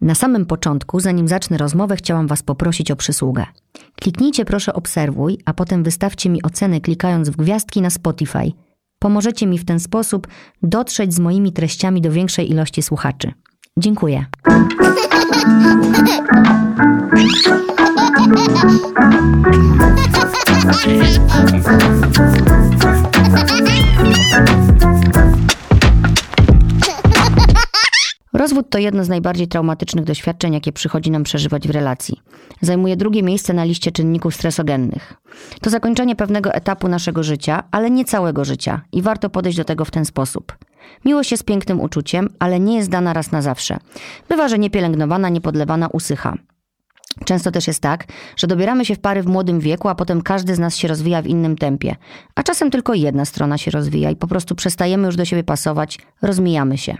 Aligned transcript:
Na 0.00 0.14
samym 0.14 0.46
początku, 0.46 1.00
zanim 1.00 1.28
zacznę 1.28 1.58
rozmowę, 1.58 1.96
chciałam 1.96 2.26
Was 2.26 2.42
poprosić 2.42 2.90
o 2.90 2.96
przysługę. 2.96 3.46
Kliknijcie 4.00 4.44
proszę 4.44 4.72
obserwuj, 4.72 5.38
a 5.44 5.54
potem 5.54 5.82
wystawcie 5.82 6.30
mi 6.30 6.42
ocenę 6.42 6.80
klikając 6.80 7.28
w 7.28 7.36
gwiazdki 7.36 7.80
na 7.80 7.90
Spotify. 7.90 8.52
Pomożecie 8.98 9.46
mi 9.46 9.58
w 9.58 9.64
ten 9.64 9.80
sposób 9.80 10.28
dotrzeć 10.62 11.14
z 11.14 11.18
moimi 11.18 11.52
treściami 11.52 12.00
do 12.00 12.12
większej 12.12 12.50
ilości 12.50 12.82
słuchaczy. 12.82 13.32
Dziękuję. 13.76 14.26
Rozwód 28.40 28.70
to 28.70 28.78
jedno 28.78 29.04
z 29.04 29.08
najbardziej 29.08 29.48
traumatycznych 29.48 30.04
doświadczeń, 30.04 30.54
jakie 30.54 30.72
przychodzi 30.72 31.10
nam 31.10 31.22
przeżywać 31.22 31.68
w 31.68 31.70
relacji. 31.70 32.20
Zajmuje 32.60 32.96
drugie 32.96 33.22
miejsce 33.22 33.52
na 33.52 33.64
liście 33.64 33.92
czynników 33.92 34.34
stresogennych. 34.34 35.14
To 35.60 35.70
zakończenie 35.70 36.16
pewnego 36.16 36.52
etapu 36.54 36.88
naszego 36.88 37.22
życia, 37.22 37.62
ale 37.70 37.90
nie 37.90 38.04
całego 38.04 38.44
życia 38.44 38.80
i 38.92 39.02
warto 39.02 39.30
podejść 39.30 39.58
do 39.58 39.64
tego 39.64 39.84
w 39.84 39.90
ten 39.90 40.04
sposób. 40.04 40.56
Miłość 41.04 41.30
jest 41.30 41.44
pięknym 41.44 41.80
uczuciem, 41.80 42.28
ale 42.38 42.60
nie 42.60 42.76
jest 42.76 42.90
dana 42.90 43.12
raz 43.12 43.32
na 43.32 43.42
zawsze. 43.42 43.78
Bywa, 44.28 44.48
że 44.48 44.58
niepielęgnowana, 44.58 45.28
niepodlewana 45.28 45.88
usycha. 45.88 46.34
Często 47.24 47.50
też 47.50 47.66
jest 47.66 47.80
tak, 47.80 48.04
że 48.36 48.46
dobieramy 48.46 48.84
się 48.84 48.94
w 48.94 48.98
pary 48.98 49.22
w 49.22 49.26
młodym 49.26 49.60
wieku, 49.60 49.88
a 49.88 49.94
potem 49.94 50.22
każdy 50.22 50.54
z 50.54 50.58
nas 50.58 50.76
się 50.76 50.88
rozwija 50.88 51.22
w 51.22 51.26
innym 51.26 51.56
tempie. 51.56 51.96
A 52.34 52.42
czasem 52.42 52.70
tylko 52.70 52.94
jedna 52.94 53.24
strona 53.24 53.58
się 53.58 53.70
rozwija 53.70 54.10
i 54.10 54.16
po 54.16 54.26
prostu 54.26 54.54
przestajemy 54.54 55.06
już 55.06 55.16
do 55.16 55.24
siebie 55.24 55.44
pasować, 55.44 55.98
rozmijamy 56.22 56.78
się. 56.78 56.96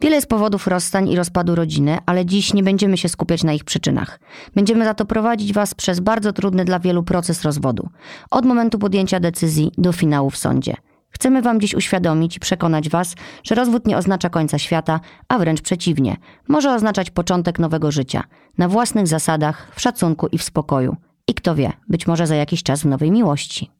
Wiele 0.00 0.16
jest 0.16 0.28
powodów 0.28 0.66
rozstań 0.66 1.08
i 1.08 1.16
rozpadu 1.16 1.54
rodziny, 1.54 1.98
ale 2.06 2.26
dziś 2.26 2.54
nie 2.54 2.62
będziemy 2.62 2.96
się 2.96 3.08
skupiać 3.08 3.44
na 3.44 3.52
ich 3.52 3.64
przyczynach. 3.64 4.20
Będziemy 4.54 4.84
za 4.84 4.94
to 4.94 5.04
prowadzić 5.04 5.52
Was 5.52 5.74
przez 5.74 6.00
bardzo 6.00 6.32
trudny 6.32 6.64
dla 6.64 6.78
wielu 6.78 7.02
proces 7.02 7.42
rozwodu. 7.42 7.88
Od 8.30 8.44
momentu 8.44 8.78
podjęcia 8.78 9.20
decyzji 9.20 9.72
do 9.78 9.92
finału 9.92 10.30
w 10.30 10.36
sądzie. 10.36 10.76
Chcemy 11.10 11.42
Wam 11.42 11.60
dziś 11.60 11.74
uświadomić 11.74 12.36
i 12.36 12.40
przekonać 12.40 12.88
Was, 12.88 13.14
że 13.44 13.54
rozwód 13.54 13.86
nie 13.86 13.96
oznacza 13.96 14.30
końca 14.30 14.58
świata, 14.58 15.00
a 15.28 15.38
wręcz 15.38 15.62
przeciwnie. 15.62 16.16
Może 16.48 16.74
oznaczać 16.74 17.10
początek 17.10 17.58
nowego 17.58 17.90
życia. 17.90 18.24
Na 18.58 18.68
własnych 18.68 19.06
zasadach, 19.06 19.72
w 19.74 19.80
szacunku 19.80 20.26
i 20.26 20.38
w 20.38 20.42
spokoju. 20.42 20.96
I 21.28 21.34
kto 21.34 21.54
wie, 21.54 21.72
być 21.88 22.06
może 22.06 22.26
za 22.26 22.34
jakiś 22.34 22.62
czas 22.62 22.82
w 22.82 22.86
nowej 22.86 23.10
miłości. 23.10 23.70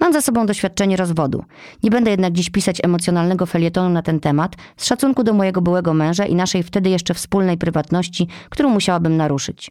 Mam 0.00 0.12
za 0.12 0.20
sobą 0.20 0.46
doświadczenie 0.46 0.96
rozwodu. 0.96 1.44
Nie 1.82 1.90
będę 1.90 2.10
jednak 2.10 2.32
dziś 2.32 2.50
pisać 2.50 2.84
emocjonalnego 2.84 3.46
felietonu 3.46 3.88
na 3.88 4.02
ten 4.02 4.20
temat, 4.20 4.56
z 4.76 4.86
szacunku 4.86 5.24
do 5.24 5.32
mojego 5.32 5.60
byłego 5.60 5.94
męża 5.94 6.26
i 6.26 6.34
naszej 6.34 6.62
wtedy 6.62 6.90
jeszcze 6.90 7.14
wspólnej 7.14 7.58
prywatności, 7.58 8.28
którą 8.50 8.68
musiałabym 8.70 9.16
naruszyć. 9.16 9.70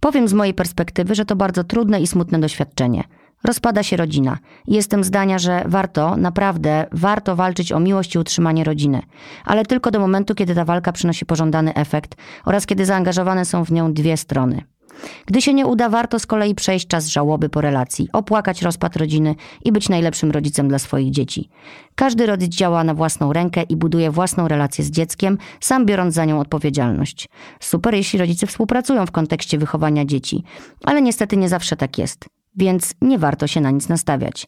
Powiem 0.00 0.28
z 0.28 0.32
mojej 0.32 0.54
perspektywy, 0.54 1.14
że 1.14 1.24
to 1.24 1.36
bardzo 1.36 1.64
trudne 1.64 2.00
i 2.00 2.06
smutne 2.06 2.40
doświadczenie. 2.40 3.04
Rozpada 3.44 3.82
się 3.82 3.96
rodzina. 3.96 4.38
Jestem 4.66 5.04
zdania, 5.04 5.38
że 5.38 5.64
warto, 5.66 6.16
naprawdę 6.16 6.86
warto 6.92 7.36
walczyć 7.36 7.72
o 7.72 7.80
miłość 7.80 8.14
i 8.14 8.18
utrzymanie 8.18 8.64
rodziny. 8.64 9.02
Ale 9.44 9.64
tylko 9.64 9.90
do 9.90 10.00
momentu, 10.00 10.34
kiedy 10.34 10.54
ta 10.54 10.64
walka 10.64 10.92
przynosi 10.92 11.26
pożądany 11.26 11.74
efekt 11.74 12.16
oraz 12.44 12.66
kiedy 12.66 12.86
zaangażowane 12.86 13.44
są 13.44 13.64
w 13.64 13.72
nią 13.72 13.92
dwie 13.92 14.16
strony. 14.16 14.62
Gdy 15.26 15.42
się 15.42 15.54
nie 15.54 15.66
uda, 15.66 15.88
warto 15.88 16.18
z 16.18 16.26
kolei 16.26 16.54
przejść 16.54 16.86
czas 16.86 17.08
żałoby 17.08 17.48
po 17.48 17.60
relacji, 17.60 18.08
opłakać 18.12 18.62
rozpad 18.62 18.96
rodziny 18.96 19.34
i 19.64 19.72
być 19.72 19.88
najlepszym 19.88 20.30
rodzicem 20.30 20.68
dla 20.68 20.78
swoich 20.78 21.10
dzieci. 21.10 21.48
Każdy 21.94 22.26
rodzic 22.26 22.54
działa 22.54 22.84
na 22.84 22.94
własną 22.94 23.32
rękę 23.32 23.62
i 23.62 23.76
buduje 23.76 24.10
własną 24.10 24.48
relację 24.48 24.84
z 24.84 24.90
dzieckiem, 24.90 25.38
sam 25.60 25.86
biorąc 25.86 26.14
za 26.14 26.24
nią 26.24 26.40
odpowiedzialność. 26.40 27.28
Super, 27.60 27.94
jeśli 27.94 28.18
rodzice 28.18 28.46
współpracują 28.46 29.06
w 29.06 29.10
kontekście 29.10 29.58
wychowania 29.58 30.04
dzieci, 30.04 30.44
ale 30.84 31.02
niestety 31.02 31.36
nie 31.36 31.48
zawsze 31.48 31.76
tak 31.76 31.98
jest 31.98 32.41
więc 32.56 32.94
nie 33.00 33.18
warto 33.18 33.46
się 33.46 33.60
na 33.60 33.70
nic 33.70 33.88
nastawiać. 33.88 34.46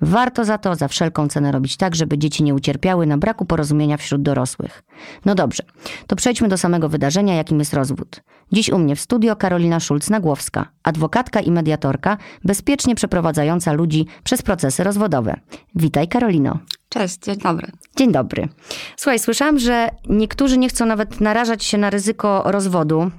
Warto 0.00 0.44
za 0.44 0.58
to 0.58 0.74
za 0.74 0.88
wszelką 0.88 1.28
cenę 1.28 1.52
robić 1.52 1.76
tak, 1.76 1.94
żeby 1.94 2.18
dzieci 2.18 2.42
nie 2.42 2.54
ucierpiały 2.54 3.06
na 3.06 3.18
braku 3.18 3.44
porozumienia 3.44 3.96
wśród 3.96 4.22
dorosłych. 4.22 4.82
No 5.24 5.34
dobrze, 5.34 5.62
to 6.06 6.16
przejdźmy 6.16 6.48
do 6.48 6.58
samego 6.58 6.88
wydarzenia, 6.88 7.34
jakim 7.34 7.58
jest 7.58 7.74
rozwód. 7.74 8.20
Dziś 8.52 8.70
u 8.70 8.78
mnie 8.78 8.96
w 8.96 9.00
studio 9.00 9.36
Karolina 9.36 9.78
Szulc-Nagłowska, 9.78 10.64
adwokatka 10.82 11.40
i 11.40 11.50
mediatorka, 11.50 12.16
bezpiecznie 12.44 12.94
przeprowadzająca 12.94 13.72
ludzi 13.72 14.06
przez 14.24 14.42
procesy 14.42 14.84
rozwodowe. 14.84 15.40
Witaj 15.74 16.08
Karolino. 16.08 16.58
Cześć, 16.88 17.18
dzień 17.18 17.36
dobry. 17.36 17.72
Dzień 17.96 18.12
dobry. 18.12 18.48
Słuchaj, 18.96 19.18
słyszałam, 19.18 19.58
że 19.58 19.88
niektórzy 20.08 20.58
nie 20.58 20.68
chcą 20.68 20.86
nawet 20.86 21.20
narażać 21.20 21.64
się 21.64 21.78
na 21.78 21.90
ryzyko 21.90 22.42
rozwodu, 22.46 23.10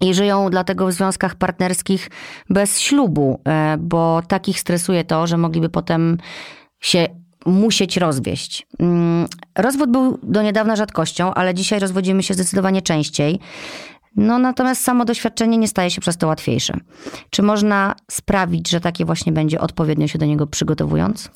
i 0.00 0.14
żyją 0.14 0.50
dlatego 0.50 0.86
w 0.86 0.92
związkach 0.92 1.34
partnerskich 1.34 2.10
bez 2.50 2.80
ślubu, 2.80 3.40
e, 3.44 3.76
bo 3.80 4.22
takich 4.28 4.60
stresuje 4.60 5.04
to, 5.04 5.26
że 5.26 5.36
mogliby 5.38 5.68
potem 5.68 6.18
się 6.80 7.06
musieć 7.46 7.96
rozwieść. 7.96 8.66
Mm, 8.78 9.26
rozwód 9.56 9.90
był 9.90 10.18
do 10.22 10.42
niedawna 10.42 10.76
rzadkością, 10.76 11.34
ale 11.34 11.54
dzisiaj 11.54 11.80
rozwodzimy 11.80 12.22
się 12.22 12.34
zdecydowanie 12.34 12.82
częściej. 12.82 13.40
No 14.16 14.38
natomiast 14.38 14.82
samo 14.82 15.04
doświadczenie 15.04 15.58
nie 15.58 15.68
staje 15.68 15.90
się 15.90 16.00
przez 16.00 16.16
to 16.16 16.26
łatwiejsze. 16.26 16.74
Czy 17.30 17.42
można 17.42 17.94
sprawić, 18.10 18.70
że 18.70 18.80
takie 18.80 19.04
właśnie 19.04 19.32
będzie 19.32 19.60
odpowiednio 19.60 20.06
się 20.08 20.18
do 20.18 20.26
niego 20.26 20.46
przygotowując? 20.46 21.30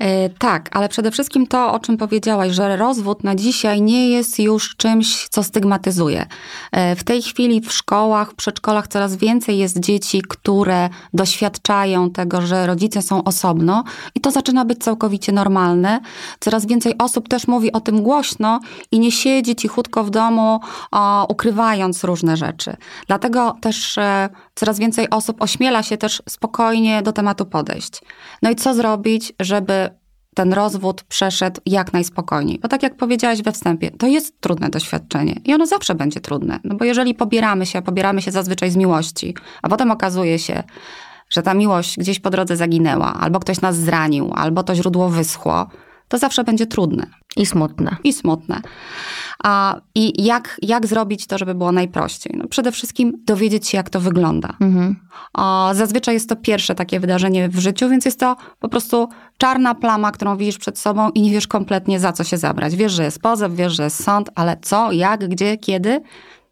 Yy, 0.00 0.06
tak, 0.38 0.68
ale 0.72 0.88
przede 0.88 1.10
wszystkim 1.10 1.46
to, 1.46 1.72
o 1.72 1.78
czym 1.78 1.96
powiedziałaś, 1.96 2.52
że 2.52 2.76
rozwód 2.76 3.24
na 3.24 3.34
dzisiaj 3.34 3.82
nie 3.82 4.10
jest 4.10 4.38
już 4.38 4.76
czymś, 4.76 5.28
co 5.28 5.42
stygmatyzuje. 5.42 6.26
Yy, 6.72 6.96
w 6.96 7.04
tej 7.04 7.22
chwili 7.22 7.60
w 7.60 7.72
szkołach, 7.72 8.34
przedszkolach 8.34 8.88
coraz 8.88 9.16
więcej 9.16 9.58
jest 9.58 9.80
dzieci, 9.80 10.22
które 10.28 10.88
doświadczają 11.14 12.10
tego, 12.10 12.42
że 12.42 12.66
rodzice 12.66 13.02
są 13.02 13.24
osobno 13.24 13.84
i 14.14 14.20
to 14.20 14.30
zaczyna 14.30 14.64
być 14.64 14.78
całkowicie 14.78 15.32
normalne. 15.32 16.00
Coraz 16.40 16.66
więcej 16.66 16.94
osób 16.98 17.28
też 17.28 17.48
mówi 17.48 17.72
o 17.72 17.80
tym 17.80 18.02
głośno 18.02 18.60
i 18.90 18.98
nie 18.98 19.12
siedzi 19.12 19.56
cichutko 19.56 20.04
w 20.04 20.10
domu, 20.10 20.60
o, 20.90 21.26
ukrywając 21.28 22.04
różne 22.08 22.36
rzeczy. 22.36 22.76
Dlatego 23.06 23.56
też 23.60 23.98
e, 23.98 24.28
coraz 24.54 24.78
więcej 24.78 25.10
osób 25.10 25.42
ośmiela 25.42 25.82
się 25.82 25.96
też 25.96 26.22
spokojnie 26.28 27.02
do 27.02 27.12
tematu 27.12 27.46
podejść. 27.46 28.00
No 28.42 28.50
i 28.50 28.56
co 28.56 28.74
zrobić, 28.74 29.32
żeby 29.40 29.90
ten 30.34 30.52
rozwód 30.52 31.02
przeszedł 31.02 31.60
jak 31.66 31.92
najspokojniej. 31.92 32.58
Bo 32.58 32.68
tak 32.68 32.82
jak 32.82 32.96
powiedziałaś 32.96 33.42
we 33.42 33.52
wstępie, 33.52 33.90
to 33.90 34.06
jest 34.06 34.40
trudne 34.40 34.68
doświadczenie 34.68 35.40
i 35.44 35.54
ono 35.54 35.66
zawsze 35.66 35.94
będzie 35.94 36.20
trudne. 36.20 36.60
No 36.64 36.76
bo 36.76 36.84
jeżeli 36.84 37.14
pobieramy 37.14 37.66
się, 37.66 37.82
pobieramy 37.82 38.22
się 38.22 38.30
zazwyczaj 38.30 38.70
z 38.70 38.76
miłości, 38.76 39.34
a 39.62 39.68
potem 39.68 39.90
okazuje 39.90 40.38
się, 40.38 40.62
że 41.30 41.42
ta 41.42 41.54
miłość 41.54 41.98
gdzieś 41.98 42.20
po 42.20 42.30
drodze 42.30 42.56
zaginęła, 42.56 43.14
albo 43.14 43.40
ktoś 43.40 43.60
nas 43.60 43.76
zranił, 43.76 44.32
albo 44.34 44.62
to 44.62 44.74
źródło 44.74 45.08
wyschło, 45.08 45.66
to 46.08 46.18
zawsze 46.18 46.44
będzie 46.44 46.66
trudne. 46.66 47.06
I 47.36 47.46
smutne. 47.46 47.96
I 48.04 48.12
smutne. 48.12 48.62
A, 49.44 49.80
I 49.94 50.24
jak, 50.24 50.58
jak 50.62 50.86
zrobić 50.86 51.26
to, 51.26 51.38
żeby 51.38 51.54
było 51.54 51.72
najprościej? 51.72 52.34
No 52.38 52.48
przede 52.48 52.72
wszystkim 52.72 53.12
dowiedzieć 53.24 53.68
się, 53.68 53.76
jak 53.76 53.90
to 53.90 54.00
wygląda. 54.00 54.56
Mhm. 54.60 54.96
A, 55.32 55.70
zazwyczaj 55.74 56.14
jest 56.14 56.28
to 56.28 56.36
pierwsze 56.36 56.74
takie 56.74 57.00
wydarzenie 57.00 57.48
w 57.48 57.58
życiu, 57.58 57.88
więc 57.88 58.04
jest 58.04 58.20
to 58.20 58.36
po 58.58 58.68
prostu 58.68 59.08
czarna 59.38 59.74
plama, 59.74 60.12
którą 60.12 60.36
widzisz 60.36 60.58
przed 60.58 60.78
sobą 60.78 61.10
i 61.10 61.22
nie 61.22 61.30
wiesz 61.30 61.46
kompletnie 61.46 62.00
za 62.00 62.12
co 62.12 62.24
się 62.24 62.38
zabrać. 62.38 62.76
Wiesz, 62.76 62.92
że 62.92 63.04
jest 63.04 63.22
pozew, 63.22 63.54
wiesz, 63.54 63.76
że 63.76 63.84
jest 63.84 64.04
sąd, 64.04 64.30
ale 64.34 64.56
co, 64.62 64.92
jak, 64.92 65.28
gdzie, 65.28 65.56
kiedy? 65.56 66.00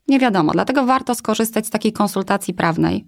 Nie 0.09 0.19
wiadomo. 0.19 0.53
Dlatego 0.53 0.87
warto 0.87 1.15
skorzystać 1.15 1.67
z 1.67 1.71
takiej 1.71 1.93
konsultacji 1.93 2.55
prawnej. 2.55 3.07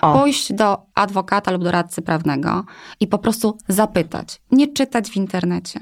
O. 0.00 0.18
Pójść 0.18 0.52
do 0.52 0.78
adwokata 0.94 1.50
lub 1.50 1.64
doradcy 1.64 2.02
prawnego 2.02 2.64
i 3.00 3.06
po 3.06 3.18
prostu 3.18 3.58
zapytać. 3.68 4.40
Nie 4.50 4.68
czytać 4.68 5.10
w 5.10 5.16
internecie 5.16 5.80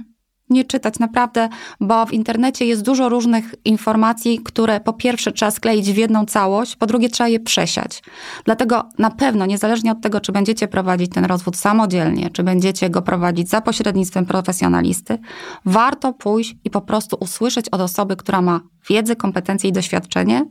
nie 0.50 0.64
czytać 0.64 0.98
naprawdę, 0.98 1.48
bo 1.80 2.06
w 2.06 2.12
internecie 2.12 2.66
jest 2.66 2.82
dużo 2.82 3.08
różnych 3.08 3.54
informacji, 3.64 4.40
które 4.44 4.80
po 4.80 4.92
pierwsze 4.92 5.32
trzeba 5.32 5.50
skleić 5.50 5.92
w 5.92 5.96
jedną 5.96 6.26
całość, 6.26 6.76
po 6.76 6.86
drugie 6.86 7.08
trzeba 7.08 7.28
je 7.28 7.40
przesiać. 7.40 8.02
Dlatego 8.44 8.88
na 8.98 9.10
pewno, 9.10 9.46
niezależnie 9.46 9.92
od 9.92 10.00
tego, 10.00 10.20
czy 10.20 10.32
będziecie 10.32 10.68
prowadzić 10.68 11.12
ten 11.12 11.24
rozwód 11.24 11.56
samodzielnie, 11.56 12.30
czy 12.30 12.42
będziecie 12.42 12.90
go 12.90 13.02
prowadzić 13.02 13.48
za 13.48 13.60
pośrednictwem 13.60 14.26
profesjonalisty, 14.26 15.18
warto 15.64 16.12
pójść 16.12 16.56
i 16.64 16.70
po 16.70 16.80
prostu 16.80 17.16
usłyszeć 17.20 17.68
od 17.68 17.80
osoby, 17.80 18.16
która 18.16 18.42
ma 18.42 18.60
wiedzę, 18.90 19.16
kompetencje 19.16 19.70
i 19.70 19.72
doświadczenie, 19.72 20.44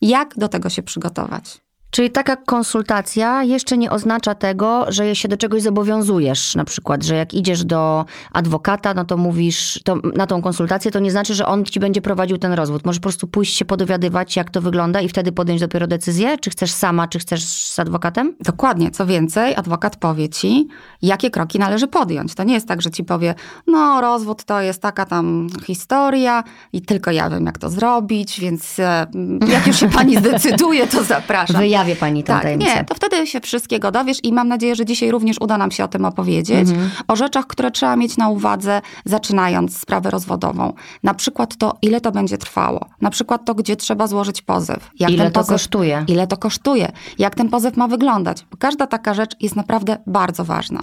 jak 0.00 0.34
do 0.36 0.48
tego 0.48 0.70
się 0.70 0.82
przygotować. 0.82 1.64
Czyli 1.94 2.10
taka 2.10 2.36
konsultacja 2.36 3.42
jeszcze 3.42 3.78
nie 3.78 3.90
oznacza 3.90 4.34
tego, 4.34 4.84
że 4.88 5.16
się 5.16 5.28
do 5.28 5.36
czegoś 5.36 5.62
zobowiązujesz. 5.62 6.54
Na 6.54 6.64
przykład, 6.64 7.04
że 7.04 7.14
jak 7.14 7.34
idziesz 7.34 7.64
do 7.64 8.04
adwokata, 8.32 8.94
no 8.94 9.04
to 9.04 9.16
mówisz 9.16 9.80
to 9.84 9.96
na 10.16 10.26
tą 10.26 10.42
konsultację, 10.42 10.90
to 10.90 10.98
nie 10.98 11.10
znaczy, 11.10 11.34
że 11.34 11.46
on 11.46 11.64
ci 11.64 11.80
będzie 11.80 12.02
prowadził 12.02 12.38
ten 12.38 12.52
rozwód. 12.52 12.84
Możesz 12.86 13.00
po 13.00 13.02
prostu 13.02 13.26
pójść 13.26 13.56
się 13.56 13.64
podowiadywać, 13.64 14.36
jak 14.36 14.50
to 14.50 14.60
wygląda 14.60 15.00
i 15.00 15.08
wtedy 15.08 15.32
podjąć 15.32 15.60
dopiero 15.60 15.86
decyzję, 15.86 16.38
czy 16.38 16.50
chcesz 16.50 16.70
sama, 16.70 17.08
czy 17.08 17.18
chcesz 17.18 17.44
z 17.44 17.78
adwokatem? 17.78 18.36
Dokładnie. 18.40 18.90
Co 18.90 19.06
więcej, 19.06 19.54
adwokat 19.56 19.96
powie 19.96 20.28
ci, 20.28 20.68
jakie 21.02 21.30
kroki 21.30 21.58
należy 21.58 21.88
podjąć. 21.88 22.34
To 22.34 22.44
nie 22.44 22.54
jest 22.54 22.68
tak, 22.68 22.82
że 22.82 22.90
ci 22.90 23.04
powie, 23.04 23.34
no 23.66 24.00
rozwód 24.00 24.44
to 24.44 24.60
jest 24.60 24.82
taka 24.82 25.04
tam 25.04 25.48
historia 25.66 26.44
i 26.72 26.82
tylko 26.82 27.10
ja 27.10 27.30
wiem, 27.30 27.46
jak 27.46 27.58
to 27.58 27.70
zrobić, 27.70 28.40
więc 28.40 28.78
e, 28.78 29.06
jak 29.52 29.66
już 29.66 29.80
się 29.80 29.90
pani 29.90 30.16
zdecyduje, 30.22 30.86
to 30.86 31.04
zapraszam. 31.04 31.56
Wyjawię 31.84 32.00
pani 32.00 32.24
Tak, 32.24 32.42
tajemnicę. 32.42 32.74
nie, 32.74 32.84
to 32.84 32.94
wtedy 32.94 33.26
się 33.26 33.40
wszystkiego 33.40 33.90
dowiesz 33.90 34.18
i 34.22 34.32
mam 34.32 34.48
nadzieję, 34.48 34.76
że 34.76 34.84
dzisiaj 34.84 35.10
również 35.10 35.36
uda 35.40 35.58
nam 35.58 35.70
się 35.70 35.84
o 35.84 35.88
tym 35.88 36.04
opowiedzieć. 36.04 36.68
Mhm. 36.70 36.90
O 37.08 37.16
rzeczach, 37.16 37.46
które 37.46 37.70
trzeba 37.70 37.96
mieć 37.96 38.16
na 38.16 38.28
uwadze, 38.28 38.80
zaczynając 39.04 39.78
sprawę 39.78 40.10
rozwodową. 40.10 40.72
Na 41.02 41.14
przykład 41.14 41.56
to, 41.56 41.76
ile 41.82 42.00
to 42.00 42.12
będzie 42.12 42.38
trwało. 42.38 42.86
Na 43.00 43.10
przykład 43.10 43.44
to, 43.44 43.54
gdzie 43.54 43.76
trzeba 43.76 44.06
złożyć 44.06 44.42
pozew. 44.42 44.90
Jak 44.98 45.10
Ile 45.10 45.24
ten 45.24 45.32
to 45.32 45.40
pozew, 45.40 45.54
kosztuje? 45.54 46.04
Ile 46.08 46.26
to 46.26 46.36
kosztuje. 46.36 46.92
Jak 47.18 47.34
ten 47.34 47.48
pozew 47.48 47.76
ma 47.76 47.88
wyglądać. 47.88 48.46
Bo 48.50 48.56
każda 48.56 48.86
taka 48.86 49.14
rzecz 49.14 49.36
jest 49.40 49.56
naprawdę 49.56 49.98
bardzo 50.06 50.44
ważna. 50.44 50.82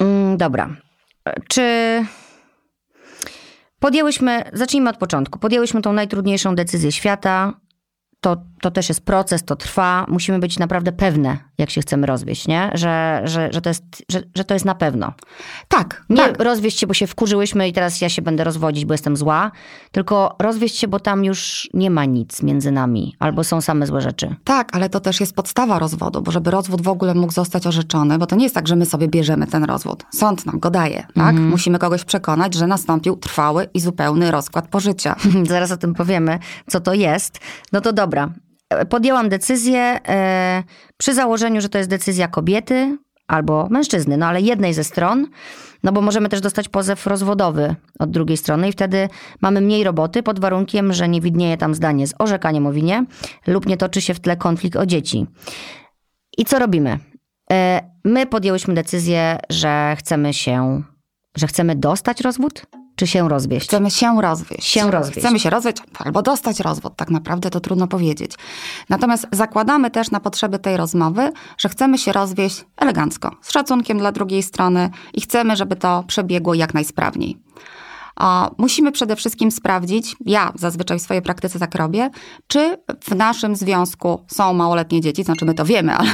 Mm, 0.00 0.36
dobra. 0.36 0.68
Czy 1.48 1.64
podjęłyśmy, 3.78 4.42
zacznijmy 4.52 4.90
od 4.90 4.96
początku. 4.96 5.38
Podjęłyśmy 5.38 5.82
tą 5.82 5.92
najtrudniejszą 5.92 6.54
decyzję 6.54 6.92
świata. 6.92 7.52
To, 8.20 8.36
to 8.60 8.70
też 8.70 8.88
jest 8.88 9.04
proces, 9.04 9.44
to 9.44 9.56
trwa. 9.56 10.06
Musimy 10.08 10.38
być 10.38 10.58
naprawdę 10.58 10.92
pewne, 10.92 11.38
jak 11.58 11.70
się 11.70 11.80
chcemy 11.80 12.06
rozwieść, 12.06 12.48
nie? 12.48 12.70
Że, 12.74 13.22
że, 13.24 13.48
że, 13.52 13.60
to, 13.60 13.70
jest, 13.70 13.84
że, 14.10 14.22
że 14.34 14.44
to 14.44 14.54
jest 14.54 14.66
na 14.66 14.74
pewno. 14.74 15.12
Tak, 15.68 16.04
Nie 16.10 16.16
tak. 16.16 16.42
rozwieść 16.42 16.78
się, 16.78 16.86
bo 16.86 16.94
się 16.94 17.06
wkurzyłyśmy 17.06 17.68
i 17.68 17.72
teraz 17.72 18.00
ja 18.00 18.08
się 18.08 18.22
będę 18.22 18.44
rozwodzić, 18.44 18.84
bo 18.84 18.94
jestem 18.94 19.16
zła. 19.16 19.50
Tylko 19.92 20.36
rozwieść 20.38 20.78
się, 20.78 20.88
bo 20.88 21.00
tam 21.00 21.24
już 21.24 21.68
nie 21.74 21.90
ma 21.90 22.04
nic 22.04 22.42
między 22.42 22.70
nami. 22.70 23.16
Albo 23.18 23.44
są 23.44 23.60
same 23.60 23.86
złe 23.86 24.00
rzeczy. 24.00 24.34
Tak, 24.44 24.76
ale 24.76 24.88
to 24.88 25.00
też 25.00 25.20
jest 25.20 25.34
podstawa 25.34 25.78
rozwodu, 25.78 26.22
bo 26.22 26.30
żeby 26.30 26.50
rozwód 26.50 26.82
w 26.82 26.88
ogóle 26.88 27.14
mógł 27.14 27.32
zostać 27.32 27.66
orzeczony, 27.66 28.18
bo 28.18 28.26
to 28.26 28.36
nie 28.36 28.44
jest 28.44 28.54
tak, 28.54 28.68
że 28.68 28.76
my 28.76 28.86
sobie 28.86 29.08
bierzemy 29.08 29.46
ten 29.46 29.64
rozwód. 29.64 30.04
Sąd 30.10 30.46
nam 30.46 30.58
go 30.58 30.70
daje, 30.70 31.06
tak? 31.14 31.34
Musimy 31.34 31.78
kogoś 31.78 32.04
przekonać, 32.04 32.54
że 32.54 32.66
nastąpił 32.66 33.16
trwały 33.16 33.68
i 33.74 33.80
zupełny 33.80 34.30
rozkład 34.30 34.68
pożycia. 34.68 35.16
Zaraz 35.48 35.70
o 35.70 35.76
tym 35.76 35.94
powiemy, 35.94 36.38
co 36.68 36.80
to 36.80 36.94
jest. 36.94 37.38
No 37.72 37.80
to 37.80 37.92
dobra. 37.92 38.30
Podjęłam 38.88 39.28
decyzję 39.28 39.80
e, 40.08 40.62
przy 40.96 41.14
założeniu, 41.14 41.60
że 41.60 41.68
to 41.68 41.78
jest 41.78 41.90
decyzja 41.90 42.28
kobiety 42.28 42.98
albo 43.26 43.68
mężczyzny, 43.70 44.16
no 44.16 44.26
ale 44.26 44.40
jednej 44.40 44.74
ze 44.74 44.84
stron, 44.84 45.26
no 45.82 45.92
bo 45.92 46.00
możemy 46.00 46.28
też 46.28 46.40
dostać 46.40 46.68
pozew 46.68 47.06
rozwodowy 47.06 47.74
od 47.98 48.10
drugiej 48.10 48.36
strony 48.36 48.68
i 48.68 48.72
wtedy 48.72 49.08
mamy 49.40 49.60
mniej 49.60 49.84
roboty 49.84 50.22
pod 50.22 50.40
warunkiem, 50.40 50.92
że 50.92 51.08
nie 51.08 51.20
widnieje 51.20 51.56
tam 51.56 51.74
zdanie 51.74 52.06
z 52.06 52.14
orzekaniem 52.18 52.66
o 52.66 52.72
winie 52.72 53.04
lub 53.46 53.66
nie 53.66 53.76
toczy 53.76 54.00
się 54.00 54.14
w 54.14 54.20
tle 54.20 54.36
konflikt 54.36 54.76
o 54.76 54.86
dzieci. 54.86 55.26
I 56.38 56.44
co 56.44 56.58
robimy? 56.58 56.98
E, 57.52 57.90
My 58.04 58.26
podjęłyśmy 58.26 58.74
decyzję, 58.74 59.38
że 59.50 59.96
chcemy 59.98 60.34
się, 60.34 60.82
że 61.36 61.46
chcemy 61.46 61.76
dostać 61.76 62.20
rozwód, 62.20 62.66
czy 63.00 63.06
się 63.06 63.28
rozwieść? 63.28 63.66
Chcemy 63.66 63.90
się 63.90 64.22
rozwieść. 64.22 64.66
Się 64.66 64.90
rozwieść. 64.90 65.18
Chcemy 65.18 65.40
się 65.40 65.50
rozwieść 65.50 65.78
albo 65.98 66.22
dostać 66.22 66.60
rozwód, 66.60 66.96
tak 66.96 67.10
naprawdę 67.10 67.50
to 67.50 67.60
trudno 67.60 67.86
powiedzieć. 67.86 68.32
Natomiast 68.88 69.26
zakładamy 69.32 69.90
też 69.90 70.10
na 70.10 70.20
potrzeby 70.20 70.58
tej 70.58 70.76
rozmowy, 70.76 71.32
że 71.58 71.68
chcemy 71.68 71.98
się 71.98 72.12
rozwieść 72.12 72.64
elegancko, 72.76 73.30
z 73.42 73.52
szacunkiem 73.52 73.98
dla 73.98 74.12
drugiej 74.12 74.42
strony 74.42 74.90
i 75.14 75.20
chcemy, 75.20 75.56
żeby 75.56 75.76
to 75.76 76.04
przebiegło 76.06 76.54
jak 76.54 76.74
najsprawniej. 76.74 77.36
Musimy 78.58 78.92
przede 78.92 79.16
wszystkim 79.16 79.50
sprawdzić, 79.50 80.16
ja 80.26 80.52
zazwyczaj 80.54 80.98
w 80.98 81.02
swojej 81.02 81.22
praktyce 81.22 81.58
tak 81.58 81.74
robię, 81.74 82.10
czy 82.46 82.76
w 83.04 83.14
naszym 83.14 83.56
związku 83.56 84.24
są 84.26 84.52
małoletnie 84.52 85.00
dzieci, 85.00 85.24
znaczy 85.24 85.44
my 85.44 85.54
to 85.54 85.64
wiemy, 85.64 85.96
ale, 85.96 86.10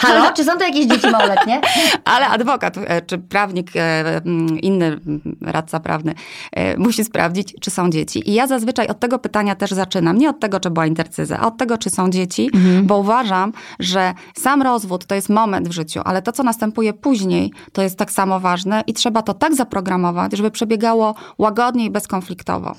Halo, 0.00 0.32
czy 0.32 0.44
są 0.44 0.58
to 0.58 0.64
jakieś 0.64 0.86
dzieci 0.86 1.10
małoletnie? 1.10 1.60
ale 2.14 2.28
adwokat 2.28 2.78
e, 2.78 3.02
czy 3.02 3.18
prawnik, 3.18 3.70
e, 3.76 4.20
inny 4.62 5.00
radca 5.40 5.80
prawny 5.80 6.14
e, 6.52 6.76
musi 6.76 7.04
sprawdzić, 7.04 7.54
czy 7.60 7.70
są 7.70 7.90
dzieci. 7.90 8.30
I 8.30 8.34
ja 8.34 8.46
zazwyczaj 8.46 8.88
od 8.88 9.00
tego 9.00 9.18
pytania 9.18 9.54
też 9.54 9.70
zaczynam. 9.70 10.18
Nie 10.18 10.30
od 10.30 10.40
tego, 10.40 10.60
czy 10.60 10.70
była 10.70 10.86
intercyza, 10.86 11.38
a 11.40 11.46
od 11.46 11.56
tego, 11.56 11.78
czy 11.78 11.90
są 11.90 12.10
dzieci, 12.10 12.50
bo 12.82 12.98
uważam, 12.98 13.52
że 13.78 14.14
sam 14.34 14.62
rozwód 14.62 15.06
to 15.06 15.14
jest 15.14 15.28
moment 15.28 15.68
w 15.68 15.72
życiu, 15.72 16.00
ale 16.04 16.22
to, 16.22 16.32
co 16.32 16.42
następuje 16.42 16.92
później, 16.92 17.52
to 17.72 17.82
jest 17.82 17.98
tak 17.98 18.10
samo 18.10 18.40
ważne 18.40 18.82
i 18.86 18.94
trzeba 18.94 19.22
to 19.22 19.34
tak 19.34 19.54
zaprogramować, 19.54 20.32
żeby 20.32 20.50
przebiegało 20.74 21.14
łagodnie 21.38 21.84
i 21.84 21.90
bezkonfliktowo. 21.90 22.74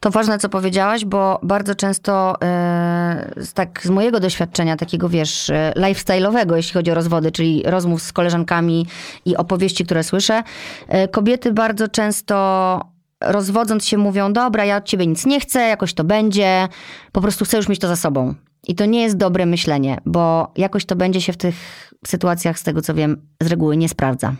To 0.00 0.10
ważne, 0.10 0.38
co 0.38 0.48
powiedziałaś, 0.48 1.04
bo 1.04 1.40
bardzo 1.42 1.74
często 1.74 2.34
e, 2.42 3.32
z- 3.36 3.52
tak 3.52 3.80
z 3.82 3.90
mojego 3.90 4.20
doświadczenia, 4.20 4.76
takiego 4.76 5.08
wiesz, 5.08 5.50
e, 5.50 5.72
lifestyle'owego, 5.76 6.56
jeśli 6.56 6.72
chodzi 6.74 6.90
o 6.90 6.94
rozwody, 6.94 7.32
czyli 7.32 7.62
rozmów 7.66 8.02
z 8.02 8.12
koleżankami 8.12 8.86
i 9.24 9.36
opowieści, 9.36 9.84
które 9.84 10.02
słyszę, 10.02 10.42
e, 10.88 11.08
kobiety 11.08 11.52
bardzo 11.52 11.88
często 11.88 12.80
rozwodząc 13.24 13.86
się 13.86 13.98
mówią, 13.98 14.32
dobra, 14.32 14.64
ja 14.64 14.76
od 14.76 14.84
ciebie 14.84 15.06
nic 15.06 15.26
nie 15.26 15.40
chcę, 15.40 15.60
jakoś 15.68 15.94
to 15.94 16.04
będzie, 16.04 16.68
po 17.12 17.20
prostu 17.20 17.44
chcę 17.44 17.56
już 17.56 17.68
mieć 17.68 17.78
to 17.78 17.88
za 17.88 17.96
sobą. 17.96 18.34
I 18.66 18.74
to 18.74 18.84
nie 18.86 19.02
jest 19.02 19.16
dobre 19.16 19.46
myślenie, 19.46 19.98
bo 20.06 20.52
jakoś 20.56 20.84
to 20.86 20.96
będzie 20.96 21.20
się 21.20 21.32
w 21.32 21.36
tych 21.36 21.54
sytuacjach, 22.06 22.58
z 22.58 22.62
tego 22.62 22.82
co 22.82 22.94
wiem, 22.94 23.26
z 23.42 23.46
reguły 23.46 23.76
nie 23.76 23.88
sprawdza. 23.88 24.32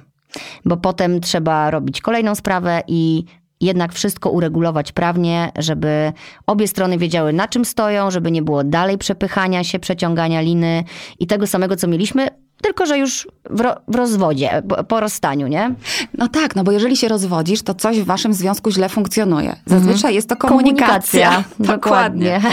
Bo 0.65 0.77
potem 0.77 1.21
trzeba 1.21 1.71
robić 1.71 2.01
kolejną 2.01 2.35
sprawę 2.35 2.83
i 2.87 3.25
jednak 3.61 3.93
wszystko 3.93 4.31
uregulować 4.31 4.93
prawnie, 4.93 5.53
żeby 5.59 6.13
obie 6.47 6.69
strony 6.69 6.99
wiedziały 6.99 7.33
na 7.33 7.49
czym 7.49 7.65
stoją, 7.65 8.11
żeby 8.11 8.31
nie 8.31 8.43
było 8.43 8.65
dalej 8.65 8.99
przepychania 8.99 9.65
się, 9.65 9.79
przeciągania 9.79 10.41
liny 10.41 10.85
i 11.19 11.27
tego 11.27 11.47
samego, 11.47 11.77
co 11.77 11.87
mieliśmy, 11.87 12.29
tylko 12.63 12.87
że 12.87 12.99
już 12.99 13.29
w, 13.51 13.61
ro- 13.61 13.77
w 13.89 13.95
rozwodzie, 13.95 14.63
po, 14.69 14.85
po 14.85 15.01
rozstaniu, 15.01 15.47
nie? 15.47 15.75
No 16.19 16.29
tak, 16.29 16.57
no 16.57 16.65
bo 16.65 16.73
jeżeli 16.73 16.97
się 16.97 17.09
rozwodzisz, 17.09 17.63
to 17.63 17.75
coś 17.75 18.01
w 18.01 18.05
waszym 18.05 18.35
związku 18.35 18.71
źle 18.71 18.89
funkcjonuje. 18.89 19.57
Zazwyczaj 19.67 20.15
jest 20.15 20.29
to 20.29 20.37
komunikacja. 20.37 21.45
Dokładnie. 21.61 22.41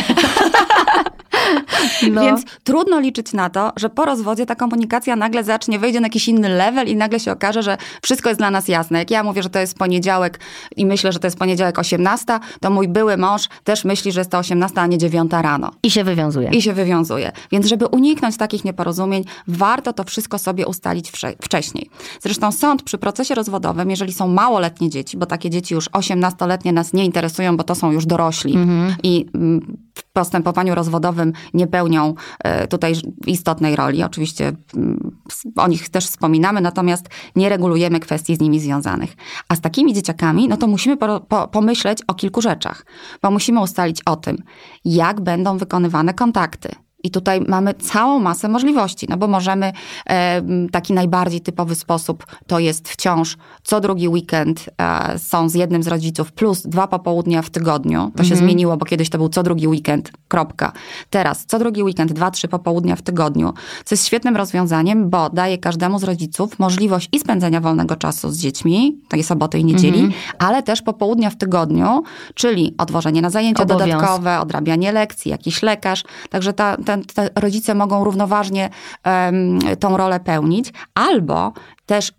No. 2.12 2.22
Więc 2.22 2.44
trudno 2.64 3.00
liczyć 3.00 3.34
na 3.34 3.50
to, 3.50 3.72
że 3.76 3.90
po 3.90 4.06
rozwodzie 4.06 4.46
ta 4.46 4.56
komunikacja 4.56 5.16
nagle 5.16 5.44
zacznie, 5.44 5.80
wejdzie 5.80 6.00
na 6.00 6.06
jakiś 6.06 6.28
inny 6.28 6.50
level 6.50 6.88
i 6.88 6.96
nagle 6.96 7.20
się 7.20 7.32
okaże, 7.32 7.64
że 7.64 7.78
wszystko 8.02 8.30
jest 8.30 8.40
dla 8.40 8.52
nas 8.52 8.68
jasne. 8.68 9.00
Jak 9.00 9.12
ja 9.12 9.24
mówię, 9.24 9.44
że 9.44 9.50
to 9.50 9.60
jest 9.60 9.78
poniedziałek 9.78 10.40
i 10.76 10.86
myślę, 10.86 11.12
że 11.12 11.20
to 11.20 11.28
jest 11.28 11.38
poniedziałek 11.38 11.80
18, 11.80 12.40
to 12.60 12.70
mój 12.70 12.88
były 12.88 13.18
mąż 13.18 13.50
też 13.64 13.86
myśli, 13.86 14.12
że 14.12 14.20
jest 14.20 14.32
to 14.32 14.38
18, 14.38 14.82
a 14.82 14.88
nie 14.88 14.98
9 14.98 15.32
rano. 15.32 15.72
I 15.84 15.92
się 15.92 16.04
wywiązuje. 16.04 16.50
I 16.50 16.62
się 16.62 16.74
wywiązuje. 16.74 17.32
Więc 17.52 17.66
żeby 17.66 17.86
uniknąć 17.88 18.38
takich 18.38 18.66
nieporozumień, 18.66 19.24
warto 19.48 19.94
to 19.94 20.04
wszystko 20.04 20.40
sobie 20.40 20.68
ustalić 20.68 21.12
wcze- 21.12 21.36
wcześniej. 21.42 21.90
Zresztą 22.22 22.52
sąd 22.52 22.84
przy 22.84 22.98
procesie 22.98 23.36
rozwodowym, 23.36 23.90
jeżeli 23.90 24.14
są 24.14 24.28
małoletnie 24.28 24.90
dzieci, 24.90 25.18
bo 25.18 25.26
takie 25.26 25.50
dzieci 25.50 25.74
już 25.74 25.90
18-letnie 25.90 26.74
nas 26.74 26.94
nie 26.94 27.06
interesują, 27.06 27.58
bo 27.58 27.64
to 27.64 27.76
są 27.76 27.92
już 27.92 28.06
dorośli 28.06 28.58
i 29.04 29.26
mm, 29.36 29.78
w 29.96 30.04
postępowaniu 30.14 30.76
rozwodowym 30.76 31.34
nie 31.54 31.68
pełnią 31.68 32.14
e, 32.44 32.68
tutaj 32.68 32.94
istotnej 33.28 33.76
roli. 33.76 34.04
Oczywiście 34.04 34.52
mm, 34.76 35.18
o 35.56 35.68
nich 35.68 35.90
też 35.90 36.06
wspominamy, 36.06 36.62
natomiast 36.62 37.10
nie 37.36 37.50
regulujemy 37.50 38.00
kwestii 38.00 38.36
z 38.36 38.40
nimi 38.40 38.60
związanych. 38.60 39.16
A 39.50 39.56
z 39.56 39.62
takimi 39.62 39.94
dzieciakami, 39.94 40.48
no 40.48 40.58
to 40.58 40.68
musimy 40.68 40.98
po, 40.98 41.20
po, 41.20 41.48
pomyśleć 41.48 42.00
o 42.08 42.14
kilku 42.14 42.42
rzeczach, 42.42 42.86
bo 43.22 43.32
musimy 43.32 43.62
ustalić 43.62 44.02
o 44.06 44.16
tym, 44.16 44.38
jak 44.86 45.22
będą 45.22 45.58
wykonywane 45.58 46.14
kontakty. 46.14 46.70
I 47.06 47.12
tutaj 47.12 47.42
mamy 47.42 47.74
całą 47.74 48.20
masę 48.20 48.48
możliwości, 48.48 49.08
no 49.10 49.18
bo 49.18 49.28
możemy 49.28 49.74
e, 50.10 50.42
taki 50.72 50.94
najbardziej 50.94 51.42
typowy 51.42 51.76
sposób 51.76 52.26
to 52.48 52.60
jest 52.60 52.90
wciąż 52.90 53.38
co 53.64 53.82
drugi 53.82 54.08
weekend 54.08 54.70
e, 54.78 55.20
są 55.20 55.50
z 55.50 55.54
jednym 55.54 55.84
z 55.84 55.88
rodziców 55.88 56.32
plus 56.32 56.62
dwa 56.62 56.88
popołudnia 56.88 57.42
w 57.42 57.50
tygodniu. 57.50 58.12
To 58.16 58.24
się 58.24 58.36
zmieniło, 58.36 58.78
bo 58.78 58.86
kiedyś 58.86 59.10
to 59.10 59.18
był 59.18 59.30
co 59.30 59.44
drugi 59.44 59.68
weekend, 59.68 60.12
kropka. 60.36 60.72
Teraz 61.10 61.46
co 61.46 61.60
drugi 61.60 61.84
weekend, 61.84 62.14
dwa, 62.14 62.32
trzy 62.32 62.48
popołudnia 62.48 62.96
w 62.96 63.02
tygodniu, 63.02 63.54
co 63.86 63.96
jest 63.96 64.06
świetnym 64.06 64.36
rozwiązaniem, 64.36 65.10
bo 65.10 65.30
daje 65.30 65.58
każdemu 65.58 66.00
z 66.00 66.04
rodziców 66.04 66.60
możliwość 66.60 67.10
i 67.12 67.20
spędzenia 67.20 67.62
wolnego 67.62 67.96
czasu 67.96 68.30
z 68.30 68.38
dziećmi, 68.38 69.00
tej 69.08 69.24
soboty 69.24 69.60
i 69.60 69.66
niedzieli, 69.66 70.10
ale 70.40 70.64
też 70.64 70.82
popołudnia 70.82 71.30
w 71.30 71.38
tygodniu, 71.38 72.04
czyli 72.34 72.76
odwożenie 72.78 73.22
na 73.22 73.30
zajęcia 73.30 73.64
Obowiązki. 73.64 73.92
dodatkowe, 73.92 74.40
odrabianie 74.40 74.92
lekcji, 74.92 75.32
jakiś 75.32 75.64
lekarz. 75.64 76.04
Także 76.30 76.54
ta, 76.54 76.78
ten, 76.78 77.04
te 77.06 77.30
rodzice 77.36 77.76
mogą 77.76 78.04
równoważnie 78.04 78.70
em, 79.04 79.60
tą 79.80 79.98
rolę 79.98 80.20
pełnić, 80.20 80.74
albo 80.94 81.54
też 81.86 82.12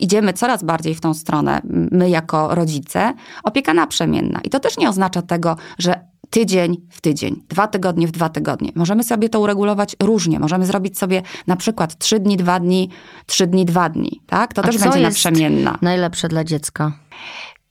idziemy 0.00 0.32
coraz 0.32 0.64
bardziej 0.64 0.94
w 0.94 1.00
tą 1.00 1.14
stronę, 1.14 1.60
my 1.64 2.10
jako 2.10 2.54
rodzice, 2.54 3.14
opieka 3.42 3.74
naprzemienna. 3.74 4.40
I 4.44 4.50
to 4.50 4.60
też 4.60 4.78
nie 4.78 4.88
oznacza 4.88 5.22
tego, 5.22 5.56
że 5.78 6.08
tydzień 6.30 6.76
w 6.90 7.00
tydzień, 7.00 7.42
dwa 7.48 7.66
tygodnie 7.66 8.06
w 8.06 8.10
dwa 8.10 8.28
tygodnie. 8.28 8.72
Możemy 8.74 9.04
sobie 9.04 9.28
to 9.28 9.40
uregulować 9.40 9.96
różnie. 10.02 10.38
Możemy 10.38 10.66
zrobić 10.66 10.98
sobie 10.98 11.22
na 11.46 11.56
przykład 11.56 11.98
trzy 11.98 12.20
dni, 12.20 12.36
dwa 12.36 12.60
dni, 12.60 12.90
trzy 13.26 13.46
dni, 13.46 13.64
dwa 13.64 13.88
dni. 13.88 14.20
Tak? 14.26 14.54
To 14.54 14.62
A 14.62 14.66
też 14.66 14.78
będzie 14.78 15.00
naprzemienna. 15.00 15.78
Najlepsze 15.82 16.28
dla 16.28 16.44
dziecka. 16.44 16.92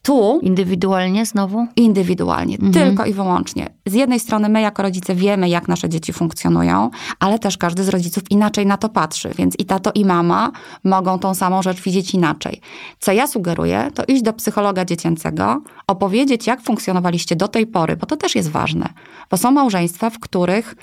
Tu 0.08 0.40
Indywidualnie 0.44 1.26
znowu? 1.26 1.68
indywidualnie, 1.76 2.56
Mhm. 2.56 2.74
tylko 2.74 3.06
i 3.06 3.14
wyłącznie. 3.14 3.70
Z 3.86 3.94
jednej 3.94 4.20
strony 4.20 4.50
my 4.50 4.62
jako 4.62 4.84
rodzice 4.84 5.16
wiemy, 5.16 5.50
jak 5.50 5.68
nasze 5.68 5.90
dzieci 5.90 6.14
funkcjonują, 6.14 6.90
ale 7.20 7.40
też 7.40 7.58
każdy 7.58 7.84
z 7.84 7.90
rodziców 7.90 8.24
inaczej 8.32 8.66
na 8.66 8.78
to 8.78 8.90
patrzy, 8.90 9.30
więc 9.38 9.56
i 9.60 9.66
tato 9.66 9.92
i 9.96 10.06
mama 10.06 10.52
mogą 10.84 11.20
tą 11.20 11.34
samą 11.36 11.62
rzecz 11.62 11.82
widzieć 11.82 12.14
inaczej. 12.14 12.62
Co 13.00 13.12
ja 13.12 13.28
sugeruję, 13.28 13.92
to 13.96 14.04
iść 14.08 14.22
do 14.24 14.34
psychologa 14.34 14.86
dziecięcego, 14.86 15.62
opowiedzieć, 15.88 16.48
jak 16.48 16.62
funkcjonowaliście 16.62 17.36
do 17.36 17.48
tej 17.48 17.68
pory, 17.68 17.98
bo 17.98 18.06
to 18.06 18.18
też 18.18 18.36
jest 18.36 18.50
ważne, 18.52 18.90
bo 19.32 19.38
są 19.38 19.52
małżeństwa, 19.52 20.10
w 20.10 20.20
których 20.20 20.76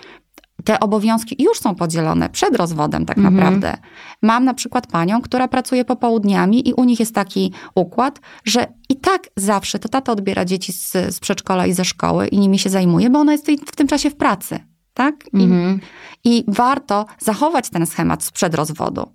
te 0.65 0.81
obowiązki 0.81 1.43
już 1.43 1.59
są 1.61 1.75
podzielone 1.75 2.29
przed 2.29 2.57
rozwodem 2.57 3.07
tak 3.07 3.17
naprawdę. 3.17 3.77
Mam 4.23 4.45
na 4.45 4.55
przykład 4.55 4.87
panią, 4.87 5.23
która 5.23 5.49
pracuje 5.49 5.85
popołudniami 5.85 6.69
i 6.69 6.73
u 6.73 6.85
nich 6.85 7.01
jest 7.01 7.15
taki 7.15 7.53
układ, 7.75 8.21
że 8.45 8.67
i 8.89 8.97
tak 8.97 9.29
zawsze 9.37 9.79
to 9.79 9.89
tata 9.89 10.13
odbiera 10.13 10.45
dzieci 10.45 10.73
z, 10.73 10.93
z 10.93 11.21
przedszkola 11.21 11.67
i 11.67 11.73
ze 11.73 11.85
szkoły 11.85 12.29
i 12.29 12.39
nimi 12.39 12.59
się 12.59 12.71
zajmuje, 12.71 13.11
bo 13.11 13.19
ona 13.19 13.33
jest 13.33 13.47
w 13.67 13.77
tym 13.77 13.87
czasie 13.87 14.11
w 14.11 14.17
pracy. 14.17 14.59
Tak? 14.95 15.15
I, 15.33 15.45
Mhm. 15.45 15.81
I 16.25 16.45
warto 16.49 17.07
zachować 17.19 17.71
ten 17.71 17.87
schemat 17.87 18.23
sprzed 18.23 18.55
rozwodu. 18.55 19.07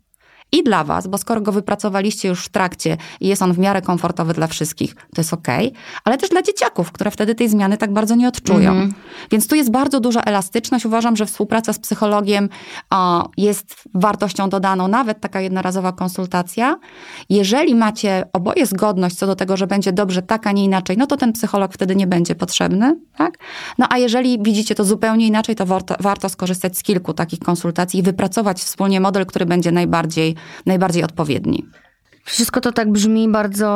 I 0.52 0.64
dla 0.64 0.84
was, 0.84 1.08
bo 1.08 1.18
skoro 1.18 1.42
go 1.42 1.52
wypracowaliście 1.52 2.28
już 2.28 2.46
w 2.46 2.50
trakcie 2.50 2.98
i 3.20 3.28
jest 3.28 3.42
on 3.42 3.54
w 3.54 3.58
miarę 3.60 3.82
komfortowy 3.82 4.34
dla 4.34 4.48
wszystkich, 4.48 4.96
to 4.96 5.22
jest 5.22 5.34
okej, 5.34 5.74
ale 6.04 6.18
też 6.18 6.30
dla 6.30 6.42
dzieciaków, 6.42 6.92
które 6.92 7.12
wtedy 7.12 7.36
tej 7.36 7.50
zmiany 7.50 7.78
tak 7.78 7.94
bardzo 7.94 8.16
nie 8.16 8.28
odczują. 8.28 8.72
Mhm. 8.72 8.94
Więc 9.32 9.48
tu 9.48 9.56
jest 9.56 9.72
bardzo 9.72 10.00
duża 10.00 10.22
elastyczność. 10.22 10.86
Uważam, 10.86 11.16
że 11.16 11.26
współpraca 11.26 11.74
z 11.74 11.80
psychologiem 11.80 12.50
o, 12.90 13.30
jest 13.38 13.76
wartością 13.94 14.50
dodaną, 14.50 14.88
nawet 14.88 15.22
taka 15.22 15.42
jednorazowa 15.42 15.92
konsultacja. 15.92 16.80
Jeżeli 17.30 17.76
macie 17.76 18.24
oboje 18.34 18.66
zgodność 18.66 19.16
co 19.16 19.28
do 19.28 19.36
tego, 19.36 19.58
że 19.58 19.68
będzie 19.68 19.94
dobrze 19.94 20.22
tak, 20.22 20.48
a 20.48 20.52
nie 20.52 20.64
inaczej, 20.64 20.98
no 20.98 21.08
to 21.08 21.18
ten 21.18 21.34
psycholog 21.34 21.74
wtedy 21.74 21.96
nie 21.96 22.08
będzie 22.08 22.36
potrzebny. 22.36 23.00
Tak? 23.18 23.38
No 23.78 23.86
a 23.90 23.98
jeżeli 23.98 24.44
widzicie 24.44 24.76
to 24.76 24.84
zupełnie 24.84 25.28
inaczej, 25.28 25.56
to 25.56 25.66
warto, 25.66 25.96
warto 26.00 26.30
skorzystać 26.30 26.78
z 26.78 26.84
kilku 26.84 27.14
takich 27.14 27.40
konsultacji 27.40 28.00
i 28.00 28.04
wypracować 28.04 28.60
wspólnie 28.60 29.00
model, 29.00 29.26
który 29.26 29.46
będzie 29.46 29.72
najbardziej, 29.72 30.36
najbardziej 30.66 31.04
odpowiedni. 31.04 31.66
Wszystko 32.24 32.62
to 32.62 32.72
tak 32.72 32.92
brzmi 32.92 33.30
bardzo 33.30 33.70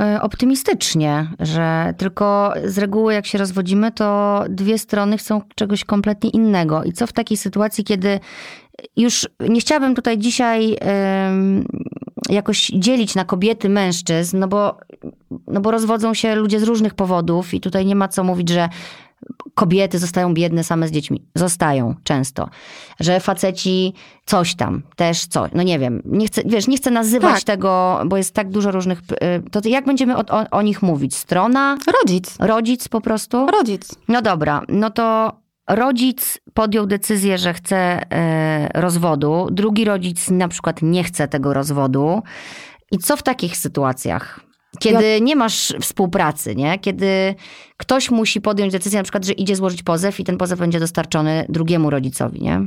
e, 0.00 0.22
optymistycznie, 0.22 1.26
że 1.40 1.94
tylko 1.98 2.52
z 2.64 2.78
reguły 2.78 3.14
jak 3.14 3.26
się 3.26 3.38
rozwodzimy, 3.38 3.92
to 3.92 4.44
dwie 4.48 4.78
strony 4.78 5.18
chcą 5.18 5.42
czegoś 5.54 5.84
kompletnie 5.84 6.30
innego. 6.30 6.84
I 6.84 6.92
co 6.92 7.06
w 7.06 7.12
takiej 7.12 7.36
sytuacji, 7.36 7.84
kiedy 7.84 8.20
już 8.96 9.28
nie 9.40 9.60
chciałabym 9.60 9.94
tutaj 9.94 10.18
dzisiaj 10.18 10.76
jakoś 12.28 12.66
dzielić 12.66 13.14
na 13.14 13.24
kobiety, 13.24 13.68
mężczyzn, 13.68 14.38
no 14.38 14.48
bo, 14.48 14.78
no 15.46 15.60
bo 15.60 15.70
rozwodzą 15.70 16.14
się 16.14 16.34
ludzie 16.34 16.60
z 16.60 16.62
różnych 16.62 16.94
powodów 16.94 17.54
i 17.54 17.60
tutaj 17.60 17.86
nie 17.86 17.96
ma 17.96 18.08
co 18.08 18.24
mówić, 18.24 18.48
że 18.48 18.68
kobiety 19.54 19.98
zostają 19.98 20.34
biedne 20.34 20.64
same 20.64 20.88
z 20.88 20.90
dziećmi. 20.90 21.22
Zostają 21.34 21.94
często. 22.04 22.48
Że 23.00 23.20
faceci 23.20 23.94
coś 24.26 24.54
tam, 24.54 24.82
też 24.96 25.26
coś. 25.26 25.50
No 25.54 25.62
nie 25.62 25.78
wiem, 25.78 26.02
nie 26.04 26.26
chcę, 26.26 26.42
wiesz, 26.46 26.68
nie 26.68 26.76
chcę 26.76 26.90
nazywać 26.90 27.34
Tak. 27.34 27.42
tego, 27.42 28.02
bo 28.06 28.16
jest 28.16 28.34
tak 28.34 28.50
dużo 28.50 28.70
różnych... 28.70 28.98
y, 29.00 29.50
To 29.50 29.68
jak 29.68 29.84
będziemy 29.84 30.16
o, 30.16 30.20
o, 30.20 30.50
o 30.50 30.62
nich 30.62 30.82
mówić? 30.82 31.16
Strona? 31.16 31.78
Rodzic. 32.00 32.36
Rodzic 32.40 32.88
po 32.88 33.00
prostu? 33.00 33.46
Rodzic. 33.46 33.94
No 34.08 34.22
dobra, 34.22 34.62
no 34.68 34.90
to 34.90 35.32
rodzic 35.68 36.38
podjął 36.54 36.86
decyzję, 36.86 37.38
że 37.38 37.54
chce 37.54 37.76
e, 38.12 38.80
rozwodu, 38.80 39.48
drugi 39.50 39.84
rodzic 39.84 40.30
na 40.30 40.48
przykład 40.48 40.82
nie 40.82 41.04
chce 41.04 41.28
tego 41.28 41.54
rozwodu. 41.54 42.22
I 42.92 42.98
co 42.98 43.16
w 43.16 43.22
takich 43.22 43.56
sytuacjach? 43.56 44.40
Kiedy 44.78 45.20
nie 45.20 45.36
masz 45.36 45.74
współpracy, 45.80 46.56
nie? 46.56 46.78
Kiedy 46.78 47.34
ktoś 47.76 48.10
musi 48.10 48.40
podjąć 48.40 48.72
decyzję, 48.72 48.98
na 48.98 49.02
przykład, 49.02 49.24
że 49.24 49.32
idzie 49.32 49.56
złożyć 49.56 49.82
pozew 49.82 50.20
i 50.20 50.24
ten 50.24 50.36
pozew 50.36 50.58
będzie 50.58 50.80
dostarczony 50.80 51.46
drugiemu 51.48 51.90
rodzicowi, 51.90 52.42
nie? 52.42 52.60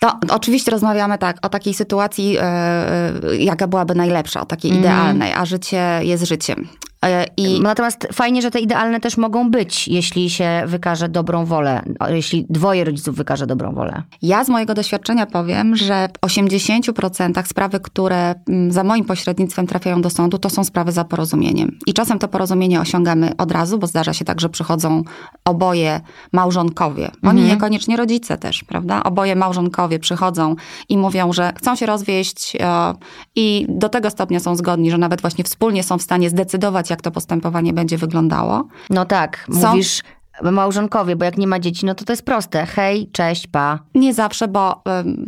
To 0.00 0.12
oczywiście 0.30 0.70
rozmawiamy 0.70 1.18
tak 1.18 1.46
o 1.46 1.48
takiej 1.48 1.74
sytuacji, 1.74 2.36
e, 2.40 3.36
jaka 3.38 3.66
byłaby 3.66 3.94
najlepsza, 3.94 4.40
o 4.40 4.46
takiej 4.46 4.70
Mhm. 4.70 4.84
idealnej, 4.84 5.32
a 5.32 5.44
życie 5.46 5.98
jest 6.02 6.24
życiem. 6.24 6.68
E, 7.04 7.26
I 7.36 7.60
Natomiast 7.60 8.08
fajnie, 8.12 8.42
że 8.42 8.50
te 8.50 8.60
idealne 8.60 9.00
też 9.00 9.16
mogą 9.16 9.50
być, 9.50 9.88
jeśli 9.88 10.30
się 10.30 10.62
wykaże 10.66 11.08
dobrą 11.08 11.44
wolę, 11.44 11.82
jeśli 12.08 12.46
dwoje 12.50 12.84
rodziców 12.84 13.16
wykaże 13.16 13.46
dobrą 13.46 13.74
wolę. 13.74 14.02
Ja 14.22 14.44
z 14.44 14.48
mojego 14.48 14.74
doświadczenia 14.74 15.26
powiem, 15.26 15.76
że 15.76 16.08
w 16.08 16.26
80% 16.26 17.46
sprawy, 17.46 17.80
które 17.80 18.34
mm, 18.48 18.72
za 18.72 18.84
moim 18.84 19.04
pośrednictwem 19.04 19.66
trafiają 19.66 20.02
do 20.02 20.10
sądu, 20.10 20.38
to 20.38 20.50
są 20.50 20.64
sprawy 20.64 20.92
za 20.92 21.04
porozumieniem. 21.04 21.78
I 21.86 21.94
czasem 21.94 22.18
to 22.18 22.28
porozumienie 22.28 22.80
osiągamy 22.80 23.36
od 23.38 23.52
razu, 23.52 23.78
bo 23.78 23.86
zdarza 23.86 24.12
się 24.12 24.24
tak, 24.24 24.40
że 24.40 24.48
przychodzą 24.48 25.02
oboje 25.44 26.00
małżonkowie. 26.32 27.10
Oni 27.22 27.42
niekoniecznie 27.42 27.96
rodzice 27.96 28.38
też, 28.38 28.64
prawda? 28.64 29.02
Oboje 29.02 29.36
małżonkowie 29.36 29.98
przychodzą 29.98 30.56
i 30.88 30.98
mówią, 30.98 31.32
że 31.32 31.52
chcą 31.56 31.76
się 31.76 31.86
rozwieść 31.86 32.56
e, 32.60 32.94
i 33.36 33.66
do 33.68 33.88
tego 33.88 34.10
stopnia 34.10 34.40
są 34.40 34.56
zgodni, 34.56 34.90
że 34.90 34.98
nawet 34.98 35.20
właśnie 35.20 35.44
wspólnie 35.44 35.82
są 35.82 35.98
w 35.98 36.02
stanie 36.02 36.30
zdecydować, 36.30 36.85
jak 36.90 37.02
to 37.02 37.10
postępowanie 37.10 37.72
będzie 37.72 37.98
wyglądało. 37.98 38.68
No 38.90 39.04
tak, 39.04 39.46
Są- 39.60 39.68
mówisz 39.68 40.02
małżonkowie, 40.42 41.16
bo 41.16 41.24
jak 41.24 41.38
nie 41.38 41.46
ma 41.46 41.58
dzieci, 41.58 41.86
no 41.86 41.94
to 41.94 42.04
to 42.04 42.12
jest 42.12 42.24
proste. 42.24 42.66
Hej, 42.66 43.10
cześć, 43.12 43.46
pa. 43.46 43.78
Nie 43.94 44.14
zawsze, 44.14 44.48
bo 44.48 44.82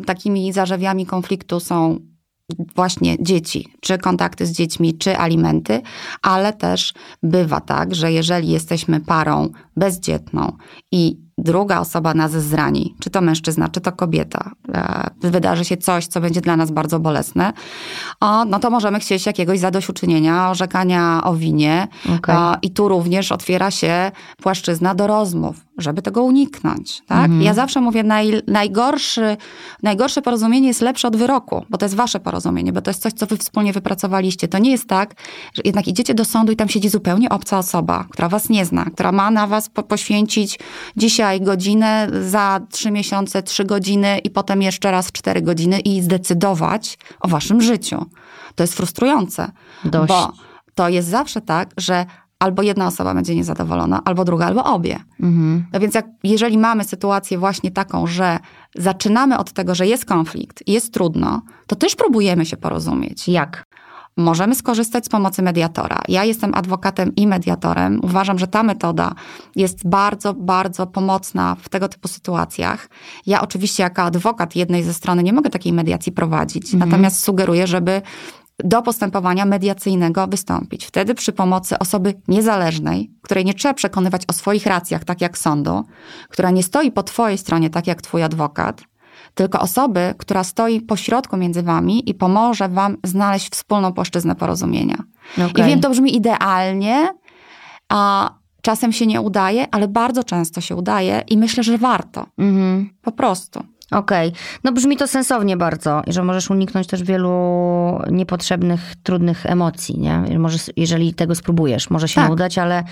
takimi 0.07 0.53
zarzewiami 0.53 1.07
konfliktu 1.07 1.61
są 1.61 1.99
właśnie 2.77 3.17
dzieci, 3.23 3.69
czy 3.81 3.99
kontakty 3.99 4.47
z 4.47 4.53
dziećmi, 4.53 4.99
czy 4.99 5.19
alimenty, 5.19 5.83
ale 6.23 6.53
też 6.53 6.95
bywa 7.23 7.61
tak, 7.61 7.95
że 7.95 8.13
jeżeli 8.13 8.49
jesteśmy 8.49 9.01
parą 9.01 9.49
bezdzietną 9.77 10.53
i 10.93 11.28
druga 11.39 11.81
osoba 11.81 12.15
nas 12.15 12.33
zrani, 12.33 12.95
czy 13.01 13.11
to 13.11 13.21
mężczyzna, 13.21 13.69
czy 13.69 13.81
to 13.81 13.93
kobieta, 13.93 14.51
e, 14.75 15.11
wydarzy 15.21 15.65
się 15.65 15.77
coś, 15.77 16.07
co 16.07 16.21
będzie 16.21 16.41
dla 16.41 16.57
nas 16.57 16.71
bardzo 16.71 17.01
bolesne, 17.01 17.53
no 18.47 18.59
to 18.59 18.71
możemy 18.71 19.01
chcieć 19.01 19.27
jakiegoś 19.27 19.59
zadośćuczynienia, 19.59 20.51
orzekania 20.51 21.21
o 21.25 21.35
winie. 21.35 21.89
Okej. 22.17 22.37
O, 22.37 22.57
I 22.63 22.71
tu 22.71 22.89
również 22.89 23.33
otwiera 23.33 23.71
się 23.71 24.11
płaszczyzna 24.43 24.95
do 24.95 25.07
rozmów, 25.07 25.57
żeby 25.79 26.03
tego 26.03 26.23
uniknąć. 26.23 27.03
Tak? 27.07 27.31
Ja 27.41 27.55
zawsze 27.55 27.81
mówię, 27.81 28.03
naj, 28.03 28.43
najgorszy, 28.47 29.37
najgorsze 29.83 30.23
porozumienie 30.23 30.69
jest 30.69 30.81
lepsze 30.81 31.09
od 31.09 31.17
wyroku, 31.17 31.65
bo 31.71 31.79
to 31.79 31.85
jest 31.85 31.95
wasze 31.95 32.21
porozumienie, 32.21 32.73
bo 32.73 32.83
to 32.83 32.91
jest 32.91 33.03
coś, 33.03 33.13
co 33.13 33.27
wy 33.27 33.37
wspólnie 33.37 33.73
wypracowaliście. 33.73 34.49
To 34.49 34.59
nie 34.59 34.71
jest 34.71 34.89
tak, 34.89 35.15
że 35.55 35.63
jednak 35.65 35.89
idziecie 35.89 36.15
do 36.15 36.25
sądu 36.25 36.53
i 36.53 36.57
tam 36.57 36.69
siedzi 36.69 36.89
zupełnie 36.89 37.29
obca 37.29 37.59
osoba, 37.59 38.05
która 38.11 38.29
was 38.29 38.49
nie 38.49 38.65
zna, 38.65 38.85
która 38.85 39.13
ma 39.13 39.31
na 39.31 39.47
was 39.47 39.69
po, 39.69 39.83
poświęcić 39.83 40.59
dzisiaj 40.97 41.28
godzinę, 41.41 42.09
za 42.29 42.61
trzy 42.71 42.91
miesiące 42.91 43.43
trzy 43.43 43.65
godziny 43.65 44.19
i 44.19 44.31
potem 44.31 44.63
jeszcze 44.63 44.91
raz 44.91 45.13
cztery 45.13 45.43
godziny 45.43 45.81
i 45.81 46.03
zdecydować 46.03 46.99
o 47.21 47.29
waszym 47.29 47.61
życiu. 47.61 48.07
To 48.55 48.63
jest 48.63 48.75
frustrujące, 48.75 49.51
Dość. 49.85 50.09
bo 50.09 50.33
to 50.75 50.89
jest 50.89 51.09
zawsze 51.09 51.41
tak, 51.41 51.71
że 51.77 52.07
albo 52.39 52.63
jedna 52.63 52.87
osoba 52.87 53.15
będzie 53.15 53.35
niezadowolona, 53.35 54.01
albo 54.05 54.25
druga, 54.25 54.47
albo 54.47 54.65
obie. 54.65 54.99
Mhm. 55.21 55.67
No 55.73 55.81
więc 55.81 55.95
jak, 55.95 56.07
jeżeli 56.25 56.59
mamy 56.59 56.85
sytuację 56.85 57.39
właśnie 57.39 57.71
taką, 57.71 58.07
że 58.07 58.39
zaczynamy 58.75 59.39
od 59.39 59.53
tego, 59.53 59.75
że 59.75 59.87
jest 59.87 60.05
konflikt 60.05 60.63
jest 60.67 60.95
trudno, 60.95 61.43
to 61.67 61.77
też 61.77 61.95
próbujemy 61.97 62.47
się 62.47 62.57
porozumieć. 62.57 63.29
Jak? 63.29 63.65
Możemy 64.19 64.55
skorzystać 64.55 65.05
z 65.05 65.09
pomocy 65.09 65.43
mediatora. 65.43 66.03
Ja 66.09 66.25
jestem 66.25 66.55
adwokatem 66.55 67.15
i 67.17 67.27
mediatorem. 67.27 68.01
Uważam, 68.03 68.39
że 68.39 68.47
ta 68.47 68.63
metoda 68.63 69.13
jest 69.57 69.89
bardzo, 69.89 70.35
bardzo 70.35 70.87
pomocna 70.87 71.57
w 71.63 71.69
tego 71.69 71.89
typu 71.89 72.09
sytuacjach. 72.09 72.89
Ja 73.27 73.41
oczywiście 73.41 73.83
jako 73.83 74.03
adwokat 74.03 74.57
jednej 74.57 74.83
ze 74.83 74.95
strony 74.95 75.23
nie 75.23 75.33
mogę 75.33 75.51
takiej 75.51 75.73
mediacji 75.73 76.13
prowadzić, 76.13 76.73
natomiast 76.73 77.25
sugeruję, 77.25 77.67
żeby 77.67 78.03
do 78.65 78.83
postępowania 78.83 79.45
mediacyjnego 79.45 80.27
wystąpić. 80.27 80.87
Wtedy 80.87 81.15
przy 81.15 81.33
pomocy 81.33 81.79
osoby 81.79 82.15
niezależnej, 82.29 83.11
której 83.23 83.45
nie 83.45 83.55
trzeba 83.55 83.75
przekonywać 83.75 84.23
o 84.29 84.33
swoich 84.33 84.67
racjach, 84.67 85.05
tak 85.05 85.21
jak 85.21 85.39
sądu, 85.39 85.85
która 86.29 86.51
nie 86.51 86.63
stoi 86.63 86.93
po 86.93 87.03
twojej 87.03 87.39
stronie, 87.39 87.71
tak 87.71 87.87
jak 87.87 88.03
twój 88.03 88.23
adwokat, 88.23 88.83
tylko 89.39 89.61
osoby, 89.61 90.15
która 90.19 90.45
stoi 90.45 90.81
pośrodku 90.81 91.37
między 91.37 91.63
wami 91.63 92.11
i 92.11 92.15
pomoże 92.15 92.69
wam 92.69 92.97
znaleźć 93.05 93.53
wspólną 93.53 93.93
płaszczyznę 93.93 94.35
porozumienia. 94.35 94.97
I 95.39 95.43
Okej. 95.43 95.65
wiem, 95.65 95.81
to 95.81 95.91
brzmi 95.91 96.17
idealnie, 96.17 97.09
a 97.89 98.31
czasem 98.63 98.93
się 98.93 99.07
nie 99.07 99.21
udaje, 99.21 99.67
ale 99.71 99.89
bardzo 99.89 100.25
często 100.25 100.61
się 100.61 100.77
udaje 100.77 101.23
i 101.29 101.39
myślę, 101.39 101.63
że 101.63 101.79
warto. 101.79 102.27
Mhm. 102.39 102.91
Po 103.03 103.13
prostu. 103.13 103.65
Okej. 103.91 104.33
No 104.65 104.73
brzmi 104.73 104.97
to 104.97 105.07
sensownie 105.07 105.57
bardzo 105.57 106.03
i 106.07 106.13
że 106.13 106.23
możesz 106.23 106.51
uniknąć 106.51 106.87
też 106.87 107.03
wielu 107.03 107.33
niepotrzebnych, 108.11 108.95
trudnych 109.03 109.47
emocji, 109.47 109.99
nie? 109.99 110.39
Może, 110.39 110.59
jeżeli 110.77 111.15
tego 111.15 111.35
spróbujesz. 111.35 111.91
Może 111.91 112.09
się 112.09 112.21
Tak. 112.21 112.31
udać, 112.31 112.59
ale 112.59 112.85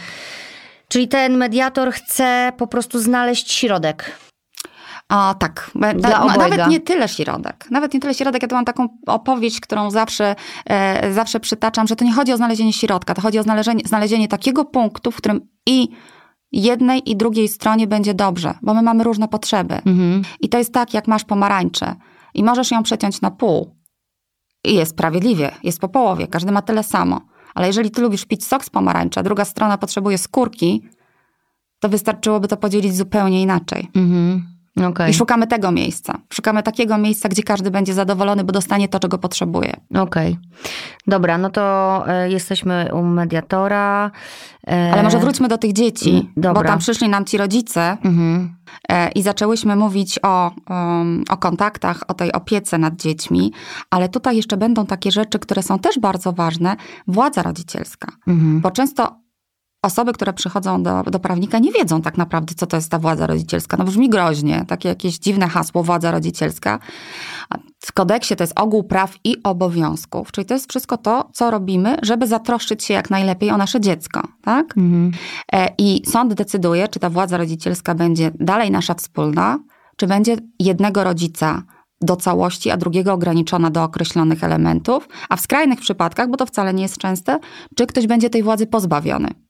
Czyli 0.88 1.08
ten 1.08 1.36
mediator 1.36 1.92
chce 1.92 2.52
po 2.56 2.66
prostu 2.66 2.98
znaleźć 2.98 3.52
środek. 3.52 4.18
A 5.08 5.34
tak, 5.38 5.70
Dla 5.94 6.20
no, 6.20 6.26
nawet 6.26 6.68
nie 6.68 6.80
tyle 6.80 7.08
środek. 7.08 7.66
Nawet 7.70 7.94
nie 7.94 8.00
tyle 8.00 8.14
środek. 8.14 8.42
Ja 8.42 8.48
tu 8.48 8.54
mam 8.54 8.64
taką 8.64 8.88
opowieść, 9.06 9.60
którą 9.60 9.90
zawsze, 9.90 10.34
e, 10.66 11.12
zawsze 11.12 11.40
przytaczam, 11.40 11.86
że 11.86 11.96
to 11.96 12.04
nie 12.04 12.12
chodzi 12.12 12.32
o 12.32 12.36
znalezienie 12.36 12.72
środka, 12.72 13.14
to 13.14 13.22
chodzi 13.22 13.38
o 13.38 13.42
znalezienie, 13.42 13.82
znalezienie 13.84 14.28
takiego 14.28 14.64
punktu, 14.64 15.10
w 15.10 15.16
którym 15.16 15.40
i 15.66 15.88
jednej 16.52 17.10
i 17.10 17.16
drugiej 17.16 17.48
stronie 17.48 17.86
będzie 17.86 18.14
dobrze, 18.14 18.54
bo 18.62 18.74
my 18.74 18.82
mamy 18.82 19.04
różne 19.04 19.28
potrzeby. 19.28 19.74
Mhm. 19.74 20.22
I 20.40 20.48
to 20.48 20.58
jest 20.58 20.72
tak, 20.72 20.94
jak 20.94 21.08
masz 21.08 21.24
pomarańczę 21.24 21.94
i 22.34 22.44
możesz 22.44 22.70
ją 22.70 22.82
przeciąć 22.82 23.20
na 23.20 23.30
pół. 23.30 23.76
I 24.64 24.74
jest 24.74 24.90
sprawiedliwie, 24.90 25.50
jest 25.62 25.80
po 25.80 25.88
połowie, 25.88 26.26
każdy 26.26 26.52
ma 26.52 26.62
tyle 26.62 26.82
samo. 26.82 27.20
Ale 27.54 27.66
jeżeli 27.66 27.90
ty 27.90 28.02
lubisz 28.02 28.24
pić 28.24 28.44
sok 28.44 28.64
z 28.64 28.70
pomarańcza, 28.70 29.22
druga 29.22 29.44
strona 29.44 29.78
potrzebuje 29.78 30.18
skórki, 30.18 30.88
to 31.80 31.88
wystarczyłoby 31.88 32.48
to 32.48 32.56
podzielić 32.56 32.96
zupełnie 32.96 33.42
inaczej. 33.42 33.90
Mhm. 33.94 34.55
Okay. 34.84 35.10
I 35.10 35.14
szukamy 35.14 35.46
tego 35.46 35.72
miejsca. 35.72 36.18
Szukamy 36.32 36.62
takiego 36.62 36.98
miejsca, 36.98 37.28
gdzie 37.28 37.42
każdy 37.42 37.70
będzie 37.70 37.94
zadowolony, 37.94 38.44
bo 38.44 38.52
dostanie 38.52 38.88
to, 38.88 39.00
czego 39.00 39.18
potrzebuje. 39.18 39.76
Okej. 39.90 40.32
Okay. 40.32 40.36
Dobra, 41.06 41.38
no 41.38 41.50
to 41.50 42.04
e, 42.08 42.30
jesteśmy 42.30 42.88
u 42.92 43.02
mediatora. 43.02 44.10
E... 44.66 44.92
Ale 44.92 45.02
może 45.02 45.18
wróćmy 45.18 45.48
do 45.48 45.58
tych 45.58 45.72
dzieci, 45.72 46.30
bo 46.36 46.62
tam 46.62 46.78
przyszli 46.78 47.08
nam 47.08 47.24
ci 47.24 47.38
rodzice 47.38 47.96
mhm. 48.04 48.54
e, 48.88 49.08
i 49.08 49.22
zaczęłyśmy 49.22 49.76
mówić 49.76 50.18
o, 50.22 50.50
um, 50.70 51.24
o 51.30 51.36
kontaktach, 51.36 52.02
o 52.08 52.14
tej 52.14 52.32
opiece 52.32 52.78
nad 52.78 52.96
dziećmi, 52.96 53.52
ale 53.90 54.08
tutaj 54.08 54.36
jeszcze 54.36 54.56
będą 54.56 54.86
takie 54.86 55.10
rzeczy, 55.10 55.38
które 55.38 55.62
są 55.62 55.78
też 55.78 55.98
bardzo 55.98 56.32
ważne. 56.32 56.76
Władza 57.08 57.42
rodzicielska. 57.42 58.12
Mhm. 58.26 58.60
Bo 58.60 58.70
często 58.70 59.25
osoby, 59.82 60.12
które 60.12 60.32
przychodzą 60.32 60.82
do, 60.82 61.02
do 61.02 61.18
prawnika, 61.18 61.58
nie 61.58 61.72
wiedzą 61.72 62.02
tak 62.02 62.18
naprawdę, 62.18 62.54
co 62.54 62.66
to 62.66 62.76
jest 62.76 62.90
ta 62.90 62.98
władza 62.98 63.26
rodzicielska. 63.26 63.76
No 63.76 63.84
brzmi 63.84 64.08
groźnie, 64.08 64.64
takie 64.68 64.88
jakieś 64.88 65.18
dziwne 65.18 65.48
hasło, 65.48 65.82
władza 65.82 66.10
rodzicielska. 66.10 66.78
W 67.80 67.92
kodeksie 67.92 68.36
to 68.36 68.42
jest 68.42 68.60
ogół 68.60 68.84
praw 68.84 69.14
i 69.24 69.36
obowiązków, 69.42 70.32
czyli 70.32 70.44
to 70.44 70.54
jest 70.54 70.70
wszystko 70.70 70.96
to, 70.96 71.30
co 71.32 71.50
robimy, 71.50 71.96
żeby 72.02 72.26
zatroszczyć 72.26 72.84
się 72.84 72.94
jak 72.94 73.10
najlepiej 73.10 73.50
o 73.50 73.56
nasze 73.56 73.80
dziecko. 73.80 74.28
Tak? 74.42 74.76
Mhm. 74.76 75.12
E, 75.52 75.68
I 75.78 76.02
sąd 76.06 76.34
decyduje, 76.34 76.88
czy 76.88 77.00
ta 77.00 77.10
władza 77.10 77.36
rodzicielska 77.36 77.94
będzie 77.94 78.30
dalej 78.40 78.70
nasza 78.70 78.94
wspólna, 78.94 79.58
czy 79.96 80.06
będzie 80.06 80.36
jednego 80.58 81.04
rodzica 81.04 81.62
do 82.00 82.16
całości, 82.16 82.70
a 82.70 82.76
drugiego 82.76 83.12
ograniczona 83.12 83.70
do 83.70 83.82
określonych 83.82 84.44
elementów, 84.44 85.08
a 85.28 85.36
w 85.36 85.40
skrajnych 85.40 85.80
przypadkach, 85.80 86.30
bo 86.30 86.36
to 86.36 86.46
wcale 86.46 86.74
nie 86.74 86.82
jest 86.82 86.98
częste, 86.98 87.38
czy 87.76 87.86
ktoś 87.86 88.06
będzie 88.06 88.30
tej 88.30 88.42
władzy 88.42 88.66
pozbawiony. 88.66 89.45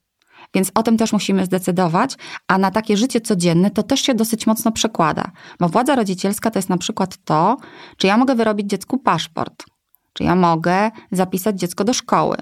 Więc 0.57 0.71
o 0.75 0.83
tym 0.83 0.97
też 0.97 1.13
musimy 1.13 1.45
zdecydować, 1.45 2.15
a 2.49 2.59
na 2.59 2.71
takie 2.71 2.97
życie 2.97 3.21
codzienne 3.21 3.71
to 3.71 3.83
też 3.83 4.01
się 4.01 4.15
dosyć 4.15 4.47
mocno 4.47 4.73
przekłada. 4.73 5.31
Bo 5.61 5.69
władza 5.69 5.95
rodzicielska 5.95 6.51
to 6.51 6.59
jest 6.59 6.69
na 6.69 6.79
przykład 6.79 7.17
to, 7.25 7.57
czy 7.97 8.07
ja 8.07 8.17
mogę 8.17 8.35
wyrobić 8.35 8.71
dziecku 8.71 8.99
paszport, 8.99 9.65
czy 10.13 10.25
ja 10.25 10.37
mogę 10.37 10.91
zapisać 11.13 11.61
dziecko 11.61 11.85
do 11.85 11.93
szkoły, 11.93 12.37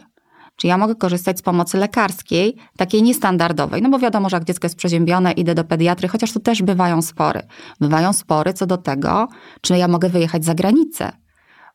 czy 0.56 0.66
ja 0.66 0.78
mogę 0.78 0.94
korzystać 0.94 1.38
z 1.38 1.42
pomocy 1.42 1.78
lekarskiej, 1.78 2.56
takiej 2.76 3.02
niestandardowej. 3.02 3.82
No 3.82 3.90
bo 3.90 3.98
wiadomo, 3.98 4.28
że 4.28 4.36
jak 4.36 4.44
dziecko 4.44 4.66
jest 4.66 4.76
przeziębione, 4.76 5.32
idę 5.32 5.54
do 5.54 5.64
pediatry, 5.64 6.08
chociaż 6.08 6.32
tu 6.32 6.40
też 6.40 6.62
bywają 6.62 7.02
spory. 7.02 7.42
Bywają 7.80 8.12
spory 8.12 8.52
co 8.52 8.66
do 8.66 8.76
tego, 8.76 9.28
czy 9.60 9.78
ja 9.78 9.88
mogę 9.88 10.08
wyjechać 10.08 10.44
za 10.44 10.54
granicę. 10.54 11.12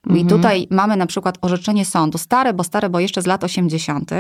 I 0.08 0.10
mhm. 0.22 0.28
tutaj 0.28 0.68
mamy 0.70 0.98
na 0.98 1.06
przykład 1.06 1.38
orzeczenie 1.42 1.86
sądu, 1.86 2.18
stare, 2.18 2.54
bo 2.54 2.64
stare, 2.64 2.90
bo 2.90 3.00
jeszcze 3.00 3.22
z 3.22 3.26
lat 3.26 3.44
80., 3.44 4.12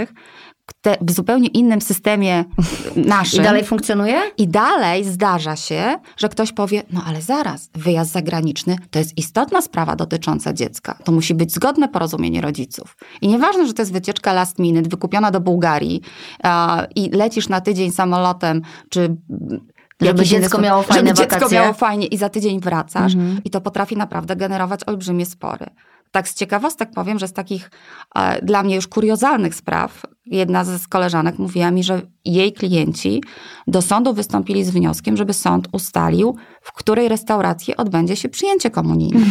w 1.01 1.11
zupełnie 1.11 1.47
innym 1.47 1.81
systemie 1.81 2.45
naszym. 2.95 3.41
I 3.41 3.43
dalej 3.43 3.63
funkcjonuje? 3.63 4.21
I 4.37 4.47
dalej 4.47 5.03
zdarza 5.03 5.55
się, 5.55 5.99
że 6.17 6.29
ktoś 6.29 6.51
powie, 6.51 6.83
no 6.91 7.03
ale 7.05 7.21
zaraz, 7.21 7.69
wyjazd 7.75 8.11
zagraniczny 8.11 8.77
to 8.91 8.99
jest 8.99 9.17
istotna 9.17 9.61
sprawa 9.61 9.95
dotycząca 9.95 10.53
dziecka. 10.53 10.97
To 11.03 11.11
musi 11.11 11.33
być 11.33 11.53
zgodne 11.53 11.87
porozumienie 11.87 12.41
rodziców. 12.41 12.97
I 13.21 13.27
nieważne, 13.27 13.67
że 13.67 13.73
to 13.73 13.81
jest 13.81 13.93
wycieczka 13.93 14.33
last 14.33 14.59
minute, 14.59 14.89
wykupiona 14.89 15.31
do 15.31 15.39
Bułgarii 15.39 16.01
uh, 16.43 16.49
i 16.95 17.09
lecisz 17.09 17.49
na 17.49 17.61
tydzień 17.61 17.91
samolotem, 17.91 18.61
czy 18.89 19.15
żeby 20.01 20.25
dziecko 20.25 20.61
miało 20.61 20.83
fajne 20.83 21.09
żeby 21.09 21.21
wakacje. 21.21 21.39
dziecko 21.39 21.55
miało 21.55 21.73
fajnie 21.73 22.07
i 22.07 22.17
za 22.17 22.29
tydzień 22.29 22.59
wracasz. 22.59 23.13
Mhm. 23.15 23.41
I 23.45 23.49
to 23.49 23.61
potrafi 23.61 23.97
naprawdę 23.97 24.35
generować 24.35 24.81
olbrzymie 24.87 25.25
spory. 25.25 25.65
Tak 26.11 26.27
z 26.29 26.33
ciekawostek 26.33 26.91
powiem, 26.95 27.19
że 27.19 27.27
z 27.27 27.33
takich 27.33 27.71
e, 28.15 28.45
dla 28.45 28.63
mnie 28.63 28.75
już 28.75 28.87
kuriozalnych 28.87 29.55
spraw, 29.55 30.05
jedna 30.25 30.63
z 30.63 30.87
koleżanek 30.87 31.39
mówiła 31.39 31.71
mi, 31.71 31.83
że 31.83 32.01
jej 32.25 32.53
klienci 32.53 33.23
do 33.67 33.81
sądu 33.81 34.13
wystąpili 34.13 34.63
z 34.63 34.69
wnioskiem, 34.69 35.17
żeby 35.17 35.33
sąd 35.33 35.67
ustalił, 35.71 36.35
w 36.61 36.73
której 36.73 37.09
restauracji 37.09 37.77
odbędzie 37.77 38.15
się 38.15 38.29
przyjęcie 38.29 38.71
komunijne. 38.71 39.25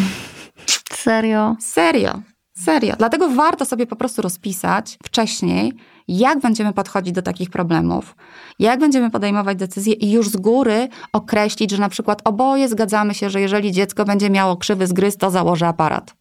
Serio? 0.92 1.56
Serio. 1.60 2.22
Serio. 2.56 2.94
Dlatego 2.98 3.28
warto 3.28 3.64
sobie 3.64 3.86
po 3.86 3.96
prostu 3.96 4.22
rozpisać 4.22 4.98
wcześniej, 5.04 5.72
jak 6.08 6.40
będziemy 6.40 6.72
podchodzić 6.72 7.14
do 7.14 7.22
takich 7.22 7.50
problemów, 7.50 8.16
jak 8.58 8.80
będziemy 8.80 9.10
podejmować 9.10 9.58
decyzje 9.58 9.92
i 9.92 10.10
już 10.10 10.28
z 10.28 10.36
góry 10.36 10.88
określić, 11.12 11.70
że 11.70 11.78
na 11.78 11.88
przykład 11.88 12.20
oboje 12.24 12.68
zgadzamy 12.68 13.14
się, 13.14 13.30
że 13.30 13.40
jeżeli 13.40 13.72
dziecko 13.72 14.04
będzie 14.04 14.30
miało 14.30 14.56
krzywy 14.56 14.86
zgryz, 14.86 15.16
to 15.16 15.30
założy 15.30 15.66
aparat. 15.66 16.14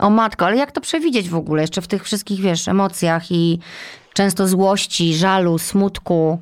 O 0.00 0.10
matko, 0.10 0.46
ale 0.46 0.56
jak 0.56 0.72
to 0.72 0.80
przewidzieć 0.80 1.28
w 1.28 1.34
ogóle? 1.34 1.62
Jeszcze 1.62 1.82
w 1.82 1.88
tych 1.88 2.04
wszystkich, 2.04 2.40
wiesz, 2.40 2.68
emocjach 2.68 3.32
i 3.32 3.58
często 4.14 4.48
złości, 4.48 5.14
żalu, 5.14 5.58
smutku. 5.58 6.38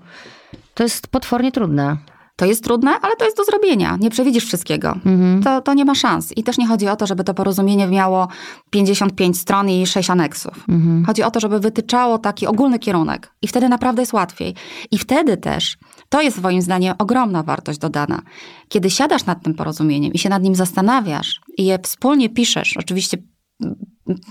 To 0.75 0.83
jest 0.83 1.07
potwornie 1.07 1.53
trudne. 1.53 1.97
To 2.41 2.47
jest 2.47 2.65
trudne, 2.65 2.91
ale 3.03 3.17
to 3.17 3.25
jest 3.25 3.37
do 3.37 3.45
zrobienia. 3.45 3.97
Nie 4.01 4.11
przewidzisz 4.11 4.45
wszystkiego. 4.45 4.93
Mhm. 4.93 5.43
To, 5.43 5.61
to 5.61 5.75
nie 5.75 5.85
ma 5.85 5.95
szans. 5.95 6.33
I 6.37 6.43
też 6.43 6.59
nie 6.59 6.67
chodzi 6.67 6.89
o 6.89 6.97
to, 6.97 7.07
żeby 7.07 7.25
to 7.25 7.35
porozumienie 7.35 7.87
miało 7.87 8.29
55 8.71 9.39
stron 9.39 9.69
i 9.69 9.87
6 9.87 10.11
aneksów. 10.11 10.65
Mhm. 10.69 11.05
Chodzi 11.05 11.23
o 11.23 11.31
to, 11.31 11.41
żeby 11.41 11.61
wytyczało 11.61 12.19
taki 12.19 12.47
ogólny 12.47 12.79
kierunek. 12.79 13.35
I 13.43 13.49
wtedy 13.49 13.69
naprawdę 13.69 14.03
jest 14.03 14.13
łatwiej. 14.13 14.55
I 14.91 14.99
wtedy 14.99 15.37
też, 15.37 15.79
to 16.09 16.23
jest 16.23 16.43
moim 16.43 16.63
zdaniem 16.63 16.95
ogromna 16.99 17.43
wartość 17.43 17.79
dodana. 17.79 18.23
Kiedy 18.69 18.91
siadasz 18.91 19.27
nad 19.27 19.43
tym 19.43 19.55
porozumieniem 19.55 20.13
i 20.13 20.19
się 20.19 20.29
nad 20.29 20.43
nim 20.43 20.55
zastanawiasz 20.55 21.41
i 21.59 21.65
je 21.65 21.79
wspólnie 21.79 22.29
piszesz, 22.29 22.77
oczywiście 22.77 23.19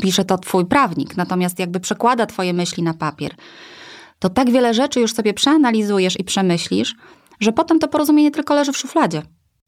pisze 0.02 0.26
to 0.26 0.38
twój 0.38 0.66
prawnik, 0.66 1.18
natomiast 1.18 1.60
jakby 1.60 1.80
przekłada 1.80 2.26
twoje 2.26 2.54
myśli 2.54 2.84
na 2.84 2.94
papier, 2.94 3.36
to 4.20 4.30
tak 4.30 4.52
wiele 4.52 4.74
rzeczy 4.74 5.00
już 5.00 5.14
sobie 5.14 5.34
przeanalizujesz 5.34 6.20
i 6.20 6.24
przemyślisz, 6.24 6.96
że 7.40 7.52
potem 7.52 7.80
to 7.80 7.88
porozumienie 7.88 8.32
tylko 8.32 8.56
leży 8.56 8.72
w 8.72 8.78
szufladzie. 8.78 9.22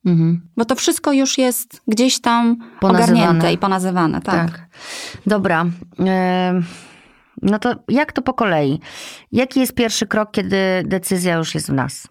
Mhm. 0.06 0.50
Bo 0.58 0.66
to 0.66 0.76
wszystko 0.76 1.12
już 1.14 1.38
jest 1.38 1.82
gdzieś 1.88 2.22
tam 2.22 2.58
ponazywane. 2.80 3.24
ogarnięte 3.24 3.54
i 3.54 3.58
ponazywane. 3.58 4.22
Tak. 4.22 4.52
tak. 4.52 4.68
Dobra. 5.26 5.66
No 7.42 7.60
to 7.60 7.76
jak 7.88 8.12
to 8.12 8.22
po 8.22 8.34
kolei? 8.34 8.80
Jaki 9.32 9.60
jest 9.60 9.74
pierwszy 9.74 10.08
krok, 10.08 10.32
kiedy 10.32 10.84
decyzja 10.86 11.36
już 11.36 11.56
jest 11.56 11.68
w 11.68 11.74
nas? 11.74 12.08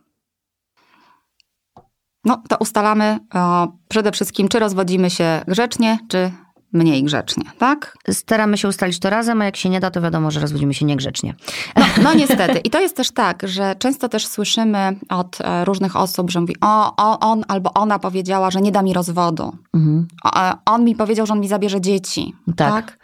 No, 2.25 2.43
to 2.49 2.57
ustalamy 2.57 3.19
o, 3.35 3.69
przede 3.89 4.13
wszystkim, 4.13 4.49
czy 4.49 4.59
rozwodzimy 4.59 5.11
się 5.11 5.43
grzecznie, 5.49 5.99
czy 6.09 6.33
mniej 6.73 7.05
grzecznie, 7.05 7.45
tak? 7.59 7.99
Staramy 8.11 8.59
się 8.59 8.69
ustalić 8.69 8.99
to 8.99 9.11
razem, 9.11 9.43
a 9.43 9.45
jak 9.45 9.57
się 9.57 9.69
nie 9.69 9.81
da, 9.81 9.91
to 9.91 10.01
wiadomo, 10.01 10.31
że 10.31 10.41
rozwodzimy 10.41 10.75
się 10.75 10.85
niegrzecznie. 10.85 11.35
No, 11.77 11.85
no 12.03 12.15
niestety. 12.15 12.59
I 12.59 12.71
to 12.71 12.81
jest 12.81 12.97
też 12.97 13.11
tak, 13.11 13.43
że 13.49 13.75
często 13.79 14.09
też 14.09 14.27
słyszymy 14.27 14.97
od 15.09 15.41
e, 15.41 15.65
różnych 15.65 15.97
osób, 15.97 16.31
że 16.31 16.41
mówi, 16.41 16.57
o, 16.61 17.19
on 17.21 17.45
albo 17.49 17.75
ona 17.75 17.99
powiedziała, 17.99 18.51
że 18.51 18.61
nie 18.61 18.73
da 18.73 18.83
mi 18.83 18.95
rozwodu. 18.95 19.53
Mhm. 19.75 20.09
E, 20.37 20.53
on 20.67 20.85
mi 20.85 20.97
powiedział, 20.97 21.27
że 21.27 21.33
on 21.33 21.41
mi 21.41 21.49
zabierze 21.49 21.81
dzieci. 21.81 22.35
Tak. 22.57 22.87
tak? 22.87 22.99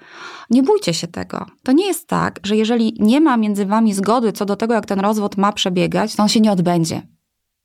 Nie 0.50 0.62
bójcie 0.62 0.94
się 0.94 1.06
tego. 1.06 1.46
To 1.62 1.72
nie 1.72 1.86
jest 1.86 2.08
tak, 2.08 2.40
że 2.42 2.56
jeżeli 2.56 2.96
nie 3.00 3.20
ma 3.20 3.36
między 3.36 3.66
wami 3.66 3.94
zgody 3.94 4.32
co 4.32 4.44
do 4.44 4.56
tego, 4.56 4.74
jak 4.74 4.86
ten 4.86 5.00
rozwód 5.00 5.36
ma 5.36 5.52
przebiegać, 5.52 6.16
to 6.16 6.22
on 6.22 6.28
się 6.28 6.40
nie 6.40 6.52
odbędzie. 6.52 7.02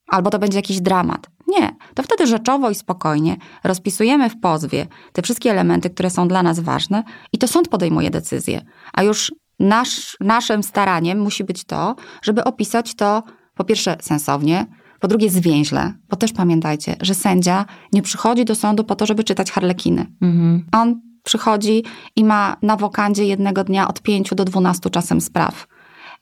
Albo 0.07 0.29
to 0.29 0.39
będzie 0.39 0.57
jakiś 0.57 0.81
dramat. 0.81 1.27
Nie, 1.51 1.75
to 1.93 2.03
wtedy 2.03 2.27
rzeczowo 2.27 2.69
i 2.69 2.75
spokojnie 2.75 3.37
rozpisujemy 3.63 4.29
w 4.29 4.39
pozwie 4.39 4.87
te 5.13 5.21
wszystkie 5.21 5.51
elementy, 5.51 5.89
które 5.89 6.09
są 6.09 6.27
dla 6.27 6.43
nas 6.43 6.59
ważne 6.59 7.03
i 7.33 7.37
to 7.37 7.47
sąd 7.47 7.67
podejmuje 7.67 8.09
decyzję. 8.09 8.61
A 8.93 9.03
już 9.03 9.31
nasz, 9.59 10.17
naszym 10.19 10.63
staraniem 10.63 11.19
musi 11.19 11.43
być 11.43 11.63
to, 11.63 11.95
żeby 12.21 12.43
opisać 12.43 12.95
to 12.95 13.23
po 13.55 13.63
pierwsze 13.63 13.97
sensownie, 14.01 14.65
po 14.99 15.07
drugie 15.07 15.29
zwięźle, 15.29 15.93
bo 16.09 16.15
też 16.15 16.33
pamiętajcie, 16.33 16.95
że 17.01 17.15
sędzia 17.15 17.65
nie 17.93 18.01
przychodzi 18.01 18.45
do 18.45 18.55
sądu 18.55 18.83
po 18.83 18.95
to, 18.95 19.05
żeby 19.05 19.23
czytać 19.23 19.51
harlekiny. 19.51 20.05
Mhm. 20.21 20.65
On 20.71 21.01
przychodzi 21.23 21.83
i 22.15 22.23
ma 22.23 22.57
na 22.61 22.77
wokandzie 22.77 23.25
jednego 23.25 23.63
dnia 23.63 23.87
od 23.87 24.01
5 24.01 24.29
do 24.35 24.45
12 24.45 24.89
czasem 24.89 25.21
spraw. 25.21 25.67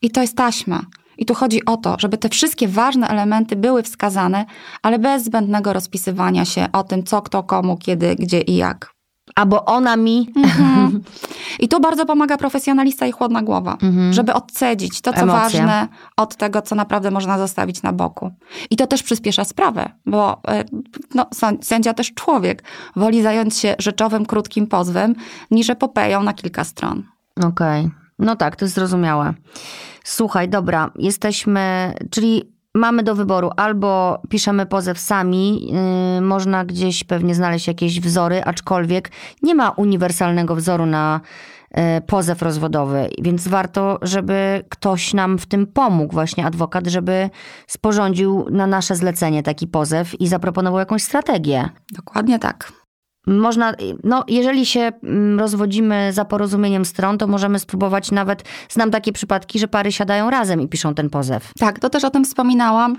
I 0.01 0.11
to 0.11 0.21
jest 0.21 0.37
taśma. 0.37 0.81
I 1.19 1.25
tu 1.25 1.33
chodzi 1.35 1.65
o 1.65 1.77
to, 1.77 1.95
żeby 1.99 2.17
te 2.17 2.29
wszystkie 2.29 2.67
ważne 2.67 3.07
elementy 3.07 3.55
były 3.55 3.83
wskazane, 3.83 4.45
ale 4.81 4.99
bez 4.99 5.23
zbędnego 5.23 5.73
rozpisywania 5.73 6.45
się 6.45 6.67
o 6.73 6.83
tym, 6.83 7.03
co, 7.03 7.21
kto, 7.21 7.43
komu, 7.43 7.77
kiedy, 7.77 8.15
gdzie 8.15 8.41
i 8.41 8.55
jak. 8.55 8.93
Albo 9.35 9.65
ona 9.65 9.95
mi. 9.97 10.29
Mhm. 10.35 11.01
I 11.59 11.67
tu 11.67 11.79
bardzo 11.79 12.05
pomaga 12.05 12.37
profesjonalista 12.37 13.05
i 13.05 13.11
chłodna 13.11 13.41
głowa, 13.41 13.77
Mhm. 13.81 14.13
żeby 14.13 14.33
odcedzić 14.33 15.01
to, 15.01 15.13
co 15.13 15.19
Emocje. 15.19 15.39
ważne 15.41 15.87
od 16.17 16.35
tego, 16.35 16.61
co 16.61 16.75
naprawdę 16.75 17.11
można 17.11 17.37
zostawić 17.37 17.81
na 17.83 17.93
boku. 17.93 18.31
I 18.69 18.75
to 18.75 18.87
też 18.87 19.03
przyspiesza 19.03 19.43
sprawę, 19.45 19.89
bo 20.05 20.41
e, 20.47 20.63
no, 21.15 21.25
sędzia 21.61 21.93
też 21.93 22.13
człowiek 22.13 22.63
woli 22.95 23.21
zająć 23.21 23.57
się 23.57 23.75
rzeczowym, 23.79 24.25
krótkim 24.25 24.67
pozwem, 24.67 25.15
niż 25.51 25.69
epopeją 25.69 26.23
na 26.23 26.33
kilka 26.33 26.63
stron. 26.63 27.03
Okej. 27.43 27.89
No 28.19 28.35
tak, 28.35 28.55
to 28.55 28.65
jest 28.65 28.75
zrozumiałe. 28.75 29.33
Słuchaj, 30.03 30.49
dobra, 30.49 30.91
jesteśmy, 30.95 31.93
czyli 32.11 32.53
mamy 32.73 33.03
do 33.03 33.15
wyboru 33.15 33.51
albo 33.57 34.21
piszemy 34.29 34.65
pozew 34.65 34.99
sami, 34.99 35.71
yy, 36.15 36.21
można 36.21 36.65
gdzieś 36.65 37.03
pewnie 37.03 37.35
znaleźć 37.35 37.67
jakieś 37.67 37.99
wzory, 37.99 38.43
aczkolwiek 38.43 39.11
nie 39.43 39.55
ma 39.55 39.69
uniwersalnego 39.69 40.55
wzoru 40.55 40.85
na 40.85 41.21
yy, 41.71 41.81
pozew 42.07 42.41
rozwodowy, 42.41 43.09
więc 43.21 43.47
warto, 43.47 43.99
żeby 44.01 44.63
ktoś 44.69 45.13
nam 45.13 45.37
w 45.37 45.45
tym 45.45 45.67
pomógł, 45.67 46.13
właśnie 46.13 46.45
adwokat, 46.45 46.87
żeby 46.87 47.29
sporządził 47.67 48.45
na 48.51 48.67
nasze 48.67 48.95
zlecenie 48.95 49.43
taki 49.43 49.67
pozew 49.67 50.21
i 50.21 50.27
zaproponował 50.27 50.79
jakąś 50.79 51.03
strategię. 51.03 51.69
Dokładnie 51.91 52.39
tak. 52.39 52.78
Można, 53.29 53.73
no 54.03 54.23
jeżeli 54.27 54.65
się 54.65 54.91
mm, 55.03 55.39
rozwodzimy 55.39 56.13
za 56.13 56.25
porozumieniem 56.25 56.85
stron, 56.85 57.17
to 57.17 57.27
możemy 57.27 57.59
spróbować 57.59 58.11
nawet, 58.11 58.43
znam 58.69 58.91
takie 58.91 59.11
przypadki, 59.11 59.59
że 59.59 59.67
pary 59.67 59.91
siadają 59.91 60.29
razem 60.29 60.61
i 60.61 60.67
piszą 60.67 60.93
ten 60.95 61.09
pozew. 61.09 61.51
Tak, 61.59 61.79
to 61.79 61.89
też 61.89 62.03
o 62.03 62.09
tym 62.09 62.25
wspominałam, 62.25 62.95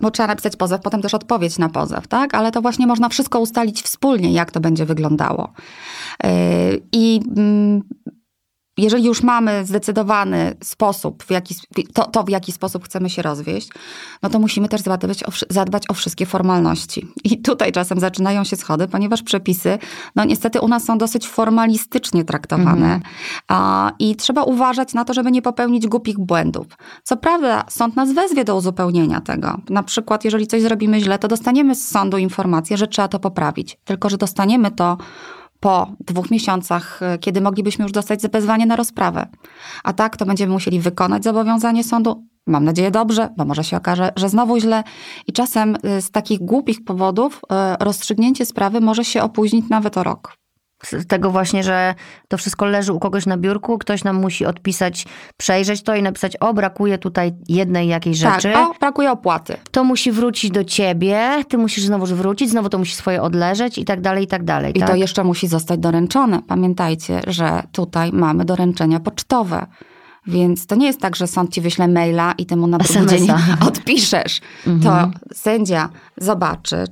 bo- 0.00 0.10
trzeba 0.10 0.26
napisać 0.26 0.56
pozew, 0.56 0.80
potem 0.80 1.02
też 1.02 1.14
odpowiedź 1.14 1.58
na 1.58 1.68
pozew, 1.68 2.06
tak? 2.08 2.34
Ale 2.34 2.52
to 2.52 2.62
właśnie 2.62 2.86
można 2.86 3.08
wszystko 3.08 3.40
ustalić 3.40 3.82
wspólnie, 3.82 4.32
jak 4.32 4.50
to 4.50 4.60
będzie 4.60 4.84
wyglądało. 4.86 5.52
Yy, 6.24 6.30
I 6.92 7.20
mm, 7.36 7.82
jeżeli 8.78 9.04
już 9.04 9.22
mamy 9.22 9.64
zdecydowany 9.64 10.54
sposób, 10.62 11.22
w 11.22 11.30
jaki, 11.30 11.54
to, 11.94 12.04
to 12.04 12.22
w 12.22 12.28
jaki 12.28 12.52
sposób 12.52 12.84
chcemy 12.84 13.10
się 13.10 13.22
rozwieść, 13.22 13.68
no 14.22 14.30
to 14.30 14.38
musimy 14.38 14.68
też 14.68 14.80
zadbać 14.80 15.24
o, 15.24 15.30
zadbać 15.50 15.82
o 15.90 15.94
wszystkie 15.94 16.26
formalności. 16.26 17.08
I 17.24 17.42
tutaj 17.42 17.72
czasem 17.72 18.00
zaczynają 18.00 18.44
się 18.44 18.56
schody, 18.56 18.88
ponieważ 18.88 19.22
przepisy, 19.22 19.78
no 20.16 20.24
niestety 20.24 20.60
u 20.60 20.68
nas 20.68 20.84
są 20.84 20.98
dosyć 20.98 21.28
formalistycznie 21.28 22.24
traktowane 22.24 23.00
a, 23.48 23.92
i 23.98 24.16
trzeba 24.16 24.42
uważać 24.42 24.94
na 24.94 25.04
to, 25.04 25.14
żeby 25.14 25.30
nie 25.30 25.42
popełnić 25.42 25.86
głupich 25.86 26.18
błędów. 26.18 26.66
Co 27.02 27.16
prawda 27.16 27.64
sąd 27.68 27.96
nas 27.96 28.12
wezwie 28.12 28.44
do 28.44 28.56
uzupełnienia 28.56 29.20
tego. 29.20 29.60
Na 29.70 29.82
przykład 29.82 30.24
jeżeli 30.24 30.46
coś 30.46 30.62
zrobimy 30.62 31.00
źle, 31.00 31.18
to 31.18 31.28
dostaniemy 31.28 31.74
z 31.74 31.88
sądu 31.88 32.18
informację, 32.18 32.76
że 32.76 32.86
trzeba 32.86 33.08
to 33.08 33.18
poprawić. 33.18 33.78
Tylko, 33.84 34.08
że 34.08 34.16
dostaniemy 34.16 34.70
to 34.70 34.98
po 35.60 35.92
dwóch 36.00 36.30
miesiącach, 36.30 37.00
y, 37.14 37.18
kiedy 37.18 37.40
moglibyśmy 37.40 37.82
już 37.82 37.92
dostać 37.92 38.20
wezwanie 38.32 38.66
na 38.66 38.76
rozprawę. 38.76 39.26
A 39.84 39.92
tak, 39.92 40.16
to 40.16 40.26
będziemy 40.26 40.52
musieli 40.52 40.80
wykonać 40.80 41.24
zobowiązanie 41.24 41.84
sądu. 41.84 42.24
Mam 42.46 42.64
nadzieję 42.64 42.90
dobrze, 42.90 43.28
bo 43.36 43.44
może 43.44 43.64
się 43.64 43.76
okaże, 43.76 44.12
że 44.16 44.28
znowu 44.28 44.60
źle. 44.60 44.84
I 45.26 45.32
czasem 45.32 45.76
y, 45.98 46.02
z 46.02 46.10
takich 46.10 46.40
głupich 46.40 46.84
powodów 46.84 47.40
y, 47.44 47.84
rozstrzygnięcie 47.84 48.46
sprawy 48.46 48.80
może 48.80 49.04
się 49.04 49.22
opóźnić 49.22 49.68
nawet 49.68 49.98
o 49.98 50.02
rok. 50.02 50.37
Z 50.84 51.06
tego 51.06 51.30
właśnie, 51.30 51.62
że 51.62 51.94
to 52.28 52.38
wszystko 52.38 52.66
leży 52.66 52.92
u 52.92 52.98
kogoś 52.98 53.26
na 53.26 53.36
biurku, 53.36 53.78
ktoś 53.78 54.04
nam 54.04 54.16
musi 54.16 54.46
odpisać, 54.46 55.06
przejrzeć 55.36 55.82
to 55.82 55.94
i 55.94 56.02
napisać, 56.02 56.36
o 56.36 56.54
brakuje 56.54 56.98
tutaj 56.98 57.32
jednej 57.48 57.88
jakiejś 57.88 58.18
rzeczy. 58.18 58.52
Tak, 58.52 58.68
o, 58.68 58.74
brakuje 58.80 59.10
opłaty. 59.10 59.56
To 59.70 59.84
musi 59.84 60.12
wrócić 60.12 60.50
do 60.50 60.64
ciebie, 60.64 61.44
ty 61.48 61.58
musisz 61.58 61.84
znowu 61.84 62.06
wrócić, 62.06 62.50
znowu 62.50 62.68
to 62.68 62.78
musi 62.78 62.94
swoje 62.94 63.22
odleżeć 63.22 63.78
i 63.78 63.84
tak 63.84 64.00
dalej, 64.00 64.24
i 64.24 64.26
tak 64.26 64.44
dalej. 64.44 64.72
I 64.76 64.80
tak? 64.80 64.88
to 64.88 64.96
jeszcze 64.96 65.24
musi 65.24 65.48
zostać 65.48 65.80
doręczone. 65.80 66.42
Pamiętajcie, 66.48 67.20
że 67.26 67.62
tutaj 67.72 68.12
mamy 68.12 68.44
doręczenia 68.44 69.00
pocztowe. 69.00 69.66
Więc 70.26 70.66
to 70.66 70.74
nie 70.74 70.86
jest 70.86 71.00
tak, 71.00 71.16
że 71.16 71.26
sąd 71.26 71.52
ci 71.52 71.60
wyśle 71.60 71.88
maila 71.88 72.32
i 72.32 72.46
ty 72.46 72.56
mu 72.56 72.66
na 72.66 72.78
drugi 72.78 73.06
dzień 73.06 73.28
odpiszesz. 73.68 74.40
Mhm. 74.66 74.82
To 75.12 75.18
sędzia 75.34 75.88
zobaczy, 76.16 76.84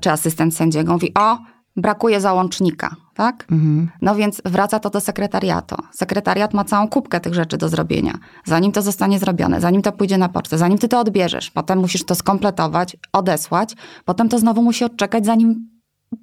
czy 0.00 0.10
asystent 0.10 0.56
sędziego 0.56 0.92
mówi, 0.92 1.12
o, 1.14 1.38
brakuje 1.76 2.20
załącznika, 2.20 2.96
tak? 3.14 3.46
Mhm. 3.52 3.90
No 4.02 4.14
więc 4.14 4.42
wraca 4.44 4.80
to 4.80 4.90
do 4.90 5.00
sekretariatu. 5.00 5.76
Sekretariat 5.92 6.54
ma 6.54 6.64
całą 6.64 6.88
kubkę 6.88 7.20
tych 7.20 7.34
rzeczy 7.34 7.56
do 7.56 7.68
zrobienia. 7.68 8.18
Zanim 8.44 8.72
to 8.72 8.82
zostanie 8.82 9.18
zrobione, 9.18 9.60
zanim 9.60 9.82
to 9.82 9.92
pójdzie 9.92 10.18
na 10.18 10.28
pocztę, 10.28 10.58
zanim 10.58 10.78
ty 10.78 10.88
to 10.88 11.00
odbierzesz, 11.00 11.50
potem 11.50 11.78
musisz 11.78 12.04
to 12.04 12.14
skompletować, 12.14 12.96
odesłać, 13.12 13.74
potem 14.04 14.28
to 14.28 14.38
znowu 14.38 14.62
musi 14.62 14.84
odczekać, 14.84 15.26
zanim 15.26 15.74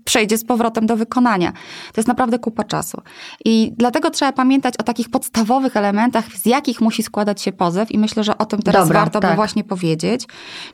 przejdzie 0.03 0.37
z 0.37 0.45
powrotem 0.45 0.85
do 0.85 0.97
wykonania. 0.97 1.51
To 1.93 1.93
jest 1.97 2.07
naprawdę 2.07 2.39
kupa 2.39 2.63
czasu. 2.63 3.01
I 3.45 3.73
dlatego 3.77 4.09
trzeba 4.09 4.31
pamiętać 4.31 4.77
o 4.77 4.83
takich 4.83 5.09
podstawowych 5.09 5.77
elementach, 5.77 6.25
z 6.37 6.45
jakich 6.45 6.81
musi 6.81 7.03
składać 7.03 7.41
się 7.41 7.51
pozew 7.51 7.91
i 7.91 7.97
myślę, 7.97 8.23
że 8.23 8.37
o 8.37 8.45
tym 8.45 8.61
teraz 8.61 8.87
Dobra, 8.87 8.99
warto 8.99 9.19
by 9.19 9.27
tak. 9.27 9.35
właśnie 9.35 9.63
powiedzieć. 9.63 10.27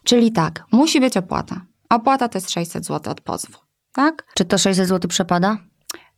Czyli 0.03 0.31
tak, 0.31 0.63
musi 0.71 0.99
być 0.99 1.17
opłata. 1.17 1.61
Opłata 1.89 2.29
to 2.29 2.37
jest 2.37 2.51
600 2.51 2.85
zł 2.85 3.11
od 3.11 3.21
pozwu. 3.21 3.57
Tak? 3.93 4.25
Czy 4.35 4.45
to 4.45 4.57
600 4.57 4.87
zł 4.87 5.09
przepada? 5.09 5.57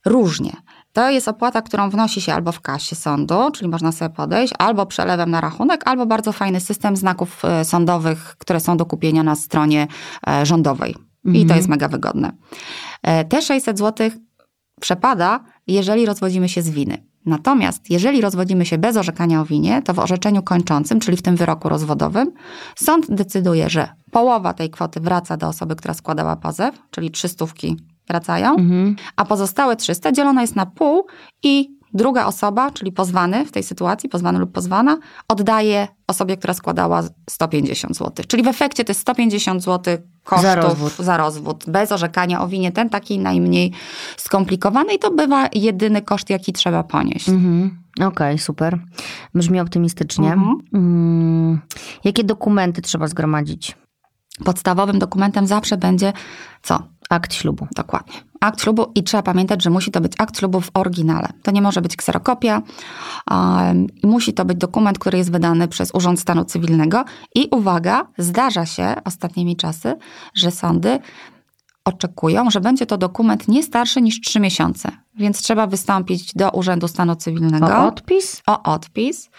Różnie. 0.06 0.54
To 0.94 1.10
jest 1.10 1.28
opłata, 1.28 1.62
którą 1.62 1.90
wnosi 1.90 2.22
się 2.22 2.34
albo 2.34 2.52
w 2.52 2.62
kasie 2.62 2.96
sądu, 2.96 3.52
czyli 3.54 3.70
można 3.70 3.92
sobie 3.92 4.10
podejść, 4.10 4.54
albo 4.60 4.86
przelewem 4.86 5.32
na 5.32 5.42
rachunek, 5.42 5.82
albo 5.86 6.06
bardzo 6.06 6.32
fajny 6.32 6.60
system 6.60 6.96
znaków 6.96 7.46
e, 7.46 7.66
sądowych, 7.66 8.36
które 8.38 8.60
są 8.60 8.78
do 8.78 8.86
kupienia 8.86 9.24
na 9.24 9.36
stronie 9.36 9.88
e, 10.28 10.46
rządowej. 10.46 10.92
I 11.26 11.32
to 11.34 11.40
Mhm. 11.42 11.58
jest 11.58 11.70
mega 11.70 11.88
wygodne. 11.88 12.32
E, 13.04 13.26
Te 13.26 13.42
600 13.42 13.78
zł 13.80 14.10
przepada, 14.82 15.40
jeżeli 15.68 16.06
rozwodzimy 16.06 16.50
się 16.50 16.62
z 16.62 16.70
winy. 16.70 16.98
Natomiast 17.26 17.90
jeżeli 17.90 18.22
rozwodzimy 18.22 18.66
się 18.66 18.78
bez 18.78 18.98
orzekania 18.98 19.42
o 19.42 19.46
winie, 19.46 19.82
to 19.82 19.94
w 19.94 20.00
orzeczeniu 20.00 20.44
kończącym, 20.44 21.00
czyli 21.00 21.18
w 21.18 21.22
tym 21.22 21.36
wyroku 21.36 21.70
rozwodowym, 21.70 22.32
sąd 22.76 23.12
decyduje, 23.12 23.70
że 23.70 23.90
połowa 24.12 24.54
tej 24.54 24.70
kwoty 24.70 25.00
wraca 25.00 25.38
do 25.38 25.48
osoby, 25.48 25.76
która 25.76 25.94
składała 25.94 26.36
pozew, 26.36 26.76
czyli 26.92 27.12
trzy 27.12 27.28
stówki 27.28 27.78
wracają, 28.10 28.50
Mhm. 28.56 28.95
a 29.15 29.26
pozostałe 29.26 29.76
300 29.76 30.12
dzielone 30.12 30.41
jest 30.41 30.56
na 30.56 30.65
pół 30.65 31.08
i 31.43 31.80
druga 31.93 32.26
osoba, 32.26 32.72
czyli 32.72 32.91
pozwany 32.91 33.45
w 33.45 33.52
tej 33.52 33.63
sytuacji, 33.63 34.10
pozwany 34.10 34.39
lub 34.39 34.52
pozwana, 34.52 34.98
oddaje 35.28 35.88
osobie, 36.08 36.38
która 36.38 36.54
składała 36.54 37.04
150 37.30 37.98
zł. 37.98 38.26
Czyli 38.28 38.43
w 38.43 38.48
efekcie 38.48 38.84
to 38.86 38.89
jest 38.91 39.02
150 39.02 39.63
zł 39.63 39.98
kosztów 40.24 40.43
Za 40.43 40.56
rozwód. 40.56 40.93
za 41.00 41.17
rozwód, 41.17 41.63
bez 41.67 41.91
orzekania 41.91 42.41
o 42.41 42.48
winie, 42.48 42.72
ten 42.72 42.89
taki 42.89 43.19
najmniej 43.19 43.72
skomplikowany 44.17 44.93
i 44.93 45.00
to 45.00 45.12
bywa 45.12 45.48
jedyny 45.54 46.02
koszt, 46.02 46.30
jaki 46.30 46.54
trzeba 46.54 46.84
ponieść. 46.84 47.30
Mhm. 47.30 47.84
Okej, 48.02 48.38
super. 48.38 48.80
Brzmi 49.36 49.60
optymistycznie. 49.60 50.34
Mhm. 50.34 50.58
Mm, 50.74 51.60
jakie 52.04 52.24
dokumenty 52.24 52.82
trzeba 52.82 53.08
zgromadzić? 53.08 53.78
Podstawowym 54.45 55.00
dokumentem 55.00 55.48
zawsze 55.48 55.78
będzie 55.78 56.13
co? 56.62 56.84
Akt 57.10 57.34
ślubu. 57.34 57.67
Dokładnie. 57.76 58.13
Akt 58.39 58.62
ślubu 58.62 58.91
i 58.95 59.04
trzeba 59.04 59.24
pamiętać, 59.24 59.63
że 59.63 59.69
musi 59.69 59.91
to 59.91 60.02
być 60.02 60.13
akt 60.17 60.39
ślubu 60.39 60.62
w 60.62 60.72
oryginale. 60.74 61.28
To 61.43 61.52
nie 61.52 61.62
może 61.62 61.82
być 61.82 61.95
kserokopia. 61.95 62.62
Um, 63.32 63.88
musi 64.04 64.34
to 64.34 64.45
być 64.45 64.58
dokument, 64.58 65.00
który 65.00 65.17
jest 65.17 65.32
wydany 65.32 65.67
przez 65.67 65.91
Urząd 65.93 66.19
Stanu 66.19 66.45
Cywilnego. 66.45 67.06
I 67.36 67.48
uwaga, 67.52 68.08
zdarza 68.17 68.65
się 68.65 68.95
ostatnimi 69.06 69.56
czasy, 69.56 69.95
że 70.34 70.52
sądy 70.52 71.00
oczekują, 71.86 72.52
że 72.52 72.62
będzie 72.62 72.86
to 72.86 72.98
dokument 72.98 73.48
nie 73.48 73.63
starszy 73.63 74.02
niż 74.02 74.22
3 74.22 74.39
miesiące. 74.39 74.91
Więc 75.15 75.41
trzeba 75.41 75.67
wystąpić 75.67 76.34
do 76.34 76.50
Urzędu 76.50 76.88
Stanu 76.88 77.15
Cywilnego 77.15 77.67
O 77.67 77.88
odpis? 77.88 78.41
o 78.48 78.63
odpis. 78.63 79.30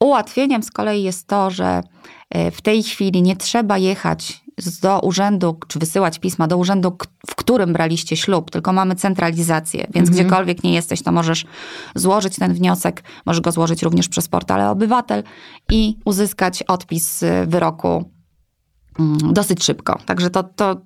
Ułatwieniem 0.00 0.62
z 0.62 0.70
kolei 0.70 1.02
jest 1.02 1.26
to, 1.26 1.50
że 1.50 1.82
e, 2.30 2.50
w 2.50 2.62
tej 2.62 2.82
chwili 2.82 3.22
nie 3.22 3.36
trzeba 3.36 3.78
jechać 3.78 4.40
do 4.82 5.00
urzędu, 5.00 5.58
czy 5.68 5.78
wysyłać 5.78 6.18
pisma 6.18 6.46
do 6.46 6.56
urzędu, 6.56 6.96
w 7.26 7.34
którym 7.34 7.72
braliście 7.72 8.16
ślub, 8.16 8.50
tylko 8.50 8.72
mamy 8.72 8.94
centralizację, 8.94 9.86
więc 9.94 10.10
gdziekolwiek 10.10 10.64
nie 10.64 10.74
jesteś, 10.74 11.02
to 11.02 11.12
możesz 11.12 11.46
złożyć 11.94 12.36
ten 12.36 12.54
wniosek, 12.54 13.02
możesz 13.26 13.40
go 13.40 13.52
złożyć 13.52 13.82
również 13.82 14.08
przez 14.08 14.28
portal 14.28 14.60
Obywatel 14.60 15.22
i 15.70 15.96
uzyskać 16.04 16.62
odpis 16.62 17.24
wyroku 17.46 18.10
mm, 18.98 19.18
dosyć 19.32 19.64
szybko. 19.64 19.98
Także 20.06 20.30
to, 20.30 20.42
to, 20.42 20.76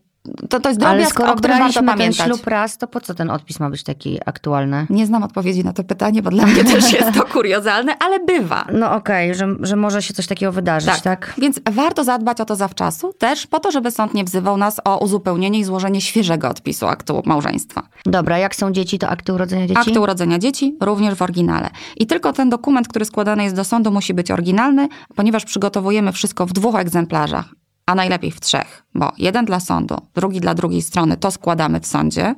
to, 0.49 0.61
to 0.61 0.69
jest 0.69 0.83
Ale 0.83 0.95
drobiazg, 0.95 1.15
skoro 1.15 1.33
o 1.33 1.37
którym 1.37 1.59
warto 1.59 1.73
braliśmy 1.73 1.83
ten 1.83 1.99
pamiętać. 1.99 2.27
ślub 2.27 2.47
raz, 2.47 2.79
to 2.79 2.87
po 2.87 3.01
co 3.01 3.15
ten 3.15 3.31
odpis 3.31 3.61
ma 3.61 3.71
być 3.71 3.83
taki 3.83 4.21
aktualny? 4.27 4.87
Nie 4.91 5.07
znam 5.07 5.23
odpowiedzi 5.23 5.65
na 5.65 5.73
to 5.73 5.85
pytanie, 5.85 6.23
bo 6.23 6.31
dla 6.31 6.47
mnie 6.47 6.65
też 6.65 6.93
jest 6.93 7.15
to 7.15 7.25
kuriozalne, 7.25 7.97
ale 7.99 8.21
bywa. 8.21 8.67
No 8.73 8.93
okej, 8.93 9.35
że, 9.35 9.49
że 9.61 9.77
może 9.77 10.03
się 10.03 10.15
coś 10.15 10.27
takiego 10.27 10.53
wydarzyć, 10.53 11.01
tak? 11.03 11.35
Więc 11.39 11.61
warto 11.71 12.05
zadbać 12.05 12.41
o 12.41 12.45
to 12.45 12.57
zawczasu, 12.57 13.13
też 13.13 13.47
po 13.47 13.61
to, 13.61 13.71
żeby 13.71 13.91
sąd 13.91 14.15
nie 14.15 14.25
wzywał 14.25 14.57
nas 14.57 14.81
o 14.85 14.99
uzupełnienie 14.99 15.59
i 15.59 15.65
złożenie 15.65 16.01
świeżego 16.01 16.49
odpisu 16.49 16.87
aktu 16.87 17.23
małżeństwa. 17.27 17.83
Dobra, 18.07 18.39
jak 18.39 18.57
są 18.57 18.73
dzieci, 18.73 18.99
to 18.99 19.09
akty 19.09 19.33
urodzenia 19.33 19.67
dzieci? 19.67 19.81
Akty 19.81 20.01
urodzenia 20.01 20.39
dzieci 20.39 20.77
również 20.81 21.15
w 21.15 21.23
oryginale. 21.23 21.71
I 21.97 22.07
tylko 22.07 22.33
ten 22.33 22.51
dokument, 22.51 22.89
który 22.89 23.05
składany 23.05 23.43
jest 23.45 23.57
do 23.57 23.65
sądu, 23.65 23.91
musi 23.91 24.15
być 24.15 24.31
oryginalny, 24.31 24.89
ponieważ 25.17 25.45
przygotowujemy 25.45 26.13
wszystko 26.13 26.47
w 26.47 26.53
dwóch 26.53 26.75
egzemplarzach, 26.75 27.45
a 27.87 27.95
najlepiej 27.95 28.31
w 28.31 28.41
trzech, 28.41 28.83
bo 28.95 29.13
jeden 29.19 29.45
dla 29.45 29.61
sądu, 29.61 29.97
drugi 30.15 30.41
dla 30.41 30.55
drugiej 30.55 30.83
strony, 30.83 31.17
to 31.17 31.31
składamy 31.31 31.81
w 31.81 31.87
sądzie. 31.87 32.35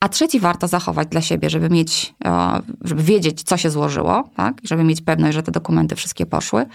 a 0.00 0.08
trzeci 0.08 0.40
warto 0.40 0.68
zachować 0.68 1.08
dla 1.08 1.20
siebie, 1.20 1.50
żeby 1.50 1.70
mieć, 1.70 2.14
e, 2.24 2.60
żeby 2.80 3.02
wiedzieć, 3.02 3.42
co 3.42 3.56
się 3.56 3.70
złożyło, 3.70 4.30
tak? 4.36 4.60
żeby 4.64 4.84
mieć 4.84 5.00
pewność, 5.00 5.34
że 5.34 5.42
te 5.42 5.52
dokumenty 5.52 5.96
wszystkie 5.96 6.26
poszły. 6.26 6.66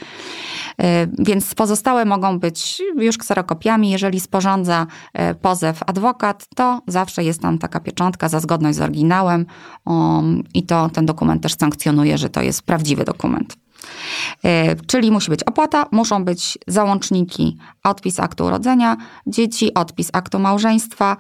E, 0.81 1.07
więc 1.19 1.55
pozostałe 1.55 2.05
mogą 2.05 2.39
być 2.39 2.81
już 2.97 3.17
kserokopiami. 3.17 3.89
Jeżeli 3.89 4.19
sporządza 4.19 4.87
e, 5.13 5.35
pozew 5.35 5.83
adwokat, 5.87 6.47
to 6.55 6.81
zawsze 6.87 7.23
jest 7.23 7.41
tam 7.41 7.57
taka 7.57 7.79
pieczątka 7.79 8.29
za 8.29 8.39
zgodność 8.39 8.77
z 8.77 8.81
oryginałem 8.81 9.45
um, 9.85 10.43
i 10.53 10.63
to 10.63 10.89
ten 10.89 11.05
dokument 11.05 11.43
też 11.43 11.55
sankcjonuje, 11.57 12.17
że 12.17 12.29
to 12.29 12.41
jest 12.41 12.61
prawdziwy 12.61 13.03
dokument. 13.03 13.62
Czyli 14.87 15.11
musi 15.11 15.29
być 15.29 15.43
opłata, 15.43 15.85
muszą 15.91 16.25
być 16.25 16.57
załączniki, 16.67 17.57
odpis 17.83 18.19
aktu 18.19 18.45
urodzenia 18.45 18.97
dzieci, 19.27 19.73
odpis 19.73 20.09
aktu 20.13 20.39
małżeństwa. 20.39 21.17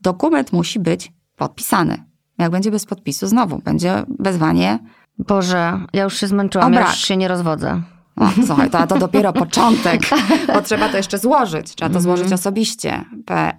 Dokument 0.00 0.52
musi 0.52 0.80
być 0.80 1.12
podpisany. 1.36 2.04
Jak 2.38 2.50
będzie 2.50 2.70
bez 2.70 2.86
podpisu, 2.86 3.26
znowu 3.26 3.58
będzie 3.58 4.04
wezwanie. 4.18 4.78
Boże, 5.18 5.80
ja 5.92 6.04
już 6.04 6.16
się 6.16 6.26
zmęczyłam, 6.26 6.72
ja 6.72 6.80
już 6.80 6.96
się 6.96 7.16
nie 7.16 7.28
rozwodzę. 7.28 7.82
O, 8.16 8.28
słuchaj, 8.46 8.70
to, 8.70 8.86
to 8.86 8.98
dopiero 8.98 9.32
początek, 9.32 10.00
bo 10.54 10.62
trzeba 10.62 10.88
to 10.88 10.96
jeszcze 10.96 11.18
złożyć. 11.18 11.74
Trzeba 11.74 11.90
to 11.90 11.98
-hmm. 11.98 12.02
złożyć 12.02 12.32
osobiście, 12.32 13.04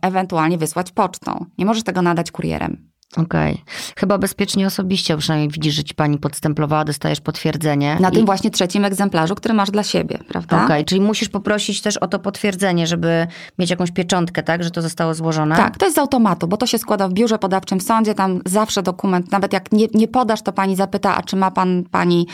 ewentualnie 0.01 0.57
wysłać 0.57 0.91
pocztą. 0.91 1.45
Nie 1.57 1.65
możesz 1.65 1.83
tego 1.83 2.01
nadać 2.01 2.31
kurierem. 2.31 2.90
Okej. 3.17 3.53
Okay. 3.53 3.65
Chyba 3.95 4.17
bezpiecznie 4.17 4.67
osobiście, 4.67 5.17
przynajmniej 5.17 5.49
widzisz, 5.49 5.75
że 5.75 5.83
ci 5.83 5.95
pani 5.95 6.17
podstemplowała, 6.17 6.85
dostajesz 6.85 7.21
potwierdzenie. 7.21 7.97
Na 7.99 8.09
i... 8.09 8.11
tym 8.11 8.25
właśnie 8.25 8.51
trzecim 8.51 8.85
egzemplarzu, 8.85 9.35
który 9.35 9.53
masz 9.53 9.71
dla 9.71 9.83
siebie, 9.83 10.19
prawda? 10.27 10.55
Okej, 10.55 10.65
okay. 10.65 10.85
czyli 10.85 11.01
musisz 11.01 11.29
poprosić 11.29 11.81
też 11.81 11.97
o 11.97 12.07
to 12.07 12.19
potwierdzenie, 12.19 12.87
żeby 12.87 13.27
mieć 13.59 13.69
jakąś 13.69 13.91
pieczątkę, 13.91 14.43
tak, 14.43 14.63
że 14.63 14.71
to 14.71 14.81
zostało 14.81 15.13
złożone? 15.13 15.55
Tak, 15.55 15.77
to 15.77 15.85
jest 15.85 15.95
z 15.95 15.99
automatu, 15.99 16.47
bo 16.47 16.57
to 16.57 16.67
się 16.67 16.77
składa 16.77 17.07
w 17.07 17.13
biurze 17.13 17.39
podawczym 17.39 17.79
w 17.79 17.83
sądzie, 17.83 18.13
tam 18.13 18.41
zawsze 18.45 18.83
dokument, 18.83 19.31
nawet 19.31 19.53
jak 19.53 19.71
nie, 19.71 19.87
nie 19.93 20.07
podasz, 20.07 20.41
to 20.41 20.53
pani 20.53 20.75
zapyta, 20.75 21.15
a 21.15 21.21
czy 21.21 21.35
ma 21.35 21.51
pan, 21.51 21.83
pani 21.91 22.27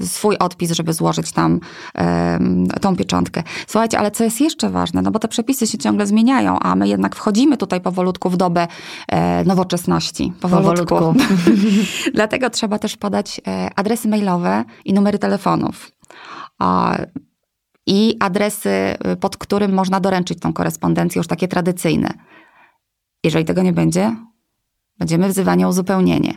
y, 0.00 0.06
swój 0.06 0.36
odpis, 0.38 0.72
żeby 0.72 0.92
złożyć 0.92 1.32
tam 1.32 1.60
y, 2.76 2.80
tą 2.80 2.96
pieczątkę. 2.96 3.42
Słuchajcie, 3.66 3.98
ale 3.98 4.10
co 4.10 4.24
jest 4.24 4.40
jeszcze 4.40 4.70
ważne, 4.70 5.02
no 5.02 5.10
bo 5.10 5.18
te 5.18 5.28
przepisy 5.28 5.66
się 5.66 5.78
ciągle 5.78 6.06
zmieniają, 6.06 6.58
a 6.58 6.74
my 6.76 6.88
jednak 6.88 7.16
wchodzimy 7.16 7.56
tutaj 7.56 7.80
powolutku 7.80 8.30
w 8.30 8.36
dobę 8.36 8.68
y, 9.12 9.16
nowoczesności 9.44 9.99
powolutku. 10.40 10.86
powolutku. 10.86 11.34
Dlatego 12.14 12.50
trzeba 12.50 12.78
też 12.78 12.96
podać 12.96 13.40
e, 13.46 13.70
adresy 13.76 14.08
mailowe 14.08 14.64
i 14.84 14.92
numery 14.92 15.18
telefonów. 15.18 15.92
I 17.86 18.16
adresy, 18.20 18.70
e, 18.70 19.16
pod 19.16 19.36
którym 19.36 19.72
można 19.72 20.00
doręczyć 20.00 20.40
tą 20.40 20.52
korespondencję, 20.52 21.18
już 21.18 21.26
takie 21.26 21.48
tradycyjne. 21.48 22.14
Jeżeli 23.24 23.44
tego 23.44 23.62
nie 23.62 23.72
będzie, 23.72 24.16
będziemy 24.98 25.28
wzywani 25.28 25.64
o 25.64 25.68
uzupełnienie. 25.68 26.34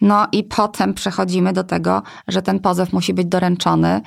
No 0.00 0.26
i 0.32 0.44
potem 0.44 0.94
przechodzimy 0.94 1.52
do 1.52 1.64
tego, 1.64 2.02
że 2.28 2.42
ten 2.42 2.60
pozew 2.60 2.92
musi 2.92 3.14
być 3.14 3.26
doręczony. 3.26 4.00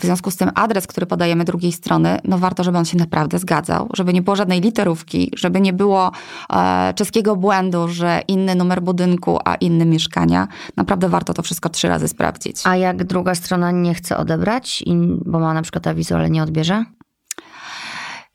W 0.00 0.02
związku 0.02 0.30
z 0.30 0.36
tym 0.36 0.50
adres, 0.54 0.86
który 0.86 1.06
podajemy 1.06 1.44
drugiej 1.44 1.72
strony, 1.72 2.18
no 2.24 2.38
warto, 2.38 2.64
żeby 2.64 2.78
on 2.78 2.84
się 2.84 2.98
naprawdę 2.98 3.38
zgadzał, 3.38 3.88
żeby 3.94 4.12
nie 4.12 4.22
było 4.22 4.36
żadnej 4.36 4.60
literówki, 4.60 5.32
żeby 5.36 5.60
nie 5.60 5.72
było 5.72 6.12
e, 6.52 6.94
czeskiego 6.94 7.36
błędu, 7.36 7.88
że 7.88 8.22
inny 8.28 8.54
numer 8.54 8.82
budynku, 8.82 9.38
a 9.44 9.54
inny 9.54 9.84
mieszkania. 9.86 10.48
Naprawdę 10.76 11.08
warto 11.08 11.34
to 11.34 11.42
wszystko 11.42 11.68
trzy 11.68 11.88
razy 11.88 12.08
sprawdzić. 12.08 12.60
A 12.64 12.76
jak 12.76 13.04
druga 13.04 13.34
strona 13.34 13.70
nie 13.70 13.94
chce 13.94 14.16
odebrać, 14.16 14.84
bo 15.26 15.38
ma 15.38 15.54
na 15.54 15.62
przykład 15.62 15.86
awizo, 15.86 16.14
ale 16.14 16.30
nie 16.30 16.42
odbierze? 16.42 16.84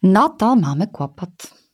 No 0.03 0.29
to 0.29 0.55
mamy 0.55 0.87
kłopot. 0.87 1.64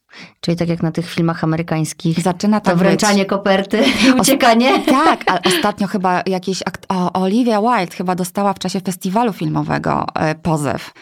Czyli 0.41 0.58
tak 0.58 0.69
jak 0.69 0.84
na 0.84 0.91
tych 0.91 1.10
filmach 1.10 1.43
amerykańskich. 1.43 2.21
Zaczyna 2.21 2.60
to 2.60 2.76
wręczanie 2.76 3.19
być. 3.19 3.30
koperty 3.30 3.84
i 4.08 4.12
uciekanie. 4.21 4.80
tak, 4.80 5.24
a 5.28 5.39
ostatnio 5.56 5.88
chyba 5.88 6.21
jakiś 6.26 6.62
akt, 6.65 6.86
o, 6.89 7.13
Olivia 7.13 7.62
Wilde 7.62 7.95
chyba 7.95 8.15
dostała 8.15 8.54
w 8.54 8.60
czasie 8.60 8.80
festiwalu 8.80 9.34
filmowego 9.34 10.06
e, 10.15 10.36
pozew. 10.36 10.93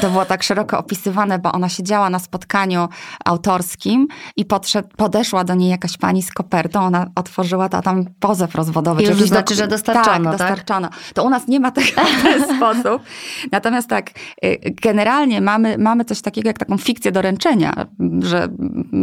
To 0.00 0.10
było 0.10 0.24
tak 0.24 0.42
szeroko 0.42 0.78
opisywane, 0.78 1.38
bo 1.38 1.52
ona 1.52 1.68
siedziała 1.68 2.10
na 2.10 2.18
spotkaniu 2.18 2.88
autorskim 3.24 4.08
i 4.36 4.44
podszedł, 4.44 4.88
podeszła 4.96 5.44
do 5.44 5.54
niej 5.54 5.70
jakaś 5.70 5.96
pani 5.96 6.22
z 6.22 6.32
kopertą, 6.32 6.80
ona 6.80 7.06
otworzyła 7.14 7.68
to, 7.68 7.76
a 7.76 7.82
tam 7.82 8.04
pozew 8.20 8.54
rozwodowy. 8.54 9.02
I 9.02 9.06
już 9.06 9.22
znaczy, 9.22 9.54
że 9.54 9.68
dostarczono, 9.68 10.36
tak, 10.36 10.64
tak? 10.64 10.90
To 11.14 11.24
u 11.24 11.30
nas 11.30 11.48
nie 11.48 11.60
ma 11.60 11.70
tego 11.70 11.88
w 12.18 12.22
ten 12.22 12.44
sposób. 12.56 13.02
Natomiast 13.52 13.88
tak, 13.88 14.10
y, 14.44 14.58
generalnie 14.82 15.40
mamy, 15.40 15.78
mamy 15.78 16.04
coś 16.04 16.20
takiego 16.20 16.48
jak 16.48 16.58
taką 16.58 16.78
fikcję 16.78 17.12
doręczenia, 17.12 17.86
że 18.28 18.48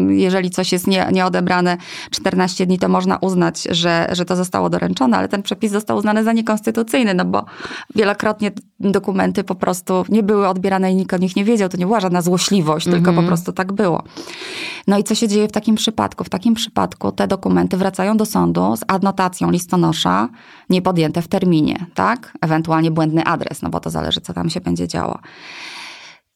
jeżeli 0.10 0.50
coś 0.50 0.72
jest 0.72 0.88
nie, 0.88 1.08
nieodebrane 1.12 1.78
14 2.12 2.66
dni, 2.66 2.80
to 2.80 2.90
można 2.90 3.18
uznać, 3.18 3.68
że, 3.72 4.08
że 4.12 4.26
to 4.26 4.36
zostało 4.36 4.70
doręczone, 4.70 5.18
ale 5.18 5.28
ten 5.28 5.44
przepis 5.44 5.72
został 5.72 5.98
uznany 5.98 6.24
za 6.24 6.34
niekonstytucyjny, 6.34 7.14
no 7.14 7.26
bo 7.26 7.46
wielokrotnie 7.96 8.52
dokumenty 8.80 9.44
po 9.44 9.56
prostu 9.56 10.06
nie 10.10 10.24
były 10.24 10.48
odbierane 10.48 10.92
i 10.92 10.96
nikt 10.96 11.14
o 11.14 11.18
nich 11.18 11.36
nie 11.36 11.46
wiedział. 11.46 11.70
To 11.70 11.78
nie 11.78 11.86
była 11.86 12.00
żadna 12.00 12.22
złośliwość, 12.22 12.86
tylko 12.86 13.06
po 13.06 13.10
mhm. 13.10 13.28
prostu 13.28 13.54
tak 13.54 13.74
było. 13.74 14.04
No 14.88 14.98
i 14.98 15.04
co 15.04 15.16
się 15.16 15.28
dzieje 15.28 15.48
w 15.48 15.52
takim 15.52 15.76
przypadku? 15.76 16.24
W 16.24 16.30
takim 16.30 16.54
przypadku 16.54 17.12
te 17.12 17.28
dokumenty 17.28 17.78
wracają 17.78 18.18
do 18.18 18.26
sądu 18.26 18.76
z 18.76 18.82
adnotacją 18.88 19.52
listonosza, 19.52 20.30
niepodjęte 20.70 21.22
w 21.22 21.28
terminie, 21.28 21.86
tak? 21.94 22.38
Ewentualnie 22.42 22.92
błędny 22.92 23.24
adres, 23.24 23.62
no 23.62 23.70
bo 23.70 23.80
to 23.80 23.90
zależy, 23.90 24.22
co 24.22 24.34
tam 24.34 24.50
się 24.50 24.62
będzie 24.62 24.88
działo. 24.88 25.20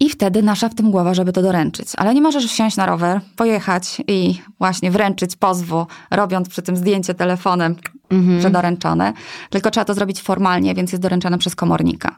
I 0.02 0.10
wtedy 0.10 0.44
nasza 0.44 0.70
w 0.70 0.76
tym 0.76 0.92
głowa, 0.92 1.14
żeby 1.14 1.34
to 1.34 1.42
doręczyć. 1.42 1.88
Ale 1.98 2.14
nie 2.14 2.22
możesz 2.22 2.46
wsiąść 2.46 2.78
na 2.78 2.86
rower, 2.86 3.22
pojechać 3.36 4.02
i 4.08 4.42
właśnie 4.60 4.92
wręczyć 4.92 5.36
pozwu, 5.36 5.88
robiąc 6.12 6.50
przy 6.50 6.62
tym 6.62 6.78
zdjęcie 6.78 7.14
telefonem, 7.14 7.76
mhm. 8.10 8.42
że 8.42 8.50
doręczone. 8.50 9.14
Tylko 9.50 9.72
trzeba 9.72 9.86
to 9.86 9.94
zrobić 9.94 10.22
formalnie, 10.22 10.76
więc 10.76 10.92
jest 10.92 11.02
doręczone 11.02 11.38
przez 11.38 11.56
komornika. 11.56 12.16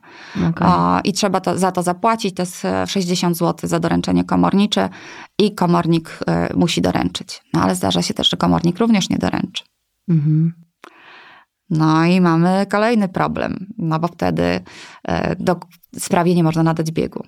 Okay. 0.50 0.68
O, 0.68 1.00
I 1.04 1.14
trzeba 1.14 1.42
to, 1.42 1.58
za 1.58 1.72
to 1.72 1.84
zapłacić. 1.84 2.36
To 2.36 2.42
jest 2.42 2.64
60 2.88 3.38
zł 3.38 3.70
za 3.70 3.80
doręczenie 3.80 4.24
komornicze 4.24 4.90
i 5.40 5.56
komornik 5.56 6.20
y, 6.54 6.58
musi 6.58 6.82
doręczyć. 6.82 7.42
No 7.54 7.62
ale 7.62 7.76
zdarza 7.76 8.02
się 8.02 8.14
też, 8.14 8.30
że 8.30 8.38
komornik 8.38 8.80
również 8.80 9.10
nie 9.10 9.18
doręczy. 9.18 9.64
Mhm. 10.10 10.54
No 11.70 12.06
i 12.06 12.22
mamy 12.22 12.66
kolejny 12.72 13.10
problem, 13.10 13.74
no 13.78 14.00
bo 14.00 14.08
wtedy 14.08 14.44
y, 14.44 14.62
do 15.40 15.56
sprawie 16.00 16.36
nie 16.36 16.44
można 16.44 16.64
nadać 16.64 16.92
biegu. 16.92 17.24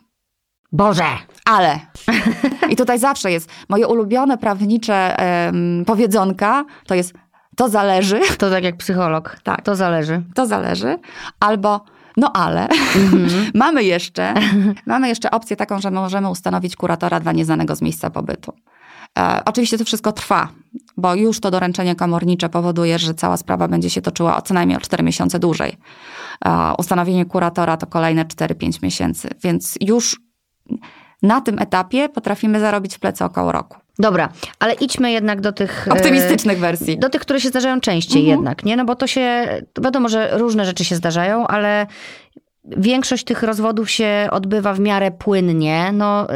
Boże! 0.73 1.05
Ale. 1.45 1.79
I 2.71 2.75
tutaj 2.75 2.99
zawsze 2.99 3.31
jest 3.31 3.49
moje 3.69 3.87
ulubione 3.87 4.37
prawnicze 4.37 5.15
um, 5.45 5.85
powiedzonka, 5.85 6.65
to 6.87 6.95
jest 6.95 7.13
to 7.55 7.69
zależy. 7.69 8.19
To 8.37 8.49
tak 8.49 8.63
jak 8.63 8.77
psycholog. 8.77 9.37
Tak. 9.43 9.61
To 9.61 9.75
zależy. 9.75 10.23
To 10.35 10.45
zależy. 10.45 10.99
Albo 11.39 11.85
no 12.17 12.31
ale 12.33 12.67
mm-hmm. 12.67 13.51
mamy 13.63 13.83
jeszcze 13.83 14.33
mamy 14.85 15.07
jeszcze 15.07 15.31
opcję 15.31 15.55
taką, 15.55 15.79
że 15.79 15.91
możemy 15.91 16.29
ustanowić 16.29 16.75
kuratora 16.75 17.19
dla 17.19 17.31
nieznanego 17.31 17.75
z 17.75 17.81
miejsca 17.81 18.09
pobytu. 18.09 18.53
E, 19.19 19.41
oczywiście 19.45 19.77
to 19.77 19.85
wszystko 19.85 20.11
trwa, 20.11 20.47
bo 20.97 21.15
już 21.15 21.39
to 21.39 21.51
doręczenie 21.51 21.95
komornicze 21.95 22.49
powoduje, 22.49 22.99
że 22.99 23.13
cała 23.13 23.37
sprawa 23.37 23.67
będzie 23.67 23.89
się 23.89 24.01
toczyła 24.01 24.37
o 24.37 24.41
co 24.41 24.53
najmniej 24.53 24.77
o 24.77 24.81
4 24.81 25.03
miesiące 25.03 25.39
dłużej. 25.39 25.77
E, 26.45 26.73
ustanowienie 26.77 27.25
kuratora 27.25 27.77
to 27.77 27.87
kolejne 27.87 28.25
4-5 28.25 28.83
miesięcy, 28.83 29.29
więc 29.43 29.77
już 29.81 30.22
na 31.21 31.41
tym 31.41 31.59
etapie 31.59 32.09
potrafimy 32.09 32.59
zarobić 32.59 32.95
w 32.95 32.99
plecy 32.99 33.23
około 33.23 33.51
roku. 33.51 33.77
Dobra, 33.99 34.29
ale 34.59 34.73
idźmy 34.73 35.11
jednak 35.11 35.41
do 35.41 35.51
tych... 35.51 35.87
E, 35.87 35.91
Optymistycznych 35.91 36.59
wersji. 36.59 36.97
Do 36.99 37.09
tych, 37.09 37.21
które 37.21 37.41
się 37.41 37.49
zdarzają 37.49 37.79
częściej 37.79 38.21
mhm. 38.21 38.37
jednak, 38.37 38.65
nie? 38.65 38.77
No 38.77 38.85
bo 38.85 38.95
to 38.95 39.07
się, 39.07 39.47
wiadomo, 39.81 40.09
że 40.09 40.37
różne 40.37 40.65
rzeczy 40.65 40.85
się 40.85 40.95
zdarzają, 40.95 41.47
ale 41.47 41.87
Większość 42.65 43.23
tych 43.23 43.43
rozwodów 43.43 43.91
się 43.91 44.27
odbywa 44.31 44.73
w 44.73 44.79
miarę 44.79 45.11
płynnie. 45.11 45.91
No, 45.93 46.27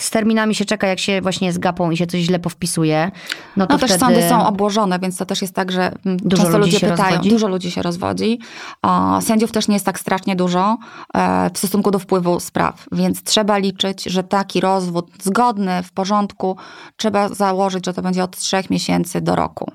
z 0.00 0.10
terminami 0.10 0.54
się 0.54 0.64
czeka, 0.64 0.86
jak 0.86 0.98
się 0.98 1.20
właśnie 1.20 1.52
z 1.52 1.58
gapą 1.58 1.90
i 1.90 1.96
się 1.96 2.06
coś 2.06 2.20
źle 2.20 2.38
powpisuje. 2.38 3.10
No, 3.56 3.66
to 3.66 3.74
no 3.74 3.78
też 3.78 3.90
wtedy... 3.90 4.00
sądy 4.00 4.28
są 4.28 4.46
obłożone, 4.46 4.98
więc 4.98 5.16
to 5.16 5.26
też 5.26 5.42
jest 5.42 5.54
tak, 5.54 5.72
że 5.72 5.92
mm, 6.06 6.18
dużo 6.22 6.42
często 6.42 6.58
ludzie 6.58 6.80
pytają. 6.80 7.08
Rozwodzi? 7.08 7.30
Dużo 7.30 7.48
ludzi 7.48 7.70
się 7.70 7.82
rozwodzi. 7.82 8.38
O, 8.82 9.20
sędziów 9.20 9.52
też 9.52 9.68
nie 9.68 9.74
jest 9.74 9.86
tak 9.86 10.00
strasznie 10.00 10.36
dużo 10.36 10.76
e, 11.14 11.50
w 11.54 11.58
stosunku 11.58 11.90
do 11.90 11.98
wpływu 11.98 12.40
spraw, 12.40 12.86
więc 12.92 13.22
trzeba 13.22 13.58
liczyć, 13.58 14.04
że 14.04 14.24
taki 14.24 14.60
rozwód 14.60 15.10
zgodny, 15.22 15.82
w 15.82 15.92
porządku, 15.92 16.56
trzeba 16.96 17.28
założyć, 17.28 17.86
że 17.86 17.94
to 17.94 18.02
będzie 18.02 18.24
od 18.24 18.36
trzech 18.36 18.70
miesięcy 18.70 19.20
do 19.20 19.36
roku, 19.36 19.72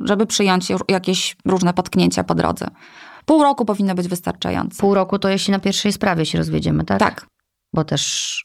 żeby 0.00 0.26
przyjąć 0.26 0.72
jakieś 0.88 1.36
różne 1.44 1.74
potknięcia 1.74 2.24
po 2.24 2.34
drodze. 2.34 2.68
Pół 3.26 3.42
roku 3.42 3.64
powinno 3.64 3.94
być 3.94 4.08
wystarczające. 4.08 4.80
Pół 4.80 4.94
roku 4.94 5.18
to 5.18 5.28
jeśli 5.28 5.52
na 5.52 5.58
pierwszej 5.58 5.92
sprawie 5.92 6.26
się 6.26 6.38
rozwiedziemy, 6.38 6.84
tak? 6.84 6.98
Tak. 6.98 7.26
Bo 7.74 7.84
też 7.84 8.44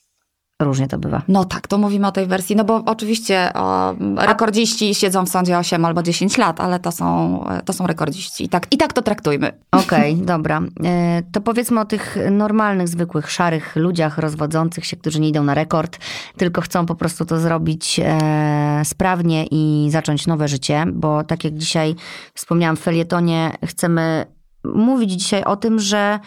różnie 0.61 0.87
to 0.87 0.97
bywa. 0.97 1.21
No 1.27 1.45
tak, 1.45 1.67
to 1.67 1.77
mówimy 1.77 2.07
o 2.07 2.11
tej 2.11 2.27
wersji, 2.27 2.55
no 2.55 2.63
bo 2.63 2.83
oczywiście 2.85 3.51
o, 3.53 3.95
rekordziści 4.17 4.95
siedzą 4.95 5.25
w 5.25 5.29
sądzie 5.29 5.57
8 5.57 5.85
albo 5.85 6.03
10 6.03 6.37
lat, 6.37 6.59
ale 6.59 6.79
to 6.79 6.91
są, 6.91 7.45
to 7.65 7.73
są 7.73 7.87
rekordziści 7.87 8.43
i 8.43 8.49
tak, 8.49 8.67
i 8.71 8.77
tak 8.77 8.93
to 8.93 9.01
traktujmy. 9.01 9.51
Okej, 9.71 10.13
okay, 10.13 10.25
dobra. 10.35 10.61
E, 10.83 11.21
to 11.31 11.41
powiedzmy 11.41 11.79
o 11.79 11.85
tych 11.85 12.17
normalnych, 12.31 12.87
zwykłych, 12.87 13.31
szarych 13.31 13.75
ludziach 13.75 14.17
rozwodzących 14.17 14.85
się, 14.85 14.97
którzy 14.97 15.19
nie 15.19 15.29
idą 15.29 15.43
na 15.43 15.53
rekord, 15.53 15.97
tylko 16.37 16.61
chcą 16.61 16.85
po 16.85 16.95
prostu 16.95 17.25
to 17.25 17.39
zrobić 17.39 17.99
e, 18.03 18.81
sprawnie 18.85 19.45
i 19.51 19.87
zacząć 19.91 20.27
nowe 20.27 20.47
życie, 20.47 20.85
bo 20.93 21.23
tak 21.23 21.43
jak 21.43 21.53
dzisiaj 21.53 21.95
wspomniałam 22.33 22.77
w 22.77 22.79
felietonie, 22.79 23.51
chcemy 23.65 24.25
mówić 24.63 25.11
dzisiaj 25.11 25.43
o 25.43 25.55
tym, 25.55 25.79
że 25.79 26.19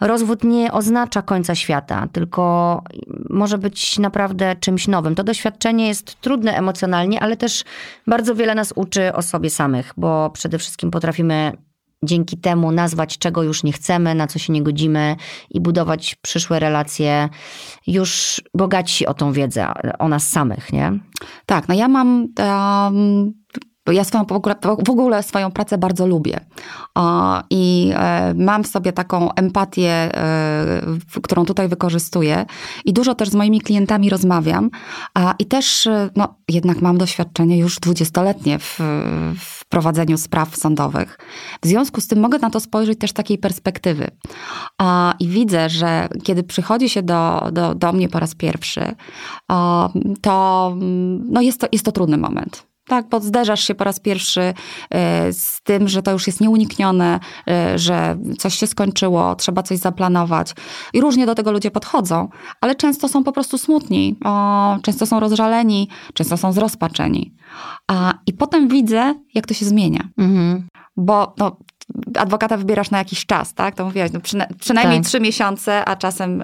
rozwód 0.00 0.44
nie 0.44 0.72
oznacza 0.72 1.22
końca 1.22 1.54
świata, 1.54 2.08
tylko 2.12 2.82
może 3.30 3.58
być 3.58 3.98
naprawdę 3.98 4.56
czymś 4.60 4.88
nowym. 4.88 5.14
To 5.14 5.24
doświadczenie 5.24 5.88
jest 5.88 6.20
trudne 6.20 6.56
emocjonalnie, 6.56 7.20
ale 7.20 7.36
też 7.36 7.64
bardzo 8.06 8.34
wiele 8.34 8.54
nas 8.54 8.72
uczy 8.76 9.12
o 9.12 9.22
sobie 9.22 9.50
samych, 9.50 9.92
bo 9.96 10.30
przede 10.30 10.58
wszystkim 10.58 10.90
potrafimy 10.90 11.52
dzięki 12.02 12.36
temu 12.38 12.72
nazwać, 12.72 13.18
czego 13.18 13.42
już 13.42 13.62
nie 13.62 13.72
chcemy, 13.72 14.14
na 14.14 14.26
co 14.26 14.38
się 14.38 14.52
nie 14.52 14.62
godzimy 14.62 15.16
i 15.50 15.60
budować 15.60 16.14
przyszłe 16.14 16.58
relacje 16.58 17.28
już 17.86 18.40
bogaci 18.54 19.06
o 19.06 19.14
tą 19.14 19.32
wiedzę, 19.32 19.66
o 19.98 20.08
nas 20.08 20.28
samych, 20.28 20.72
nie? 20.72 20.92
Tak, 21.46 21.68
no 21.68 21.74
ja 21.74 21.88
mam 21.88 22.28
um, 22.38 23.32
ja 23.92 24.04
swoją, 24.04 24.24
w 24.86 24.90
ogóle 24.90 25.22
swoją 25.22 25.50
pracę 25.50 25.78
bardzo 25.78 26.06
lubię. 26.06 26.40
I 27.50 27.92
e, 27.94 28.34
mam 28.34 28.64
w 28.64 28.66
sobie 28.66 28.92
taką 28.92 29.34
empatię, 29.34 29.90
e, 29.90 30.82
którą 31.22 31.44
tutaj 31.44 31.68
wykorzystuję. 31.68 32.46
I 32.84 32.92
dużo 32.92 33.14
też 33.14 33.28
z 33.28 33.34
moimi 33.34 33.60
klientami 33.60 34.10
rozmawiam. 34.10 34.70
I 35.38 35.46
też, 35.46 35.86
e, 35.86 36.10
no, 36.16 36.34
jednak 36.48 36.80
mam 36.80 36.98
doświadczenie 36.98 37.58
już 37.58 37.80
dwudziestoletnie 37.80 38.58
w, 38.58 38.78
w 39.38 39.68
prowadzeniu 39.68 40.18
spraw 40.18 40.56
sądowych. 40.56 41.18
W 41.62 41.66
związku 41.66 42.00
z 42.00 42.06
tym 42.06 42.20
mogę 42.20 42.38
na 42.38 42.50
to 42.50 42.60
spojrzeć 42.60 42.98
też 42.98 43.10
z 43.10 43.14
takiej 43.14 43.38
perspektywy. 43.38 44.10
I 45.20 45.28
widzę, 45.28 45.68
że 45.68 46.08
kiedy 46.22 46.42
przychodzi 46.42 46.88
się 46.88 47.02
do, 47.02 47.48
do, 47.52 47.74
do 47.74 47.92
mnie 47.92 48.08
po 48.08 48.20
raz 48.20 48.34
pierwszy, 48.34 48.94
to, 50.20 50.76
no 51.28 51.40
jest, 51.40 51.60
to 51.60 51.66
jest 51.72 51.84
to 51.84 51.92
trudny 51.92 52.16
moment 52.16 52.66
tak, 52.86 53.08
bo 53.08 53.20
zderzasz 53.20 53.64
się 53.64 53.74
po 53.74 53.84
raz 53.84 54.00
pierwszy 54.00 54.40
e, 54.40 55.32
z 55.32 55.60
tym, 55.62 55.88
że 55.88 56.02
to 56.02 56.12
już 56.12 56.26
jest 56.26 56.40
nieuniknione, 56.40 57.20
e, 57.48 57.78
że 57.78 58.18
coś 58.38 58.54
się 58.54 58.66
skończyło, 58.66 59.34
trzeba 59.34 59.62
coś 59.62 59.78
zaplanować. 59.78 60.54
I 60.92 61.00
różnie 61.00 61.26
do 61.26 61.34
tego 61.34 61.52
ludzie 61.52 61.70
podchodzą, 61.70 62.28
ale 62.60 62.74
często 62.74 63.08
są 63.08 63.24
po 63.24 63.32
prostu 63.32 63.58
smutni, 63.58 64.16
o, 64.24 64.78
często 64.82 65.06
są 65.06 65.20
rozżaleni, 65.20 65.88
często 66.14 66.36
są 66.36 66.52
zrozpaczeni. 66.52 67.34
A, 67.88 68.14
I 68.26 68.32
potem 68.32 68.68
widzę, 68.68 69.14
jak 69.34 69.46
to 69.46 69.54
się 69.54 69.64
zmienia. 69.64 70.08
Mhm. 70.18 70.66
Bo 70.96 71.34
no, 71.38 71.56
adwokata 72.18 72.56
wybierasz 72.56 72.90
na 72.90 72.98
jakiś 72.98 73.26
czas, 73.26 73.54
tak? 73.54 73.74
To 73.74 73.84
mówiłaś, 73.84 74.10
no 74.12 74.20
przyna 74.20 74.46
przynajmniej 74.60 75.00
tak. 75.00 75.06
trzy 75.06 75.20
miesiące, 75.20 75.84
a 75.84 75.96
czasem 75.96 76.42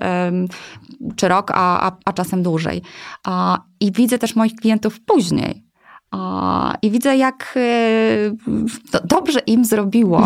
czy 1.16 1.28
rok, 1.28 1.50
a, 1.54 1.86
a, 1.86 1.96
a 2.04 2.12
czasem 2.12 2.42
dłużej. 2.42 2.82
A, 3.24 3.58
I 3.80 3.92
widzę 3.92 4.18
też 4.18 4.36
moich 4.36 4.54
klientów 4.54 5.00
później 5.00 5.71
i 6.82 6.90
widzę, 6.90 7.16
jak 7.16 7.54
e, 7.56 7.60
dobrze 9.04 9.38
im 9.38 9.64
zrobiło 9.64 10.22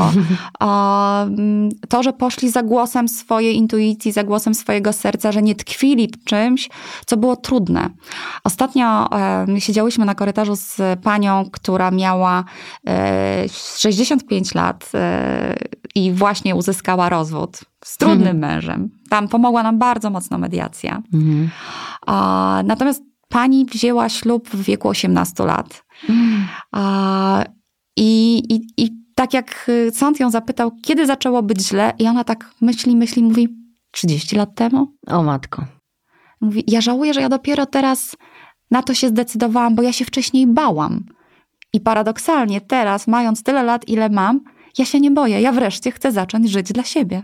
to, 1.89 2.03
że 2.03 2.13
poszli 2.13 2.51
za 2.51 2.63
głosem 2.63 3.09
swojej 3.09 3.57
intuicji, 3.57 4.13
za 4.13 4.25
głosem 4.25 4.55
swojego 4.55 4.93
serca, 4.93 5.33
że 5.33 5.43
nie 5.43 5.55
tkwili 5.55 6.09
w 6.09 6.25
czymś, 6.25 6.69
co 7.07 7.17
było 7.17 7.37
trudne. 7.37 7.91
Ostatnio 8.45 9.09
siedziałyśmy 9.59 10.05
na 10.05 10.15
korytarzu 10.15 10.57
z 10.57 10.81
panią, 11.03 11.45
która 11.53 11.91
miała 11.91 12.45
65 13.49 14.57
e, 14.57 14.59
lat 14.59 14.91
e, 14.95 15.57
i 15.95 16.13
właśnie 16.13 16.55
uzyskała 16.55 17.09
rozwód 17.09 17.61
z 17.85 17.97
trudnym 17.97 18.37
mhm. 18.37 18.39
mężem. 18.39 18.91
Tam 19.11 19.29
pomogła 19.29 19.63
nam 19.63 19.79
bardzo 19.79 20.11
mocno 20.11 20.39
mediacja. 20.39 21.03
Mhm. 21.15 21.51
Natomiast 22.67 23.03
pani 23.29 23.65
wzięła 23.65 24.09
ślub 24.09 24.49
w 24.49 24.63
wieku 24.63 24.89
18 24.89 25.45
lat. 25.45 25.85
Mm. 26.09 26.47
A, 26.73 27.45
i, 27.97 28.43
i, 28.55 28.85
I 28.85 28.91
tak 29.15 29.35
jak 29.35 29.71
sąd 29.93 30.21
ją 30.21 30.31
zapytał, 30.31 30.73
kiedy 30.83 31.07
zaczęło 31.07 31.43
być 31.43 31.61
źle, 31.61 31.93
i 31.99 32.07
ona 32.07 32.25
tak 32.25 32.51
myśli, 32.61 32.97
myśli, 32.97 33.23
mówi 33.23 33.49
30 33.91 34.37
lat 34.37 34.55
temu. 34.55 34.95
O 35.07 35.23
matko. 35.23 35.65
Mówi, 36.41 36.65
ja 36.67 36.81
żałuję, 36.81 37.15
że 37.15 37.21
ja 37.21 37.29
dopiero 37.29 37.67
teraz 37.67 38.17
na 38.71 38.83
to 38.83 38.95
się 38.95 39.09
zdecydowałam, 39.09 39.75
bo 39.75 39.83
ja 39.83 39.93
się 39.93 40.05
wcześniej 40.05 40.47
bałam. 40.47 41.05
I 41.73 41.81
paradoksalnie 41.81 42.61
teraz, 42.61 43.07
mając 43.07 43.43
tyle 43.43 43.63
lat, 43.63 43.89
ile 43.89 44.09
mam, 44.09 44.41
ja 44.79 44.85
się 44.85 45.01
nie 45.01 45.11
boję. 45.11 45.41
Ja 45.41 45.53
wreszcie 45.53 45.93
chcę 45.93 46.13
zacząć 46.13 46.51
żyć 46.51 46.73
dla 46.73 46.85
siebie. 46.85 47.23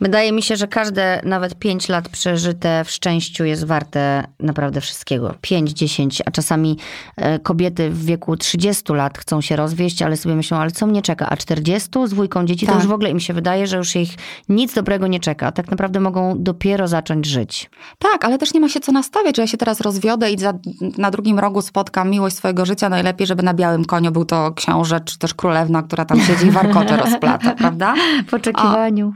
Wydaje 0.00 0.32
mi 0.32 0.42
się, 0.42 0.56
że 0.56 0.68
każde 0.68 1.20
nawet 1.24 1.54
5 1.54 1.88
lat 1.88 2.08
przeżyte 2.08 2.84
w 2.84 2.90
szczęściu 2.90 3.44
jest 3.44 3.64
warte 3.64 4.24
naprawdę 4.40 4.80
wszystkiego. 4.80 5.34
5, 5.40 5.70
10, 5.70 6.22
a 6.26 6.30
czasami 6.30 6.78
e, 7.16 7.38
kobiety 7.38 7.90
w 7.90 8.04
wieku 8.04 8.36
30 8.36 8.92
lat 8.92 9.18
chcą 9.18 9.40
się 9.40 9.56
rozwieść, 9.56 10.02
ale 10.02 10.16
sobie 10.16 10.34
myślą, 10.34 10.56
ale 10.56 10.70
co 10.70 10.86
mnie 10.86 11.02
czeka? 11.02 11.28
A 11.28 11.36
40 11.36 11.90
z 12.06 12.10
dwójką 12.10 12.46
dzieci, 12.46 12.66
tak. 12.66 12.74
to 12.74 12.80
już 12.80 12.88
w 12.88 12.92
ogóle 12.92 13.10
im 13.10 13.20
się 13.20 13.34
wydaje, 13.34 13.66
że 13.66 13.76
już 13.76 13.96
ich 13.96 14.10
nic 14.48 14.74
dobrego 14.74 15.06
nie 15.06 15.20
czeka. 15.20 15.52
Tak 15.52 15.70
naprawdę 15.70 16.00
mogą 16.00 16.34
dopiero 16.38 16.88
zacząć 16.88 17.26
żyć. 17.26 17.70
Tak, 17.98 18.24
ale 18.24 18.38
też 18.38 18.54
nie 18.54 18.60
ma 18.60 18.68
się 18.68 18.80
co 18.80 18.92
nastawiać, 18.92 19.36
że 19.36 19.42
ja 19.42 19.46
się 19.46 19.56
teraz 19.56 19.80
rozwiodę 19.80 20.30
i 20.30 20.38
za, 20.38 20.52
na 20.98 21.10
drugim 21.10 21.38
rogu 21.38 21.62
spotkam 21.62 22.10
miłość 22.10 22.36
swojego 22.36 22.66
życia. 22.66 22.88
Najlepiej, 22.88 23.26
żeby 23.26 23.42
na 23.42 23.54
białym 23.54 23.84
koniu 23.84 24.12
był 24.12 24.24
to 24.24 24.52
książę, 24.52 25.00
czy 25.00 25.18
też 25.18 25.34
królewna, 25.34 25.82
która 25.82 26.04
tam 26.04 26.20
siedzi 26.20 26.46
i 26.46 26.50
warkocze 26.50 26.96
rozplata, 27.04 27.54
prawda? 27.54 27.94
W 28.28 28.34
oczekiwaniu. 28.34 29.12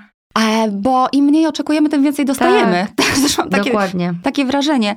Bo 0.72 1.08
im 1.12 1.24
mniej 1.24 1.46
oczekujemy, 1.46 1.88
tym 1.88 2.02
więcej 2.02 2.24
dostajemy. 2.24 2.86
Tak, 2.96 3.16
Zresztą 3.16 3.48
takie, 3.48 3.70
Dokładnie. 3.70 4.14
takie 4.22 4.44
wrażenie, 4.44 4.94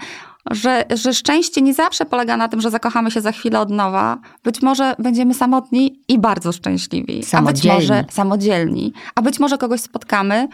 że, 0.52 0.86
że 0.96 1.14
szczęście 1.14 1.62
nie 1.62 1.74
zawsze 1.74 2.06
polega 2.06 2.38
na 2.38 2.48
tym, 2.48 2.62
że 2.62 2.72
zakochamy 2.72 3.12
się 3.12 3.22
za 3.22 3.32
chwilę 3.32 3.60
od 3.60 3.70
nowa. 3.70 4.18
Być 4.44 4.62
może 4.62 4.96
będziemy 5.00 5.34
samotni 5.34 6.00
i 6.08 6.20
bardzo 6.20 6.52
szczęśliwi. 6.52 7.24
A 7.32 7.42
być 7.42 7.64
może 7.64 8.06
samodzielni. 8.10 8.94
A 9.16 9.22
być 9.22 9.40
może 9.40 9.58
kogoś 9.58 9.82
spotkamy. 9.82 10.48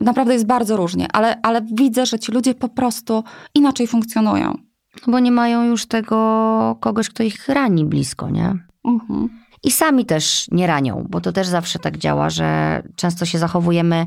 Naprawdę 0.00 0.32
jest 0.32 0.46
bardzo 0.46 0.76
różnie, 0.76 1.06
ale, 1.12 1.40
ale 1.42 1.62
widzę, 1.72 2.06
że 2.06 2.18
ci 2.18 2.32
ludzie 2.32 2.54
po 2.54 2.68
prostu 2.68 3.24
inaczej 3.54 3.86
funkcjonują. 3.86 4.58
Bo 5.06 5.18
nie 5.18 5.32
mają 5.32 5.64
już 5.64 5.86
tego 5.86 6.76
kogoś, 6.80 7.08
kto 7.08 7.22
ich 7.22 7.48
rani 7.48 7.84
blisko, 7.84 8.30
nie? 8.30 8.54
Mhm 8.84 9.41
i 9.64 9.70
sami 9.70 10.04
też 10.04 10.46
nie 10.50 10.66
ranią, 10.66 11.06
bo 11.10 11.20
to 11.20 11.32
też 11.32 11.46
zawsze 11.46 11.78
tak 11.78 11.98
działa, 11.98 12.30
że 12.30 12.82
często 12.96 13.24
się 13.24 13.38
zachowujemy. 13.38 14.06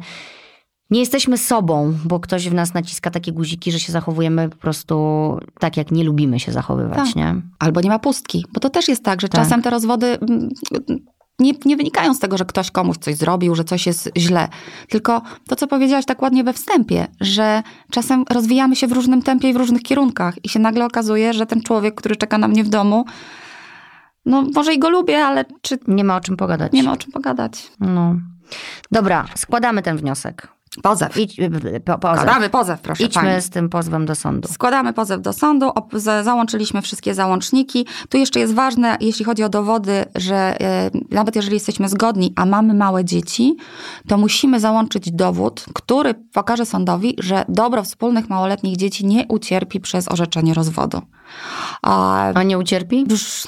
Nie 0.89 0.99
jesteśmy 0.99 1.37
sobą, 1.37 1.93
bo 2.05 2.19
ktoś 2.19 2.49
w 2.49 2.53
nas 2.53 2.73
naciska 2.73 3.11
takie 3.11 3.31
guziki, 3.31 3.71
że 3.71 3.79
się 3.79 3.91
zachowujemy 3.91 4.49
po 4.49 4.57
prostu 4.57 4.97
tak, 5.59 5.77
jak 5.77 5.91
nie 5.91 6.03
lubimy 6.03 6.39
się 6.39 6.51
zachowywać, 6.51 6.97
tak. 6.97 7.15
nie? 7.15 7.35
Albo 7.59 7.81
nie 7.81 7.89
ma 7.89 7.99
pustki, 7.99 8.45
bo 8.53 8.59
to 8.59 8.69
też 8.69 8.87
jest 8.87 9.03
tak, 9.03 9.21
że 9.21 9.29
tak. 9.29 9.41
czasem 9.41 9.61
te 9.61 9.69
rozwody 9.69 10.19
mm, 10.19 10.49
nie, 11.39 11.53
nie 11.65 11.77
wynikają 11.77 12.13
z 12.13 12.19
tego, 12.19 12.37
że 12.37 12.45
ktoś 12.45 12.71
komuś 12.71 12.97
coś 12.97 13.15
zrobił, 13.15 13.55
że 13.55 13.63
coś 13.63 13.85
jest 13.85 14.09
źle. 14.17 14.47
Tylko 14.89 15.21
to, 15.47 15.55
co 15.55 15.67
powiedziałaś 15.67 16.05
tak 16.05 16.21
ładnie 16.21 16.43
we 16.43 16.53
wstępie, 16.53 17.07
że 17.21 17.63
czasem 17.91 18.25
rozwijamy 18.29 18.75
się 18.75 18.87
w 18.87 18.91
różnym 18.91 19.21
tempie 19.21 19.49
i 19.49 19.53
w 19.53 19.57
różnych 19.57 19.81
kierunkach 19.81 20.45
i 20.45 20.49
się 20.49 20.59
nagle 20.59 20.85
okazuje, 20.85 21.33
że 21.33 21.45
ten 21.45 21.61
człowiek, 21.61 21.95
który 21.95 22.15
czeka 22.15 22.37
na 22.37 22.47
mnie 22.47 22.63
w 22.63 22.69
domu, 22.69 23.05
no 24.25 24.41
może 24.55 24.73
i 24.73 24.79
go 24.79 24.89
lubię, 24.89 25.25
ale 25.25 25.45
czy... 25.61 25.79
Nie 25.87 26.03
ma 26.03 26.15
o 26.15 26.21
czym 26.21 26.37
pogadać. 26.37 26.71
Nie 26.71 26.83
ma 26.83 26.91
o 26.91 26.97
czym 26.97 27.11
pogadać. 27.11 27.71
No. 27.79 28.15
Dobra, 28.91 29.25
składamy 29.35 29.81
ten 29.81 29.97
wniosek. 29.97 30.54
Pozew. 30.83 31.17
Idź, 31.17 31.37
po, 31.85 31.97
pozew. 31.97 32.19
Składamy 32.19 32.49
pozew, 32.49 32.81
proszę 32.81 33.03
Idźmy 33.03 33.21
pani. 33.21 33.41
z 33.41 33.49
tym 33.49 33.69
pozwem 33.69 34.05
do 34.05 34.15
sądu. 34.15 34.47
Składamy 34.47 34.93
pozew 34.93 35.21
do 35.21 35.33
sądu, 35.33 35.71
załączyliśmy 36.23 36.81
wszystkie 36.81 37.13
załączniki. 37.13 37.85
Tu 38.09 38.17
jeszcze 38.17 38.39
jest 38.39 38.53
ważne, 38.53 38.97
jeśli 39.01 39.25
chodzi 39.25 39.43
o 39.43 39.49
dowody, 39.49 40.05
że 40.15 40.61
e, 40.61 40.91
nawet 41.11 41.35
jeżeli 41.35 41.53
jesteśmy 41.53 41.89
zgodni, 41.89 42.33
a 42.35 42.45
mamy 42.45 42.73
małe 42.73 43.05
dzieci, 43.05 43.55
to 44.07 44.17
musimy 44.17 44.59
załączyć 44.59 45.11
dowód, 45.11 45.65
który 45.73 46.13
pokaże 46.13 46.65
sądowi, 46.65 47.15
że 47.19 47.45
dobro 47.49 47.83
wspólnych 47.83 48.29
małoletnich 48.29 48.77
dzieci 48.77 49.05
nie 49.05 49.25
ucierpi 49.27 49.79
przez 49.79 50.11
orzeczenie 50.11 50.53
rozwodu. 50.53 51.01
A, 51.81 52.23
a 52.33 52.43
nie 52.43 52.57
ucierpi? 52.57 53.05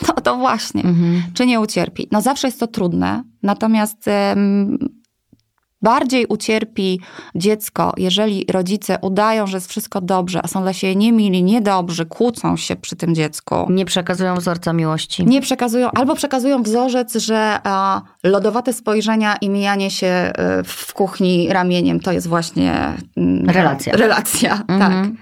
No 0.08 0.14
to 0.14 0.38
właśnie. 0.38 0.84
Mhm. 0.84 1.22
Czy 1.34 1.46
nie 1.46 1.60
ucierpi? 1.60 2.08
No 2.12 2.22
zawsze 2.22 2.48
jest 2.48 2.60
to 2.60 2.68
trudne, 2.68 3.24
natomiast 3.44 4.06
Bardziej 5.82 6.26
ucierpi 6.26 7.00
dziecko, 7.36 7.94
jeżeli 7.98 8.46
rodzice 8.52 8.98
udają, 9.02 9.48
że 9.48 9.58
jest 9.58 9.70
wszystko 9.70 10.02
dobrze, 10.02 10.40
a 10.44 10.48
są 10.48 10.62
dla 10.62 10.74
siebie 10.74 10.96
niemili, 10.96 11.44
niedobrzy, 11.44 12.06
kłócą 12.06 12.58
się 12.58 12.76
przy 12.76 12.96
tym 12.96 13.16
dziecku. 13.16 13.56
Nie 13.70 13.86
przekazują 13.86 14.36
wzorca 14.36 14.74
miłości. 14.74 15.26
Nie 15.26 15.42
przekazują, 15.42 15.90
albo 15.92 16.16
przekazują 16.16 16.64
wzorzec, 16.64 17.16
że 17.16 17.60
a, 17.64 18.02
lodowate 18.24 18.74
spojrzenia 18.74 19.36
i 19.42 19.50
mijanie 19.50 19.92
się 19.92 20.08
e, 20.08 20.34
w 20.64 20.94
kuchni 20.94 21.50
ramieniem 21.50 22.00
to 22.00 22.12
jest 22.12 22.28
właśnie 22.28 22.94
mm, 23.18 23.50
relacja. 23.50 23.94
Relacja, 23.94 24.64
mhm. 24.68 24.80
tak. 24.80 25.22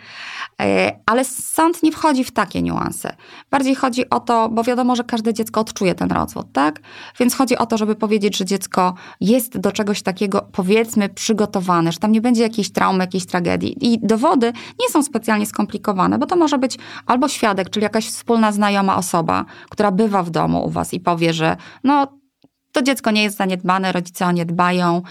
E, 0.62 1.00
ale 1.06 1.26
sąd 1.26 1.84
nie 1.84 1.92
wchodzi 1.92 2.24
w 2.24 2.32
takie 2.32 2.62
niuanse. 2.62 3.16
Bardziej 3.52 3.76
chodzi 3.76 4.10
o 4.10 4.20
to, 4.20 4.50
bo 4.50 4.64
wiadomo, 4.64 4.96
że 4.96 5.04
każde 5.04 5.34
dziecko 5.34 5.62
odczuje 5.62 5.96
ten 5.96 6.12
rozwód, 6.12 6.48
tak? 6.54 6.80
Więc 7.20 7.36
chodzi 7.36 7.58
o 7.58 7.66
to, 7.66 7.78
żeby 7.78 7.96
powiedzieć, 7.96 8.38
że 8.38 8.46
dziecko 8.46 8.94
jest 9.22 9.58
do 9.58 9.72
czegoś 9.72 10.02
takiego, 10.02 10.50
powiedzmy, 10.52 11.10
przygotowane, 11.10 11.92
że 11.92 12.00
tam 12.00 12.12
nie 12.12 12.22
będzie 12.22 12.44
jakiejś 12.44 12.72
traumy, 12.72 13.04
jakiejś 13.04 13.26
tragedii. 13.26 13.94
I 13.94 14.00
dowody 14.00 14.54
nie 14.80 14.90
są 14.90 15.04
specjalnie 15.04 15.46
skomplikowane, 15.46 16.18
bo 16.18 16.26
to 16.26 16.36
może 16.36 16.58
być 16.58 16.78
albo 17.06 17.28
świadek, 17.28 17.70
czyli 17.70 17.84
jakaś 17.84 18.08
wspólna 18.08 18.52
znajoma 18.52 18.96
osoba, 18.96 19.46
która 19.70 19.92
bywa 19.92 20.24
w 20.24 20.30
domu 20.30 20.66
u 20.66 20.70
was 20.70 20.94
i 20.94 21.00
powie, 21.00 21.34
że 21.34 21.58
no 21.84 22.08
to 22.76 22.82
dziecko 22.82 23.12
nie 23.12 23.24
jest 23.24 23.38
zaniedbane, 23.38 23.92
rodzice 23.92 24.26
o 24.26 24.32
nie 24.32 24.46
dbają. 24.46 25.02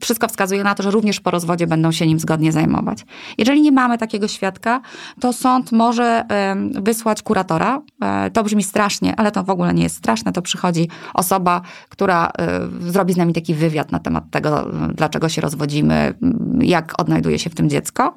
Wszystko 0.00 0.28
wskazuje 0.28 0.64
na 0.64 0.74
to, 0.74 0.82
że 0.82 0.90
również 0.90 1.20
po 1.20 1.30
rozwodzie 1.30 1.66
będą 1.66 1.92
się 1.92 2.06
nim 2.06 2.18
zgodnie 2.18 2.52
zajmować. 2.52 3.04
Jeżeli 3.38 3.60
nie 3.62 3.72
mamy 3.72 3.98
takiego 3.98 4.28
świadka, 4.28 4.80
to 5.20 5.32
sąd 5.32 5.72
może 5.72 6.24
wysłać 6.70 7.22
kuratora. 7.22 7.82
E, 8.02 8.30
to 8.30 8.44
brzmi 8.44 8.62
strasznie, 8.62 9.16
ale 9.16 9.32
to 9.32 9.42
w 9.42 9.50
ogóle 9.50 9.74
nie 9.74 9.82
jest 9.82 9.96
straszne. 9.96 10.32
To 10.32 10.42
przychodzi 10.42 10.88
osoba, 11.14 11.60
która 11.88 12.32
e, 12.38 12.60
zrobi 12.80 13.12
z 13.12 13.16
nami 13.16 13.32
taki 13.32 13.54
wywiad 13.54 13.92
na 13.92 13.98
temat 13.98 14.24
tego, 14.30 14.70
dlaczego 14.94 15.28
się 15.28 15.40
rozwodzimy, 15.40 16.14
jak 16.60 17.00
odnajduje 17.00 17.38
się 17.38 17.50
w 17.50 17.54
tym 17.54 17.70
dziecko. 17.70 18.14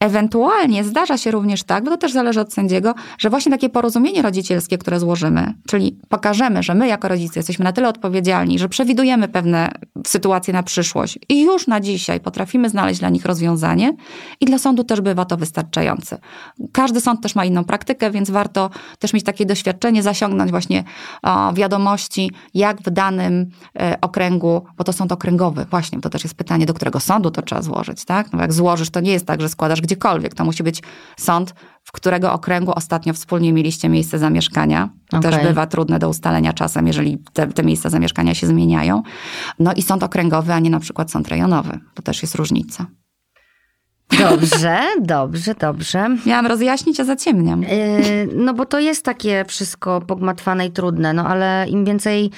Ewentualnie 0.00 0.84
zdarza 0.84 1.18
się 1.18 1.30
również 1.30 1.62
tak, 1.62 1.84
bo 1.84 1.90
to 1.90 1.96
też 1.96 2.12
zależy 2.12 2.40
od 2.40 2.52
sędziego, 2.52 2.94
że 3.18 3.30
właśnie 3.30 3.52
takie 3.52 3.68
porozumienie 3.68 4.22
rodzicielskie, 4.22 4.78
które 4.78 5.00
złożymy, 5.00 5.54
czyli 5.68 5.98
pokażemy, 6.08 6.62
że 6.62 6.74
my 6.74 6.88
jako 6.88 7.08
rodzice 7.08 7.38
jesteśmy 7.40 7.64
na 7.64 7.72
tyle 7.72 7.88
odpowiedzialni, 7.88 8.21
odpowiedzialni, 8.22 8.58
że 8.58 8.68
przewidujemy 8.68 9.28
pewne 9.28 9.70
sytuacje 10.06 10.52
na 10.54 10.62
przyszłość 10.62 11.18
i 11.28 11.42
już 11.42 11.66
na 11.66 11.80
dzisiaj 11.80 12.20
potrafimy 12.20 12.68
znaleźć 12.68 13.00
dla 13.00 13.08
nich 13.08 13.24
rozwiązanie 13.24 13.96
i 14.40 14.46
dla 14.46 14.58
sądu 14.58 14.84
też 14.84 15.00
bywa 15.00 15.24
to 15.24 15.36
wystarczające. 15.36 16.18
Każdy 16.72 17.00
sąd 17.00 17.20
też 17.20 17.34
ma 17.34 17.44
inną 17.44 17.64
praktykę, 17.64 18.10
więc 18.10 18.30
warto 18.30 18.70
też 18.98 19.12
mieć 19.12 19.24
takie 19.24 19.46
doświadczenie, 19.46 20.02
zasiągnąć 20.02 20.50
właśnie 20.50 20.84
wiadomości, 21.54 22.30
jak 22.54 22.82
w 22.82 22.90
danym 22.90 23.50
e, 23.80 24.00
okręgu, 24.00 24.64
bo 24.76 24.84
to 24.84 24.92
sąd 24.92 25.12
okręgowy, 25.12 25.66
właśnie, 25.70 26.00
to 26.00 26.10
też 26.10 26.24
jest 26.24 26.34
pytanie, 26.34 26.66
do 26.66 26.74
którego 26.74 27.00
sądu 27.00 27.30
to 27.30 27.42
trzeba 27.42 27.62
złożyć, 27.62 28.04
tak? 28.04 28.32
No 28.32 28.40
jak 28.40 28.52
złożysz, 28.52 28.90
to 28.90 29.00
nie 29.00 29.12
jest 29.12 29.26
tak, 29.26 29.40
że 29.40 29.48
składasz 29.48 29.80
gdziekolwiek, 29.80 30.34
to 30.34 30.44
musi 30.44 30.62
być 30.62 30.82
sąd 31.16 31.54
w 31.84 31.92
którego 31.92 32.32
okręgu 32.32 32.72
ostatnio 32.76 33.14
wspólnie 33.14 33.52
mieliście 33.52 33.88
miejsce 33.88 34.18
zamieszkania. 34.18 34.88
To 35.10 35.18
okay. 35.18 35.30
też 35.30 35.42
bywa 35.42 35.66
trudne 35.66 35.98
do 35.98 36.08
ustalenia 36.08 36.52
czasem, 36.52 36.86
jeżeli 36.86 37.18
te, 37.32 37.46
te 37.46 37.62
miejsca 37.62 37.90
zamieszkania 37.90 38.34
się 38.34 38.46
zmieniają. 38.46 39.02
No 39.58 39.72
i 39.72 39.82
sąd 39.82 40.02
okręgowy, 40.02 40.52
a 40.52 40.58
nie 40.58 40.70
na 40.70 40.80
przykład 40.80 41.10
sąd 41.10 41.28
rejonowy. 41.28 41.80
To 41.94 42.02
też 42.02 42.22
jest 42.22 42.34
różnica. 42.34 42.86
Dobrze, 44.18 44.80
dobrze, 45.00 45.54
dobrze. 45.54 46.06
Miałam 46.26 46.46
rozjaśnić, 46.46 47.00
a 47.00 47.04
zaciemniam. 47.04 47.62
Yy, 47.62 47.68
no 48.34 48.54
bo 48.54 48.66
to 48.66 48.78
jest 48.78 49.04
takie 49.04 49.44
wszystko 49.48 50.00
pogmatwane 50.00 50.66
i 50.66 50.70
trudne, 50.70 51.12
no 51.12 51.26
ale 51.26 51.66
im 51.68 51.84
więcej 51.84 52.30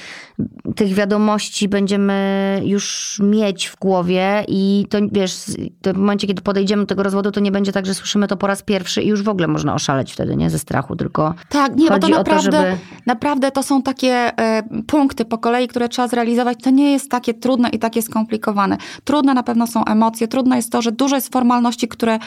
tych 0.77 0.95
wiadomości 0.95 1.69
będziemy 1.69 2.61
już 2.65 3.21
mieć 3.25 3.69
w 3.69 3.77
głowie 3.79 4.45
i 4.49 4.87
to 4.91 4.99
wiesz, 5.13 5.45
to 5.83 5.93
w 5.93 5.97
momencie, 5.97 6.27
kiedy 6.27 6.43
podejdziemy 6.43 6.83
do 6.83 6.87
tego 6.87 7.03
rozwodu, 7.03 7.31
to 7.31 7.41
nie 7.41 7.53
będzie 7.53 7.73
tak, 7.73 7.87
że 7.87 7.95
słyszymy 7.95 8.29
to 8.29 8.37
po 8.37 8.47
raz 8.47 8.63
pierwszy 8.63 9.03
i 9.03 9.09
już 9.09 9.23
w 9.23 9.29
ogóle 9.29 9.49
można 9.49 9.75
oszaleć 9.75 10.13
wtedy, 10.13 10.37
nie? 10.37 10.51
Ze 10.51 10.59
strachu, 10.59 10.97
tylko 10.97 11.35
Tak, 11.49 11.77
nie, 11.77 11.89
bo 11.89 11.99
to 11.99 12.09
naprawdę, 12.09 12.51
to, 12.51 12.57
żeby... 12.59 12.77
naprawdę 13.07 13.51
to 13.51 13.63
są 13.63 13.83
takie 13.83 14.39
e, 14.39 14.63
punkty 14.87 15.25
po 15.25 15.39
kolei, 15.39 15.69
które 15.69 15.89
trzeba 15.89 16.09
zrealizować. 16.09 16.59
To 16.63 16.71
nie 16.71 16.93
jest 16.93 17.11
takie 17.11 17.35
trudne 17.35 17.69
i 17.69 17.79
takie 17.79 18.03
skomplikowane. 18.03 18.77
Trudne 19.05 19.35
na 19.35 19.43
pewno 19.43 19.67
są 19.67 19.85
emocje, 19.85 20.29
trudne 20.29 20.57
jest 20.57 20.73
to, 20.73 20.83
że 20.83 20.93
dużo 20.93 21.15
jest 21.17 21.33
formalności, 21.33 21.64
które, 21.89 22.19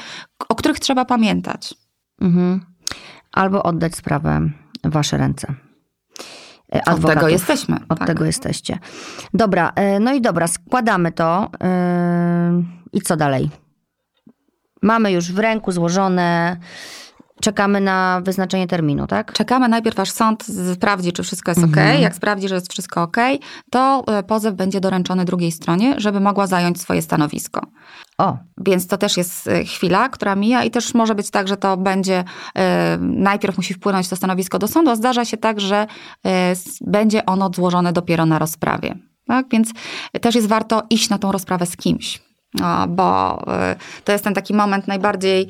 o 0.50 0.56
których 0.56 0.80
trzeba 0.80 1.06
pamiętać. 1.06 1.74
Mhm. 2.22 2.66
Albo 3.32 3.64
oddać 3.64 3.96
sprawę 3.96 4.50
w 4.84 4.90
wasze 4.90 5.18
ręce. 5.18 5.54
Adwokatów. 6.72 7.06
Od 7.06 7.14
tego 7.14 7.28
jesteśmy. 7.28 7.78
Od 7.90 8.00
tak. 8.00 8.08
tego 8.08 8.26
jesteście. 8.26 8.80
Dobra, 9.34 9.72
e, 9.76 10.00
no 10.00 10.14
i 10.14 10.22
dobra, 10.22 10.48
składamy 10.48 11.12
to. 11.12 11.50
E, 11.64 12.64
I 12.94 13.02
co 13.02 13.18
dalej? 13.18 13.50
Mamy 14.82 15.12
już 15.12 15.32
w 15.32 15.40
ręku 15.40 15.72
złożone. 15.72 16.58
Czekamy 17.42 17.82
na 17.82 18.22
wyznaczenie 18.24 18.68
terminu, 18.68 19.08
tak? 19.08 19.34
Czekamy 19.34 19.70
najpierw, 19.70 20.00
aż 20.00 20.12
sąd 20.12 20.46
sprawdzi, 20.74 21.14
czy 21.14 21.24
wszystko 21.24 21.52
jest 21.52 21.64
mhm. 21.64 21.96
ok. 21.96 22.02
Jak 22.02 22.16
sprawdzi, 22.16 22.48
że 22.48 22.56
jest 22.56 22.72
wszystko 22.72 23.02
ok, 23.02 23.18
to 23.72 24.04
e, 24.08 24.24
pozew 24.24 24.56
będzie 24.56 24.80
doręczony 24.80 25.26
drugiej 25.26 25.52
stronie, 25.52 25.94
żeby 25.98 26.20
mogła 26.20 26.48
zająć 26.48 26.82
swoje 26.82 27.02
stanowisko. 27.02 27.62
O. 28.18 28.38
Więc 28.58 28.88
to 28.88 28.98
też 28.98 29.18
jest 29.18 29.48
e, 29.48 29.64
chwila, 29.64 30.10
która 30.10 30.36
mija 30.36 30.64
i 30.64 30.72
też 30.72 30.94
może 30.94 31.16
być 31.16 31.30
tak, 31.30 31.48
że 31.48 31.58
to 31.58 31.78
będzie, 31.78 32.24
e, 32.56 32.98
najpierw 33.02 33.58
musi 33.58 33.74
wpłynąć 33.74 34.10
to 34.10 34.16
stanowisko 34.16 34.60
do 34.60 34.68
sądu, 34.68 34.92
a 34.92 34.96
zdarza 34.96 35.26
się 35.26 35.38
tak, 35.38 35.60
że 35.60 35.88
będzie 36.82 37.26
ono 37.26 37.50
złożone 37.56 37.94
dopiero 37.94 38.26
na 38.26 38.40
rozprawie. 38.40 38.96
Tak? 39.28 39.46
Więc 39.52 39.72
też 40.22 40.36
jest 40.36 40.48
warto 40.48 40.84
iść 40.90 41.10
na 41.10 41.18
tą 41.18 41.32
rozprawę 41.32 41.66
z 41.66 41.78
kimś, 41.78 42.22
bo 42.90 43.42
to 44.04 44.12
jest 44.12 44.24
ten 44.24 44.34
taki 44.34 44.54
moment 44.54 44.88
najbardziej 44.88 45.48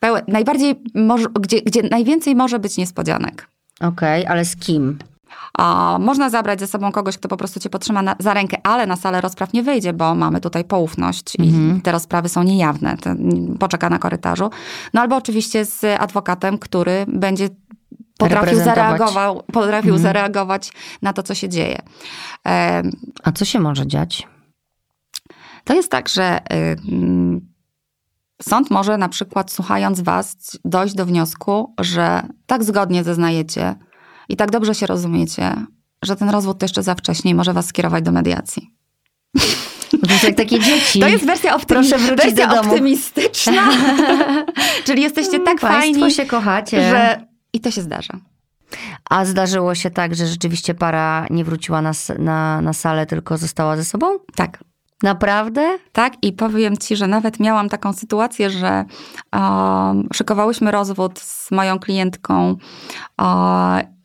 pełen, 0.00 0.22
najbardziej, 0.28 0.82
może, 0.94 1.26
gdzie, 1.40 1.62
gdzie 1.62 1.82
najwięcej 1.82 2.34
może 2.34 2.58
być 2.58 2.76
niespodzianek. 2.76 3.48
Okej, 3.80 4.22
okay, 4.22 4.32
ale 4.32 4.44
z 4.44 4.56
kim? 4.56 4.98
A, 5.58 5.98
można 6.00 6.30
zabrać 6.30 6.60
ze 6.60 6.66
sobą 6.66 6.92
kogoś, 6.92 7.18
kto 7.18 7.28
po 7.28 7.36
prostu 7.36 7.60
cię 7.60 7.70
potrzyma 7.70 8.02
na, 8.02 8.16
za 8.18 8.34
rękę, 8.34 8.56
ale 8.62 8.86
na 8.86 8.96
salę 8.96 9.20
rozpraw 9.20 9.52
nie 9.52 9.62
wyjdzie, 9.62 9.92
bo 9.92 10.14
mamy 10.14 10.40
tutaj 10.40 10.64
poufność 10.64 11.36
i 11.38 11.42
mhm. 11.42 11.80
te 11.80 11.92
rozprawy 11.92 12.28
są 12.28 12.42
niejawne. 12.42 12.96
To 12.96 13.10
poczeka 13.58 13.90
na 13.90 13.98
korytarzu. 13.98 14.50
No 14.94 15.00
albo 15.00 15.16
oczywiście 15.16 15.64
z 15.64 15.84
adwokatem, 15.98 16.58
który 16.58 17.04
będzie 17.08 17.48
potrafił, 18.18 18.58
zareagował, 18.58 19.42
potrafił 19.52 19.94
mhm. 19.94 20.02
zareagować 20.02 20.72
na 21.02 21.12
to, 21.12 21.22
co 21.22 21.34
się 21.34 21.48
dzieje. 21.48 21.78
A 23.24 23.32
co 23.32 23.44
się 23.44 23.60
może 23.60 23.86
dziać? 23.86 24.28
To 25.64 25.74
jest 25.74 25.90
tak, 25.90 26.08
że 26.08 26.38
y, 26.52 26.76
Sąd 28.42 28.70
może 28.70 28.98
na 28.98 29.08
przykład, 29.08 29.52
słuchając 29.52 30.00
Was, 30.00 30.36
dojść 30.64 30.94
do 30.94 31.06
wniosku, 31.06 31.74
że 31.80 32.22
tak 32.46 32.64
zgodnie 32.64 33.04
zeznajecie 33.04 33.74
i 34.28 34.36
tak 34.36 34.50
dobrze 34.50 34.74
się 34.74 34.86
rozumiecie, 34.86 35.54
że 36.04 36.16
ten 36.16 36.30
rozwód 36.30 36.58
to 36.58 36.64
jeszcze 36.64 36.82
za 36.82 36.94
wcześnie 36.94 37.30
i 37.30 37.34
może 37.34 37.52
Was 37.52 37.66
skierować 37.66 38.04
do 38.04 38.12
mediacji. 38.12 38.70
To 40.06 40.12
jest 40.12 40.24
jak 40.24 40.36
takie 40.36 40.60
dzieci. 40.70 41.00
To 41.00 41.08
jest 41.08 41.26
wersja, 41.26 41.56
optymi- 41.56 41.66
Proszę 41.66 41.98
wrócić 41.98 42.24
wersja 42.24 42.46
do 42.46 42.54
domu. 42.56 42.68
optymistyczna. 42.70 43.68
Czyli 44.86 45.02
jesteście 45.02 45.40
tak 45.40 45.60
Państwo 45.60 45.70
fajni, 46.00 46.10
się 46.14 46.26
kochacie. 46.26 46.90
że 46.90 47.26
i 47.52 47.60
to 47.60 47.70
się 47.70 47.82
zdarza. 47.82 48.14
A 49.10 49.24
zdarzyło 49.24 49.74
się 49.74 49.90
tak, 49.90 50.14
że 50.14 50.26
rzeczywiście 50.26 50.74
para 50.74 51.26
nie 51.30 51.44
wróciła 51.44 51.82
na, 51.82 51.92
na, 52.18 52.60
na 52.60 52.72
salę, 52.72 53.06
tylko 53.06 53.38
została 53.38 53.76
ze 53.76 53.84
sobą? 53.84 54.06
Tak. 54.36 54.64
Naprawdę? 55.02 55.78
Tak, 55.92 56.12
i 56.22 56.32
powiem 56.32 56.76
ci, 56.76 56.96
że 56.96 57.06
nawet 57.06 57.40
miałam 57.40 57.68
taką 57.68 57.92
sytuację, 57.92 58.50
że 58.50 58.84
um, 59.32 60.08
szykowałyśmy 60.14 60.70
rozwód 60.70 61.20
z 61.20 61.50
moją 61.50 61.78
klientką 61.78 62.56
um, 63.18 63.26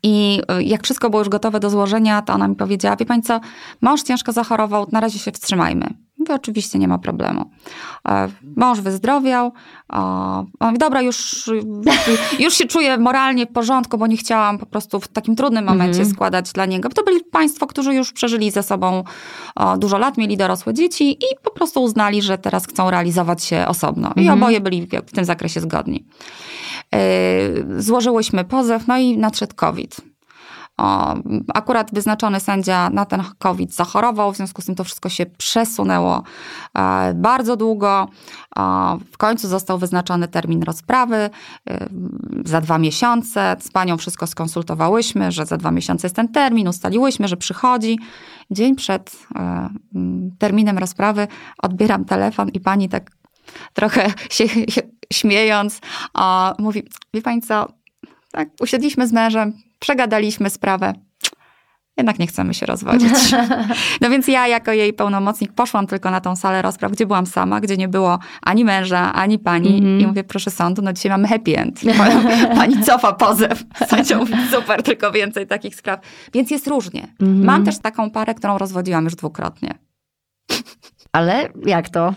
i 0.03 0.41
jak 0.59 0.83
wszystko 0.83 1.09
było 1.09 1.21
już 1.21 1.29
gotowe 1.29 1.59
do 1.59 1.69
złożenia, 1.69 2.21
to 2.21 2.33
ona 2.33 2.47
mi 2.47 2.55
powiedziała, 2.55 2.95
wie 2.95 3.05
pani 3.05 3.21
co, 3.21 3.39
mąż 3.81 4.03
ciężko 4.03 4.31
zachorował, 4.31 4.87
na 4.91 4.99
razie 4.99 5.19
się 5.19 5.31
wstrzymajmy. 5.31 6.04
Mówię, 6.25 6.35
oczywiście 6.35 6.79
nie 6.79 6.87
ma 6.87 6.97
problemu. 6.97 7.49
E, 8.07 8.29
mąż 8.55 8.81
wyzdrowiał. 8.81 9.51
Mówi, 10.61 10.77
dobra, 10.77 11.01
już, 11.01 11.49
już 12.39 12.53
się 12.53 12.65
czuję 12.65 12.97
moralnie 12.97 13.45
w 13.45 13.51
porządku, 13.51 13.97
bo 13.97 14.07
nie 14.07 14.17
chciałam 14.17 14.57
po 14.57 14.65
prostu 14.65 14.99
w 14.99 15.07
takim 15.07 15.35
trudnym 15.35 15.65
momencie 15.65 15.99
mm 15.99 16.11
-hmm. 16.11 16.15
składać 16.15 16.51
dla 16.51 16.65
niego. 16.65 16.89
To 16.89 17.03
byli 17.03 17.23
państwo, 17.23 17.67
którzy 17.67 17.93
już 17.93 18.13
przeżyli 18.13 18.51
ze 18.51 18.63
sobą 18.63 19.03
dużo 19.77 19.97
lat, 19.97 20.17
mieli 20.17 20.37
dorosłe 20.37 20.73
dzieci 20.73 21.11
i 21.11 21.25
po 21.43 21.51
prostu 21.51 21.83
uznali, 21.83 22.21
że 22.21 22.37
teraz 22.37 22.67
chcą 22.67 22.91
realizować 22.91 23.43
się 23.43 23.65
osobno. 23.67 24.13
I 24.15 24.19
mm 24.21 24.33
-hmm. 24.33 24.37
oboje 24.37 24.61
byli 24.61 24.87
w 25.07 25.11
tym 25.11 25.25
zakresie 25.25 25.59
zgodni. 25.59 26.05
E, 26.95 27.81
złożyłyśmy 27.81 28.43
pozew, 28.43 28.87
no 28.87 28.97
i 28.97 29.17
nadszedł 29.17 29.55
COVID. 29.55 30.14
Akurat 31.53 31.93
wyznaczony 31.93 32.39
sędzia 32.39 32.89
na 32.89 33.05
ten 33.05 33.23
COVID 33.37 33.73
zachorował, 33.73 34.33
w 34.33 34.35
związku 34.35 34.61
z 34.61 34.65
tym 34.65 34.75
to 34.75 34.83
wszystko 34.83 35.09
się 35.09 35.25
przesunęło 35.25 36.23
e, 36.77 37.13
bardzo 37.13 37.55
długo. 37.55 38.07
w 39.11 39.17
końcu 39.17 39.47
został 39.47 39.77
wyznaczony 39.77 40.27
termin 40.27 40.63
rozprawy 40.63 41.15
e, 41.15 41.29
za 42.45 42.61
dwa 42.61 42.77
miesiące. 42.77 43.55
Z 43.59 43.71
panią 43.71 43.97
wszystko 43.97 44.27
skonsultowałyśmy, 44.27 45.31
że 45.31 45.45
za 45.45 45.57
dwa 45.57 45.71
miesiące 45.71 46.07
jest 46.07 46.15
ten 46.15 46.27
termin, 46.27 46.67
ustaliłyśmy, 46.67 47.27
że 47.27 47.37
przychodzi. 47.37 47.99
Dzień 48.51 48.75
przed 48.75 49.27
e, 49.35 49.69
terminem 50.39 50.77
rozprawy 50.77 51.27
odbieram 51.57 52.05
telefon 52.05 52.49
i 52.49 52.59
pani 52.59 52.89
tak 52.89 53.11
trochę 53.73 54.13
się 54.35 54.43
śmiejąc 55.13 55.79
mówi, 56.59 56.83
wie 57.13 57.21
pani 57.21 57.41
co, 57.41 57.67
tak, 58.31 58.49
usiedliśmy 58.61 59.07
z 59.07 59.13
mężem, 59.13 59.53
przegadaliśmy 59.79 60.49
sprawę. 60.49 60.93
jednak 61.97 62.19
nie 62.19 62.27
chcemy 62.27 62.53
się 62.53 62.65
rozwodzić. 62.65 63.13
No 64.01 64.09
więc 64.09 64.27
ja 64.27 64.47
jako 64.47 64.71
jej 64.71 64.93
pełnomocnik 64.93 65.53
poszłam 65.53 65.87
tylko 65.87 66.11
na 66.11 66.21
tą 66.21 66.35
salę 66.35 66.61
rozpraw, 66.61 66.91
gdzie 66.91 67.05
byłam 67.05 67.25
sama, 67.25 67.61
gdzie 67.61 67.77
nie 67.77 67.87
było 67.87 68.19
ani 68.41 68.65
męża, 68.65 69.13
ani 69.13 69.39
pani 69.39 69.77
mm 69.77 69.83
-hmm. 69.83 70.01
i 70.03 70.07
mówię, 70.07 70.23
proszę 70.23 70.51
sądu, 70.51 70.81
no 70.81 70.93
dzisiaj 70.93 71.09
mamy 71.09 71.27
happy 71.27 71.57
end. 71.57 71.81
Pani 72.55 72.83
cofa 72.83 73.13
pozew. 73.13 73.63
Sędzia 73.87 74.17
mówi, 74.17 74.33
super, 74.51 74.83
tylko 74.83 75.11
więcej 75.11 75.47
takich 75.47 75.75
spraw. 75.75 75.99
Więc 76.33 76.51
jest 76.51 76.67
różnie. 76.67 77.07
Mm 77.21 77.41
-hmm. 77.41 77.45
Mam 77.45 77.65
też 77.65 77.79
taką 77.79 78.09
parę, 78.11 78.33
którą 78.33 78.57
rozwodziłam 78.57 79.03
już 79.03 79.15
dwukrotnie. 79.15 79.75
Ale 81.11 81.49
jak 81.65 81.89
to? 81.89 82.13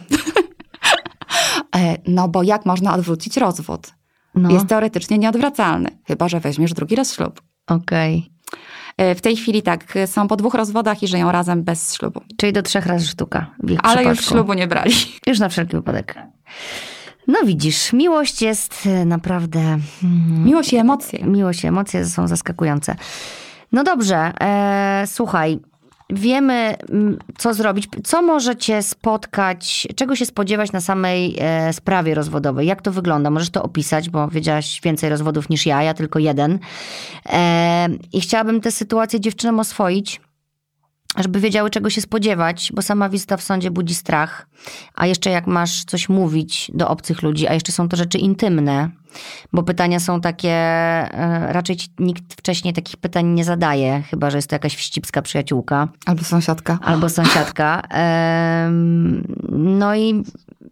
E, 1.76 1.96
no 2.06 2.28
bo 2.28 2.42
jak 2.42 2.66
można 2.66 2.94
odwrócić 2.94 3.36
rozwód? 3.36 3.97
No. 4.38 4.50
Jest 4.50 4.66
teoretycznie 4.66 5.18
nieodwracalny, 5.18 5.88
chyba 6.06 6.28
że 6.28 6.40
weźmiesz 6.40 6.74
drugi 6.74 6.96
raz 6.96 7.14
ślub. 7.14 7.42
Okej. 7.66 8.18
Okay. 8.18 8.38
E, 8.96 9.14
w 9.14 9.20
tej 9.20 9.36
chwili 9.36 9.62
tak, 9.62 9.94
są 10.06 10.28
po 10.28 10.36
dwóch 10.36 10.54
rozwodach 10.54 11.02
i 11.02 11.08
żyją 11.08 11.32
razem 11.32 11.62
bez 11.64 11.94
ślubu. 11.94 12.20
Czyli 12.36 12.52
do 12.52 12.62
trzech 12.62 12.86
razy 12.86 13.06
sztuka. 13.06 13.46
Ale 13.62 13.76
przypadku. 13.78 14.08
już 14.08 14.26
ślubu 14.26 14.54
nie 14.54 14.66
brali. 14.66 14.92
Już 15.26 15.38
na 15.38 15.48
wszelki 15.48 15.76
wypadek. 15.76 16.14
No 17.26 17.38
widzisz, 17.46 17.92
miłość 17.92 18.42
jest 18.42 18.86
e, 18.86 19.04
naprawdę. 19.04 19.78
Hmm, 20.00 20.44
miłość 20.44 20.72
i 20.72 20.76
emocje. 20.76 21.24
Miłość 21.24 21.64
i 21.64 21.66
emocje 21.66 22.04
są 22.04 22.28
zaskakujące. 22.28 22.96
No 23.72 23.84
dobrze, 23.84 24.32
e, 24.40 25.04
słuchaj, 25.06 25.60
wiemy, 26.10 26.76
mm, 26.90 27.18
co 27.38 27.54
zrobić. 27.54 27.88
Co 28.04 28.22
możecie 28.22 28.82
spotkać, 28.82 29.88
czego 29.96 30.16
się 30.16 30.26
spodziewać 30.26 30.72
na 30.72 30.80
samej 30.80 31.36
e, 31.38 31.72
sprawie 31.72 32.14
rozwodowej? 32.14 32.66
Jak 32.66 32.82
to 32.82 32.92
wygląda? 32.92 33.30
Możesz 33.30 33.50
to 33.50 33.62
opisać, 33.62 34.10
bo 34.10 34.28
wiedziałaś 34.28 34.80
więcej 34.80 35.10
rozwodów 35.10 35.48
niż 35.48 35.66
ja, 35.66 35.82
ja 35.82 35.94
tylko 35.94 36.18
jeden. 36.18 36.58
E, 37.26 37.88
I 38.12 38.20
chciałabym 38.20 38.60
tę 38.60 38.70
sytuację 38.70 39.20
dziewczynom 39.20 39.60
oswoić 39.60 40.20
żeby 41.16 41.40
wiedziały, 41.40 41.70
czego 41.70 41.90
się 41.90 42.00
spodziewać, 42.00 42.72
bo 42.74 42.82
sama 42.82 43.08
wizyta 43.08 43.36
w 43.36 43.42
sądzie 43.42 43.70
budzi 43.70 43.94
strach. 43.94 44.46
A 44.94 45.06
jeszcze 45.06 45.30
jak 45.30 45.46
masz 45.46 45.84
coś 45.84 46.08
mówić 46.08 46.70
do 46.74 46.88
obcych 46.88 47.22
ludzi, 47.22 47.48
a 47.48 47.54
jeszcze 47.54 47.72
są 47.72 47.88
to 47.88 47.96
rzeczy 47.96 48.18
intymne, 48.18 48.90
bo 49.52 49.62
pytania 49.62 50.00
są 50.00 50.20
takie, 50.20 50.50
e, 50.50 51.52
raczej 51.52 51.76
nikt 51.98 52.34
wcześniej 52.34 52.74
takich 52.74 52.96
pytań 52.96 53.26
nie 53.26 53.44
zadaje, 53.44 54.02
chyba 54.10 54.30
że 54.30 54.38
jest 54.38 54.48
to 54.48 54.54
jakaś 54.54 54.76
wścibska 54.76 55.22
przyjaciółka. 55.22 55.88
Albo 56.06 56.24
sąsiadka. 56.24 56.78
Albo 56.82 57.08
sąsiadka. 57.08 57.82
No 59.52 59.96
i 59.96 60.22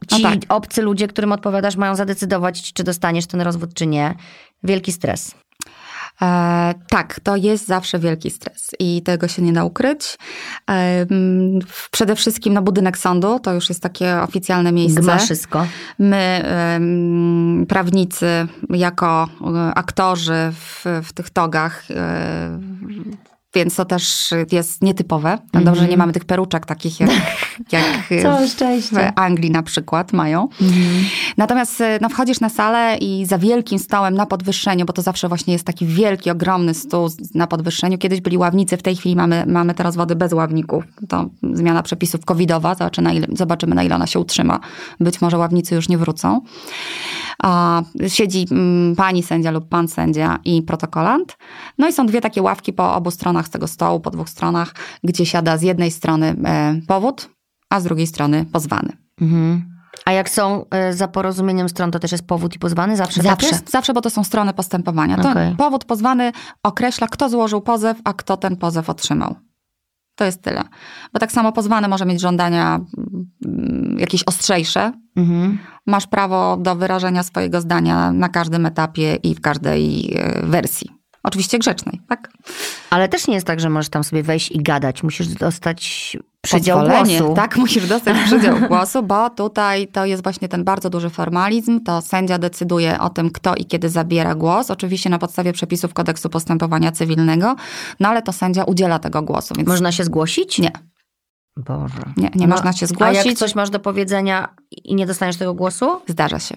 ci 0.09 0.23
no 0.23 0.31
tak. 0.31 0.41
obcy 0.49 0.83
ludzie, 0.83 1.09
którym 1.09 1.33
odpowiadasz, 1.33 1.77
mają 1.77 1.95
zadecydować, 1.95 2.73
czy 2.73 2.85
dostaniesz 2.85 3.27
ten 3.27 3.41
rozwód, 3.41 3.75
czy 3.75 3.87
nie. 3.87 4.15
Wielki 4.63 4.93
stres. 4.93 5.35
E, 6.23 6.75
tak, 6.89 7.21
to 7.21 7.37
jest 7.37 7.67
zawsze 7.67 7.99
wielki 7.99 8.31
stres 8.31 8.71
i 8.79 9.03
tego 9.03 9.29
się 9.29 9.43
nie 9.43 9.53
da 9.53 9.65
ukryć. 9.65 10.19
Przede 11.91 12.17
wszystkim 12.17 12.55
no, 12.55 12.63
budynek 12.63 12.99
sądu 12.99 13.39
to 13.39 13.55
już 13.55 13.69
jest 13.69 13.83
takie 13.83 14.21
oficjalne 14.23 14.73
miejsce. 14.73 15.01
Gma 15.01 15.19
wszystko. 15.19 15.67
My, 15.99 16.45
prawnicy, 17.69 18.27
jako 18.71 19.29
e, 19.41 19.75
aktorzy 19.75 20.53
w, 20.53 20.85
w 21.03 21.13
tych 21.13 21.31
togach, 21.31 21.85
e, 21.91 22.59
więc 23.57 23.77
to 23.77 23.85
też 23.85 24.35
jest 24.53 24.83
nietypowe. 24.83 25.39
Mm. 25.53 25.65
Dobrze, 25.65 25.89
nie 25.89 25.97
mamy 25.97 26.13
tych 26.13 26.25
peruczek 26.25 26.67
takich 26.67 27.01
jak, 27.01 27.11
jak 27.73 27.83
w 28.93 28.97
Anglii 29.17 29.51
na 29.51 29.63
przykład 29.63 30.13
mają. 30.13 30.49
Mm. 30.63 30.75
Natomiast 31.37 31.81
e, 31.81 31.99
no, 32.03 32.09
wchodzisz 32.09 32.41
na 32.41 32.49
salę 32.49 32.97
i 33.01 33.27
za 33.27 33.39
wielkim 33.39 33.79
stołem 33.79 34.15
na 34.15 34.27
podwyższeniu, 34.27 34.87
bo 34.87 34.93
to 34.93 35.03
zawsze 35.03 35.29
właśnie 35.29 35.53
jest 35.53 35.65
taki 35.65 35.87
wielki, 35.87 36.31
ogromny 36.31 36.75
stół 36.75 37.09
na 37.35 37.47
podwyższeniu. 37.47 37.99
Kiedyś 37.99 38.21
byli 38.21 38.39
ławnicy, 38.39 38.77
w 38.77 38.83
tej 38.83 38.97
chwili 38.97 39.17
mamy, 39.17 39.45
mamy 39.47 39.75
te 39.75 39.83
rozwody 39.83 40.17
bez 40.17 40.33
ławników. 40.33 40.85
To 41.09 41.27
zmiana 41.53 41.83
przepisów 41.83 42.25
covidowa, 42.25 42.75
zobaczymy 42.75 43.05
na 43.09 43.15
ile, 43.15 43.27
zobaczymy 43.33 43.75
na 43.75 43.83
ile 43.83 43.95
ona 43.95 44.07
się 44.07 44.21
utrzyma. 44.21 44.61
Być 45.01 45.21
może 45.21 45.39
ławnicy 45.39 45.75
już 45.75 45.89
nie 45.89 45.99
wrócą. 45.99 46.41
A, 47.43 47.83
siedzi 48.09 48.47
mm, 48.51 48.97
pani 48.97 49.23
sędzia 49.23 49.51
lub 49.51 49.69
pan 49.69 49.89
sędzia 49.89 50.39
i 50.45 50.63
protokolant. 50.63 51.37
No 51.79 51.89
i 51.89 51.93
są 51.93 52.07
dwie 52.07 52.21
takie 52.21 52.43
ławki 52.43 52.73
po 52.73 52.95
obu 52.95 53.11
stronach 53.11 53.46
tego 53.51 53.67
stołu, 53.67 54.01
po 54.01 54.11
dwóch 54.11 54.29
stronach, 54.29 54.75
gdzie 55.05 55.27
siada 55.27 55.57
z 55.57 55.63
jednej 55.63 55.91
strony 55.91 56.37
e, 56.45 56.81
powód, 56.87 57.29
a 57.71 57.81
z 57.81 57.85
drugiej 57.85 58.07
strony 58.07 58.45
pozwany. 58.53 58.97
Mhm. 59.21 59.77
A 60.05 60.13
jak 60.13 60.31
są 60.31 60.65
e, 60.71 60.93
za 60.93 61.09
porozumieniem 61.09 61.69
stron, 61.69 61.91
to 61.91 61.99
też 61.99 62.13
jest 62.13 62.27
powód 62.27 62.57
i 62.57 62.59
pozwany? 62.59 62.97
Zawsze 62.97 63.23
Zawsze, 63.23 63.51
tak 63.51 63.71
zawsze 63.71 63.95
bo 63.95 64.01
to 64.01 64.11
są 64.11 64.25
strony 64.25 64.53
postępowania. 64.53 65.17
To 65.17 65.31
okay. 65.31 65.55
powód 65.57 65.85
pozwany 65.85 66.33
określa, 66.63 67.09
kto 67.09 67.29
złożył 67.29 67.61
pozew, 67.61 67.99
a 68.05 68.13
kto 68.13 68.37
ten 68.37 68.57
pozew 68.57 68.91
otrzymał. 68.91 69.37
To 70.17 70.25
jest 70.25 70.43
tyle. 70.43 70.63
Bo 71.13 71.19
tak 71.19 71.33
samo 71.33 71.53
pozwany 71.53 71.89
może 71.89 72.07
mieć 72.07 72.21
żądania 72.21 72.81
mm, 73.47 73.97
jakieś 73.99 74.25
ostrzejsze. 74.25 74.93
Mhm. 75.17 75.59
Masz 75.87 76.07
prawo 76.07 76.57
do 76.57 76.77
wyrażenia 76.77 77.23
swojego 77.23 77.61
zdania 77.61 78.13
na 78.13 78.29
każdym 78.29 78.67
etapie 78.67 79.15
i 79.15 79.35
w 79.35 79.41
każdej 79.41 80.15
e, 80.15 80.47
wersji. 80.47 80.96
Oczywiście 81.27 81.59
grzecznej, 81.59 82.01
tak? 82.09 82.33
Ale 82.91 83.09
też 83.09 83.27
nie 83.27 83.35
jest 83.35 83.47
tak, 83.47 83.61
że 83.61 83.71
możesz 83.71 83.89
tam 83.89 84.05
sobie 84.05 84.23
wejść 84.23 84.51
i 84.51 84.63
gadać. 84.63 85.03
Musisz 85.03 85.29
dostać 85.29 86.17
przydział 86.41 86.89
głosu. 86.89 87.35
Tak, 87.35 87.57
musisz 87.57 87.89
dostać 87.89 88.17
przydział 88.27 88.61
głosu, 88.69 89.03
bo 89.03 89.31
tutaj 89.31 89.89
to 89.89 90.05
jest 90.05 90.23
właśnie 90.23 90.49
ten 90.49 90.65
bardzo 90.65 90.91
duży 90.91 91.11
formalizm. 91.11 91.81
To 91.81 92.03
sędzia 92.03 92.39
decyduje 92.39 93.01
o 93.01 93.11
tym, 93.11 93.31
kto 93.31 93.55
i 93.55 93.65
kiedy 93.65 93.89
zabiera 93.89 94.35
głos. 94.35 94.71
Oczywiście 94.71 95.11
na 95.11 95.19
podstawie 95.19 95.53
przepisów 95.53 95.95
kodeksu 95.95 96.31
postępowania 96.31 96.93
cywilnego, 96.93 97.57
no 98.01 98.09
ale 98.09 98.23
to 98.23 98.33
sędzia 98.33 98.65
udziela 98.65 98.99
tego 98.99 99.23
głosu. 99.23 99.55
Więc... 99.57 99.69
Można 99.69 99.93
się 99.93 100.05
zgłosić? 100.05 100.59
Nie. 100.59 100.73
Boże. 101.57 102.03
Nie, 102.17 102.31
nie 102.35 102.47
no, 102.47 102.55
można 102.55 102.73
się 102.73 102.87
zgłosić. 102.87 103.25
A 103.25 103.29
jak 103.29 103.37
coś 103.37 103.55
masz 103.55 103.71
do 103.71 103.81
powiedzenia 103.81 104.55
i 104.85 104.95
nie 104.95 105.07
dostaniesz 105.07 105.37
tego 105.37 105.55
głosu? 105.55 106.01
Zdarza 106.09 106.39
się. 106.39 106.57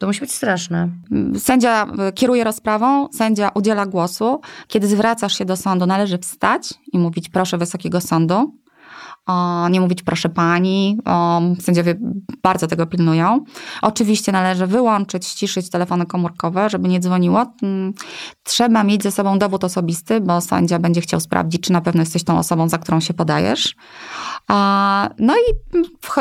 To 0.00 0.06
musi 0.06 0.20
być 0.20 0.32
straszne. 0.32 0.88
Sędzia 1.38 1.86
e, 1.98 2.12
kieruje 2.12 2.44
rozprawą, 2.44 3.08
sędzia 3.12 3.50
udziela 3.54 3.86
głosu. 3.86 4.40
Kiedy 4.68 4.86
zwracasz 4.86 5.38
się 5.38 5.44
do 5.44 5.56
sądu, 5.56 5.86
należy 5.86 6.18
wstać 6.18 6.74
i 6.92 6.98
mówić 6.98 7.28
proszę 7.28 7.58
Wysokiego 7.58 8.00
Sądu. 8.00 8.59
Nie 9.70 9.80
mówić 9.80 10.02
proszę 10.02 10.28
pani. 10.28 10.98
Sędziowie 11.60 11.94
bardzo 12.42 12.66
tego 12.66 12.86
pilnują. 12.86 13.44
Oczywiście 13.82 14.32
należy 14.32 14.66
wyłączyć, 14.66 15.26
ściszyć 15.26 15.70
telefony 15.70 16.06
komórkowe, 16.06 16.70
żeby 16.70 16.88
nie 16.88 17.00
dzwoniło. 17.00 17.46
Mm, 17.62 17.92
trzeba 18.42 18.84
mieć 18.84 19.02
ze 19.02 19.10
sobą 19.10 19.38
dowód 19.38 19.64
osobisty, 19.64 20.20
bo 20.20 20.40
sędzia 20.40 20.78
będzie 20.78 21.00
chciał 21.00 21.20
sprawdzić, 21.20 21.62
czy 21.62 21.72
na 21.72 21.80
pewno 21.80 22.02
jesteś 22.02 22.24
tą 22.24 22.38
osobą, 22.38 22.68
za 22.68 22.78
którą 22.78 23.00
się 23.00 23.14
podajesz. 23.14 23.76
No 25.18 25.34
i 25.36 25.76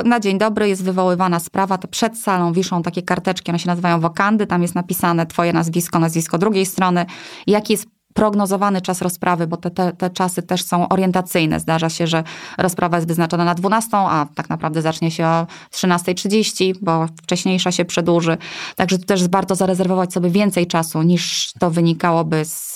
na 0.06 0.20
dzień 0.20 0.38
dobry 0.38 0.70
jest 0.70 0.84
wywoływana 0.84 1.40
sprawa, 1.40 1.78
to 1.78 1.88
przed 1.88 2.18
salą 2.18 2.54
wiszą 2.54 2.82
takie 2.82 3.02
karteczki, 3.02 3.52
one 3.52 3.60
się 3.60 3.68
nazywają 3.68 4.00
wokandy, 4.00 4.48
tam 4.48 4.62
jest 4.62 4.76
napisane 4.76 5.26
twoje 5.26 5.54
nazwisko, 5.54 6.00
nazwisko 6.00 6.38
drugiej 6.38 6.66
strony, 6.66 7.06
jaki 7.48 7.74
jest 7.74 7.99
prognozowany 8.14 8.82
czas 8.82 9.02
rozprawy, 9.02 9.48
bo 9.48 9.58
te, 9.58 9.72
te, 9.72 9.94
te, 9.94 10.10
czasy 10.10 10.42
też 10.42 10.64
są 10.64 10.90
orientacyjne. 10.90 11.60
Zdarza 11.60 11.90
się, 11.90 12.08
że 12.08 12.24
rozprawa 12.58 12.98
jest 12.98 13.08
wyznaczona 13.08 13.46
na 13.46 13.56
12, 13.56 13.98
a 13.98 14.26
tak 14.36 14.50
naprawdę 14.50 14.82
zacznie 14.82 15.12
się 15.12 15.26
o 15.26 15.48
13.30, 15.74 16.74
bo 16.82 17.08
wcześniejsza 17.24 17.72
się 17.72 17.86
przedłuży. 17.86 18.38
Także 18.76 18.98
tu 18.98 19.06
też 19.06 19.28
warto 19.28 19.56
zarezerwować 19.56 20.14
sobie 20.14 20.30
więcej 20.30 20.68
czasu 20.68 21.02
niż 21.02 21.54
to 21.60 21.72
wynikałoby 21.72 22.46
z, 22.46 22.76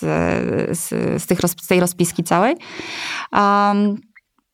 z, 0.71 0.89
z, 1.23 1.25
tych, 1.25 1.39
z 1.61 1.67
tej 1.67 1.79
rozpiski 1.79 2.23
całej. 2.23 2.55
Um, 3.31 4.12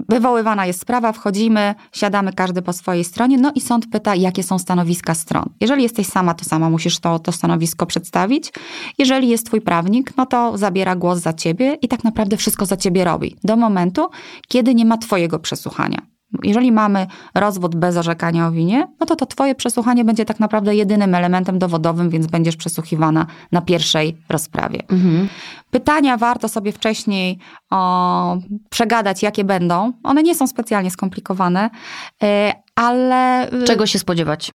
Wywoływana 0.10 0.66
jest 0.66 0.82
sprawa, 0.82 1.12
wchodzimy, 1.12 1.76
siadamy 1.92 2.34
każdy 2.34 2.62
po 2.62 2.74
swojej 2.74 3.04
stronie, 3.04 3.38
no 3.38 3.52
i 3.56 3.62
sąd 3.62 3.86
pyta, 3.92 4.16
jakie 4.16 4.44
są 4.44 4.60
stanowiska 4.60 5.16
stron. 5.16 5.46
Jeżeli 5.62 5.84
jesteś 5.84 6.08
sama, 6.08 6.34
to 6.34 6.46
sama 6.46 6.70
musisz 6.70 7.00
to, 7.00 7.20
to 7.20 7.32
stanowisko 7.32 7.86
przedstawić. 7.86 8.54
Jeżeli 8.98 9.30
jest 9.30 9.46
twój 9.46 9.62
prawnik, 9.62 10.18
no 10.18 10.26
to 10.26 10.58
zabiera 10.58 10.96
głos 10.96 11.20
za 11.20 11.34
ciebie 11.34 11.78
i 11.82 11.88
tak 11.88 12.04
naprawdę 12.04 12.38
wszystko 12.38 12.66
za 12.66 12.78
ciebie 12.78 13.04
robi. 13.04 13.36
Do 13.44 13.58
momentu, 13.58 14.10
kiedy 14.48 14.76
nie 14.76 14.86
ma 14.86 14.98
twojego 14.98 15.40
przesłuchania. 15.40 16.19
Jeżeli 16.44 16.72
mamy 16.72 17.08
rozwód 17.36 17.76
bez 17.76 17.98
orzekania 17.98 18.48
o 18.48 18.52
winie, 18.52 18.88
no 19.00 19.06
to 19.06 19.16
to 19.16 19.26
twoje 19.26 19.56
przesłuchanie 19.56 20.06
będzie 20.06 20.26
tak 20.26 20.40
naprawdę 20.40 20.76
jedynym 20.76 21.16
elementem 21.16 21.60
dowodowym, 21.60 22.10
więc 22.10 22.28
będziesz 22.28 22.56
przesłuchiwana 22.56 23.26
na 23.52 23.62
pierwszej 23.62 24.18
rozprawie. 24.30 24.80
Mhm. 24.90 25.30
Pytania 25.72 26.18
warto 26.18 26.50
sobie 26.50 26.72
wcześniej 26.72 27.40
o, 27.70 28.38
przegadać, 28.70 29.24
jakie 29.24 29.44
będą. 29.44 29.94
One 30.04 30.24
nie 30.24 30.36
są 30.36 30.48
specjalnie 30.48 30.92
skomplikowane, 30.92 31.70
y, 32.24 32.28
ale... 32.76 33.52
Y, 33.54 33.64
Czego 33.64 33.86
się 33.86 34.00
spodziewać? 34.00 34.52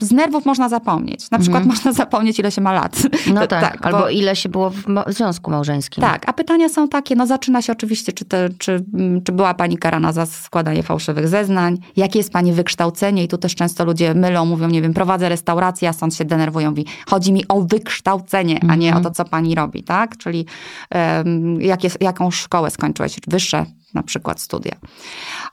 Z 0.00 0.12
nerwów 0.12 0.46
można 0.46 0.68
zapomnieć. 0.68 1.30
Na 1.30 1.38
przykład 1.38 1.62
Mhm. 1.62 1.68
można 1.76 1.92
zapomnieć, 1.92 2.38
ile 2.38 2.50
się 2.50 2.60
ma 2.60 2.72
lat. 2.72 3.02
No 3.34 3.40
To- 3.46 3.46
tak, 3.46 3.78
bo- 3.80 3.84
albo 3.86 4.08
ile 4.08 4.36
się 4.36 4.48
było 4.48 4.70
w 4.70 4.86
ma- 4.86 5.04
w 5.04 5.12
związku 5.12 5.50
małżeńskim. 5.50 6.00
Tak, 6.02 6.28
a 6.28 6.32
pytania 6.32 6.68
są 6.68 6.88
takie, 6.88 7.16
no 7.16 7.26
zaczyna 7.26 7.62
się 7.62 7.72
oczywiście, 7.72 8.12
czy, 8.12 8.24
te, 8.24 8.48
czy, 8.58 8.84
mm, 8.94 9.22
czy 9.22 9.32
była 9.32 9.54
pani 9.54 9.78
karana 9.78 10.12
za 10.12 10.26
składanie 10.26 10.82
fałszywych 10.82 11.28
zeznań, 11.28 11.78
jakie 11.96 12.18
jest 12.18 12.32
pani 12.32 12.52
wykształcenie 12.52 13.24
i 13.24 13.28
tu 13.28 13.38
też 13.38 13.54
często 13.54 13.84
ludzie 13.84 14.14
mylą, 14.14 14.46
mówią, 14.46 14.68
nie 14.68 14.82
wiem, 14.82 14.94
prowadzę 14.94 15.28
restaurację, 15.28 15.88
a 15.88 15.92
sąd 15.92 16.14
się 16.14 16.24
denerwują, 16.24 16.70
mówi, 16.70 16.86
chodzi 17.08 17.32
mi 17.32 17.48
o 17.48 17.60
wykształcenie, 17.60 18.60
a 18.68 18.74
nie 18.74 18.96
o 18.96 19.00
to, 19.00 19.10
co 19.10 19.24
pani 19.24 19.54
robi, 19.54 19.82
tak? 19.82 20.16
Czyli 20.16 20.46
um, 20.94 21.60
jakie, 21.62 21.88
jaką 22.00 22.30
szkołę 22.30 22.70
skończyłeś, 22.70 23.16
wyższe 23.28 23.66
na 23.94 24.02
przykład 24.02 24.40
studia. 24.40 24.72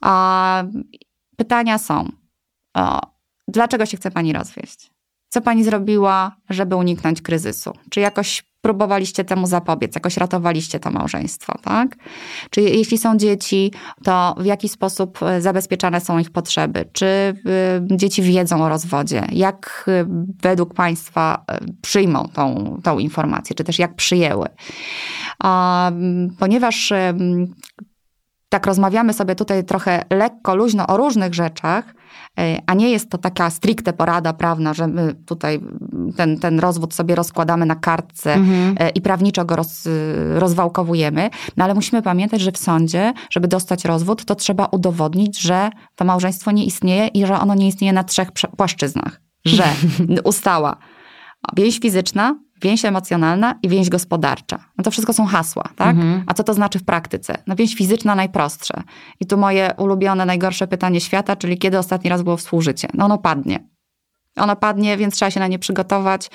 A, 0.01 0.63
pytania 1.38 1.78
są, 1.78 2.09
o, 2.74 3.16
dlaczego 3.48 3.86
się 3.86 3.98
chce 3.98 4.12
pani 4.12 4.34
rozwieść? 4.34 4.91
Co 5.30 5.41
pani 5.41 5.64
zrobiła, 5.64 6.36
żeby 6.50 6.76
uniknąć 6.76 7.22
kryzysu? 7.22 7.74
Czy 7.89 8.00
jakoś 8.00 8.43
próbowaliście 8.62 9.24
temu 9.24 9.48
zapobiec, 9.48 9.95
jakoś 9.95 10.18
ratowaliście 10.18 10.80
to 10.80 10.91
małżeństwo, 10.91 11.54
tak? 11.64 11.95
Czy 12.50 12.62
jeśli 12.62 12.98
są 12.98 13.18
dzieci, 13.18 13.72
to 14.04 14.36
w 14.39 14.45
jaki 14.45 14.70
sposób 14.70 15.24
e, 15.24 15.41
zabezpieczane 15.41 16.02
są 16.02 16.20
ich 16.20 16.32
potrzeby? 16.32 16.86
Czy 16.93 17.06
y, 17.06 17.98
dzieci 17.98 18.22
wiedzą 18.22 18.64
o 18.64 18.70
rozwodzie? 18.70 19.28
Jak 19.32 19.86
y, 19.88 20.06
według 20.41 20.74
państwa 20.74 21.45
y, 21.52 21.74
przyjmą 21.82 22.28
tą, 22.34 22.78
tą 22.84 23.00
informację, 23.00 23.56
czy 23.56 23.64
też 23.64 23.80
jak 23.80 23.95
przyjęły? 23.95 24.48
A, 25.39 25.91
ponieważ 26.39 26.93
tak 28.50 28.66
rozmawiamy 28.66 29.14
sobie 29.14 29.36
tutaj 29.36 29.64
trochę 29.64 30.04
lekko, 30.10 30.56
luźno 30.56 30.88
o 30.88 30.98
różnych 30.98 31.34
rzeczach, 31.34 31.95
e, 32.39 32.62
a 32.66 32.74
nie 32.74 32.91
jest 32.91 33.10
to 33.10 33.18
taka 33.18 33.50
stricte 33.50 33.93
porada 33.93 34.34
prawna, 34.34 34.74
że 34.74 34.88
my 34.88 35.14
tutaj 35.26 35.60
ten, 36.18 36.39
ten 36.39 36.60
rozwód 36.60 36.93
sobie 36.93 37.16
rozkładamy 37.16 37.66
na 37.66 37.76
kartce 37.76 38.34
Mhm. 38.34 38.76
e, 38.80 38.89
i 38.89 39.02
prawniczo 39.02 39.45
go 39.45 39.56
roz, 39.56 39.88
rozwałkowujemy, 40.36 41.30
no 41.58 41.64
ale 41.64 41.74
musimy 41.74 42.02
pamiętać, 42.02 42.41
że 42.41 42.52
w 42.52 42.58
sądzie, 42.58 43.14
żeby 43.30 43.48
dostać 43.48 43.86
rozwód, 43.86 44.26
to 44.26 44.36
trzeba 44.36 44.66
udowodnić, 44.66 45.39
że 45.39 45.70
to 45.95 46.06
małżeństwo 46.06 46.52
nie 46.52 46.66
istnieje 46.66 47.08
i 47.08 47.26
że 47.26 47.39
ono 47.39 47.56
nie 47.56 47.68
istnieje 47.68 47.93
na 47.93 48.04
trzech 48.04 48.32
płaszczyznach. 48.58 49.22
Że 49.45 49.64
ustała 50.24 50.78
więź 51.56 51.80
fizyczna, 51.80 52.36
więź 52.62 52.86
emocjonalna 52.86 53.55
i 53.64 53.70
więź 53.70 53.89
gospodarcza. 53.89 54.60
No 54.78 54.84
to 54.84 54.91
wszystko 54.91 55.14
są 55.14 55.26
hasła, 55.26 55.64
tak? 55.76 55.95
Mhm. 55.95 56.24
A 56.28 56.34
co 56.34 56.43
to 56.43 56.53
znaczy 56.53 56.80
w 56.80 56.84
praktyce? 56.84 57.38
No 57.47 57.55
więź 57.55 57.76
fizyczna 57.76 58.16
najprostsze. 58.16 58.84
I 59.20 59.26
tu 59.26 59.38
moje 59.38 59.74
ulubione, 59.78 60.26
najgorsze 60.26 60.68
pytanie 60.68 61.01
świata, 61.01 61.36
czyli 61.36 61.58
kiedy 61.58 61.78
ostatni 61.78 62.10
raz 62.10 62.22
było 62.22 62.38
współżycie? 62.38 62.88
No 62.93 63.05
ono 63.05 63.18
padnie. 63.18 63.68
Ono 64.36 64.55
padnie, 64.55 64.97
więc 64.97 65.16
trzeba 65.16 65.32
się 65.32 65.39
na 65.39 65.47
nie 65.47 65.60
przygotować. 65.60 66.30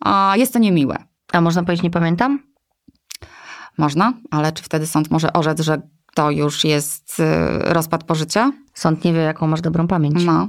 A 0.00 0.34
jest 0.36 0.52
to 0.52 0.58
niemiłe. 0.58 0.96
A 1.32 1.40
można 1.40 1.62
powiedzieć, 1.62 1.82
nie 1.82 1.90
pamiętam? 1.90 2.38
Można, 3.78 4.12
ale 4.30 4.52
czy 4.52 4.62
wtedy 4.62 4.86
sąd 4.86 5.10
może 5.10 5.32
orzec, 5.32 5.60
że 5.60 5.82
to 6.14 6.30
już 6.30 6.64
jest 6.64 7.20
y, 7.20 7.24
rozpad 7.58 8.04
pożycia? 8.04 8.52
Sąd 8.74 9.04
nie 9.04 9.12
wie, 9.12 9.18
jaką 9.20 9.46
masz 9.46 9.60
dobrą 9.60 9.86
pamięć. 9.86 10.24
No. 10.24 10.48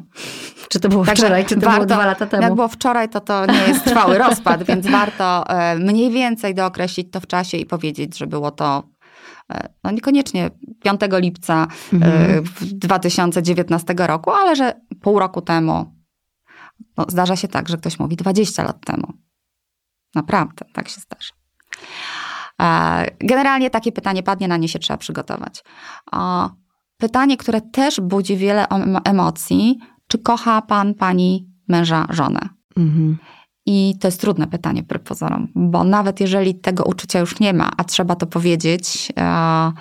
Czy 0.70 0.80
to 0.80 0.90
było 0.90 1.06
Także 1.06 1.24
wczoraj, 1.24 1.46
czy 1.46 1.56
to 1.56 1.62
było 1.62 1.72
warto- 1.72 1.86
dwa 1.86 2.06
lata 2.06 2.26
temu? 2.26 2.44
Jak 2.44 2.56
było 2.56 2.68
wczoraj, 2.68 3.10
to 3.10 3.20
to 3.22 3.46
nie 3.46 3.60
jest 3.68 3.84
trwały 3.86 4.18
rozpad, 4.18 4.64
więc 4.70 4.88
warto 4.88 5.50
e, 5.50 5.76
mniej 5.76 6.12
więcej 6.12 6.56
dookreślić 6.56 7.12
to 7.12 7.20
w 7.20 7.28
czasie 7.28 7.58
i 7.58 7.66
powiedzieć, 7.66 8.18
że 8.18 8.28
było 8.28 8.52
to 8.52 8.84
e, 9.54 9.70
no 9.84 9.92
niekoniecznie 9.92 10.50
5 10.84 11.02
lipca 11.12 11.68
e, 11.94 11.96
Mhm. 11.96 12.44
w 12.44 12.64
2019 12.74 13.94
roku, 13.98 14.32
ale 14.32 14.56
że 14.56 14.74
pół 15.02 15.20
roku 15.20 15.42
temu. 15.42 15.94
No, 16.98 17.06
zdarza 17.08 17.36
się 17.36 17.48
tak, 17.48 17.70
że 17.70 17.78
ktoś 17.78 18.00
mówi 18.00 18.16
20 18.16 18.64
lat 18.64 18.86
temu. 18.86 19.14
Naprawdę, 20.16 20.66
tak 20.74 20.90
się 20.90 21.02
zdarza. 21.02 21.34
E, 22.64 23.06
Generalnie 23.20 23.70
takie 23.70 23.92
pytanie 23.92 24.24
padnie, 24.24 24.48
na 24.48 24.58
nie 24.58 24.68
się 24.68 24.80
trzeba 24.80 24.98
przygotować. 24.98 25.64
Pytanie, 26.98 27.38
które 27.38 27.62
też 27.62 28.02
budzi 28.02 28.38
wiele 28.38 28.68
em- 28.68 29.00
emocji, 29.04 29.80
czy 30.08 30.18
kocha 30.18 30.62
pan, 30.62 30.94
pani, 30.94 31.50
męża, 31.68 32.08
żonę? 32.10 32.50
Mhm. 32.78 33.18
I 33.66 33.96
to 34.00 34.08
jest 34.08 34.22
trudne 34.22 34.48
pytanie 34.48 34.84
wbrew 34.84 35.04
pozorom, 35.04 35.48
bo 35.56 35.84
nawet 35.84 36.20
jeżeli 36.20 36.56
tego 36.56 36.84
uczucia 36.84 37.20
już 37.20 37.40
nie 37.40 37.54
ma, 37.54 37.72
a 37.78 37.84
trzeba 37.84 38.16
to 38.16 38.28
powiedzieć, 38.28 39.12
e, 39.20 39.72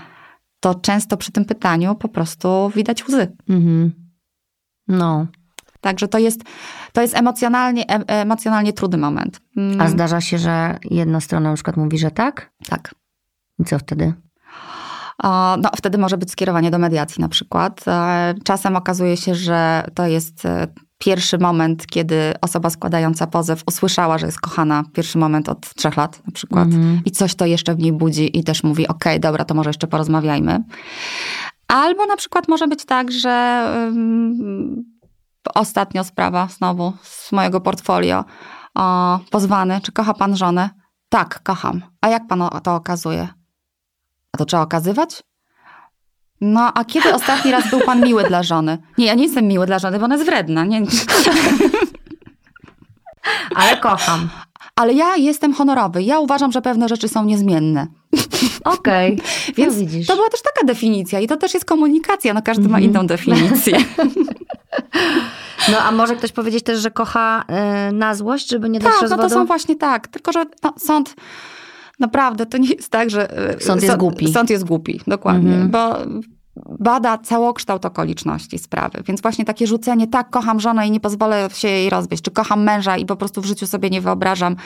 to 0.61 0.75
często 0.75 1.17
przy 1.17 1.33
tym 1.33 1.45
pytaniu 1.45 1.95
po 1.95 2.09
prostu 2.09 2.73
widać 2.77 3.09
łzy. 3.09 3.37
Mhm. 3.49 3.93
No. 4.89 5.27
Także 5.83 6.09
to 6.09 6.19
jest, 6.19 6.41
to 6.93 7.01
jest 7.03 7.15
emocjonalnie, 7.17 7.87
em- 7.89 8.05
emocjonalnie 8.07 8.73
trudny 8.73 8.99
moment. 8.99 9.41
Mm, 9.57 9.81
A 9.81 9.89
zdarza 9.89 10.21
się, 10.21 10.39
że 10.39 10.79
jedna 10.91 11.21
strona 11.21 11.49
na 11.49 11.55
przykład 11.55 11.77
mówi, 11.77 11.99
że 11.99 12.11
tak? 12.11 12.51
Tak. 12.69 12.95
I 13.59 13.65
co 13.65 13.79
wtedy? 13.79 14.13
No, 15.59 15.71
wtedy 15.77 15.99
może 15.99 16.19
być 16.19 16.31
skierowanie 16.31 16.71
do 16.71 16.79
mediacji 16.79 17.21
na 17.21 17.29
przykład. 17.29 17.85
E, 17.89 18.35
Czasem 18.45 18.77
okazuje 18.77 19.17
się, 19.17 19.35
że 19.35 19.85
to 19.95 20.07
jest 20.07 20.45
e, 20.47 20.67
pierwszy 20.99 21.39
moment, 21.39 21.87
kiedy 21.87 22.35
osoba 22.41 22.71
składająca 22.71 23.27
pozew 23.27 23.63
usłyszała, 23.67 24.19
że 24.19 24.27
jest 24.27 24.41
kochana. 24.41 24.85
Pierwszy 24.93 25.19
moment 25.19 25.49
od 25.49 25.75
trzech 25.75 25.97
lat 25.97 26.27
na 26.27 26.33
przykład. 26.33 26.65
Mhm. 26.65 27.01
I 27.05 27.11
coś 27.11 27.35
to 27.35 27.47
jeszcze 27.47 27.75
w 27.75 27.79
niej 27.79 27.93
budzi 27.93 28.39
i 28.39 28.45
też 28.45 28.63
mówi, 28.63 28.89
okej, 28.89 29.21
dobra, 29.21 29.45
to 29.45 29.55
może 29.55 29.71
jeszcze 29.71 29.87
porozmawiajmy. 29.87 30.65
Albo 31.69 32.07
na 32.07 32.17
przykład 32.17 32.49
może 32.49 32.69
być 32.69 32.85
tak, 32.85 33.13
że 33.13 33.65
ym, 33.89 34.85
ostatnio 35.55 36.05
sprawa 36.05 36.49
znowu 36.49 36.93
z 37.03 37.33
mojego 37.33 37.61
portfolio. 37.61 38.25
O, 38.75 39.19
pozwany, 39.31 39.81
czy 39.81 39.93
kocha 39.93 40.15
pan 40.15 40.37
żonę? 40.37 40.71
Tak, 41.09 41.43
kocham. 41.43 41.83
A 42.01 42.09
jak 42.09 42.27
pan 42.27 42.43
to 42.63 42.75
okazuje? 42.75 43.29
A 44.33 44.39
to 44.39 44.45
trzeba 44.45 44.63
okazywać? 44.63 45.23
No, 46.41 46.73
a 46.75 46.85
kiedy 46.85 47.15
ostatni 47.15 47.51
raz 47.51 47.71
był 47.71 47.81
pan 47.81 48.01
miły 48.01 48.25
dla 48.25 48.43
żony? 48.43 48.79
Nie, 48.99 49.07
ja 49.07 49.15
nie 49.15 49.23
jestem 49.23 49.47
miły 49.47 49.67
dla 49.67 49.79
żony, 49.79 49.99
bo 49.99 50.05
ona 50.05 50.15
jest 50.15 50.27
wredna. 50.27 50.65
Nie. 50.65 50.83
Ale 53.57 53.77
kocham. 53.77 54.29
Ale 54.77 54.93
ja 54.93 55.17
jestem 55.17 55.55
honorowy. 55.55 56.03
Ja 56.03 56.19
uważam, 56.19 56.53
że 56.53 56.63
pewne 56.63 56.89
rzeczy 56.89 57.09
są 57.09 57.25
niezmienne. 57.25 57.87
Okej. 58.65 59.19
Więc 59.57 59.75
no 59.75 59.81
widzisz. 59.81 60.07
to 60.07 60.17
była 60.17 60.29
też 60.29 60.43
taka 60.43 60.67
definicja 60.67 61.21
i 61.21 61.27
to 61.27 61.37
też 61.37 61.55
jest 61.55 61.67
komunikacja. 61.67 62.35
No 62.35 62.43
każdy 62.43 62.63
ma 62.69 62.79
Mhm. 62.79 62.85
inną 62.85 63.07
definicję. 63.07 63.79
No 65.73 65.79
a 65.79 65.93
może 65.93 66.17
ktoś 66.17 66.33
powiedzieć 66.33 66.65
też, 66.65 66.79
że 66.81 66.91
kocha 66.91 67.45
y, 67.91 67.93
na 67.93 68.15
złość, 68.15 68.49
żeby 68.51 68.69
nie 68.69 68.79
dać 68.79 68.93
tak, 68.93 68.95
no 69.03 69.09
rozwodu? 69.09 69.23
to 69.23 69.31
są 69.35 69.47
właśnie 69.47 69.77
tak. 69.77 70.09
Tylko, 70.09 70.33
że 70.33 70.45
no, 70.63 70.75
sąd 70.79 71.15
naprawdę 72.01 72.47
to 72.47 72.59
nie 72.59 72.69
jest 72.69 72.89
tak, 72.89 73.11
że... 73.11 73.31
e, 73.57 73.61
Sąd 73.61 73.83
jest 73.83 73.97
głupi. 73.97 74.33
Sąd 74.33 74.51
jest 74.51 74.65
głupi, 74.65 75.01
dokładnie. 75.07 75.55
Mhm. 75.55 75.71
Bo 75.71 75.97
bada 76.57 77.19
całokształt 77.19 77.87
okoliczności 77.87 78.59
sprawy. 78.59 79.03
Więc 79.07 79.23
właśnie 79.23 79.45
takie 79.45 79.67
rzucenie, 79.67 80.07
tak, 80.07 80.31
kocham 80.31 80.61
żonę 80.61 80.87
i 80.87 80.91
nie 80.91 81.01
pozwolę 81.01 81.49
się 81.53 81.69
jej 81.69 81.91
rozwieść, 81.91 82.23
czy 82.23 82.31
kocham 82.31 82.63
męża 82.63 82.97
i 82.97 83.07
po 83.07 83.17
prostu 83.17 83.43
w 83.43 83.45
życiu 83.45 83.67
sobie 83.67 83.91
nie 83.91 84.01
wyobrażam, 84.01 84.57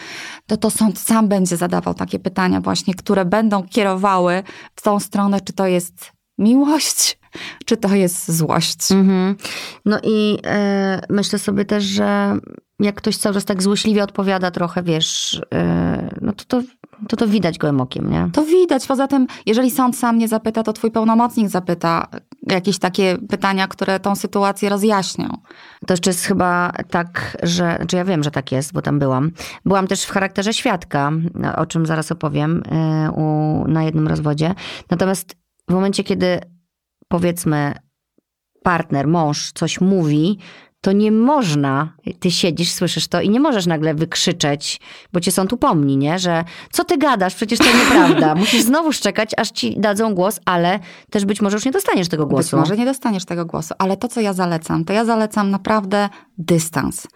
to 0.47 0.57
to 0.57 0.71
sąd 0.71 0.99
sam 0.99 1.29
będzie 1.29 1.57
zadawał 1.57 1.95
takie 1.95 2.19
pytania 2.19 2.61
właśnie, 2.61 2.95
które 2.95 3.25
będą 3.25 3.63
kierowały 3.63 4.43
w 4.77 4.83
tą 4.83 5.01
stronę, 5.01 5.41
czy 5.41 5.53
to 5.53 5.67
jest 5.67 6.13
miłość, 6.39 7.19
czy 7.65 7.77
to 7.77 7.95
jest 7.95 8.33
złość. 8.33 8.93
Mhm. 8.93 9.37
No 9.85 9.99
i 10.03 10.39
e, 10.47 11.01
myślę 11.11 11.39
sobie 11.39 11.65
też, 11.65 11.85
że 11.85 12.39
jak 12.81 12.95
ktoś 12.95 13.17
cały 13.17 13.35
czas 13.35 13.45
tak 13.45 13.63
złośliwie 13.63 14.03
odpowiada 14.03 14.51
trochę, 14.51 14.83
wiesz, 14.83 15.43
e, 15.55 16.17
no 16.21 16.33
to 16.33 16.45
to, 16.45 16.63
to 17.09 17.17
to 17.17 17.29
widać 17.29 17.59
gołym 17.59 17.81
okiem, 17.81 18.11
nie? 18.11 18.31
To 18.33 18.45
widać. 18.45 18.87
Poza 18.87 19.07
tym, 19.07 19.27
jeżeli 19.47 19.71
sąd 19.71 19.97
sam 19.97 20.19
nie 20.19 20.29
zapyta, 20.29 20.63
to 20.63 20.73
twój 20.73 20.91
pełnomocnik 20.91 21.49
zapyta 21.49 22.09
jakieś 22.51 22.79
takie 22.79 23.19
pytania, 23.29 23.69
które 23.69 24.01
tą 24.01 24.17
sytuację 24.17 24.69
rozjaśnią. 24.69 25.29
To 25.87 25.93
jeszcze 25.93 26.11
jest 26.11 26.25
chyba 26.25 26.73
tak, 26.91 27.37
że, 27.43 27.75
znaczy 27.77 27.97
ja 27.97 28.05
wiem, 28.05 28.23
że 28.23 28.31
tak 28.31 28.53
jest, 28.53 28.73
bo 28.73 28.83
tam 28.83 28.99
byłam. 28.99 29.31
Byłam 29.65 29.87
też 29.87 30.05
w 30.05 30.11
charakterze 30.11 30.53
świadka, 30.53 31.13
o 31.57 31.67
czym 31.67 31.87
zaraz 31.87 32.13
opowiem 32.13 32.63
e, 32.71 33.11
u, 33.11 33.65
na 33.69 33.83
jednym 33.83 34.09
rozwodzie. 34.09 34.55
Natomiast 34.91 35.37
w 35.69 35.73
momencie, 35.73 36.05
kiedy 36.05 36.41
powiedzmy 37.09 37.75
partner, 38.63 39.09
mąż 39.09 39.53
coś 39.53 39.81
mówi, 39.81 40.39
to 40.81 40.93
nie 40.93 41.13
można, 41.13 41.93
ty 42.21 42.31
siedzisz, 42.31 42.73
słyszysz 42.73 43.09
to 43.09 43.21
i 43.21 43.31
nie 43.31 43.41
możesz 43.41 43.67
nagle 43.67 43.95
wykrzyczeć, 43.95 44.81
bo 45.13 45.21
cię 45.21 45.33
sąd 45.33 45.53
upomni, 45.53 45.97
nie? 45.97 46.19
Że 46.19 46.45
co 46.73 46.85
ty 46.85 46.99
gadasz, 46.99 47.35
przecież 47.35 47.59
to 47.59 47.65
nieprawda. 47.65 48.35
Musisz 48.45 48.63
znowu 48.63 48.93
szczekać, 48.93 49.31
aż 49.37 49.51
ci 49.51 49.81
dadzą 49.81 50.15
głos, 50.15 50.41
ale 50.45 50.79
też 51.11 51.25
być 51.25 51.41
może 51.41 51.57
już 51.57 51.65
nie 51.65 51.73
dostaniesz 51.73 52.09
tego 52.09 52.27
Być 52.27 52.31
głosu. 52.31 52.57
może 52.57 52.77
nie 52.77 52.85
dostaniesz 52.85 53.25
tego 53.25 53.47
głosu, 53.47 53.75
ale 53.79 53.97
to, 53.97 54.09
co 54.09 54.21
ja 54.21 54.33
zalecam, 54.33 54.85
to 54.85 54.93
ja 54.93 55.05
zalecam 55.05 55.51
naprawdę 55.51 56.09
dystans. 56.39 57.07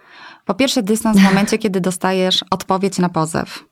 Po 0.45 0.53
pierwsze, 0.53 0.83
dystans 0.83 1.17
w 1.17 1.23
momencie, 1.23 1.57
kiedy 1.63 1.81
dostajesz 1.81 2.45
odpowiedź 2.51 2.97
na 2.99 3.09
pozew. 3.09 3.63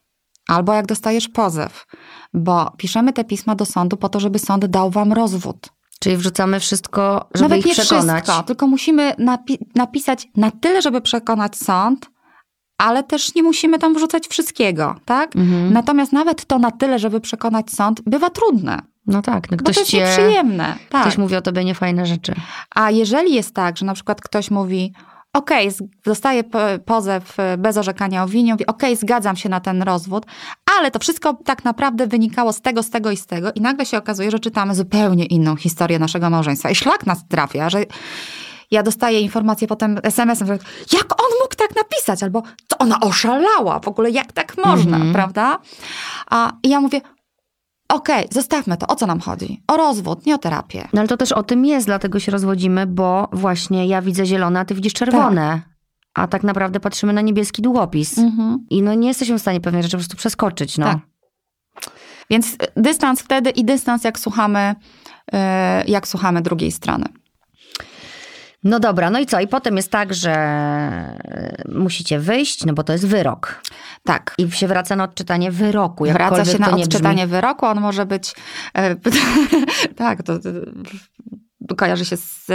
Albo 0.48 0.74
jak 0.74 0.86
dostajesz 0.86 1.28
pozew, 1.28 1.86
bo 2.34 2.72
piszemy 2.78 3.14
te 3.14 3.24
pisma 3.24 3.56
do 3.56 3.66
sądu 3.66 3.98
po 3.98 4.10
to, 4.10 4.20
żeby 4.20 4.40
sąd 4.40 4.66
dał 4.66 4.90
wam 4.92 5.14
rozwód. 5.14 5.70
Czyli 6.00 6.18
wrzucamy 6.18 6.60
wszystko, 6.60 7.28
żeby 7.36 7.44
Nawet 7.50 7.60
ich 7.60 7.66
nie 7.66 7.72
przekonać. 7.84 8.24
wszystko, 8.24 8.44
tylko 8.44 8.68
musimy 8.68 9.14
napi- 9.14 9.58
napisać 9.76 10.28
na 10.36 10.52
tyle, 10.52 10.82
żeby 10.82 11.02
przekonać 11.02 11.56
sąd, 11.58 12.10
ale 12.78 13.04
też 13.04 13.36
nie 13.36 13.44
musimy 13.44 13.80
tam 13.80 13.96
wrzucać 13.96 14.28
wszystkiego, 14.28 14.96
tak? 15.06 15.36
Mhm. 15.36 15.74
Natomiast 15.74 16.14
nawet 16.14 16.46
to 16.46 16.60
na 16.60 16.72
tyle, 16.72 17.00
żeby 17.00 17.22
przekonać 17.22 17.72
sąd, 17.72 18.02
bywa 18.06 18.30
trudne, 18.30 18.80
No 19.08 19.22
tak, 19.22 19.52
no 19.52 19.58
bo 19.58 19.64
ktoś 19.64 19.76
to 19.76 19.82
jest 19.82 19.92
cię, 19.92 19.98
nieprzyjemne. 20.00 20.76
Tak. 20.90 21.02
ktoś 21.02 21.18
mówi 21.18 21.36
o 21.36 21.42
tobie 21.42 21.66
niefajne 21.66 22.06
rzeczy. 22.06 22.34
A 22.76 22.92
jeżeli 22.92 23.34
jest 23.36 23.56
tak, 23.56 23.78
że 23.78 23.86
na 23.86 23.94
przykład 23.94 24.22
ktoś 24.22 24.52
mówi, 24.52 24.94
okej, 25.40 25.72
z- 25.72 25.84
dostaje 26.06 26.44
po- 26.44 26.60
pozew 26.86 27.40
e, 27.40 27.58
bez 27.58 27.78
orzekania 27.78 28.24
o 28.24 28.28
winie, 28.28 28.52
mówi, 28.54 28.66
okej, 28.66 28.96
zgadzam 28.96 29.36
się 29.36 29.50
na 29.50 29.60
ten 29.60 29.82
rozwód, 29.84 30.26
ale 30.78 30.92
to 30.92 31.00
wszystko 31.00 31.34
tak 31.46 31.66
naprawdę 31.66 32.08
wynikało 32.08 32.54
z 32.54 32.62
tego, 32.62 32.84
z 32.84 32.90
tego 32.90 33.12
i 33.12 33.18
z 33.18 33.26
tego 33.26 33.52
i 33.56 33.62
nagle 33.62 33.86
się 33.86 33.98
okazuje, 33.98 34.32
że 34.32 34.40
czytamy 34.40 34.76
zupełnie 34.76 35.26
inną 35.26 35.56
historię 35.56 36.00
naszego 36.00 36.30
małżeństwa. 36.30 36.70
I 36.70 36.76
szlak 36.76 37.06
nas 37.06 37.28
trafia, 37.28 37.70
że 37.70 37.84
ja 38.72 38.84
dostaję 38.84 39.20
informację 39.22 39.68
potem 39.68 40.00
SMS-em, 40.04 40.48
że 40.48 40.54
jak 40.94 41.22
on 41.24 41.30
mógł 41.42 41.56
tak 41.56 41.76
napisać, 41.76 42.24
albo 42.24 42.44
to 42.68 42.78
ona 42.78 43.00
oszalała, 43.00 43.80
w 43.80 43.88
ogóle 43.88 44.10
jak 44.12 44.32
tak 44.32 44.58
można, 44.66 44.96
Mhm. 44.98 45.14
prawda? 45.14 45.58
A 46.30 46.52
i 46.64 46.70
ja 46.70 46.82
mówię, 46.82 47.02
okej, 47.90 48.28
zostawmy 48.32 48.78
to, 48.78 48.88
o 48.88 48.96
co 48.96 49.08
nam 49.08 49.20
chodzi? 49.20 49.64
O 49.68 49.78
rozwód, 49.78 50.26
nie 50.26 50.36
o 50.36 50.38
terapię. 50.38 50.88
No 50.94 51.00
ale 51.02 51.08
to 51.08 51.18
też 51.18 51.32
o 51.32 51.44
tym 51.44 51.66
jest, 51.66 51.88
dlatego 51.88 52.20
się 52.20 52.32
rozwodzimy, 52.32 52.86
bo 52.86 53.28
właśnie 53.32 53.88
ja 53.88 54.02
widzę 54.02 54.26
zielone, 54.26 54.60
a 54.60 54.66
ty 54.66 54.76
widzisz 54.76 54.94
czerwone. 54.94 55.62
A 56.14 56.28
tak 56.28 56.44
naprawdę 56.44 56.80
patrzymy 56.80 57.14
na 57.14 57.22
niebieski 57.22 57.62
długopis. 57.62 58.18
Mhm. 58.18 58.66
I 58.70 58.82
no 58.82 58.94
nie 58.94 59.08
jesteśmy 59.08 59.38
w 59.38 59.42
stanie 59.42 59.62
pewnej 59.62 59.84
rzeczy 59.84 59.98
po 59.98 60.00
prostu 60.00 60.18
przeskoczyć. 60.18 60.78
No. 60.78 60.86
Tak. 60.86 60.98
Więc 62.30 62.58
dystans 62.78 63.22
wtedy 63.22 63.50
i 63.50 63.66
dystans, 63.66 64.04
jak 64.04 64.20
słuchamy, 64.20 64.76
e, 65.34 65.84
jak 65.88 66.08
słuchamy 66.08 66.42
drugiej 66.42 66.72
strony. 66.72 67.06
No 68.64 68.80
dobra, 68.80 69.10
no 69.10 69.20
i 69.20 69.26
co? 69.26 69.40
I 69.40 69.48
potem 69.48 69.78
jest 69.78 69.92
tak, 69.92 70.14
że 70.14 70.32
e, 70.32 71.64
musicie 71.72 72.20
wyjść, 72.20 72.66
no 72.66 72.74
bo 72.74 72.84
to 72.84 72.94
jest 72.94 73.08
wyrok. 73.08 73.62
Tak. 74.04 74.36
I 74.38 74.52
się 74.52 74.68
wraca 74.68 74.96
na 74.96 75.04
odczytanie 75.04 75.52
wyroku. 75.52 76.06
Wraca 76.06 76.46
się 76.46 76.60
na 76.60 76.76
odczytanie 76.76 77.28
wyroku. 77.28 77.66
On 77.66 77.82
może 77.82 78.06
być. 78.06 78.36
E, 78.74 78.96
tak, 79.96 80.24
to 80.24 80.40
kojarzy 81.78 82.06
się 82.06 82.18
z, 82.18 82.46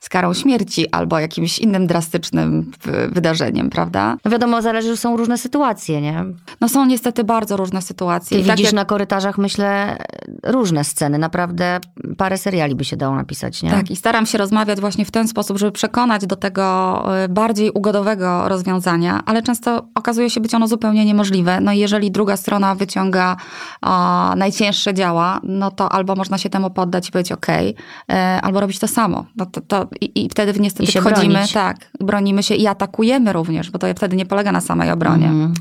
z 0.00 0.08
karą 0.08 0.34
śmierci 0.34 0.90
albo 0.90 1.18
jakimś 1.18 1.58
innym 1.58 1.86
drastycznym 1.86 2.72
wydarzeniem, 3.08 3.70
prawda? 3.70 4.16
No 4.24 4.30
wiadomo, 4.30 4.62
zależy, 4.62 4.88
że 4.88 4.96
są 4.96 5.16
różne 5.16 5.38
sytuacje, 5.38 6.00
nie? 6.00 6.24
No 6.60 6.68
są 6.68 6.86
niestety 6.86 7.24
bardzo 7.24 7.56
różne 7.56 7.82
sytuacje. 7.82 8.36
Ty 8.36 8.42
I 8.44 8.46
tak 8.46 8.56
widzisz 8.56 8.72
jak- 8.72 8.74
na 8.74 8.84
korytarzach, 8.84 9.38
myślę, 9.38 9.96
różne 10.42 10.84
sceny. 10.84 11.18
Naprawdę 11.18 11.80
parę 12.16 12.38
seriali 12.38 12.74
by 12.74 12.84
się 12.84 12.96
dało 12.96 13.14
napisać, 13.16 13.62
nie? 13.62 13.70
Tak, 13.70 13.90
i 13.90 13.96
staram 13.96 14.26
się 14.26 14.38
rozmawiać 14.38 14.80
właśnie 14.80 15.04
w 15.04 15.10
ten 15.10 15.28
sposób, 15.28 15.58
żeby 15.58 15.72
przekonać 15.72 16.26
do 16.26 16.36
tego 16.36 17.04
y, 17.24 17.28
bardziej 17.28 17.70
ugodowego 17.70 18.48
rozwiązania, 18.48 19.22
ale 19.26 19.42
często 19.42 19.86
okazuje 19.94 20.30
się 20.30 20.40
być 20.40 20.54
ono 20.54 20.68
zupełnie 20.68 21.04
niemożliwe. 21.04 21.60
No 21.60 21.72
i 21.72 21.78
jeżeli 21.78 22.10
druga 22.10 22.36
strona 22.36 22.74
wyciąga 22.74 23.36
a, 23.80 24.34
najcięższe 24.36 24.94
działa, 24.94 25.40
no 25.42 25.70
to 25.70 25.92
albo 25.92 26.14
można 26.14 26.38
się 26.38 26.50
temu 26.50 26.70
poddać 26.70 27.08
i 27.08 27.12
być 27.12 27.32
okej, 27.32 27.74
e, 28.08 28.23
albo 28.42 28.60
robić 28.60 28.78
to 28.78 28.88
samo. 28.88 29.26
No 29.36 29.46
to, 29.46 29.60
to, 29.60 29.88
i, 30.00 30.24
I 30.24 30.28
wtedy 30.28 30.60
niestety 30.60 30.84
I 30.84 30.92
się 30.92 31.00
wchodzimy, 31.00 31.34
bronić. 31.34 31.52
tak, 31.52 31.90
bronimy 32.00 32.42
się 32.42 32.54
i 32.54 32.66
atakujemy 32.66 33.32
również, 33.32 33.70
bo 33.70 33.78
to 33.78 33.86
wtedy 33.96 34.16
nie 34.16 34.26
polega 34.26 34.52
na 34.52 34.60
samej 34.60 34.90
obronie. 34.90 35.26
Mhm. 35.26 35.54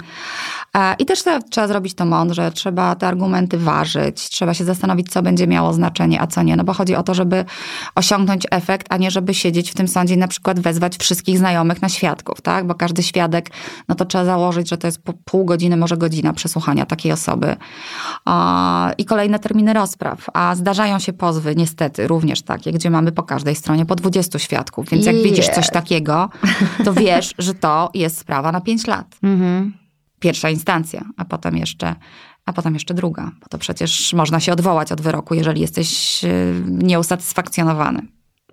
I 0.99 1.05
też 1.05 1.23
te, 1.23 1.39
trzeba 1.41 1.67
zrobić 1.67 1.93
to 1.93 2.05
mądrze, 2.05 2.51
trzeba 2.51 2.95
te 2.95 3.07
argumenty 3.07 3.57
ważyć, 3.57 4.29
trzeba 4.29 4.53
się 4.53 4.63
zastanowić, 4.63 5.11
co 5.11 5.21
będzie 5.21 5.47
miało 5.47 5.73
znaczenie, 5.73 6.21
a 6.21 6.27
co 6.27 6.43
nie. 6.43 6.55
No 6.55 6.63
bo 6.63 6.73
chodzi 6.73 6.95
o 6.95 7.03
to, 7.03 7.13
żeby 7.13 7.45
osiągnąć 7.95 8.47
efekt, 8.51 8.87
a 8.89 8.97
nie 8.97 9.11
żeby 9.11 9.33
siedzieć 9.33 9.71
w 9.71 9.73
tym 9.73 9.87
sądzie 9.87 10.13
i 10.13 10.17
na 10.17 10.27
przykład 10.27 10.59
wezwać 10.59 10.97
wszystkich 10.97 11.37
znajomych 11.37 11.81
na 11.81 11.89
świadków, 11.89 12.41
tak? 12.41 12.67
Bo 12.67 12.75
każdy 12.75 13.03
świadek, 13.03 13.51
no 13.87 13.95
to 13.95 14.05
trzeba 14.05 14.25
założyć, 14.25 14.69
że 14.69 14.77
to 14.77 14.87
jest 14.87 15.01
pół 15.25 15.45
godziny, 15.45 15.77
może 15.77 15.97
godzina 15.97 16.33
przesłuchania 16.33 16.85
takiej 16.85 17.11
osoby. 17.11 17.55
I 18.97 19.05
kolejne 19.05 19.39
terminy 19.39 19.73
rozpraw. 19.73 20.25
A 20.33 20.55
zdarzają 20.55 20.99
się 20.99 21.13
pozwy, 21.13 21.55
niestety, 21.55 22.07
również 22.07 22.41
takie, 22.41 22.71
gdzie 22.71 22.89
mamy 22.89 23.11
po 23.11 23.23
każdej 23.23 23.55
stronie 23.55 23.85
po 23.85 23.95
20 23.95 24.39
świadków. 24.39 24.89
Więc 24.89 25.05
jak 25.05 25.15
widzisz 25.15 25.49
coś 25.49 25.69
takiego, 25.69 26.29
to 26.85 26.93
wiesz, 26.93 27.33
że 27.37 27.53
to 27.53 27.89
jest 27.93 28.17
sprawa 28.17 28.51
na 28.51 28.61
5 28.61 28.87
lat 28.87 29.15
Mhm. 29.23 29.82
Pierwsza 30.23 30.49
instancja, 30.49 31.05
a 31.17 31.25
potem 31.25 31.57
jeszcze, 31.57 31.95
a 32.45 32.53
potem 32.53 32.73
jeszcze 32.73 32.93
druga. 32.93 33.31
Bo 33.41 33.47
to 33.49 33.57
przecież 33.57 34.13
można 34.13 34.39
się 34.39 34.53
odwołać 34.53 34.91
od 34.91 35.01
wyroku, 35.01 35.33
jeżeli 35.33 35.61
jesteś 35.61 36.23
y, 36.23 36.63
nieusatysfakcjonowany. 36.67 38.01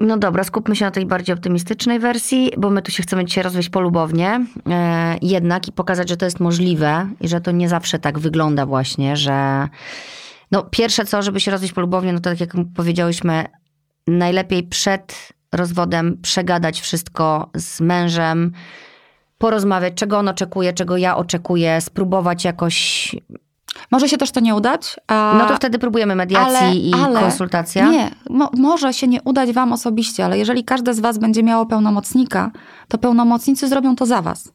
No 0.00 0.18
dobra, 0.18 0.44
skupmy 0.44 0.76
się 0.76 0.84
na 0.84 0.90
tej 0.90 1.06
bardziej 1.06 1.34
optymistycznej 1.34 1.98
wersji, 1.98 2.50
bo 2.58 2.70
my 2.70 2.82
tu 2.82 2.90
się 2.90 3.02
chcemy 3.02 3.24
dzisiaj 3.24 3.44
rozwieść 3.44 3.68
polubownie, 3.68 4.46
e, 4.70 5.18
jednak 5.22 5.68
i 5.68 5.72
pokazać, 5.72 6.08
że 6.08 6.16
to 6.16 6.24
jest 6.24 6.40
możliwe 6.40 7.08
i 7.20 7.28
że 7.28 7.40
to 7.40 7.50
nie 7.50 7.68
zawsze 7.68 7.98
tak 7.98 8.18
wygląda 8.18 8.66
właśnie, 8.66 9.16
że 9.16 9.68
no 10.50 10.62
pierwsze 10.62 11.04
co, 11.04 11.22
żeby 11.22 11.40
się 11.40 11.50
rozwieść 11.50 11.72
polubownie, 11.72 12.12
no 12.12 12.20
to 12.20 12.30
tak 12.30 12.40
jak 12.40 12.54
powiedziałyśmy, 12.76 13.44
najlepiej 14.06 14.62
przed 14.62 15.32
rozwodem 15.52 16.18
przegadać 16.22 16.80
wszystko 16.80 17.50
z 17.54 17.80
mężem, 17.80 18.52
porozmawiać, 19.40 19.94
czego 19.94 20.18
on 20.18 20.28
oczekuje, 20.28 20.72
czego 20.72 20.96
ja 20.96 21.16
oczekuję, 21.16 21.80
spróbować 21.80 22.44
jakoś, 22.44 23.16
Może 23.90 24.08
się 24.08 24.18
też 24.18 24.30
to 24.30 24.40
nie 24.40 24.54
udać. 24.54 24.96
A, 25.08 25.34
no 25.38 25.46
to 25.46 25.56
wtedy 25.56 25.78
próbujemy 25.78 26.14
mediacji 26.16 26.66
ale- 26.66 26.74
i 26.74 26.94
ale 27.04 27.20
konsultacja. 27.20 27.88
Nie, 27.90 28.10
mo, 28.30 28.50
może 28.56 28.92
się 28.92 29.08
nie 29.08 29.22
udać 29.22 29.52
wam 29.52 29.72
osobiście, 29.72 30.24
ale 30.24 30.38
jeżeli 30.38 30.64
każde 30.64 30.94
z 30.94 31.00
was 31.00 31.18
będzie 31.18 31.42
miało 31.42 31.66
pełnomocnika, 31.66 32.50
to 32.88 32.98
pełnomocnicy 32.98 33.68
zrobią 33.68 33.96
to 33.96 34.06
za 34.06 34.22
was. 34.22 34.52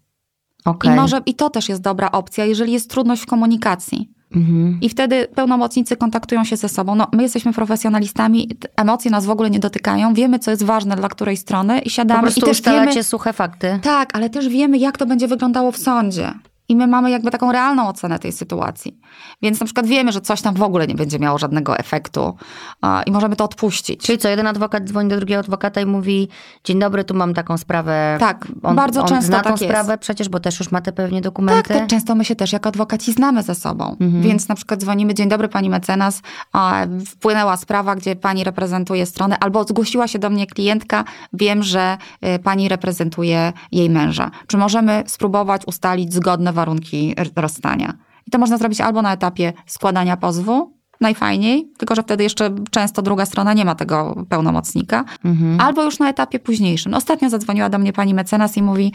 Okej. 0.65 0.91
I 0.91 0.95
może 0.95 1.21
i 1.25 1.33
to 1.33 1.49
też 1.49 1.69
jest 1.69 1.81
dobra 1.81 2.11
opcja, 2.11 2.45
jeżeli 2.45 2.73
jest 2.73 2.89
trudność 2.89 3.21
w 3.21 3.25
komunikacji. 3.25 4.09
Mhm. 4.35 4.77
I 4.81 4.89
wtedy 4.89 5.27
pełnomocnicy 5.35 5.97
kontaktują 5.97 6.43
się 6.43 6.57
ze 6.57 6.69
sobą. 6.69 6.95
No, 6.95 7.07
my 7.13 7.23
jesteśmy 7.23 7.53
profesjonalistami, 7.53 8.49
emocje 8.75 9.11
nas 9.11 9.25
w 9.25 9.29
ogóle 9.29 9.49
nie 9.49 9.59
dotykają, 9.59 10.13
wiemy, 10.13 10.39
co 10.39 10.51
jest 10.51 10.63
ważne 10.63 10.95
dla 10.95 11.09
której 11.09 11.37
strony 11.37 11.79
i 11.79 11.83
Po 11.83 11.89
siadamy 11.89 12.21
prostu 12.21 12.39
i 12.39 12.43
też 12.43 12.51
ustalacie 12.51 12.91
wiemy, 12.91 13.03
suche 13.03 13.33
fakty. 13.33 13.79
Tak, 13.81 14.15
ale 14.15 14.29
też 14.29 14.49
wiemy, 14.49 14.77
jak 14.77 14.97
to 14.97 15.05
będzie 15.05 15.27
wyglądało 15.27 15.71
w 15.71 15.77
sądzie. 15.77 16.33
I 16.69 16.75
my 16.75 16.87
mamy 16.87 17.11
jakby 17.11 17.31
taką 17.31 17.51
realną 17.51 17.87
ocenę 17.87 18.19
tej 18.19 18.31
sytuacji. 18.31 18.99
Więc 19.41 19.59
na 19.59 19.65
przykład 19.65 19.87
wiemy, 19.87 20.11
że 20.11 20.21
coś 20.21 20.41
tam 20.41 20.55
w 20.55 20.61
ogóle 20.61 20.87
nie 20.87 20.95
będzie 20.95 21.19
miało 21.19 21.37
żadnego 21.37 21.77
efektu 21.77 22.35
a, 22.81 23.03
i 23.03 23.11
możemy 23.11 23.35
to 23.35 23.43
odpuścić. 23.43 24.01
Czyli 24.01 24.17
co, 24.17 24.29
jeden 24.29 24.47
adwokat 24.47 24.83
dzwoni 24.83 25.09
do 25.09 25.17
drugiego 25.17 25.39
adwokata 25.39 25.81
i 25.81 25.85
mówi: 25.85 26.27
Dzień 26.63 26.79
dobry, 26.79 27.03
tu 27.03 27.13
mam 27.13 27.33
taką 27.33 27.57
sprawę. 27.57 28.17
Tak, 28.19 28.47
on, 28.63 28.75
bardzo 28.75 29.01
on 29.01 29.07
często 29.07 29.27
zna 29.27 29.37
tak 29.37 29.45
tą 29.45 29.51
jest. 29.51 29.63
sprawę 29.63 29.97
przecież, 29.97 30.29
bo 30.29 30.39
też 30.39 30.59
już 30.59 30.71
ma 30.71 30.81
te 30.81 30.91
pewnie 30.91 31.17
tak, 31.17 31.23
dokumenty. 31.23 31.73
to 31.73 31.87
często 31.87 32.15
my 32.15 32.25
się 32.25 32.35
też 32.35 32.53
jako 32.53 32.69
adwokaci 32.69 33.13
znamy 33.13 33.43
ze 33.43 33.55
sobą. 33.55 33.95
Więc 33.99 34.47
na 34.47 34.55
przykład 34.55 34.79
dzwonimy, 34.79 35.13
dzień 35.13 35.29
dobry 35.29 35.47
pani 35.47 35.69
mecenas, 35.69 36.21
a, 36.53 36.85
wpłynęła 37.07 37.57
sprawa, 37.57 37.95
gdzie 37.95 38.15
pani 38.15 38.43
reprezentuje 38.43 39.05
stronę, 39.05 39.39
albo 39.39 39.63
zgłosiła 39.63 40.07
się 40.07 40.19
do 40.19 40.29
mnie 40.29 40.47
klientka, 40.47 41.03
wiem, 41.33 41.63
że 41.63 41.97
y, 42.35 42.39
pani 42.39 42.69
reprezentuje 42.69 43.53
jej 43.71 43.89
męża. 43.89 44.31
Czy 44.47 44.57
możemy 44.57 45.03
spróbować 45.07 45.61
ustalić 45.67 46.13
zgodne 46.13 46.53
warunki 46.55 47.15
rozstania? 47.35 47.93
I 48.27 48.31
to 48.31 48.37
można 48.37 48.57
zrobić 48.57 48.81
albo 48.81 49.01
na 49.01 49.13
etapie 49.13 49.53
składania 49.65 50.17
pozwu, 50.17 50.75
najfajniej, 51.01 51.71
tylko 51.77 51.95
że 51.95 52.03
wtedy 52.03 52.23
jeszcze 52.23 52.55
często 52.71 53.01
druga 53.01 53.25
strona 53.25 53.53
nie 53.53 53.65
ma 53.65 53.75
tego 53.75 54.25
pełnomocnika, 54.29 55.03
Mhm. 55.25 55.59
albo 55.61 55.83
już 55.83 55.99
na 55.99 56.09
etapie 56.09 56.39
późniejszym. 56.39 56.93
Ostatnio 56.93 57.29
zadzwoniła 57.29 57.69
do 57.69 57.77
mnie 57.77 57.93
pani 57.93 58.13
mecenas 58.13 58.57
i 58.57 58.61
mówi, 58.61 58.93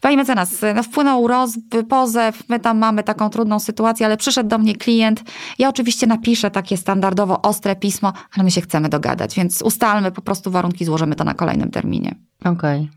pani 0.00 0.16
mecenas, 0.16 0.60
no 0.74 0.82
wpłynął 0.82 1.26
roz, 1.28 1.58
pozew, 1.88 2.48
my 2.48 2.60
tam 2.60 2.78
mamy 2.78 3.02
taką 3.02 3.30
trudną 3.30 3.60
sytuację, 3.60 4.06
ale 4.06 4.16
przyszedł 4.16 4.48
do 4.48 4.58
mnie 4.58 4.76
klient, 4.76 5.22
ja 5.58 5.68
oczywiście 5.68 6.06
napiszę 6.06 6.50
takie 6.50 6.76
standardowo 6.76 7.42
ostre 7.42 7.76
pismo, 7.76 8.12
ale 8.36 8.44
my 8.44 8.50
się 8.50 8.60
chcemy 8.60 8.88
dogadać, 8.88 9.36
więc 9.36 9.62
ustalmy 9.62 10.12
po 10.12 10.22
prostu 10.22 10.50
warunki, 10.50 10.84
złożymy 10.84 11.14
to 11.14 11.24
na 11.24 11.34
kolejnym 11.34 11.70
terminie. 11.70 12.14
Okej. 12.44 12.90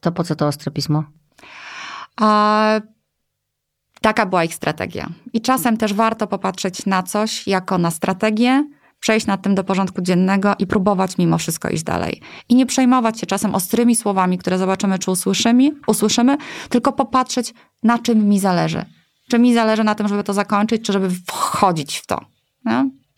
To 0.00 0.12
po 0.12 0.24
co 0.24 0.36
to 0.36 0.46
ostre 0.46 0.70
pismo? 0.72 1.04
A 2.20 2.80
taka 4.00 4.26
była 4.26 4.44
ich 4.44 4.54
strategia. 4.54 5.08
I 5.32 5.40
czasem 5.40 5.76
też 5.76 5.94
warto 5.94 6.26
popatrzeć 6.26 6.86
na 6.86 7.02
coś 7.02 7.46
jako 7.46 7.78
na 7.78 7.90
strategię, 7.90 8.64
przejść 9.00 9.26
nad 9.26 9.42
tym 9.42 9.54
do 9.54 9.64
porządku 9.64 10.02
dziennego 10.02 10.54
i 10.58 10.66
próbować 10.66 11.18
mimo 11.18 11.38
wszystko 11.38 11.68
iść 11.68 11.82
dalej. 11.82 12.20
I 12.48 12.54
nie 12.54 12.66
przejmować 12.66 13.20
się 13.20 13.26
czasem 13.26 13.54
ostrymi 13.54 13.96
słowami, 13.96 14.38
które 14.38 14.58
zobaczymy, 14.58 14.98
czy 14.98 15.10
usłyszymy, 15.10 15.70
usłyszymy 15.86 16.36
tylko 16.68 16.92
popatrzeć, 16.92 17.54
na 17.82 17.98
czym 17.98 18.28
mi 18.28 18.40
zależy. 18.40 18.84
Czy 19.30 19.38
mi 19.38 19.54
zależy 19.54 19.84
na 19.84 19.94
tym, 19.94 20.08
żeby 20.08 20.24
to 20.24 20.32
zakończyć, 20.32 20.82
czy 20.82 20.92
żeby 20.92 21.10
wchodzić 21.26 21.98
w 21.98 22.06
to. 22.06 22.20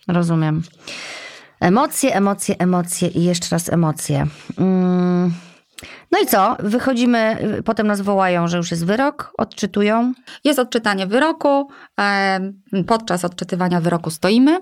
Rozumiem. 0.08 0.62
Emocje, 1.60 2.14
emocje, 2.14 2.58
emocje 2.58 3.08
i 3.08 3.24
jeszcze 3.24 3.48
raz 3.50 3.72
emocje. 3.72 4.26
Mm. 4.58 5.32
No 6.12 6.18
i 6.20 6.26
co? 6.26 6.56
Wychodzimy, 6.60 7.36
potem 7.64 7.86
nas 7.86 8.00
wołają, 8.00 8.48
że 8.48 8.56
już 8.56 8.70
jest 8.70 8.86
wyrok, 8.86 9.32
odczytują. 9.38 10.12
Jest 10.44 10.58
odczytanie 10.58 11.06
wyroku. 11.06 11.68
e, 12.00 12.40
Podczas 12.86 13.24
odczytywania 13.24 13.80
wyroku 13.80 14.10
stoimy. 14.10 14.60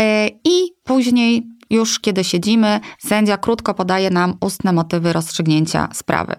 e, 0.00 0.28
I 0.28 0.72
później 0.84 1.46
już 1.70 2.00
kiedy 2.00 2.24
siedzimy, 2.24 2.80
sędzia 2.98 3.36
krótko 3.36 3.74
podaje 3.74 4.10
nam 4.10 4.34
ustne 4.40 4.72
motywy 4.72 5.12
rozstrzygnięcia 5.12 5.88
sprawy. 5.92 6.36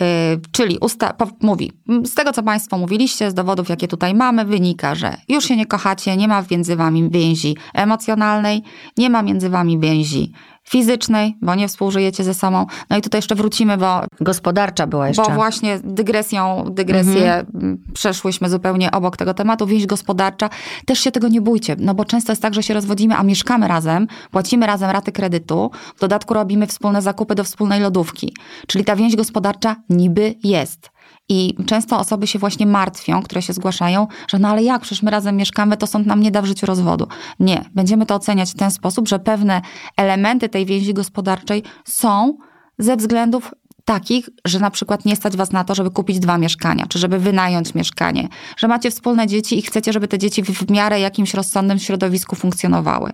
Yy, 0.00 0.06
czyli 0.52 0.78
usta- 0.78 1.14
mówi, 1.40 1.72
z 2.04 2.14
tego 2.14 2.32
co 2.32 2.42
Państwo 2.42 2.78
mówiliście, 2.78 3.30
z 3.30 3.34
dowodów, 3.34 3.68
jakie 3.68 3.88
tutaj 3.88 4.14
mamy, 4.14 4.44
wynika, 4.44 4.94
że 4.94 5.16
już 5.28 5.44
się 5.44 5.56
nie 5.56 5.66
kochacie, 5.66 6.16
nie 6.16 6.28
ma 6.28 6.44
między 6.50 6.76
Wami 6.76 7.10
więzi 7.10 7.56
emocjonalnej, 7.74 8.62
nie 8.96 9.10
ma 9.10 9.22
między 9.22 9.48
Wami 9.50 9.78
więzi 9.78 10.32
fizycznej, 10.72 11.36
bo 11.42 11.54
nie 11.54 11.68
współżyjecie 11.68 12.24
ze 12.24 12.34
sobą. 12.34 12.66
No 12.90 12.96
i 12.96 13.02
tutaj 13.02 13.18
jeszcze 13.18 13.34
wrócimy, 13.34 13.76
bo... 13.76 14.00
Gospodarcza 14.20 14.86
była 14.86 15.08
jeszcze. 15.08 15.22
Bo 15.22 15.30
właśnie 15.30 15.80
dygresją, 15.84 16.64
dygresję 16.70 17.34
mhm. 17.34 17.78
przeszłyśmy 17.94 18.48
zupełnie 18.50 18.90
obok 18.90 19.16
tego 19.16 19.34
tematu. 19.34 19.66
Więź 19.66 19.86
gospodarcza. 19.86 20.50
Też 20.86 21.00
się 21.00 21.12
tego 21.12 21.28
nie 21.28 21.40
bójcie, 21.40 21.76
no 21.78 21.94
bo 21.94 22.04
często 22.04 22.32
jest 22.32 22.42
tak, 22.42 22.54
że 22.54 22.62
się 22.62 22.74
rozwodzimy, 22.74 23.16
a 23.16 23.22
mieszkamy 23.22 23.68
razem, 23.68 24.06
płacimy 24.30 24.66
razem 24.66 24.90
raty 24.90 25.12
kredytu, 25.12 25.70
w 25.96 26.00
dodatku 26.00 26.34
robimy 26.34 26.66
wspólne 26.66 27.02
zakupy 27.02 27.34
do 27.34 27.44
wspólnej 27.44 27.80
lodówki. 27.80 28.34
Czyli 28.66 28.84
ta 28.84 28.96
więź 28.96 29.16
gospodarcza 29.16 29.76
niby 29.88 30.34
jest. 30.44 30.91
I 31.32 31.56
często 31.66 31.98
osoby 31.98 32.26
się 32.26 32.38
właśnie 32.38 32.66
martwią, 32.66 33.22
które 33.22 33.42
się 33.42 33.52
zgłaszają, 33.52 34.06
że 34.28 34.38
no 34.38 34.48
ale 34.48 34.62
jak, 34.62 34.82
przecież 34.82 35.02
my 35.02 35.10
razem 35.10 35.36
mieszkamy, 35.36 35.76
to 35.76 35.86
sąd 35.86 36.06
nam 36.06 36.20
nie 36.20 36.30
da 36.30 36.42
w 36.42 36.46
życiu 36.46 36.66
rozwodu. 36.66 37.06
Nie, 37.40 37.64
będziemy 37.74 38.06
to 38.06 38.14
oceniać 38.14 38.50
w 38.50 38.54
ten 38.54 38.70
sposób, 38.70 39.08
że 39.08 39.18
pewne 39.18 39.60
elementy 39.96 40.48
tej 40.48 40.66
więzi 40.66 40.94
gospodarczej 40.94 41.62
są 41.84 42.36
ze 42.78 42.96
względów 42.96 43.54
takich, 43.84 44.28
że 44.44 44.58
na 44.60 44.70
przykład 44.70 45.04
nie 45.04 45.16
stać 45.16 45.36
was 45.36 45.52
na 45.52 45.64
to, 45.64 45.74
żeby 45.74 45.90
kupić 45.90 46.18
dwa 46.18 46.38
mieszkania, 46.38 46.86
czy 46.88 46.98
żeby 46.98 47.18
wynająć 47.18 47.74
mieszkanie, 47.74 48.28
że 48.56 48.68
macie 48.68 48.90
wspólne 48.90 49.26
dzieci 49.26 49.58
i 49.58 49.62
chcecie, 49.62 49.92
żeby 49.92 50.08
te 50.08 50.18
dzieci 50.18 50.42
w 50.42 50.70
miarę 50.70 51.00
jakimś 51.00 51.34
rozsądnym 51.34 51.78
środowisku 51.78 52.36
funkcjonowały. 52.36 53.12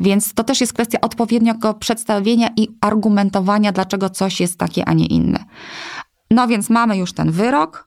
Więc 0.00 0.34
to 0.34 0.44
też 0.44 0.60
jest 0.60 0.72
kwestia 0.72 1.00
odpowiedniego 1.00 1.74
przedstawienia 1.74 2.48
i 2.56 2.68
argumentowania, 2.80 3.72
dlaczego 3.72 4.10
coś 4.10 4.40
jest 4.40 4.58
takie, 4.58 4.84
a 4.84 4.92
nie 4.92 5.06
inne. 5.06 5.44
No 6.32 6.48
więc 6.48 6.70
mamy 6.70 6.96
już 6.96 7.12
ten 7.12 7.30
wyrok. 7.30 7.86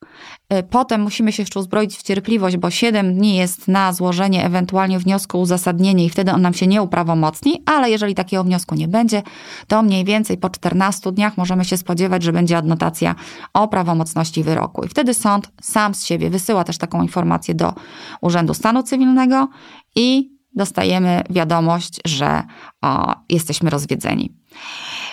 Y, 0.53 0.63
potem 0.63 1.01
musimy 1.01 1.31
się 1.31 1.43
jeszcze 1.43 1.59
uzbroić 1.59 1.97
w 1.97 2.03
cierpliwość, 2.03 2.57
bo 2.57 2.69
7 2.69 3.15
dni 3.15 3.35
jest 3.35 3.67
na 3.67 3.93
złożenie 3.93 4.45
ewentualnie 4.45 4.99
wniosku 4.99 5.41
uzasadnienie 5.41 6.05
i 6.05 6.09
wtedy 6.09 6.31
on 6.31 6.41
nam 6.41 6.53
się 6.53 6.67
nie 6.67 6.81
uprawomocni, 6.81 7.63
ale 7.65 7.89
jeżeli 7.89 8.15
takiego 8.15 8.43
wniosku 8.43 8.75
nie 8.75 8.87
będzie, 8.87 9.21
to 9.67 9.83
mniej 9.83 10.05
więcej 10.05 10.37
po 10.37 10.49
14 10.49 11.11
dniach 11.11 11.37
możemy 11.37 11.65
się 11.65 11.77
spodziewać, 11.77 12.23
że 12.23 12.33
będzie 12.33 12.57
adnotacja 12.57 13.15
o 13.53 13.67
prawomocności 13.67 14.43
wyroku. 14.43 14.83
I 14.85 14.87
wtedy 14.87 15.13
sąd 15.13 15.51
sam 15.61 15.95
z 15.95 16.05
siebie 16.05 16.29
wysyła 16.29 16.63
też 16.63 16.77
taką 16.77 17.01
informację 17.01 17.55
do 17.55 17.73
Urzędu 18.21 18.53
Stanu 18.53 18.83
Cywilnego 18.83 19.47
i 19.95 20.33
dostajemy 20.55 21.23
wiadomość, 21.29 21.99
że 22.05 22.43
o, 22.81 23.15
jesteśmy 23.29 23.69
rozwiedzeni. 23.69 24.35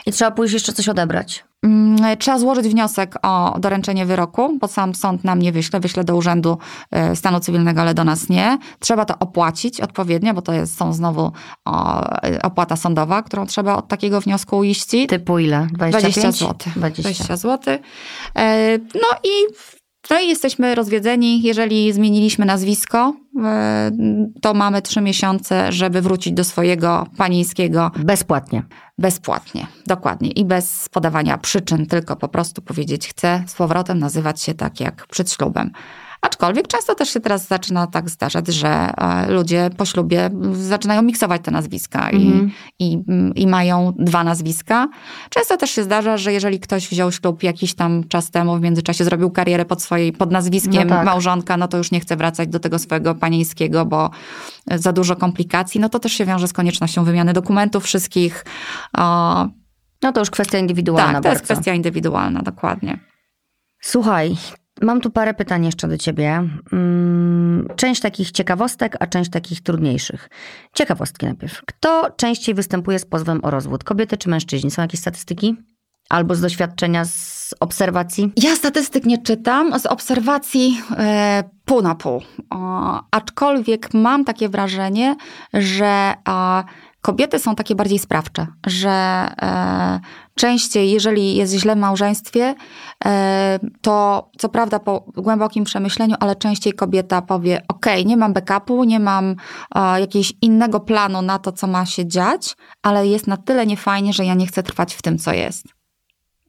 I 0.07 0.13
trzeba 0.13 0.31
pójść 0.31 0.55
jeszcze 0.55 0.73
coś 0.73 0.89
odebrać. 0.89 1.45
Mm, 1.63 2.19
trzeba 2.19 2.39
złożyć 2.39 2.69
wniosek 2.69 3.15
o 3.23 3.57
doręczenie 3.59 4.07
wyroku, 4.07 4.59
bo 4.61 4.69
sam 4.69 4.95
sąd 4.95 5.25
nam 5.25 5.43
nie 5.43 5.53
wyśle, 5.53 5.81
wyśle 5.81 6.05
do 6.05 6.17
Urzędu 6.17 6.59
e, 6.91 7.17
Stanu 7.17 7.41
Cywilnego, 7.41 7.81
ale 7.81 7.95
do 7.95 8.05
nas 8.05 8.29
nie. 8.29 8.59
Trzeba 8.79 9.05
to 9.05 9.19
opłacić 9.19 9.81
odpowiednio, 9.81 10.35
bo 10.35 10.43
to 10.43 10.53
jest, 10.53 10.79
są 10.79 10.93
znowu 10.93 11.33
o, 11.65 12.05
opłata 12.43 12.77
sądowa, 12.77 13.23
którą 13.23 13.47
trzeba 13.47 13.77
od 13.77 13.89
takiego 13.89 14.21
wniosku 14.21 14.59
uiścić. 14.59 15.11
Typu 15.11 15.39
ile? 15.39 15.67
25? 15.73 16.15
20 16.15 16.33
zł. 16.33 16.73
20. 16.77 17.03
20 17.03 17.37
zł. 17.37 17.79
No 18.95 19.09
i 19.25 19.31
no 20.11 20.21
i 20.21 20.29
jesteśmy 20.29 20.75
rozwiedzeni. 20.75 21.43
Jeżeli 21.43 21.93
zmieniliśmy 21.93 22.47
nazwisko, 22.47 23.15
e, 23.45 23.91
to 24.43 24.55
mamy 24.55 24.83
trzy 24.83 25.01
miesiące, 25.01 25.73
żeby 25.73 26.03
wrócić 26.03 26.33
do 26.33 26.45
swojego 26.45 27.07
panieńskiego. 27.17 27.91
Bezpłatnie. 27.97 28.63
Bezpłatnie, 29.01 29.67
dokładnie. 29.87 30.31
I 30.31 30.45
bez 30.45 30.89
podawania 30.89 31.39
przyczyn, 31.39 31.87
tylko 31.87 32.17
po 32.17 32.29
prostu 32.29 32.63
powiedzieć, 32.63 33.09
chcę 33.09 33.45
z 33.47 33.55
powrotem 33.55 33.99
nazywać 33.99 34.43
się 34.43 34.55
tak 34.55 34.81
jak 34.81 35.07
przed 35.07 35.33
ślubem. 35.33 35.71
Aczkolwiek 36.21 36.69
często 36.69 36.95
też 36.95 37.11
się 37.11 37.21
teraz 37.21 37.47
zaczyna 37.47 37.87
tak 37.87 38.11
zdarzać, 38.11 38.47
że 38.47 38.69
e, 38.69 39.33
ludzie 39.33 39.71
po 39.77 39.85
ślubie 39.85 40.31
zaczynają 40.53 41.03
miksować 41.03 41.43
te 41.45 41.51
nazwiska 41.51 42.11
mhm. 42.11 42.51
i, 42.79 42.93
i, 42.93 43.03
i 43.35 43.47
mają 43.47 43.93
dwa 43.99 44.25
nazwiska. 44.25 44.89
Często 45.31 45.57
też 45.57 45.71
się 45.71 45.83
zdarza, 45.83 46.17
że 46.17 46.33
jeżeli 46.33 46.61
ktoś 46.61 46.89
wziął 46.89 47.13
ślub 47.13 47.43
jakiś 47.43 47.75
tam 47.75 48.05
czas 48.09 48.31
temu, 48.31 48.57
w 48.57 48.61
międzyczasie 48.61 49.05
zrobił 49.05 49.31
karierę 49.31 49.65
pod, 49.65 49.83
swojej, 49.83 50.13
pod 50.13 50.31
nazwiskiem 50.31 50.89
no 50.89 50.95
tak. 50.97 51.07
małżonka, 51.07 51.57
no 51.57 51.69
to 51.69 51.77
już 51.77 51.91
nie 51.91 52.01
chce 52.01 52.17
wracać 52.17 52.49
do 52.49 52.61
tego 52.61 52.79
swojego 52.79 53.15
panieńskiego, 53.15 53.87
bo 53.87 54.11
za 54.67 54.93
dużo 54.93 55.17
komplikacji. 55.17 55.81
No 55.81 55.89
to 55.89 55.99
też 55.99 56.13
się 56.13 56.25
wiąże 56.25 56.49
z 56.49 56.53
koniecznością 56.53 57.05
wymiany 57.05 57.33
dokumentów 57.33 57.85
wszystkich. 57.85 58.45
No 60.03 60.13
to 60.15 60.21
już 60.21 60.31
kwestia 60.31 60.59
indywidualna. 60.59 61.13
Tak, 61.13 61.23
to 61.23 61.29
bardzo. 61.29 61.31
jest 61.31 61.45
kwestia 61.45 61.75
indywidualna, 61.75 62.43
dokładnie. 62.43 63.01
Słuchaj, 63.81 64.37
Mam 64.81 65.01
tu 65.01 65.11
parę 65.11 65.35
pytań 65.35 65.65
jeszcze 65.65 65.89
do 65.89 65.99
ciebie. 65.99 66.49
Mm, 66.73 67.69
część 67.77 68.01
takich 68.01 68.31
ciekawostek, 68.31 68.97
a 69.01 69.07
część 69.07 69.31
takich 69.31 69.61
trudniejszych. 69.61 70.29
Ciekawostki 70.75 71.27
najpierw. 71.27 71.63
Kto 71.67 72.11
częściej 72.17 72.55
występuje 72.55 72.99
z 72.99 73.05
pozwem 73.05 73.41
o 73.45 73.51
rozwód? 73.51 73.85
Kobiety 73.85 74.17
czy 74.17 74.29
mężczyźni? 74.29 74.71
Są 74.71 74.83
jakieś 74.83 75.01
statystyki? 75.01 75.57
Albo 76.09 76.35
z 76.35 76.41
doświadczenia, 76.41 77.05
z 77.05 77.55
obserwacji? 77.61 78.33
Ja 78.37 78.57
statystyk 78.57 79.05
nie 79.05 79.23
czytam, 79.23 79.81
z 79.81 79.87
obserwacji 79.87 80.81
e, 80.99 81.45
pół 81.65 81.83
na 81.83 81.95
pół. 81.95 82.23
O, 82.51 83.01
aczkolwiek 83.11 83.95
mam 83.95 84.25
takie 84.25 84.49
wrażenie, 84.49 85.17
że 85.55 86.15
a, 86.25 86.65
kobiety 87.01 87.39
są 87.39 87.55
takie 87.55 87.75
bardziej 87.75 87.99
sprawcze, 87.99 88.47
że 88.67 88.91
e, 88.91 90.01
częściej, 90.35 90.91
jeżeli 90.91 91.37
jest 91.37 91.55
źle 91.55 91.77
w 91.77 91.79
małżeństwie, 91.79 92.55
e, 93.05 93.59
to 93.81 94.31
co 94.39 94.49
prawda 94.49 94.79
po 94.79 95.01
głębokim 95.17 95.65
przemyśleniu, 95.65 96.17
ale 96.21 96.37
częściej 96.37 96.73
kobieta 96.73 97.23
powie: 97.23 97.63
OK, 97.69 97.87
nie 98.07 98.17
mam 98.17 98.33
backupu, 98.33 98.85
nie 98.85 99.01
mam 99.01 99.37
e, 99.75 100.01
jakiegoś 100.01 100.33
innego 100.43 100.81
planu 100.81 101.23
na 101.23 101.39
to, 101.39 101.53
co 101.53 101.67
ma 101.67 101.87
się 101.87 102.07
dziać, 102.07 102.57
ale 102.83 103.07
jest 103.07 103.27
na 103.27 103.37
tyle 103.37 103.67
niefajnie, 103.67 104.13
że 104.13 104.25
ja 104.25 104.35
nie 104.35 104.47
chcę 104.47 104.63
trwać 104.63 104.95
w 104.95 105.03
tym, 105.03 105.19
co 105.19 105.33
jest. 105.33 105.65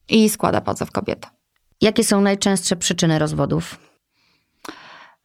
I 0.09 0.29
składa 0.29 0.61
pozew 0.61 0.91
kobieta. 0.91 1.29
Jakie 1.81 2.03
są 2.03 2.21
najczęstsze 2.21 2.75
przyczyny 2.75 3.19
rozwodów? 3.19 3.79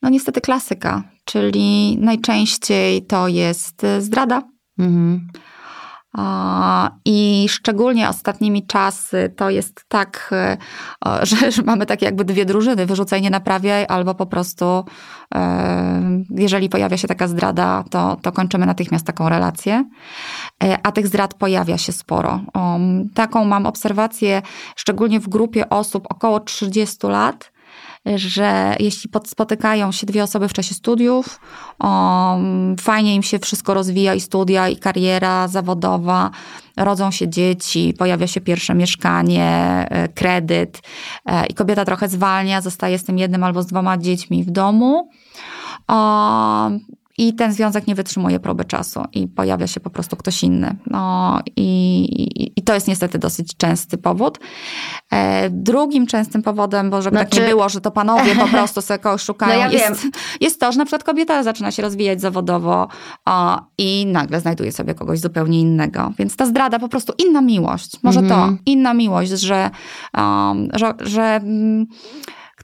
No 0.03 0.09
niestety 0.09 0.41
klasyka, 0.41 1.03
czyli 1.25 1.99
najczęściej 2.01 3.07
to 3.07 3.29
jest 3.29 3.83
zdrada. 3.99 4.43
Mhm. 4.79 5.29
I 7.05 7.47
szczególnie 7.49 8.09
ostatnimi 8.09 8.67
czasy 8.67 9.35
to 9.37 9.51
jest 9.51 9.85
tak, 9.89 10.31
e, 10.33 10.57
że, 11.27 11.63
mamy 11.65 11.87
takie 11.87 12.07
jakby 12.07 12.25
dwie 12.25 12.45
drużyny, 12.45 12.87
wyrzucaj, 12.87 13.23
nie 13.23 13.31
naprawiaj, 13.31 13.87
albo 13.89 14.15
po 14.15 14.27
prostu 14.27 14.85
e, 15.35 16.23
jeżeli 16.31 16.69
pojawia 16.69 16.97
się 16.97 17.09
taka 17.09 17.29
zdrada, 17.29 17.85
to, 17.91 18.17
to 18.23 18.33
kończymy 18.33 18.67
natychmiast 18.67 19.07
taką 19.07 19.29
relację. 19.29 19.85
E, 20.65 20.79
a 20.83 20.93
tych 20.93 21.07
zdrad 21.07 21.35
pojawia 21.35 21.79
się 21.79 21.93
sporo. 21.93 22.41
Taką 23.15 23.45
mam 23.45 23.67
obserwację, 23.67 24.43
szczególnie 24.77 25.21
w 25.21 25.29
grupie 25.29 25.71
osób 25.71 26.07
około 26.11 26.41
30 26.41 27.07
lat, 27.07 27.53
że 28.15 28.77
jeśli 28.81 29.11
spotykają 29.27 29.93
się 29.93 30.07
dwie 30.07 30.23
osoby 30.23 30.49
w 30.49 30.53
czasie 30.53 30.75
studiów, 30.75 31.41
o, 31.79 32.39
fajnie 32.81 33.15
im 33.15 33.23
się 33.23 33.39
wszystko 33.39 33.75
rozwija 33.75 34.15
i 34.15 34.21
studia, 34.21 34.69
i 34.69 34.77
kariera 34.77 35.49
zawodowa, 35.49 36.31
rodzą 36.77 37.11
się 37.11 37.29
dzieci, 37.29 37.95
pojawia 37.99 38.27
się 38.27 38.41
pierwsze 38.41 38.75
mieszkanie, 38.75 39.47
e, 39.91 40.09
kredyt 40.09 40.83
e, 41.27 41.47
i 41.47 41.55
kobieta 41.55 41.85
trochę 41.85 42.09
zwalnia, 42.09 42.61
zostaje 42.61 42.99
z 42.99 43.05
tym 43.05 43.19
jednym 43.19 43.45
albo 43.45 43.63
z 43.63 43.67
dwoma 43.67 43.99
dziećmi 43.99 44.45
w 44.45 44.51
domu. 44.51 45.11
O, 45.89 46.71
i 47.19 47.35
ten 47.35 47.53
związek 47.53 47.87
nie 47.87 47.95
wytrzymuje 47.95 48.41
próby 48.41 48.65
czasu 48.65 49.01
i 49.13 49.29
pojawia 49.29 49.67
się 49.67 49.81
po 49.81 49.91
prostu 49.91 50.17
ktoś 50.17 50.43
inny. 50.43 50.77
No 50.87 51.41
i, 51.57 52.53
i 52.57 52.63
to 52.63 52.75
jest 52.75 52.89
niestety 52.89 53.19
dosyć 53.19 53.57
częsty 53.57 53.99
powód. 53.99 54.39
E, 55.13 55.51
drugim 55.51 56.07
częstym 56.07 56.43
powodem, 56.43 56.91
bo 56.91 57.03
żeby 57.03 57.17
znaczy... 57.17 57.31
tak 57.31 57.41
nie 57.41 57.49
było, 57.49 57.69
że 57.69 57.81
to 57.81 57.91
panowie 57.91 58.35
po 58.35 58.47
prostu 58.49 58.83
sobie 58.83 58.99
kogoś 58.99 59.23
szukają, 59.31 59.65
no 59.65 59.73
ja 59.73 59.89
jest, 59.89 60.07
jest 60.41 60.61
to, 60.61 60.73
że 60.73 60.79
na 60.79 60.85
przykład 60.85 61.05
kobieta 61.05 61.43
zaczyna 61.43 61.71
się 61.71 61.83
rozwijać 61.83 62.21
zawodowo 62.21 62.89
o, 63.25 63.61
i 63.79 64.07
nagle 64.07 64.41
znajduje 64.41 64.73
sobie 64.73 64.95
kogoś 64.95 65.21
zupełnie 65.21 65.61
innego. 65.61 66.13
Więc 66.19 66.37
ta 66.37 66.47
zdrada 66.47 66.79
po 66.79 66.89
prostu 66.89 67.13
inna 67.19 67.41
miłość. 67.41 67.97
Może 68.03 68.21
to, 68.21 68.35
mhm. 68.35 68.59
inna 68.67 68.95
miłość, 68.95 69.31
że, 69.31 69.71
um, 70.15 70.69
że, 70.75 70.95
że 71.01 71.41
um, 71.43 71.87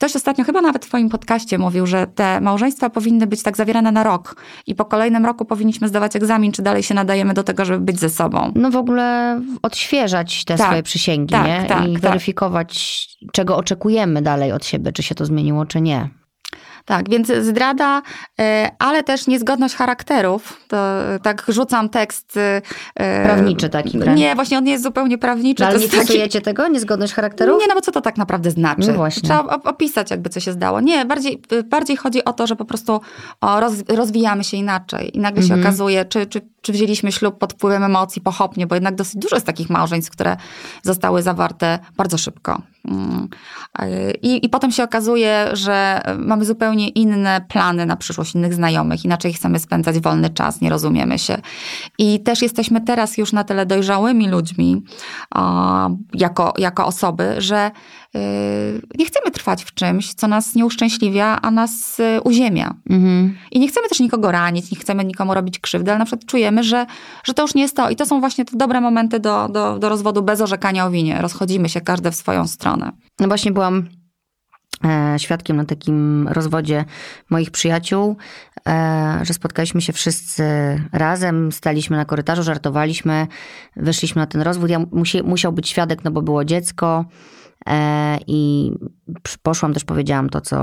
Ktoś 0.03 0.16
ostatnio 0.16 0.44
chyba 0.44 0.61
nawet 0.61 0.84
w 0.84 0.88
Twoim 0.88 1.09
podcaście 1.09 1.59
mówił, 1.59 1.86
że 1.86 2.07
te 2.07 2.40
małżeństwa 2.40 2.90
powinny 2.90 3.26
być 3.26 3.42
tak 3.42 3.57
zawierane 3.57 3.92
na 3.92 4.03
rok 4.03 4.36
i 4.66 4.74
po 4.74 4.84
kolejnym 4.84 5.26
roku 5.26 5.44
powinniśmy 5.44 5.88
zdawać 5.88 6.16
egzamin, 6.16 6.53
czy 6.53 6.62
dalej 6.62 6.82
się 6.82 6.94
nadajemy 6.94 7.34
do 7.34 7.42
tego, 7.42 7.64
żeby 7.64 7.84
być 7.84 8.00
ze 8.00 8.09
sobą. 8.11 8.53
No 8.55 8.70
w 8.70 8.76
ogóle 8.76 9.40
odświeżać 9.62 10.44
te 10.44 10.57
tak, 10.57 10.66
swoje 10.66 10.82
przysięgi, 10.82 11.32
tak, 11.32 11.46
nie? 11.46 11.64
Tak, 11.68 11.88
I 11.88 11.92
tak. 11.92 12.03
weryfikować, 12.03 13.07
czego 13.32 13.57
oczekujemy 13.57 14.22
dalej 14.22 14.53
od 14.53 14.66
siebie, 14.66 14.92
czy 14.92 15.03
się 15.03 15.14
to 15.14 15.26
zmieniło, 15.26 15.66
czy 15.66 15.80
nie. 15.80 16.09
Tak, 16.85 17.11
więc 17.11 17.33
zdrada, 17.41 18.03
e, 18.41 18.70
ale 18.78 19.03
też 19.03 19.26
niezgodność 19.26 19.74
charakterów. 19.74 20.61
To, 20.68 20.76
tak 21.22 21.45
rzucam 21.49 21.89
tekst. 21.89 22.39
E, 22.95 23.24
prawniczy 23.24 23.68
taki, 23.68 23.99
wręcz. 23.99 24.18
Nie, 24.18 24.35
właśnie 24.35 24.59
on 24.59 24.64
nie 24.64 24.72
jest 24.72 24.85
zupełnie 24.85 25.18
prawniczy. 25.18 25.62
No, 25.62 25.68
ale 25.68 25.78
nie 25.78 25.89
stosujecie 25.89 26.41
taki... 26.41 26.45
tego? 26.45 26.68
Niezgodność 26.68 27.14
charakterów? 27.14 27.61
Nie, 27.61 27.66
no 27.68 27.74
bo 27.74 27.80
co 27.80 27.93
to 27.93 28.01
tak 28.01 28.16
naprawdę 28.16 28.51
znaczy? 28.51 28.89
No 28.89 28.95
właśnie. 28.95 29.22
Trzeba 29.22 29.45
opisać 29.45 30.11
jakby, 30.11 30.30
co 30.30 30.41
się 30.41 30.53
zdało. 30.53 30.80
Nie, 30.80 31.05
bardziej, 31.05 31.43
bardziej 31.64 31.97
chodzi 31.97 32.24
o 32.24 32.33
to, 32.33 32.47
że 32.47 32.57
po 32.57 32.64
prostu 32.64 33.01
roz, 33.43 33.72
rozwijamy 33.89 34.45
się 34.45 34.57
inaczej 34.57 35.16
i 35.16 35.20
nagle 35.20 35.43
mhm. 35.43 35.61
się 35.61 35.66
okazuje, 35.66 36.05
czy, 36.05 36.26
czy, 36.26 36.41
czy 36.62 36.72
wzięliśmy 36.72 37.12
ślub 37.12 37.39
pod 37.39 37.53
wpływem 37.53 37.85
emocji 37.85 38.22
pochopnie, 38.22 38.66
bo 38.66 38.74
jednak 38.74 38.95
dosyć 38.95 39.16
dużo 39.16 39.37
jest 39.37 39.47
takich 39.47 39.70
małżeństw, 39.70 40.11
które 40.11 40.37
zostały 40.83 41.22
zawarte 41.22 41.78
bardzo 41.97 42.18
szybko. 42.18 42.62
Mm. 42.89 43.28
I, 44.22 44.47
I 44.47 44.49
potem 44.49 44.70
się 44.70 44.85
okazuje, 44.85 45.49
że 45.53 46.01
mamy 46.18 46.45
zupełnie 46.45 46.89
inne 46.89 47.41
plany 47.49 47.87
na 47.87 47.97
przyszłość, 47.97 48.35
innych 48.35 48.55
znajomych, 48.55 49.05
inaczej 49.05 49.33
chcemy 49.33 49.59
spędzać 49.59 50.01
wolny 50.01 50.30
czas, 50.30 50.61
nie 50.61 50.70
rozumiemy 50.70 51.18
się. 51.18 51.39
I 51.99 52.20
też 52.20 52.43
jesteśmy 52.43 52.80
teraz 52.80 53.18
już 53.18 53.33
na 53.33 53.45
tyle 53.45 53.66
dojrzałymi 53.66 54.28
ludźmi, 54.28 54.83
jako, 56.14 56.55
jako 56.59 56.87
osoby, 56.87 57.35
że 57.39 57.70
nie 58.98 59.06
chcemy 59.06 59.30
trwać 59.30 59.64
w 59.64 59.74
czymś, 59.74 60.14
co 60.14 60.28
nas 60.28 60.54
nie 60.54 60.66
uszczęśliwia, 60.66 61.38
a 61.42 61.50
nas 61.50 62.00
y, 62.00 62.20
uziemia. 62.24 62.74
Mhm. 62.90 63.36
I 63.50 63.60
nie 63.60 63.68
chcemy 63.68 63.88
też 63.88 64.00
nikogo 64.00 64.32
ranić, 64.32 64.70
nie 64.70 64.78
chcemy 64.78 65.04
nikomu 65.04 65.34
robić 65.34 65.58
krzywdy, 65.58 65.90
ale 65.90 65.98
na 65.98 66.04
przykład 66.04 66.26
czujemy, 66.26 66.64
że, 66.64 66.86
że 67.24 67.34
to 67.34 67.42
już 67.42 67.54
nie 67.54 67.62
jest 67.62 67.76
to. 67.76 67.90
I 67.90 67.96
to 67.96 68.06
są 68.06 68.20
właśnie 68.20 68.44
te 68.44 68.56
dobre 68.56 68.80
momenty 68.80 69.20
do, 69.20 69.48
do, 69.48 69.78
do 69.78 69.88
rozwodu 69.88 70.22
bez 70.22 70.40
orzekania 70.40 70.86
o 70.86 70.90
winie. 70.90 71.18
Rozchodzimy 71.20 71.68
się 71.68 71.80
każde 71.80 72.10
w 72.10 72.14
swoją 72.14 72.46
stronę. 72.46 72.92
No 73.20 73.28
właśnie 73.28 73.52
byłam 73.52 73.88
e, 74.84 75.18
świadkiem 75.18 75.56
na 75.56 75.64
takim 75.64 76.28
rozwodzie 76.28 76.84
moich 77.30 77.50
przyjaciół, 77.50 78.16
e, 78.68 79.20
że 79.22 79.34
spotkaliśmy 79.34 79.82
się 79.82 79.92
wszyscy 79.92 80.44
razem, 80.92 81.52
staliśmy 81.52 81.96
na 81.96 82.04
korytarzu, 82.04 82.42
żartowaliśmy, 82.42 83.26
wyszliśmy 83.76 84.20
na 84.20 84.26
ten 84.26 84.40
rozwód. 84.40 84.70
Ja 84.70 84.78
musi, 84.92 85.22
musiał 85.22 85.52
być 85.52 85.68
świadek, 85.68 86.04
no 86.04 86.10
bo 86.10 86.22
było 86.22 86.44
dziecko. 86.44 87.04
E, 87.68 88.18
I 88.26 88.72
poszłam 89.42 89.74
też, 89.74 89.84
powiedziałam 89.84 90.30
to, 90.30 90.40
co 90.40 90.56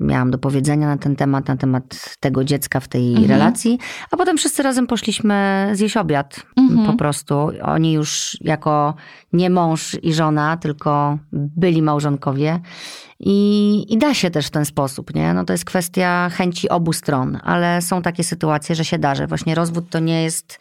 miałam 0.00 0.30
do 0.30 0.38
powiedzenia 0.38 0.86
na 0.86 0.96
ten 0.96 1.16
temat, 1.16 1.48
na 1.48 1.56
temat 1.56 2.16
tego 2.20 2.44
dziecka 2.44 2.80
w 2.80 2.88
tej 2.88 3.08
mhm. 3.08 3.28
relacji, 3.28 3.78
a 4.10 4.16
potem 4.16 4.36
wszyscy 4.36 4.62
razem 4.62 4.86
poszliśmy 4.86 5.68
zjeść 5.72 5.96
obiad 5.96 6.42
mhm. 6.56 6.86
po 6.86 6.92
prostu. 6.92 7.50
Oni 7.62 7.92
już 7.92 8.36
jako 8.40 8.94
nie 9.32 9.50
mąż 9.50 9.96
i 10.02 10.14
żona, 10.14 10.56
tylko 10.56 11.18
byli 11.32 11.82
małżonkowie. 11.82 12.60
I, 13.20 13.86
I 13.88 13.98
da 13.98 14.14
się 14.14 14.30
też 14.30 14.46
w 14.46 14.50
ten 14.50 14.64
sposób, 14.64 15.14
nie? 15.14 15.34
No 15.34 15.44
to 15.44 15.52
jest 15.52 15.64
kwestia 15.64 16.30
chęci 16.32 16.68
obu 16.68 16.92
stron, 16.92 17.38
ale 17.44 17.82
są 17.82 18.02
takie 18.02 18.24
sytuacje, 18.24 18.74
że 18.74 18.84
się 18.84 18.98
da, 18.98 19.14
że 19.14 19.26
właśnie 19.26 19.54
rozwód 19.54 19.90
to 19.90 19.98
nie 19.98 20.22
jest 20.22 20.58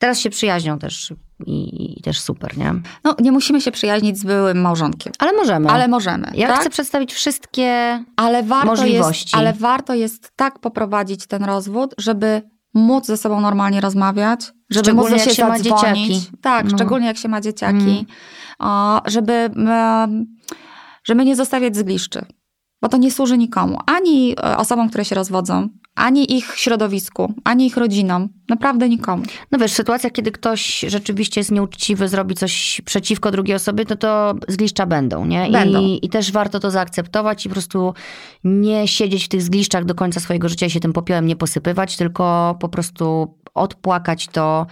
Teraz 0.00 0.20
się 0.20 0.30
przyjaźnią 0.30 0.78
też 0.78 1.12
i, 1.46 1.98
i, 1.98 2.02
też 2.02 2.20
super, 2.20 2.58
nie? 2.58 2.74
No, 3.04 3.16
nie 3.20 3.32
musimy 3.32 3.60
się 3.60 3.72
przyjaźnić 3.72 4.18
z 4.18 4.24
byłym 4.24 4.60
małżonkiem. 4.60 5.12
Ale 5.18 5.32
możemy. 5.32 5.68
Ale 5.68 5.88
możemy. 5.88 6.30
Ja 6.34 6.48
tak? 6.48 6.60
chcę 6.60 6.70
przedstawić 6.70 7.12
wszystkie 7.12 7.98
ale 8.16 8.42
warto 8.42 8.66
możliwości. 8.66 9.24
Jest, 9.24 9.34
ale 9.34 9.52
warto 9.52 9.94
jest 9.94 10.32
tak 10.36 10.58
poprowadzić 10.58 11.26
ten 11.26 11.44
rozwód, 11.44 11.94
żeby 11.98 12.42
móc 12.74 13.06
ze 13.06 13.16
sobą 13.16 13.40
normalnie 13.40 13.80
rozmawiać, 13.80 14.52
żeby 14.70 14.84
szczególnie 14.84 15.16
móc 15.16 15.26
jak 15.26 15.34
się 15.34 15.46
ma 15.46 15.60
dzieciaki. 15.60 16.20
Tak, 16.40 16.64
no. 16.64 16.70
szczególnie 16.70 17.06
jak 17.06 17.16
się 17.16 17.28
ma 17.28 17.40
dzieciaki. 17.40 18.06
Mm. 18.60 19.00
żeby, 19.06 19.50
żeby 21.04 21.24
nie 21.24 21.36
zostawiać 21.36 21.76
zgliszczy. 21.76 22.24
Bo 22.82 22.88
to 22.88 22.96
nie 22.96 23.10
służy 23.10 23.38
nikomu. 23.38 23.78
Ani 23.86 24.32
e, 24.32 24.56
osobom, 24.56 24.88
które 24.88 25.04
się 25.04 25.14
rozwodzą, 25.14 25.68
ani 25.94 26.36
ich 26.36 26.54
środowisku, 26.56 27.34
ani 27.44 27.66
ich 27.66 27.76
rodzinom. 27.76 28.28
Naprawdę 28.48 28.88
nikomu. 28.88 29.22
No 29.50 29.58
wiesz, 29.58 29.72
w 29.72 29.74
sytuacjach, 29.74 30.12
kiedy 30.12 30.32
ktoś 30.32 30.80
rzeczywiście 30.88 31.40
jest 31.40 31.50
nieuczciwy, 31.50 32.08
zrobi 32.08 32.34
coś 32.34 32.80
przeciwko 32.84 33.30
drugiej 33.30 33.56
osobie, 33.56 33.84
to 33.84 33.96
to 33.96 34.34
zgliszcza 34.48 34.86
będą, 34.86 35.26
nie? 35.26 35.50
Będą. 35.50 35.80
I, 35.80 35.98
I 36.02 36.08
też 36.08 36.32
warto 36.32 36.60
to 36.60 36.70
zaakceptować 36.70 37.46
i 37.46 37.48
po 37.48 37.52
prostu 37.52 37.94
nie 38.44 38.88
siedzieć 38.88 39.24
w 39.24 39.28
tych 39.28 39.42
zgliszczach 39.42 39.84
do 39.84 39.94
końca 39.94 40.20
swojego 40.20 40.48
życia 40.48 40.66
i 40.66 40.70
się 40.70 40.80
tym 40.80 40.92
popiołem 40.92 41.26
nie 41.26 41.36
posypywać, 41.36 41.96
tylko 41.96 42.56
po 42.60 42.68
prostu 42.68 43.34
odpłakać 43.54 44.26
to, 44.26 44.66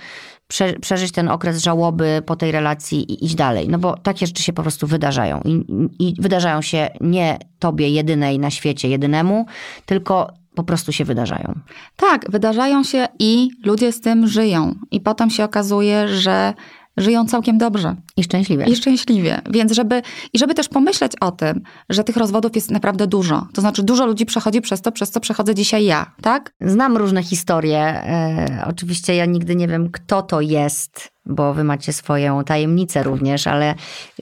prze, 0.48 0.72
przeżyć 0.72 1.12
ten 1.12 1.28
okres 1.28 1.62
żałoby 1.62 2.22
po 2.26 2.36
tej 2.36 2.52
relacji 2.52 3.12
i 3.12 3.24
iść 3.24 3.34
dalej. 3.34 3.68
No 3.68 3.78
bo 3.78 3.96
takie 3.96 4.26
rzeczy 4.26 4.42
się 4.42 4.52
po 4.52 4.62
prostu 4.62 4.86
wydarzają. 4.86 5.40
I, 5.44 5.64
I, 5.98 6.14
wydarzają 6.18 6.62
się 6.62 6.90
nie 7.00 7.38
tobie 7.58 7.88
jedynej 7.88 8.38
na 8.38 8.50
świecie, 8.50 8.88
jedynemu, 8.88 9.46
tylko 9.86 10.32
po 10.58 10.64
prostu 10.64 10.92
się 10.92 11.04
wydarzają. 11.04 11.60
Tak, 11.96 12.30
wydarzają 12.30 12.84
się 12.84 13.06
i 13.18 13.50
ludzie 13.64 13.92
z 13.92 14.00
tym 14.00 14.26
żyją. 14.26 14.74
I 14.90 15.00
potem 15.00 15.30
się 15.30 15.44
okazuje, 15.44 16.08
że 16.08 16.54
żyją 16.96 17.26
całkiem 17.26 17.58
dobrze. 17.58 17.96
I 18.16 18.22
szczęśliwie. 18.22 18.64
I 18.64 18.76
szczęśliwie. 18.76 19.40
Więc 19.50 19.72
żeby, 19.72 20.02
i 20.32 20.38
żeby 20.38 20.54
też 20.54 20.68
pomyśleć 20.68 21.12
o 21.20 21.30
tym, 21.30 21.60
że 21.88 22.04
tych 22.04 22.16
rozwodów 22.16 22.54
jest 22.54 22.70
naprawdę 22.70 23.06
dużo. 23.06 23.46
To 23.54 23.60
znaczy 23.60 23.82
dużo 23.82 24.06
ludzi 24.06 24.26
przechodzi 24.26 24.60
przez 24.60 24.80
to, 24.82 24.92
przez 24.92 25.10
co 25.10 25.20
przechodzę 25.20 25.54
dzisiaj 25.54 25.84
ja, 25.84 26.12
tak? 26.22 26.52
Znam 26.60 26.96
różne 26.96 27.22
historie. 27.22 27.78
E, 27.78 28.64
oczywiście 28.66 29.14
ja 29.14 29.24
nigdy 29.26 29.56
nie 29.56 29.68
wiem, 29.68 29.90
kto 29.92 30.22
to 30.22 30.40
jest, 30.40 31.08
bo 31.26 31.54
wy 31.54 31.64
macie 31.64 31.92
swoją 31.92 32.44
tajemnicę 32.44 33.02
również, 33.02 33.46
ale 33.46 33.74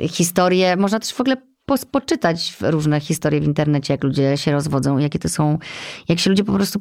historie 0.08 0.76
można 0.76 1.00
też 1.00 1.12
w 1.12 1.20
ogóle 1.20 1.36
poczytać 1.90 2.56
różne 2.60 3.00
historie 3.00 3.40
w 3.40 3.44
internecie, 3.44 3.94
jak 3.94 4.04
ludzie 4.04 4.36
się 4.36 4.52
rozwodzą, 4.52 4.98
jakie 4.98 5.18
to 5.18 5.28
są, 5.28 5.58
jak 6.08 6.18
się 6.18 6.30
ludzie 6.30 6.44
po 6.44 6.52
prostu 6.52 6.80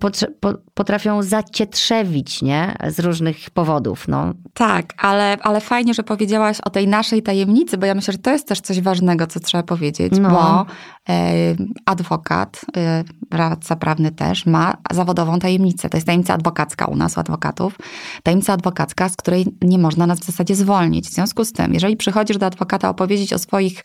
potrafią 0.73 1.23
zacietrzewić, 1.23 2.41
nie? 2.41 2.75
Z 2.87 2.99
różnych 2.99 3.49
powodów, 3.49 4.07
no. 4.07 4.33
Tak, 4.53 4.93
ale, 4.97 5.37
ale 5.41 5.61
fajnie, 5.61 5.93
że 5.93 6.03
powiedziałaś 6.03 6.61
o 6.61 6.69
tej 6.69 6.87
naszej 6.87 7.23
tajemnicy, 7.23 7.77
bo 7.77 7.85
ja 7.85 7.95
myślę, 7.95 8.11
że 8.11 8.17
to 8.17 8.31
jest 8.31 8.47
też 8.47 8.61
coś 8.61 8.81
ważnego, 8.81 9.27
co 9.27 9.39
trzeba 9.39 9.63
powiedzieć, 9.63 10.13
no. 10.19 10.29
bo 10.29 10.65
e, 11.09 11.55
adwokat, 11.85 12.65
e, 12.77 13.03
radca 13.31 13.75
prawny 13.75 14.11
też 14.11 14.45
ma 14.45 14.77
zawodową 14.91 15.39
tajemnicę. 15.39 15.89
To 15.89 15.97
jest 15.97 16.07
tajemnica 16.07 16.33
adwokacka 16.33 16.85
u 16.85 16.95
nas, 16.95 17.17
u 17.17 17.19
adwokatów. 17.19 17.77
Tajemnica 18.23 18.53
adwokacka, 18.53 19.09
z 19.09 19.15
której 19.15 19.45
nie 19.61 19.77
można 19.77 20.07
nas 20.07 20.19
w 20.19 20.25
zasadzie 20.25 20.55
zwolnić. 20.55 21.09
W 21.09 21.13
związku 21.13 21.45
z 21.45 21.53
tym, 21.53 21.73
jeżeli 21.73 21.97
przychodzisz 21.97 22.37
do 22.37 22.45
adwokata 22.45 22.89
opowiedzieć 22.89 23.33
o 23.33 23.39
swoich 23.39 23.83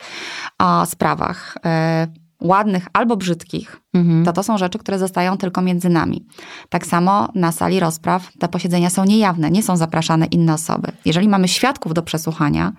o, 0.58 0.86
sprawach, 0.90 1.56
e, 1.64 2.06
ładnych 2.40 2.86
albo 2.92 3.16
brzydkich, 3.16 3.80
mhm. 3.94 4.24
to 4.24 4.32
to 4.32 4.42
są 4.42 4.58
rzeczy, 4.58 4.78
które 4.78 4.98
zostają 4.98 5.36
tylko 5.36 5.62
między 5.62 5.88
nami. 5.88 6.26
Tak 6.68 6.86
samo 6.86 7.28
na 7.34 7.52
sali 7.52 7.80
rozpraw 7.80 8.32
te 8.38 8.48
posiedzenia 8.48 8.90
są 8.90 9.04
niejawne, 9.04 9.50
nie 9.50 9.62
są 9.62 9.76
zapraszane 9.76 10.26
inne 10.26 10.54
osoby. 10.54 10.92
Jeżeli 11.04 11.28
mamy 11.28 11.48
świadków 11.48 11.94
do 11.94 12.02
przesłuchania, 12.02 12.72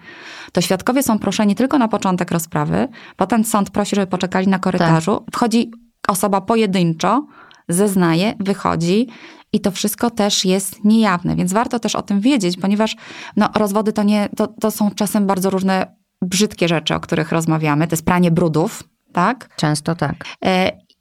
to 0.51 0.62
świadkowie 0.62 1.03
są 1.03 1.20
proszeni 1.20 1.55
tylko 1.55 1.78
na 1.78 1.88
początek 1.88 2.32
rozprawy, 2.32 2.88
potem 3.18 3.43
sąd 3.43 3.70
prosi, 3.70 3.95
żeby 3.95 4.07
poczekali 4.07 4.47
na 4.47 4.59
korytarzu, 4.59 5.20
tak. 5.26 5.36
wchodzi 5.36 5.72
osoba 6.07 6.41
pojedynczo, 6.41 7.26
zeznaje, 7.70 8.34
wychodzi 8.39 9.07
i 9.53 9.59
to 9.59 9.72
wszystko 9.72 10.09
też 10.09 10.45
jest 10.45 10.86
niejawne, 10.86 11.36
więc 11.36 11.53
warto 11.53 11.80
też 11.80 11.95
o 11.95 12.01
tym 12.01 12.22
wiedzieć, 12.22 12.57
ponieważ 12.57 12.95
no, 13.38 13.49
rozwody 13.55 13.93
to, 13.93 14.03
nie, 14.03 14.30
to, 14.38 14.47
to 14.47 14.72
są 14.72 14.91
czasem 14.91 15.28
bardzo 15.28 15.49
różne 15.49 16.00
brzydkie 16.22 16.67
rzeczy, 16.67 16.95
o 16.95 16.99
których 16.99 17.32
rozmawiamy. 17.32 17.88
To 17.88 17.93
jest 17.93 18.05
pranie 18.05 18.32
brudów, 18.32 18.84
tak? 19.13 19.55
Często 19.55 19.95
tak. 19.95 20.15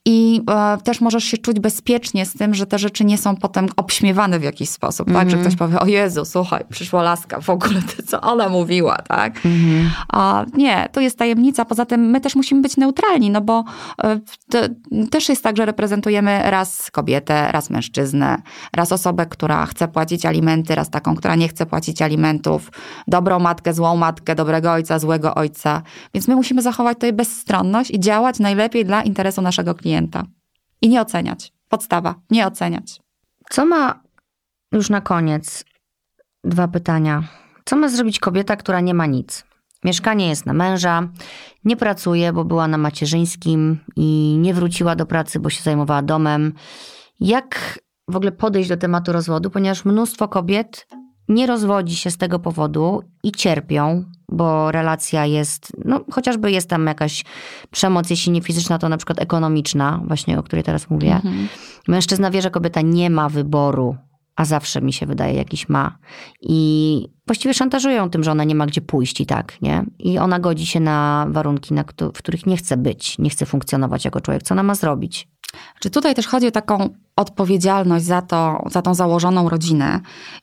I 0.07 0.43
e, 0.51 0.79
też 0.85 1.01
możesz 1.01 1.25
się 1.25 1.39
czuć 1.39 1.61
bezpiecznie 1.61 2.27
z 2.27 2.33
tym, 2.33 2.55
że 2.55 2.67
te 2.67 2.79
rzeczy 2.79 3.05
nie 3.05 3.19
są 3.19 3.37
potem 3.37 3.69
obśmiewane 3.77 4.39
w 4.39 4.43
jakiś 4.43 4.69
sposób, 4.69 5.09
mm 5.09 5.17
-hmm. 5.17 5.21
tak? 5.21 5.31
Że 5.31 5.37
mhm. 5.37 5.57
ktoś 5.57 5.59
powie, 5.59 5.81
o 5.81 5.87
Jezu, 5.87 6.25
słuchaj, 6.25 6.65
przyszła 6.71 7.03
laska, 7.03 7.41
w 7.41 7.51
ogóle 7.51 7.83
to, 7.97 8.03
co 8.03 8.21
ona 8.21 8.49
mówiła, 8.49 8.97
tak? 8.97 9.47
Mm 9.47 9.59
-hmm. 9.59 9.89
A, 10.09 10.45
nie, 10.55 10.89
to 10.93 11.01
jest 11.01 11.19
tajemnica. 11.19 11.65
Poza 11.65 11.87
tym 11.87 12.01
my 12.01 12.21
też 12.21 12.37
musimy 12.37 12.63
być 12.63 12.77
neutralni, 12.77 13.31
no 13.31 13.41
bo 13.41 13.65
e, 14.05 14.21
też 15.11 15.29
jest 15.29 15.43
tak, 15.43 15.57
że 15.57 15.67
reprezentujemy 15.67 16.43
raz 16.45 16.91
kobietę, 16.91 17.53
raz 17.53 17.71
mężczyznę, 17.71 18.43
raz 18.73 18.93
osobę, 18.93 19.27
która 19.27 19.67
chce 19.67 19.89
płacić 19.89 20.27
alimenty, 20.27 20.75
raz 20.75 20.91
taką, 20.91 21.17
która 21.17 21.35
nie 21.35 21.49
chce 21.49 21.67
płacić 21.67 22.03
alimentów, 22.03 22.71
dobrą 23.07 23.39
matkę, 23.39 23.75
złą 23.75 23.97
matkę, 23.97 24.35
dobrego 24.35 24.73
ojca, 24.73 24.99
złego 24.99 25.35
ojca. 25.35 25.83
Więc 26.15 26.29
my 26.29 26.37
musimy 26.37 26.63
zachować 26.63 26.97
tutaj 26.97 27.13
bezstronność 27.13 27.91
i 27.91 28.01
działać 28.01 28.39
najlepiej 28.39 28.85
dla 28.85 29.03
interesu 29.03 29.43
naszego 29.43 29.75
klienta 29.75 29.90
klienta. 29.91 30.25
I 30.83 30.89
nie 30.89 31.01
oceniać. 31.01 31.53
Podstawa, 31.69 32.15
nie 32.31 32.47
oceniać. 32.47 33.01
Co 33.51 33.67
ma, 33.67 34.03
już 34.73 34.91
na 34.91 35.01
koniec, 35.01 35.65
dwa 36.45 36.69
pytania. 36.69 37.23
Co 37.65 37.77
ma 37.77 37.89
zrobić 37.89 38.19
kobieta, 38.19 38.57
która 38.57 38.81
nie 38.81 38.95
ma 38.95 39.07
nic? 39.07 39.45
Mieszkanie 39.85 40.29
jest 40.29 40.47
na 40.47 40.53
męża, 40.53 41.09
nie 41.65 41.77
pracuje, 41.77 42.33
bo 42.33 42.45
była 42.45 42.69
na 42.69 42.79
macierzyńskim 42.79 43.79
i 43.97 44.37
nie 44.39 44.55
wróciła 44.55 44.97
do 44.97 45.07
pracy, 45.07 45.41
bo 45.41 45.51
się 45.51 45.63
zajmowała 45.63 46.03
domem. 46.03 46.53
Jak 47.21 47.79
w 48.09 48.17
ogóle 48.17 48.33
podejść 48.33 48.69
do 48.69 48.77
tematu 48.77 49.13
rozwodu, 49.13 49.51
ponieważ 49.51 49.85
mnóstwo 49.85 50.29
kobiet 50.29 50.87
nie 51.31 51.47
rozwodzi 51.47 51.97
się 51.97 52.11
z 52.11 52.17
tego 52.17 52.39
powodu 52.39 53.03
i 53.23 53.33
cierpią, 53.33 54.05
bo 54.29 54.73
relacja 54.73 55.27
jest, 55.27 55.73
no 55.85 56.01
chociażby 56.13 56.53
jest 56.53 56.69
tam 56.69 56.87
jakaś 56.87 57.25
przemoc, 57.71 58.11
jeśli 58.11 58.33
nie 58.33 58.43
fizyczna, 58.43 58.79
to 58.79 58.89
na 58.89 58.97
przykład 58.97 59.21
ekonomiczna, 59.21 60.01
właśnie 60.07 60.39
o 60.39 60.43
której 60.43 60.63
teraz 60.63 60.91
mówię. 60.91 61.15
Mhm. 61.15 61.49
Mężczyzna 61.89 62.31
wie, 62.31 62.43
że 62.43 62.51
kobieta 62.51 62.81
nie 62.81 63.11
ma 63.11 63.29
wyboru, 63.29 63.97
a 64.41 64.45
zawsze 64.45 64.81
mi 64.81 64.93
się 64.93 65.07
wydaje 65.07 65.35
jakiś 65.35 65.69
ma. 65.69 65.99
I 66.41 67.09
właściwie 67.27 67.55
szantażują 67.55 68.11
tym, 68.11 68.25
że 68.25 68.31
ona 68.31 68.45
nie 68.45 68.55
ma 68.55 68.67
gdzie 68.67 68.81
pójść 68.81 69.21
i 69.21 69.27
tak, 69.27 69.63
nie? 69.63 69.85
I 69.99 70.19
ona 70.19 70.39
godzi 70.39 70.67
się 70.67 70.81
na 70.81 71.27
warunki, 71.29 71.75
na 71.75 71.85
w 72.15 72.19
których 72.19 72.47
nie 72.47 72.57
chce 72.57 72.77
być, 72.77 73.19
nie 73.19 73.31
chce 73.31 73.47
funkcjonować 73.47 74.05
jako 74.05 74.21
człowiek. 74.21 74.43
Co 74.43 74.55
ona 74.55 74.63
ma 74.63 74.75
zrobić? 74.75 75.29
Czy 75.81 75.91
tutaj 75.91 76.15
też 76.15 76.27
chodzi 76.27 76.47
o 76.47 76.51
taką 76.51 76.89
odpowiedzialność 77.17 78.05
za, 78.05 78.23
to, 78.23 78.65
za 78.71 78.83
tą 78.83 78.95
założoną 78.95 79.49
rodzinę. 79.49 80.01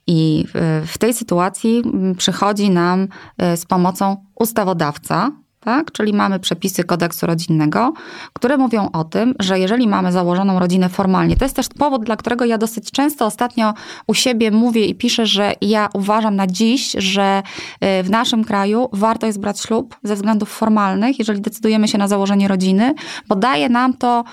I 0.07 0.45
w 0.85 0.97
tej 0.97 1.13
sytuacji 1.13 1.83
przychodzi 2.17 2.69
nam 2.69 3.07
e, 3.37 3.57
z 3.57 3.65
pomocą 3.65 4.25
ustawodawca, 4.35 5.31
tak? 5.68 5.91
Czyli 5.91 6.13
mamy 6.13 6.39
przepisy 6.39 6.84
kodeksu 6.84 7.26
rodzinnego, 7.26 7.93
które 8.34 8.57
mówią 8.57 8.89
o 8.93 9.03
tym, 9.03 9.36
że 9.39 9.59
jeżeli 9.59 9.88
mamy 9.88 10.11
założoną 10.11 10.59
rodzinę 10.59 10.89
formalnie, 10.89 11.36
to 11.36 11.45
jest 11.45 11.55
też 11.55 11.68
powód, 11.70 12.05
dla 12.05 12.15
którego 12.15 12.45
ja 12.45 12.57
dosyć 12.57 12.91
często 12.91 13.26
ostatnio 13.26 13.74
u 14.07 14.13
siebie 14.13 14.51
mówię 14.51 14.86
i 14.86 14.95
piszę, 14.95 15.26
że 15.26 15.53
ja 15.61 15.89
uważam 15.93 16.36
na 16.36 16.47
dziś, 16.47 16.91
że 16.97 17.43
e, 17.80 18.03
w 18.03 18.09
naszym 18.09 18.43
kraju 18.43 18.89
warto 18.93 19.28
jest 19.28 19.39
brać 19.39 19.59
ślub 19.59 19.95
ze 20.03 20.15
względów 20.15 20.49
formalnych, 20.49 21.20
jeżeli 21.20 21.41
decydujemy 21.41 21.88
się 21.88 21.97
na 21.97 22.07
założenie 22.07 22.47
rodziny, 22.47 22.93
bo 23.28 23.36
daje 23.36 23.70
nam 23.70 23.93
to 23.93 24.24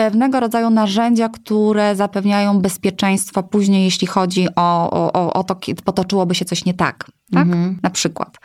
pewnego 0.00 0.40
rodzaju 0.40 0.70
narzędzia, 0.70 1.28
które 1.28 1.96
zapewniają 1.96 2.60
bezpieczeństwo 2.60 3.42
później, 3.42 3.84
jeśli 3.84 4.06
chodzi 4.06 4.46
o, 4.56 4.90
o, 5.12 5.32
o 5.32 5.44
to, 5.44 5.54
kiedy 5.54 5.82
potoczyłoby 5.82 6.34
się 6.34 6.44
coś 6.44 6.64
nie 6.64 6.74
tak. 6.74 7.10
Tak? 7.32 7.46
Mhm. 7.46 7.78
Na 7.82 7.90
przykład. 7.90 8.38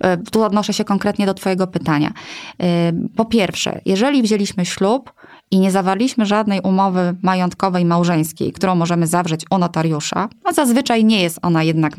E, 0.00 0.16
tu 0.16 0.42
odnoszę 0.42 0.72
się 0.72 0.84
konkretnie 0.84 1.26
do 1.26 1.34
Twojego 1.34 1.66
pytania. 1.66 2.12
E, 2.60 2.92
po 3.16 3.24
pierwsze, 3.24 3.80
jeżeli 3.86 4.22
wzięliśmy 4.22 4.64
ślub 4.66 5.12
i 5.50 5.58
nie 5.58 5.70
zawarliśmy 5.70 6.26
żadnej 6.26 6.60
umowy 6.60 7.16
majątkowej, 7.22 7.84
małżeńskiej, 7.84 8.52
którą 8.52 8.74
możemy 8.74 9.06
zawrzeć 9.06 9.44
u 9.50 9.58
notariusza, 9.58 10.28
a 10.44 10.52
zazwyczaj 10.52 11.04
nie 11.04 11.22
jest 11.22 11.38
ona 11.42 11.62
jednak 11.62 11.92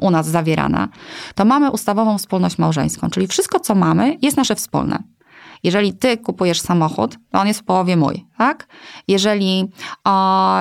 u 0.00 0.10
nas 0.10 0.28
zawierana, 0.28 0.88
to 1.34 1.44
mamy 1.44 1.70
ustawową 1.70 2.18
wspólność 2.18 2.58
małżeńską, 2.58 3.10
czyli 3.10 3.26
wszystko, 3.26 3.60
co 3.60 3.74
mamy, 3.74 4.16
jest 4.22 4.36
nasze 4.36 4.54
wspólne. 4.54 5.02
Jeżeli 5.62 5.92
ty 5.92 6.16
kupujesz 6.16 6.60
samochód, 6.60 7.16
to 7.30 7.40
on 7.40 7.46
jest 7.46 7.60
w 7.60 7.64
połowie 7.64 7.96
mój, 7.96 8.26
tak? 8.38 8.66
Jeżeli... 9.08 9.70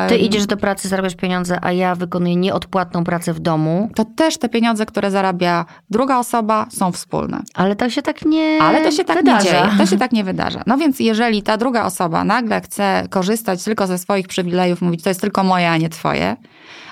ty 0.10 0.18
idziesz 0.18 0.46
do 0.46 0.58
pracy, 0.58 0.88
zarabiasz 0.88 1.16
pieniądze, 1.16 1.60
a 1.62 1.72
ja 1.72 1.96
wykonuję 1.96 2.36
nieodpłatną 2.36 3.04
pracę 3.04 3.34
w 3.34 3.40
domu. 3.40 3.90
To 3.96 4.06
też 4.06 4.38
te 4.38 4.50
pieniądze, 4.50 4.86
które 4.86 5.12
zarabia 5.12 5.66
druga 5.90 6.18
osoba, 6.20 6.66
są 6.70 6.92
wspólne. 6.92 7.42
Ale 7.54 7.76
to 7.76 7.90
się 7.90 8.02
tak 8.02 8.26
nie 8.26 8.60
Ale 8.62 8.84
to 8.84 8.92
się 8.92 9.04
tak 9.04 9.18
wydarza. 9.18 9.38
nie 9.38 9.44
dzieje. 9.44 9.78
To 9.78 9.86
się 9.86 9.98
tak 10.08 10.12
nie 10.12 10.24
wydarza. 10.24 10.64
No 10.68 10.78
więc 10.78 11.00
jeżeli 11.00 11.44
ta 11.44 11.58
druga 11.58 11.86
osoba 11.86 12.24
nagle 12.24 12.62
chce 12.62 13.04
korzystać 13.10 13.64
tylko 13.64 13.88
ze 13.88 13.98
swoich 13.98 14.28
przywilejów, 14.28 14.82
mówić, 14.82 15.04
to 15.04 15.10
jest 15.10 15.22
tylko 15.22 15.44
moje, 15.44 15.72
a 15.72 15.78
nie 15.78 15.90
twoje, 15.90 16.36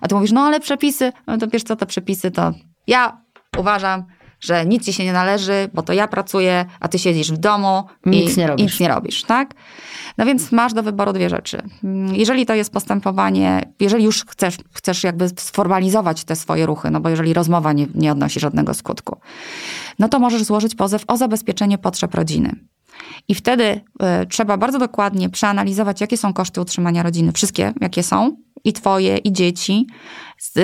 a 0.01 0.07
ty 0.07 0.15
mówisz, 0.15 0.31
no 0.31 0.41
ale 0.41 0.59
przepisy, 0.59 1.11
no 1.27 1.37
to 1.37 1.47
wiesz 1.47 1.63
co, 1.63 1.75
te 1.75 1.85
przepisy 1.85 2.31
to 2.31 2.51
ja 2.87 3.21
uważam, 3.57 4.03
że 4.45 4.65
nic 4.65 4.85
ci 4.85 4.93
się 4.93 5.05
nie 5.05 5.13
należy, 5.13 5.69
bo 5.73 5.81
to 5.81 5.93
ja 5.93 6.07
pracuję, 6.07 6.65
a 6.79 6.87
ty 6.87 6.99
siedzisz 6.99 7.31
w 7.31 7.37
domu 7.37 7.83
nic 8.05 8.37
i 8.37 8.39
nie 8.39 8.47
robisz. 8.47 8.65
nic 8.65 8.79
nie 8.79 8.87
robisz, 8.87 9.23
tak? 9.23 9.53
No 10.17 10.25
więc 10.25 10.51
masz 10.51 10.73
do 10.73 10.83
wyboru 10.83 11.13
dwie 11.13 11.29
rzeczy. 11.29 11.61
Jeżeli 12.13 12.45
to 12.45 12.55
jest 12.55 12.71
postępowanie, 12.71 13.61
jeżeli 13.79 14.03
już 14.03 14.25
chcesz, 14.25 14.57
chcesz 14.73 15.03
jakby 15.03 15.29
sformalizować 15.29 16.23
te 16.23 16.35
swoje 16.35 16.65
ruchy, 16.65 16.91
no 16.91 16.99
bo 16.99 17.09
jeżeli 17.09 17.33
rozmowa 17.33 17.73
nie, 17.73 17.87
nie 17.95 18.11
odnosi 18.11 18.39
żadnego 18.39 18.73
skutku, 18.73 19.17
no 19.99 20.09
to 20.09 20.19
możesz 20.19 20.43
złożyć 20.43 20.75
pozew 20.75 21.03
o 21.07 21.17
zabezpieczenie 21.17 21.77
potrzeb 21.77 22.15
rodziny. 22.15 22.55
I 23.27 23.35
wtedy 23.35 23.63
y, 23.63 24.25
trzeba 24.29 24.57
bardzo 24.57 24.79
dokładnie 24.79 25.29
przeanalizować, 25.29 26.01
jakie 26.01 26.17
są 26.17 26.33
koszty 26.33 26.61
utrzymania 26.61 27.03
rodziny, 27.03 27.31
wszystkie, 27.31 27.73
jakie 27.81 28.03
są, 28.03 28.37
i 28.63 28.73
twoje, 28.73 29.17
i 29.17 29.33
dzieci, 29.33 29.87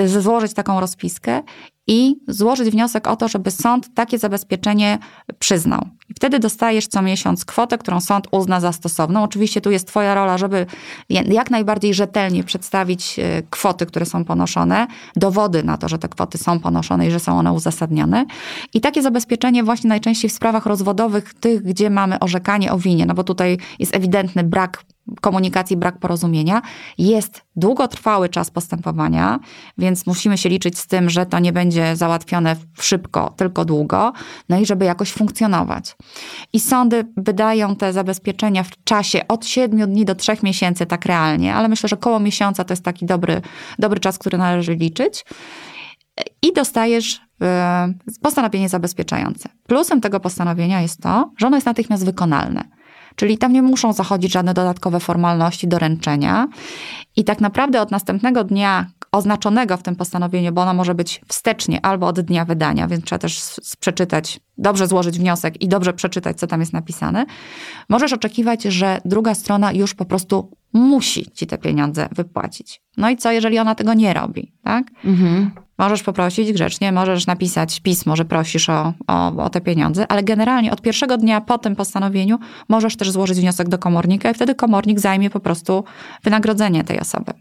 złożyć 0.06 0.54
taką 0.54 0.80
rozpiskę 0.80 1.42
i 1.86 2.16
złożyć 2.28 2.70
wniosek 2.70 3.06
o 3.06 3.16
to, 3.16 3.28
żeby 3.28 3.50
sąd 3.50 3.94
takie 3.94 4.18
zabezpieczenie 4.18 4.98
przyznał. 5.38 5.88
I 6.08 6.14
wtedy 6.14 6.38
dostajesz 6.38 6.86
co 6.86 7.02
miesiąc 7.02 7.44
kwotę, 7.44 7.78
którą 7.78 8.00
sąd 8.00 8.28
uzna 8.30 8.60
za 8.60 8.72
stosowną. 8.72 9.22
Oczywiście 9.22 9.60
tu 9.60 9.70
jest 9.70 9.88
Twoja 9.88 10.14
rola, 10.14 10.38
żeby 10.38 10.66
jak 11.08 11.50
najbardziej 11.50 11.94
rzetelnie 11.94 12.44
przedstawić 12.44 13.18
e, 13.18 13.42
kwoty, 13.50 13.86
które 13.86 14.06
są 14.06 14.24
ponoszone, 14.24 14.86
dowody 15.16 15.62
na 15.62 15.76
to, 15.76 15.88
że 15.88 15.98
te 15.98 16.08
kwoty 16.08 16.38
są 16.38 16.60
ponoszone 16.60 17.06
i 17.06 17.10
że 17.10 17.20
są 17.20 17.38
one 17.38 17.52
uzasadnione. 17.52 18.26
I 18.74 18.80
takie 18.80 19.02
zabezpieczenie 19.02 19.64
właśnie 19.64 19.88
najczęściej 19.88 20.30
w 20.30 20.32
sprawach 20.32 20.66
rozwodowych, 20.66 21.34
tych, 21.34 21.62
gdzie 21.62 21.90
mamy 21.90 22.18
orzekanie 22.18 22.72
o 22.72 22.78
winie, 22.78 23.06
no 23.06 23.14
bo 23.14 23.24
tutaj 23.24 23.58
jest 23.78 23.96
ewidentny 23.96 24.44
brak 24.44 24.84
komunikacji, 25.20 25.76
brak 25.76 25.98
porozumienia. 25.98 26.62
Jest 26.98 27.42
długotrwały 27.56 28.28
czas 28.28 28.50
postępowania, 28.50 29.40
więc 29.78 30.06
musimy 30.06 30.38
się 30.38 30.48
liczyć 30.48 30.78
z 30.78 30.86
tym, 30.86 31.10
że 31.10 31.26
to 31.26 31.38
nie 31.38 31.52
będzie 31.52 31.96
załatwione 31.96 32.56
szybko, 32.80 33.34
tylko 33.36 33.64
długo, 33.64 34.12
no 34.48 34.58
i 34.58 34.66
żeby 34.66 34.84
jakoś 34.84 35.12
funkcjonować. 35.12 35.96
I 36.52 36.60
sądy 36.60 37.04
wydają 37.16 37.76
te 37.76 37.92
zabezpieczenia 37.92 38.62
w 38.62 38.84
czasie 38.84 39.28
od 39.28 39.46
7 39.46 39.90
dni 39.90 40.04
do 40.04 40.14
3 40.14 40.32
miesięcy, 40.42 40.86
tak 40.86 41.06
realnie, 41.06 41.54
ale 41.54 41.68
myślę, 41.68 41.88
że 41.88 41.96
koło 41.96 42.20
miesiąca 42.20 42.64
to 42.64 42.72
jest 42.72 42.84
taki 42.84 43.06
dobry, 43.06 43.42
dobry 43.78 44.00
czas, 44.00 44.18
który 44.18 44.38
należy 44.38 44.74
liczyć. 44.74 45.24
I 46.42 46.52
dostajesz 46.52 47.20
e, 47.42 47.94
postanowienie 48.22 48.68
zabezpieczające. 48.68 49.48
Plusem 49.66 50.00
tego 50.00 50.20
postanowienia 50.20 50.80
jest 50.80 51.00
to, 51.00 51.30
że 51.36 51.46
ono 51.46 51.56
jest 51.56 51.66
natychmiast 51.66 52.04
wykonalne. 52.04 52.81
Czyli 53.16 53.38
tam 53.38 53.52
nie 53.52 53.62
muszą 53.62 53.92
zachodzić 53.92 54.32
żadne 54.32 54.54
dodatkowe 54.54 55.00
formalności 55.00 55.68
doręczenia. 55.68 56.48
I 57.16 57.24
tak 57.24 57.40
naprawdę 57.40 57.80
od 57.80 57.90
następnego 57.90 58.44
dnia 58.44 58.86
oznaczonego 59.12 59.76
w 59.76 59.82
tym 59.82 59.96
postanowieniu, 59.96 60.52
bo 60.52 60.62
ono 60.62 60.74
może 60.74 60.94
być 60.94 61.20
wstecznie 61.28 61.86
albo 61.86 62.06
od 62.06 62.20
dnia 62.20 62.44
wydania, 62.44 62.88
więc 62.88 63.04
trzeba 63.04 63.18
też 63.18 63.60
przeczytać, 63.80 64.40
dobrze 64.58 64.86
złożyć 64.86 65.18
wniosek 65.18 65.62
i 65.62 65.68
dobrze 65.68 65.92
przeczytać, 65.92 66.38
co 66.38 66.46
tam 66.46 66.60
jest 66.60 66.72
napisane, 66.72 67.26
możesz 67.88 68.12
oczekiwać, 68.12 68.62
że 68.62 69.00
druga 69.04 69.34
strona 69.34 69.72
już 69.72 69.94
po 69.94 70.04
prostu 70.04 70.50
musi 70.72 71.30
ci 71.30 71.46
te 71.46 71.58
pieniądze 71.58 72.08
wypłacić. 72.12 72.82
No 72.96 73.10
i 73.10 73.16
co, 73.16 73.32
jeżeli 73.32 73.58
ona 73.58 73.74
tego 73.74 73.94
nie 73.94 74.14
robi, 74.14 74.52
tak? 74.62 74.84
Mhm. 75.04 75.50
Możesz 75.78 76.02
poprosić 76.02 76.52
grzecznie, 76.52 76.92
możesz 76.92 77.26
napisać 77.26 77.80
pismo, 77.80 78.16
że 78.16 78.24
prosisz 78.24 78.68
o, 78.68 78.92
o, 79.06 79.36
o, 79.36 79.50
te 79.50 79.60
pieniądze, 79.60 80.06
ale 80.12 80.22
generalnie 80.22 80.72
od 80.72 80.82
pierwszego 80.82 81.16
dnia 81.16 81.40
po 81.40 81.58
tym 81.58 81.76
postanowieniu 81.76 82.38
możesz 82.68 82.96
też 82.96 83.10
złożyć 83.10 83.40
wniosek 83.40 83.68
do 83.68 83.78
komornika 83.78 84.30
i 84.30 84.34
wtedy 84.34 84.54
komornik 84.54 85.00
zajmie 85.00 85.30
po 85.30 85.40
prostu 85.40 85.84
wynagrodzenie 86.24 86.84
tej 86.84 87.00
osoby. 87.00 87.32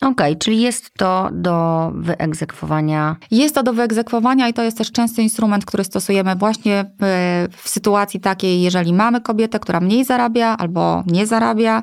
Okej, 0.00 0.12
okay, 0.12 0.36
czyli 0.36 0.60
jest 0.60 0.90
to 0.98 1.28
do 1.32 1.90
wyegzekwowania. 1.94 3.16
Jest 3.30 3.54
to 3.54 3.62
do 3.62 3.72
wyegzekwowania 3.72 4.48
i 4.48 4.52
to 4.52 4.62
jest 4.62 4.78
też 4.78 4.92
częsty 4.92 5.22
instrument, 5.22 5.64
który 5.64 5.84
stosujemy 5.84 6.36
właśnie 6.36 6.84
w, 7.00 7.46
w 7.56 7.68
sytuacji 7.68 8.20
takiej, 8.20 8.62
jeżeli 8.62 8.92
mamy 8.92 9.20
kobietę, 9.20 9.58
która 9.58 9.80
mniej 9.80 10.04
zarabia 10.04 10.56
albo 10.56 11.02
nie 11.06 11.26
zarabia, 11.26 11.82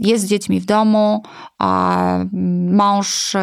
jest 0.00 0.24
z 0.24 0.28
dziećmi 0.28 0.60
w 0.60 0.64
domu, 0.64 1.22
a 1.58 2.18
mąż 2.70 3.36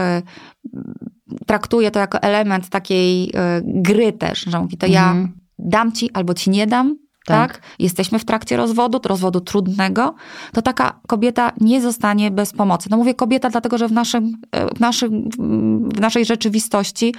traktuje 1.45 1.91
to 1.91 1.99
jako 1.99 2.21
element 2.21 2.69
takiej 2.69 3.31
e, 3.33 3.61
gry 3.65 4.13
też, 4.13 4.39
że 4.39 4.59
mówi, 4.59 4.77
to 4.77 4.87
mhm. 4.87 5.21
ja 5.23 5.27
dam 5.59 5.91
ci 5.91 6.11
albo 6.13 6.33
ci 6.33 6.49
nie 6.49 6.67
dam, 6.67 6.97
tak. 7.25 7.53
tak. 7.53 7.61
Jesteśmy 7.79 8.19
w 8.19 8.25
trakcie 8.25 8.57
rozwodu, 8.57 8.99
rozwodu 9.05 9.41
trudnego, 9.41 10.15
to 10.53 10.61
taka 10.61 10.99
kobieta 11.07 11.51
nie 11.61 11.81
zostanie 11.81 12.31
bez 12.31 12.53
pomocy. 12.53 12.89
No 12.91 12.97
mówię 12.97 13.13
kobieta, 13.13 13.49
dlatego 13.49 13.77
że 13.77 13.87
w, 13.87 13.91
naszym, 13.91 14.37
e, 14.51 14.75
w, 14.75 14.79
naszym, 14.79 15.29
w 15.95 15.99
naszej 15.99 16.25
rzeczywistości 16.25 17.13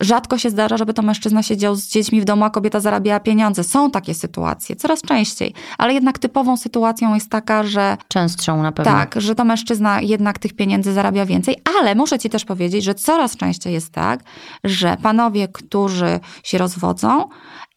Rzadko 0.00 0.38
się 0.38 0.50
zdarza, 0.50 0.76
żeby 0.76 0.94
to 0.94 1.02
mężczyzna 1.02 1.42
siedział 1.42 1.74
z 1.74 1.88
dziećmi 1.88 2.20
w 2.20 2.24
domu, 2.24 2.44
a 2.44 2.50
kobieta 2.50 2.80
zarabiała 2.80 3.20
pieniądze. 3.20 3.64
Są 3.64 3.90
takie 3.90 4.14
sytuacje, 4.14 4.76
coraz 4.76 5.02
częściej, 5.02 5.54
ale 5.78 5.94
jednak 5.94 6.18
typową 6.18 6.56
sytuacją 6.56 7.14
jest 7.14 7.30
taka, 7.30 7.64
że. 7.64 7.96
Częstszą 8.08 8.62
na 8.62 8.72
pewno. 8.72 8.92
Tak, 8.92 9.14
że 9.20 9.34
to 9.34 9.44
mężczyzna 9.44 10.00
jednak 10.00 10.38
tych 10.38 10.56
pieniędzy 10.56 10.92
zarabia 10.92 11.26
więcej, 11.26 11.56
ale 11.78 11.94
muszę 11.94 12.18
ci 12.18 12.30
też 12.30 12.44
powiedzieć, 12.44 12.84
że 12.84 12.94
coraz 12.94 13.36
częściej 13.36 13.72
jest 13.72 13.92
tak, 13.92 14.20
że 14.64 14.96
panowie, 15.02 15.48
którzy 15.48 16.20
się 16.44 16.58
rozwodzą 16.58 17.28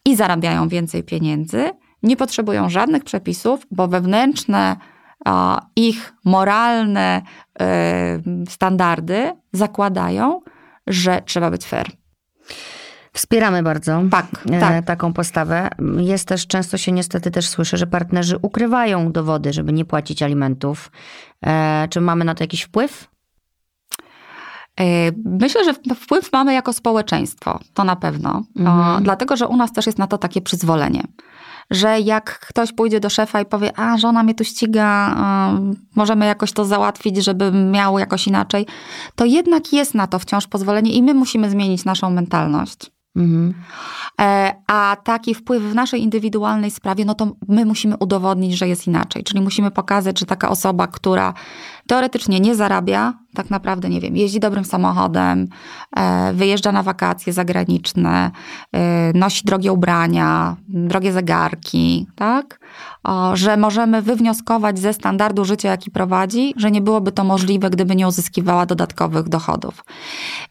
i 0.04 0.16
zarabiają 0.16 0.68
więcej 0.68 1.02
pieniędzy, 1.02 1.70
nie 2.02 2.16
potrzebują 2.16 2.70
żadnych 2.70 3.04
przepisów, 3.04 3.66
bo 3.70 3.88
wewnętrzne 3.88 4.76
ich 5.76 6.14
moralne 6.24 7.22
e, 7.60 8.20
standardy 8.48 9.32
zakładają, 9.52 10.40
że 10.86 11.22
trzeba 11.26 11.50
być 11.50 11.66
fair. 11.66 12.01
Wspieramy 13.12 13.62
bardzo 13.62 14.02
tak, 14.10 14.26
e, 14.50 14.60
tak. 14.60 14.84
taką 14.84 15.12
postawę. 15.12 15.68
Jest 15.96 16.28
też, 16.28 16.46
często 16.46 16.78
się 16.78 16.92
niestety 16.92 17.30
też 17.30 17.48
słyszy, 17.48 17.76
że 17.76 17.86
partnerzy 17.86 18.36
ukrywają 18.42 19.12
dowody, 19.12 19.52
żeby 19.52 19.72
nie 19.72 19.84
płacić 19.84 20.22
alimentów. 20.22 20.90
E, 21.46 21.88
czy 21.90 22.00
mamy 22.00 22.24
na 22.24 22.34
to 22.34 22.44
jakiś 22.44 22.62
wpływ? 22.62 23.12
Myślę, 25.24 25.64
że 25.64 25.94
wpływ 25.94 26.32
mamy 26.32 26.54
jako 26.54 26.72
społeczeństwo, 26.72 27.60
to 27.74 27.84
na 27.84 27.96
pewno, 27.96 28.42
mhm. 28.56 29.02
dlatego 29.02 29.36
że 29.36 29.48
u 29.48 29.56
nas 29.56 29.72
też 29.72 29.86
jest 29.86 29.98
na 29.98 30.06
to 30.06 30.18
takie 30.18 30.40
przyzwolenie 30.40 31.02
że 31.72 32.00
jak 32.00 32.38
ktoś 32.38 32.72
pójdzie 32.72 33.00
do 33.00 33.10
szefa 33.10 33.40
i 33.40 33.46
powie, 33.46 33.78
a 33.78 33.98
żona 33.98 34.22
mnie 34.22 34.34
tu 34.34 34.44
ściga, 34.44 35.16
możemy 35.96 36.26
jakoś 36.26 36.52
to 36.52 36.64
załatwić, 36.64 37.24
żeby 37.24 37.52
miało 37.52 37.98
jakoś 37.98 38.26
inaczej, 38.26 38.66
to 39.14 39.24
jednak 39.24 39.72
jest 39.72 39.94
na 39.94 40.06
to 40.06 40.18
wciąż 40.18 40.46
pozwolenie 40.46 40.92
i 40.92 41.02
my 41.02 41.14
musimy 41.14 41.50
zmienić 41.50 41.84
naszą 41.84 42.10
mentalność. 42.10 42.91
Mhm. 43.16 43.54
E, 44.20 44.54
a 44.66 44.96
taki 45.04 45.34
wpływ 45.34 45.62
w 45.62 45.74
naszej 45.74 46.02
indywidualnej 46.02 46.70
sprawie, 46.70 47.04
no 47.04 47.14
to 47.14 47.32
my 47.48 47.64
musimy 47.64 47.96
udowodnić, 47.96 48.58
że 48.58 48.68
jest 48.68 48.86
inaczej. 48.86 49.24
Czyli 49.24 49.40
musimy 49.40 49.70
pokazać, 49.70 50.20
że 50.20 50.26
taka 50.26 50.48
osoba, 50.48 50.86
która 50.86 51.34
teoretycznie 51.86 52.40
nie 52.40 52.54
zarabia, 52.54 53.14
tak 53.34 53.50
naprawdę, 53.50 53.88
nie 53.88 54.00
wiem, 54.00 54.16
jeździ 54.16 54.40
dobrym 54.40 54.64
samochodem, 54.64 55.48
e, 55.96 56.32
wyjeżdża 56.32 56.72
na 56.72 56.82
wakacje 56.82 57.32
zagraniczne, 57.32 58.30
e, 58.72 59.12
nosi 59.12 59.44
drogie 59.44 59.72
ubrania, 59.72 60.56
drogie 60.68 61.12
zegarki, 61.12 62.06
tak? 62.14 62.60
Że 63.34 63.56
możemy 63.56 64.02
wywnioskować 64.02 64.78
ze 64.78 64.92
standardu 64.92 65.44
życia, 65.44 65.68
jaki 65.68 65.90
prowadzi, 65.90 66.54
że 66.56 66.70
nie 66.70 66.80
byłoby 66.80 67.12
to 67.12 67.24
możliwe, 67.24 67.70
gdyby 67.70 67.96
nie 67.96 68.08
uzyskiwała 68.08 68.66
dodatkowych 68.66 69.28
dochodów. 69.28 69.84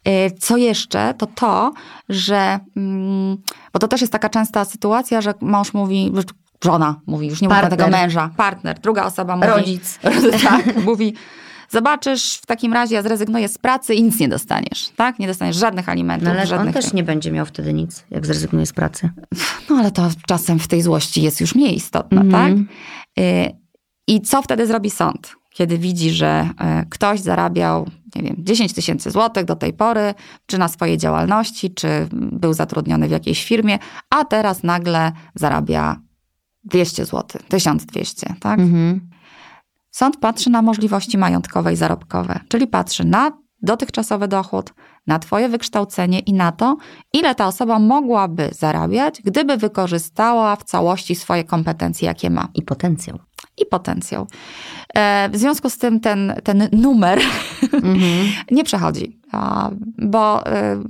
E, 0.03 0.31
co 0.31 0.57
jeszcze, 0.57 1.13
to 1.13 1.27
to, 1.27 1.73
że, 2.09 2.59
mm, 2.77 3.37
bo 3.73 3.79
to 3.79 3.87
też 3.87 4.01
jest 4.01 4.13
taka 4.13 4.29
częsta 4.29 4.65
sytuacja, 4.65 5.21
że 5.21 5.33
mąż 5.41 5.73
mówi, 5.73 6.11
żona 6.63 7.01
mówi, 7.07 7.27
już 7.27 7.41
nie 7.41 7.49
mówi 7.49 7.61
tego 7.69 7.87
męża, 7.87 8.29
partner, 8.37 8.79
druga 8.79 9.05
osoba 9.05 9.35
mówi. 9.35 9.47
Rodzic. 9.47 9.99
Tak, 10.43 10.83
mówi, 10.85 11.13
zobaczysz, 11.71 12.35
w 12.35 12.45
takim 12.45 12.73
razie 12.73 12.95
ja 12.95 13.01
zrezygnuję 13.01 13.47
z 13.47 13.57
pracy 13.57 13.95
i 13.95 14.03
nic 14.03 14.19
nie 14.19 14.29
dostaniesz, 14.29 14.89
tak? 14.95 15.19
Nie 15.19 15.27
dostaniesz 15.27 15.55
żadnych 15.55 15.89
alimentów. 15.89 16.25
No 16.25 16.31
ale 16.31 16.47
żadnych... 16.47 16.75
on 16.75 16.81
też 16.81 16.93
nie 16.93 17.03
będzie 17.03 17.31
miał 17.31 17.45
wtedy 17.45 17.73
nic, 17.73 18.05
jak 18.11 18.25
zrezygnuje 18.25 18.65
z 18.65 18.73
pracy. 18.73 19.09
No 19.69 19.77
ale 19.77 19.91
to 19.91 20.09
czasem 20.27 20.59
w 20.59 20.67
tej 20.67 20.81
złości 20.81 21.21
jest 21.21 21.41
już 21.41 21.55
mniej 21.55 21.75
istotne, 21.75 22.21
mm. 22.21 22.31
tak? 22.31 22.53
Y, 23.23 23.51
I 24.07 24.21
co 24.21 24.41
wtedy 24.41 24.67
zrobi 24.67 24.89
sąd? 24.89 25.35
Kiedy 25.53 25.77
widzi, 25.77 26.11
że 26.11 26.49
y, 26.81 26.89
ktoś 26.89 27.19
zarabiał, 27.19 27.89
nie 28.15 28.23
wiem, 28.23 28.35
10 28.39 28.73
tysięcy 28.73 29.11
złotych 29.11 29.45
do 29.45 29.55
tej 29.55 29.73
pory, 29.73 30.13
czy 30.45 30.57
na 30.57 30.67
swojej 30.67 30.97
działalności, 30.97 31.73
czy 31.73 32.07
był 32.11 32.53
zatrudniony 32.53 33.07
w 33.07 33.11
jakiejś 33.11 33.45
firmie, 33.45 33.79
a 34.09 34.25
teraz 34.25 34.63
nagle 34.63 35.11
zarabia 35.35 36.01
200 36.63 37.05
zł, 37.05 37.41
1200, 37.47 38.33
tak? 38.39 38.59
Mhm. 38.59 39.10
Sąd 39.91 40.17
patrzy 40.17 40.49
na 40.49 40.61
możliwości 40.61 41.17
majątkowe 41.17 41.73
i 41.73 41.75
zarobkowe, 41.75 42.39
czyli 42.47 42.67
patrzy 42.67 43.05
na 43.05 43.31
dotychczasowy 43.61 44.27
dochód, 44.27 44.73
na 45.07 45.19
Twoje 45.19 45.49
wykształcenie 45.49 46.19
i 46.19 46.33
na 46.33 46.51
to, 46.51 46.77
ile 47.13 47.35
ta 47.35 47.47
osoba 47.47 47.79
mogłaby 47.79 48.49
zarabiać, 48.51 49.21
gdyby 49.21 49.57
wykorzystała 49.57 50.55
w 50.55 50.63
całości 50.63 51.15
swoje 51.15 51.43
kompetencje, 51.43 52.07
jakie 52.07 52.29
ma. 52.29 52.47
I 52.55 52.61
potencjał. 52.61 53.19
I 53.57 53.65
potencjał. 53.65 54.27
E, 54.95 55.29
w 55.29 55.37
związku 55.37 55.69
z 55.69 55.77
tym 55.77 55.99
ten, 55.99 56.33
ten 56.43 56.69
numer 56.71 57.19
mm 57.73 57.97
-hmm. 57.97 58.27
nie 58.51 58.63
przechodzi, 58.63 59.19
bo 59.97 60.45
e, 60.45 60.83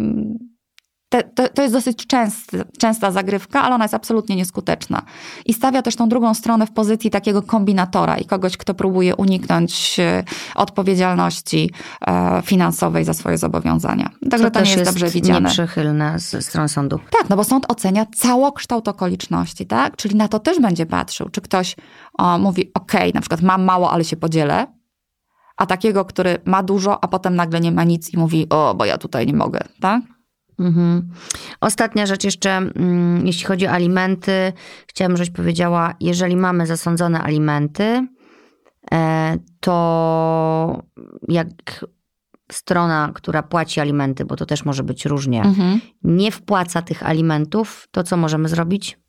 te, 1.12 1.24
to, 1.24 1.50
to, 1.50 1.62
jest 1.62 1.74
dosyć 1.74 2.08
częsty, 2.08 2.64
częsta 2.78 3.12
zagrywka, 3.12 3.62
ale 3.62 3.76
ona 3.76 3.84
jest 3.84 3.94
absolutnie 3.94 4.36
nieskuteczna. 4.36 5.02
I 5.46 5.54
stawia 5.54 5.82
też 5.82 5.96
tą 5.96 6.10
drugą 6.10 6.34
stronę 6.34 6.68
w 6.68 6.72
pozycji 6.72 7.10
takiego 7.10 7.42
kombinatora 7.42 8.18
i 8.18 8.26
kogoś, 8.26 8.58
kto 8.58 8.74
próbuje 8.74 9.16
uniknąć 9.16 10.00
e, 10.00 10.24
odpowiedzialności 10.56 11.72
e, 12.08 12.42
finansowej 12.46 13.06
za 13.06 13.14
swoje 13.14 13.38
zobawienia. 13.38 14.10
Także 14.30 14.52
to, 14.52 14.60
to 14.60 14.66
nie 14.66 14.72
jest 14.72 14.84
dobrze 14.84 15.10
widziane. 15.10 15.50
nieprzychylne 15.50 16.20
ze 16.20 16.42
strony 16.42 16.70
sądu. 16.70 17.00
Tak, 17.20 17.30
no 17.30 17.36
bo 17.36 17.44
sąd 17.44 17.72
ocenia 17.72 18.06
całokształt 18.16 18.88
okoliczności, 18.88 19.66
tak? 19.66 19.96
Czyli 19.96 20.16
na 20.16 20.28
to 20.28 20.40
też 20.40 20.60
będzie 20.60 20.86
patrzył, 20.86 21.30
czy 21.30 21.42
ktoś 21.42 21.76
o, 22.18 22.38
mówi, 22.38 22.72
ok, 22.74 22.94
na 23.14 23.22
przykład 23.22 23.42
mam 23.42 23.64
mało, 23.64 23.92
ale 23.92 24.04
się 24.04 24.16
podzielę, 24.16 24.68
a 25.58 25.66
takiego, 25.66 26.06
który 26.06 26.38
ma 26.46 26.64
dużo, 26.64 27.04
a 27.04 27.08
potem 27.08 27.36
nagle 27.36 27.60
nie 27.60 27.72
ma 27.72 27.84
nic 27.84 28.14
i 28.14 28.18
mówi, 28.18 28.48
o, 28.50 28.76
bo 28.76 28.86
ja 28.86 28.98
tutaj 28.98 29.28
nie 29.28 29.34
mogę, 29.34 29.60
tak? 29.82 30.02
Mhm. 30.62 31.10
Ostatnia 31.62 32.06
rzecz 32.06 32.24
jeszcze, 32.24 32.50
mm, 32.52 33.28
jeśli 33.28 33.46
chodzi 33.46 33.68
o 33.68 33.72
alimenty, 33.72 34.54
chciałabym, 34.88 35.18
żebyś 35.18 35.30
powiedziała, 35.30 35.94
jeżeli 36.00 36.36
mamy 36.36 36.68
zasądzone 36.68 37.22
alimenty, 37.22 38.08
e, 38.92 39.38
to 39.60 40.84
jak 41.28 41.86
strona, 42.52 43.12
która 43.14 43.44
płaci 43.44 43.80
alimenty, 43.80 44.26
bo 44.26 44.36
to 44.36 44.46
też 44.46 44.66
może 44.66 44.84
być 44.84 45.06
różnie, 45.06 45.44
mhm. 45.44 45.80
nie 46.04 46.32
wpłaca 46.32 46.82
tych 46.82 47.04
alimentów, 47.04 47.88
to 47.92 48.04
co 48.04 48.18
możemy 48.18 48.50
zrobić? 48.50 49.01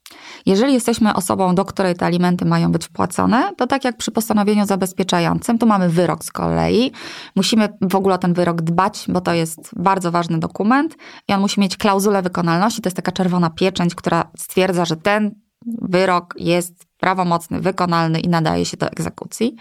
Jeżeli 0.46 0.74
jesteśmy 0.74 1.14
osobą, 1.14 1.54
do 1.54 1.64
której 1.64 1.94
te 1.94 2.06
alimenty 2.06 2.44
mają 2.44 2.72
być 2.72 2.84
wpłacone, 2.84 3.52
to 3.56 3.66
tak 3.66 3.84
jak 3.84 3.96
przy 3.96 4.10
postanowieniu 4.10 4.66
zabezpieczającym, 4.66 5.58
tu 5.58 5.66
mamy 5.66 5.88
wyrok 5.88 6.24
z 6.24 6.32
kolei. 6.32 6.92
Musimy 7.36 7.68
w 7.80 7.94
ogóle 7.94 8.14
o 8.14 8.18
ten 8.18 8.34
wyrok 8.34 8.62
dbać, 8.62 9.04
bo 9.08 9.20
to 9.20 9.32
jest 9.32 9.70
bardzo 9.76 10.10
ważny 10.10 10.38
dokument 10.38 10.96
i 11.28 11.32
on 11.32 11.40
musi 11.40 11.60
mieć 11.60 11.76
klauzulę 11.76 12.22
wykonalności. 12.22 12.82
To 12.82 12.86
jest 12.86 12.96
taka 12.96 13.12
czerwona 13.12 13.50
pieczęć, 13.50 13.94
która 13.94 14.30
stwierdza, 14.36 14.84
że 14.84 14.96
ten 14.96 15.34
wyrok 15.66 16.34
jest 16.38 16.86
prawomocny, 16.98 17.60
wykonalny 17.60 18.20
i 18.20 18.28
nadaje 18.28 18.64
się 18.64 18.76
do 18.76 18.86
egzekucji. 18.86 19.56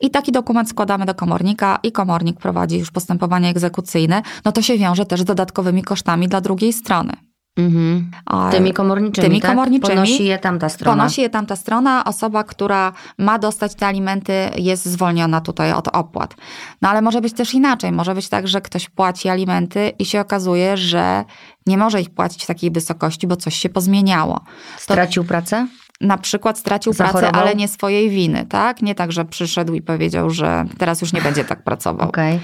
I 0.00 0.10
taki 0.10 0.32
dokument 0.32 0.68
składamy 0.68 1.06
do 1.06 1.14
komornika 1.14 1.78
i 1.82 1.92
komornik 1.92 2.38
prowadzi 2.38 2.78
już 2.78 2.90
postępowanie 2.90 3.48
egzekucyjne. 3.48 4.22
No 4.44 4.52
to 4.52 4.62
się 4.62 4.78
wiąże 4.78 5.06
też 5.06 5.20
z 5.20 5.24
dodatkowymi 5.24 5.82
kosztami 5.82 6.28
dla 6.28 6.40
drugiej 6.40 6.72
strony. 6.72 7.12
Mhm. 7.56 8.10
Tymi 8.50 8.72
komorniczymi, 8.72 9.28
tymi 9.28 9.40
tak? 9.40 9.50
komorniczymi. 9.50 9.94
Ponosi 9.94 10.24
je 10.24 10.38
tamta 10.38 10.68
strona. 10.68 10.96
Ponosi 10.96 11.20
je 11.20 11.30
tamta 11.30 11.56
strona. 11.56 12.04
Osoba, 12.04 12.44
która 12.44 12.92
ma 13.18 13.38
dostać 13.38 13.74
te 13.74 13.86
alimenty 13.86 14.50
jest 14.56 14.84
zwolniona 14.84 15.40
tutaj 15.40 15.72
od 15.72 15.88
opłat. 15.88 16.34
No 16.82 16.88
ale 16.88 17.02
może 17.02 17.20
być 17.20 17.32
też 17.32 17.54
inaczej. 17.54 17.92
Może 17.92 18.14
być 18.14 18.28
tak, 18.28 18.48
że 18.48 18.60
ktoś 18.60 18.88
płaci 18.88 19.28
alimenty 19.28 19.92
i 19.98 20.04
się 20.04 20.20
okazuje, 20.20 20.76
że 20.76 21.24
nie 21.66 21.78
może 21.78 22.00
ich 22.00 22.10
płacić 22.10 22.44
w 22.44 22.46
takiej 22.46 22.70
wysokości, 22.70 23.26
bo 23.26 23.36
coś 23.36 23.54
się 23.54 23.68
pozmieniało. 23.68 24.40
Stracił 24.76 25.22
to... 25.22 25.28
pracę? 25.28 25.66
na 26.00 26.18
przykład 26.18 26.58
stracił 26.58 26.92
Zachorował? 26.92 27.30
pracę, 27.30 27.42
ale 27.42 27.54
nie 27.54 27.68
swojej 27.68 28.10
winy, 28.10 28.46
tak? 28.46 28.82
Nie 28.82 28.94
tak, 28.94 29.12
że 29.12 29.24
przyszedł 29.24 29.74
i 29.74 29.82
powiedział, 29.82 30.30
że 30.30 30.64
teraz 30.78 31.00
już 31.00 31.12
nie 31.12 31.22
będzie 31.22 31.44
tak 31.44 31.62
pracował. 31.62 32.08
Okay. 32.08 32.38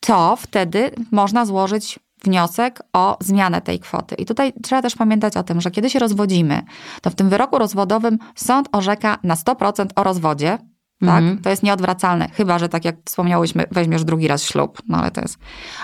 To 0.00 0.36
wtedy 0.36 0.90
można 1.12 1.46
złożyć 1.46 1.98
wniosek 2.24 2.82
o 2.92 3.16
zmianę 3.20 3.60
tej 3.60 3.80
kwoty. 3.80 4.14
I 4.14 4.24
tutaj 4.26 4.52
trzeba 4.62 4.82
też 4.82 4.96
pamiętać 4.96 5.36
o 5.36 5.42
tym, 5.42 5.60
że 5.60 5.70
kiedy 5.70 5.90
się 5.90 5.98
rozwodzimy, 5.98 6.62
to 7.02 7.10
w 7.10 7.14
tym 7.14 7.28
wyroku 7.28 7.58
rozwodowym 7.58 8.18
sąd 8.34 8.68
orzeka 8.72 9.18
na 9.22 9.34
100% 9.34 9.86
o 9.96 10.04
rozwodzie, 10.04 10.58
tak? 11.00 11.22
Mhm. 11.22 11.38
To 11.38 11.50
jest 11.50 11.62
nieodwracalne, 11.62 12.28
chyba 12.28 12.58
że 12.58 12.68
tak 12.68 12.84
jak 12.84 12.96
wspomniałyśmy, 13.04 13.64
weźmiesz 13.70 14.04
drugi 14.04 14.28
raz 14.28 14.42
ślub, 14.42 14.82
no 14.88 14.98
ale 14.98 15.10
to 15.10 15.20
jest. 15.20 15.38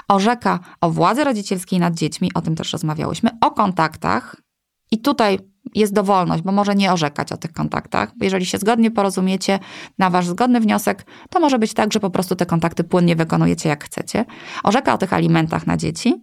Orzeka 0.09 0.59
o 0.81 0.91
władzy 0.91 1.25
rodzicielskiej 1.25 1.79
nad 1.79 1.95
dziećmi, 1.95 2.31
o 2.35 2.41
tym 2.41 2.57
też 2.57 2.73
rozmawiałyśmy, 2.73 3.31
o 3.41 3.51
kontaktach. 3.51 4.37
I 4.91 4.99
tutaj 4.99 5.39
jest 5.75 5.93
dowolność, 5.93 6.43
bo 6.43 6.53
może 6.53 6.75
nie 6.75 6.93
orzekać 6.93 7.33
o 7.33 7.37
tych 7.37 7.53
kontaktach. 7.53 8.13
Jeżeli 8.21 8.47
się 8.47 8.59
zgodnie 8.59 8.91
porozumiecie 8.91 9.59
na 9.99 10.11
wasz 10.11 10.27
zgodny 10.27 10.61
wniosek, 10.61 11.07
to 11.31 11.41
może 11.41 11.59
być 11.59 11.75
tak, 11.75 11.93
że 11.93 12.01
po 12.01 12.11
prostu 12.11 12.37
te 12.37 12.47
kontakty 12.47 12.85
płynnie 12.85 13.17
wykonujecie 13.17 13.69
jak 13.69 13.85
chcecie. 13.85 14.25
Orzeka 14.63 14.95
o 14.95 14.99
tych 14.99 15.13
alimentach 15.13 15.67
na 15.67 15.77
dzieci. 15.77 16.15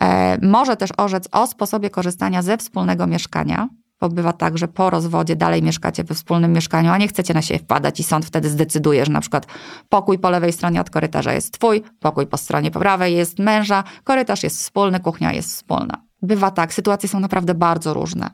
E, 0.00 0.38
może 0.46 0.76
też 0.76 0.90
orzec 0.96 1.28
o 1.32 1.46
sposobie 1.46 1.90
korzystania 1.90 2.42
ze 2.42 2.56
wspólnego 2.56 3.06
mieszkania, 3.06 3.68
bo 4.00 4.08
bywa 4.08 4.32
tak, 4.32 4.58
że 4.58 4.68
po 4.68 4.90
rozwodzie 4.90 5.36
dalej 5.36 5.62
mieszkacie 5.62 6.04
we 6.04 6.14
wspólnym 6.14 6.52
mieszkaniu, 6.52 6.90
a 6.90 6.98
nie 6.98 7.08
chcecie 7.08 7.34
na 7.34 7.42
siebie 7.42 7.60
wpadać 7.60 8.00
i 8.00 8.02
sąd 8.02 8.24
wtedy 8.24 8.50
zdecyduje, 8.50 9.04
że 9.06 9.12
na 9.12 9.20
przykład 9.20 9.46
pokój 9.88 10.18
po 10.18 10.30
lewej 10.30 10.52
stronie 10.52 10.80
od 10.80 10.90
korytarza 10.90 11.32
jest 11.32 11.52
twój, 11.58 11.82
pokój 12.00 12.26
po 12.26 12.36
stronie 12.36 12.70
po 12.70 12.80
prawej 12.80 13.16
jest 13.16 13.38
męża, 13.38 13.84
korytarz 14.04 14.42
jest 14.42 14.58
wspólny, 14.58 15.00
kuchnia 15.00 15.32
jest 15.32 15.48
wspólna. 15.48 16.11
Bywa 16.22 16.50
tak, 16.50 16.74
sytuacje 16.74 17.08
są 17.08 17.20
naprawdę 17.20 17.54
bardzo 17.54 17.94
różne. 17.94 18.30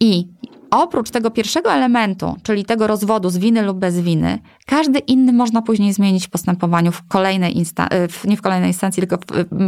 I 0.00 0.28
oprócz 0.70 1.10
tego 1.10 1.30
pierwszego 1.30 1.72
elementu, 1.72 2.36
czyli 2.42 2.64
tego 2.64 2.86
rozwodu 2.86 3.30
z 3.30 3.38
winy 3.38 3.62
lub 3.62 3.78
bez 3.78 4.00
winy, 4.00 4.38
każdy 4.66 4.98
inny 4.98 5.32
można 5.32 5.62
później 5.62 5.92
zmienić 5.92 6.26
w 6.26 6.30
postępowaniu 6.30 6.92
w 6.92 7.06
kolejnej 7.08 7.56
instancji, 7.56 7.98
nie 8.24 8.36
w 8.36 8.42
kolejnej 8.42 8.70
instancji, 8.70 9.00
tylko 9.00 9.18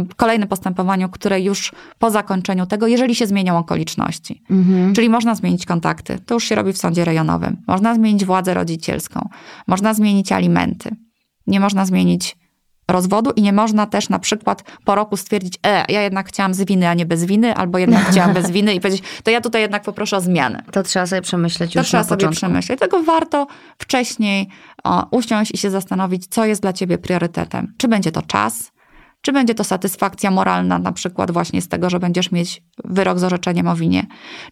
w 0.09 0.15
kolejnym 0.15 0.47
postępowaniu, 0.47 1.09
które 1.09 1.41
już 1.41 1.71
po 1.99 2.11
zakończeniu 2.11 2.65
tego, 2.65 2.87
jeżeli 2.87 3.15
się 3.15 3.27
zmienią 3.27 3.57
okoliczności. 3.57 4.43
Mhm. 4.49 4.93
Czyli 4.93 5.09
można 5.09 5.35
zmienić 5.35 5.65
kontakty, 5.65 6.19
to 6.25 6.33
już 6.33 6.43
się 6.43 6.55
robi 6.55 6.73
w 6.73 6.77
sądzie 6.77 7.05
rejonowym. 7.05 7.57
Można 7.67 7.95
zmienić 7.95 8.25
władzę 8.25 8.53
rodzicielską, 8.53 9.29
można 9.67 9.93
zmienić 9.93 10.31
alimenty. 10.31 10.95
Nie 11.47 11.59
można 11.59 11.85
zmienić 11.85 12.37
rozwodu 12.91 13.31
i 13.35 13.41
nie 13.41 13.53
można 13.53 13.85
też 13.85 14.09
na 14.09 14.19
przykład 14.19 14.63
po 14.85 14.95
roku 14.95 15.17
stwierdzić, 15.17 15.59
e, 15.65 15.85
ja 15.89 16.01
jednak 16.01 16.27
chciałam 16.27 16.53
z 16.53 16.63
winy, 16.63 16.89
a 16.89 16.93
nie 16.93 17.05
bez 17.05 17.25
winy, 17.25 17.55
albo 17.55 17.77
jednak 17.77 18.05
chciałam 18.11 18.33
bez 18.33 18.51
winy 18.51 18.73
i 18.73 18.79
powiedzieć, 18.79 19.03
to 19.23 19.31
ja 19.31 19.41
tutaj 19.41 19.61
jednak 19.61 19.83
poproszę 19.83 20.17
o 20.17 20.21
zmianę. 20.21 20.63
To 20.71 20.83
trzeba 20.83 21.05
sobie 21.07 21.21
przemyśleć 21.21 21.73
To 21.73 21.79
już 21.79 21.87
trzeba 21.87 22.03
na 22.03 22.07
sobie 22.07 22.17
początku. 22.17 22.37
przemyśleć. 22.37 22.79
Dlatego 22.79 23.03
warto 23.03 23.47
wcześniej 23.77 24.49
o, 24.83 25.07
usiąść 25.11 25.51
i 25.53 25.57
się 25.57 25.69
zastanowić, 25.71 26.27
co 26.27 26.45
jest 26.45 26.61
dla 26.61 26.73
ciebie 26.73 26.97
priorytetem. 26.97 27.73
Czy 27.77 27.87
będzie 27.87 28.11
to 28.11 28.21
czas, 28.21 28.71
czy 29.21 29.31
będzie 29.31 29.55
to 29.55 29.63
satysfakcja 29.63 30.31
moralna, 30.31 30.79
na 30.79 30.91
przykład 30.91 31.31
właśnie 31.31 31.61
z 31.61 31.67
tego, 31.67 31.89
że 31.89 31.99
będziesz 31.99 32.31
mieć 32.31 32.63
wyrok 32.85 33.19
z 33.19 33.23
orzeczeniem 33.23 33.67
o 33.67 33.75
winie. 33.75 34.05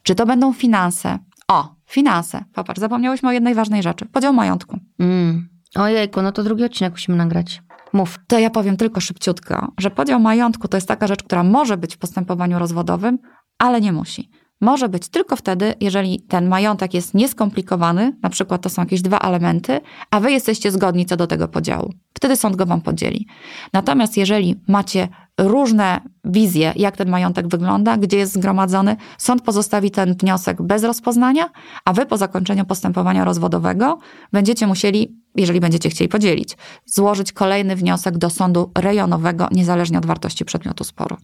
Czy 0.04 0.16
to 0.16 0.26
będą 0.26 0.54
finanse? 0.54 1.20
O, 1.48 1.76
finanse. 1.86 2.44
Popatrz, 2.54 2.80
zapomniałyśmy 2.80 3.30
o 3.30 3.32
jednej 3.32 3.56
ważnej 3.56 3.84
rzeczy. 3.84 4.06
Podział 4.06 4.34
majątku. 4.34 4.80
Mm. 5.00 5.50
Ojejku, 5.76 6.22
no 6.22 6.32
to 6.32 6.44
drugi 6.44 6.64
odcinek 6.64 6.94
musimy 6.94 7.18
nagrać. 7.18 7.62
Mów. 7.94 8.20
To 8.28 8.40
ja 8.40 8.50
powiem 8.50 8.78
tylko 8.78 9.02
szybciutko, 9.02 9.72
że 9.78 9.92
podział 9.92 10.20
majątku 10.20 10.68
to 10.68 10.78
jest 10.78 10.88
taka 10.88 11.08
rzecz, 11.08 11.24
która 11.24 11.44
może 11.44 11.78
być 11.78 11.96
w 11.96 11.98
postępowaniu 11.98 12.60
rozwodowym, 12.60 13.20
ale 13.58 13.82
nie 13.82 13.92
musi. 13.92 14.30
Może 14.62 14.90
być 14.90 15.10
tylko 15.10 15.36
wtedy, 15.36 15.74
jeżeli 15.82 16.22
ten 16.22 16.48
majątek 16.48 16.94
jest 16.94 17.14
nieskomplikowany, 17.14 18.18
na 18.24 18.30
przykład 18.30 18.62
to 18.62 18.70
są 18.70 18.82
jakieś 18.82 19.02
dwa 19.02 19.20
elementy, 19.20 19.82
a 20.12 20.20
wy 20.20 20.32
jesteście 20.32 20.72
zgodni 20.72 21.06
co 21.06 21.18
do 21.18 21.28
tego 21.28 21.48
podziału. 21.48 21.94
Wtedy 22.14 22.36
sąd 22.36 22.56
go 22.56 22.66
wam 22.66 22.82
podzieli. 22.82 23.28
Natomiast 23.74 24.18
jeżeli 24.18 24.56
macie 24.68 25.08
różne 25.38 26.02
wizje, 26.26 26.74
jak 26.76 26.98
ten 26.98 27.10
majątek 27.10 27.48
wygląda, 27.48 27.98
gdzie 27.98 28.18
jest 28.18 28.34
zgromadzony, 28.34 28.96
sąd 29.18 29.42
pozostawi 29.42 29.92
ten 29.92 30.14
wniosek 30.14 30.62
bez 30.62 30.84
rozpoznania, 30.84 31.50
a 31.86 31.94
wy 31.94 32.06
po 32.06 32.18
zakończeniu 32.18 32.66
postępowania 32.66 33.26
rozwodowego 33.26 33.98
będziecie 34.32 34.68
musieli, 34.68 35.18
jeżeli 35.38 35.60
będziecie 35.60 35.90
chcieli 35.90 36.10
podzielić, 36.10 36.58
złożyć 36.86 37.32
kolejny 37.32 37.76
wniosek 37.76 38.18
do 38.18 38.30
sądu 38.30 38.72
rejonowego, 38.78 39.48
niezależnie 39.52 39.98
od 39.98 40.06
wartości 40.06 40.46
przedmiotu 40.46 40.84
sporu. 40.84 41.18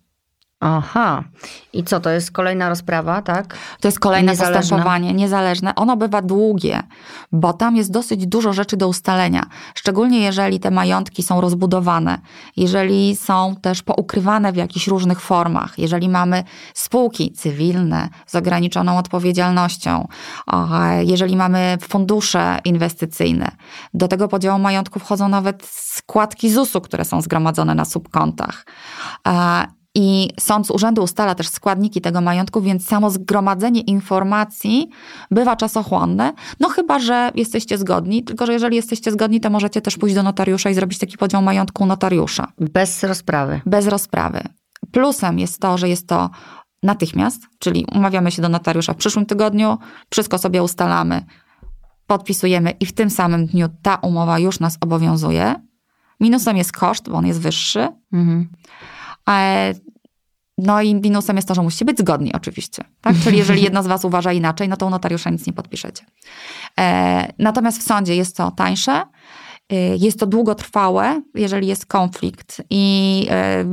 Aha. 0.65 1.23
I 1.73 1.83
co, 1.83 1.99
to 1.99 2.09
jest 2.09 2.31
kolejna 2.31 2.69
rozprawa, 2.69 3.21
tak? 3.21 3.57
To 3.81 3.87
jest 3.87 3.99
kolejne 3.99 4.31
Niezależne. 4.31 4.61
postępowanie 4.61 5.13
niezależne. 5.13 5.75
Ono 5.75 5.97
bywa 5.97 6.21
długie, 6.21 6.83
bo 7.31 7.53
tam 7.53 7.75
jest 7.75 7.91
dosyć 7.91 8.27
dużo 8.27 8.53
rzeczy 8.53 8.77
do 8.77 8.87
ustalenia. 8.87 9.45
Szczególnie 9.75 10.19
jeżeli 10.19 10.59
te 10.59 10.71
majątki 10.71 11.23
są 11.23 11.41
rozbudowane, 11.41 12.17
jeżeli 12.57 13.15
są 13.15 13.55
też 13.61 13.83
poukrywane 13.83 14.51
w 14.51 14.55
jakichś 14.55 14.87
różnych 14.87 15.21
formach, 15.21 15.79
jeżeli 15.79 16.09
mamy 16.09 16.43
spółki 16.73 17.31
cywilne 17.31 18.09
z 18.25 18.35
ograniczoną 18.35 18.97
odpowiedzialnością, 18.97 20.07
jeżeli 21.05 21.35
mamy 21.35 21.77
fundusze 21.81 22.59
inwestycyjne. 22.65 23.51
Do 23.93 24.07
tego 24.07 24.27
podziału 24.27 24.59
majątku 24.59 24.99
wchodzą 24.99 25.27
nawet 25.27 25.65
składki 25.65 26.51
ZUS-u, 26.51 26.81
które 26.81 27.05
są 27.05 27.21
zgromadzone 27.21 27.75
na 27.75 27.85
subkontach. 27.85 28.65
I 29.95 30.29
sąd 30.39 30.67
z 30.67 30.71
urzędu 30.71 31.03
ustala 31.03 31.35
też 31.35 31.47
składniki 31.47 32.01
tego 32.01 32.21
majątku, 32.21 32.61
więc 32.61 32.87
samo 32.87 33.09
zgromadzenie 33.09 33.81
informacji 33.81 34.89
bywa 35.31 35.55
czasochłonne. 35.55 36.33
No 36.59 36.69
chyba, 36.69 36.99
że 36.99 37.31
jesteście 37.35 37.77
zgodni, 37.77 38.23
tylko 38.23 38.45
że 38.45 38.53
jeżeli 38.53 38.75
jesteście 38.75 39.11
zgodni, 39.11 39.39
to 39.41 39.49
możecie 39.49 39.81
też 39.81 39.97
pójść 39.97 40.15
do 40.15 40.23
notariusza 40.23 40.69
i 40.69 40.73
zrobić 40.73 40.99
taki 40.99 41.17
podział 41.17 41.41
majątku 41.41 41.85
notariusza, 41.85 42.47
Bez 42.59 43.03
rozprawy. 43.03 43.61
bez 43.65 43.87
rozprawy. 43.87 44.41
Plusem 44.91 45.39
jest 45.39 45.61
to, 45.61 45.77
że 45.77 45.89
jest 45.89 46.07
to 46.07 46.29
natychmiast, 46.83 47.41
czyli 47.59 47.85
umawiamy 47.95 48.31
się 48.31 48.41
do 48.41 48.49
notariusza 48.49 48.93
w 48.93 48.97
przyszłym 48.97 49.25
tygodniu, 49.25 49.77
wszystko 50.09 50.37
sobie 50.37 50.63
ustalamy, 50.63 51.25
podpisujemy 52.07 52.71
i 52.71 52.85
w 52.85 52.93
tym 52.93 53.09
samym 53.09 53.45
dniu 53.45 53.67
ta 53.81 53.95
umowa 53.95 54.39
już 54.39 54.59
nas 54.59 54.77
obowiązuje. 54.81 55.55
Minusem 56.19 56.57
jest 56.57 56.71
koszt, 56.71 57.09
bo 57.09 57.17
on 57.17 57.25
jest 57.25 57.41
wyższy. 57.41 57.87
Mhm. 58.13 58.49
E, 59.29 59.73
No 60.57 60.81
i 60.81 60.95
minusem 60.95 61.35
jest 61.35 61.47
to, 61.47 61.55
że 61.55 61.61
musicie 61.61 61.85
być 61.85 61.97
zgodni 61.97 62.33
oczywiście. 62.33 62.83
Tak? 63.01 63.15
Czyli 63.23 63.37
jeżeli 63.37 63.63
jedno 63.63 63.83
z 63.83 63.87
was 63.87 64.05
uważa 64.05 64.31
inaczej, 64.33 64.69
no 64.69 64.77
to 64.77 64.85
u 64.85 64.89
notariusza 64.89 65.29
nic 65.29 65.47
nie 65.47 65.53
podpiszecie. 65.53 66.05
E, 66.79 67.33
Natomiast 67.39 67.79
w 67.79 67.83
sądzie 67.83 68.15
jest 68.15 68.37
to 68.37 68.51
tańsze, 68.51 69.03
jest 69.97 70.19
to 70.19 70.25
długotrwałe, 70.25 71.21
jeżeli 71.35 71.67
jest 71.67 71.85
konflikt 71.85 72.61
i 72.69 73.27
e, 73.29 73.65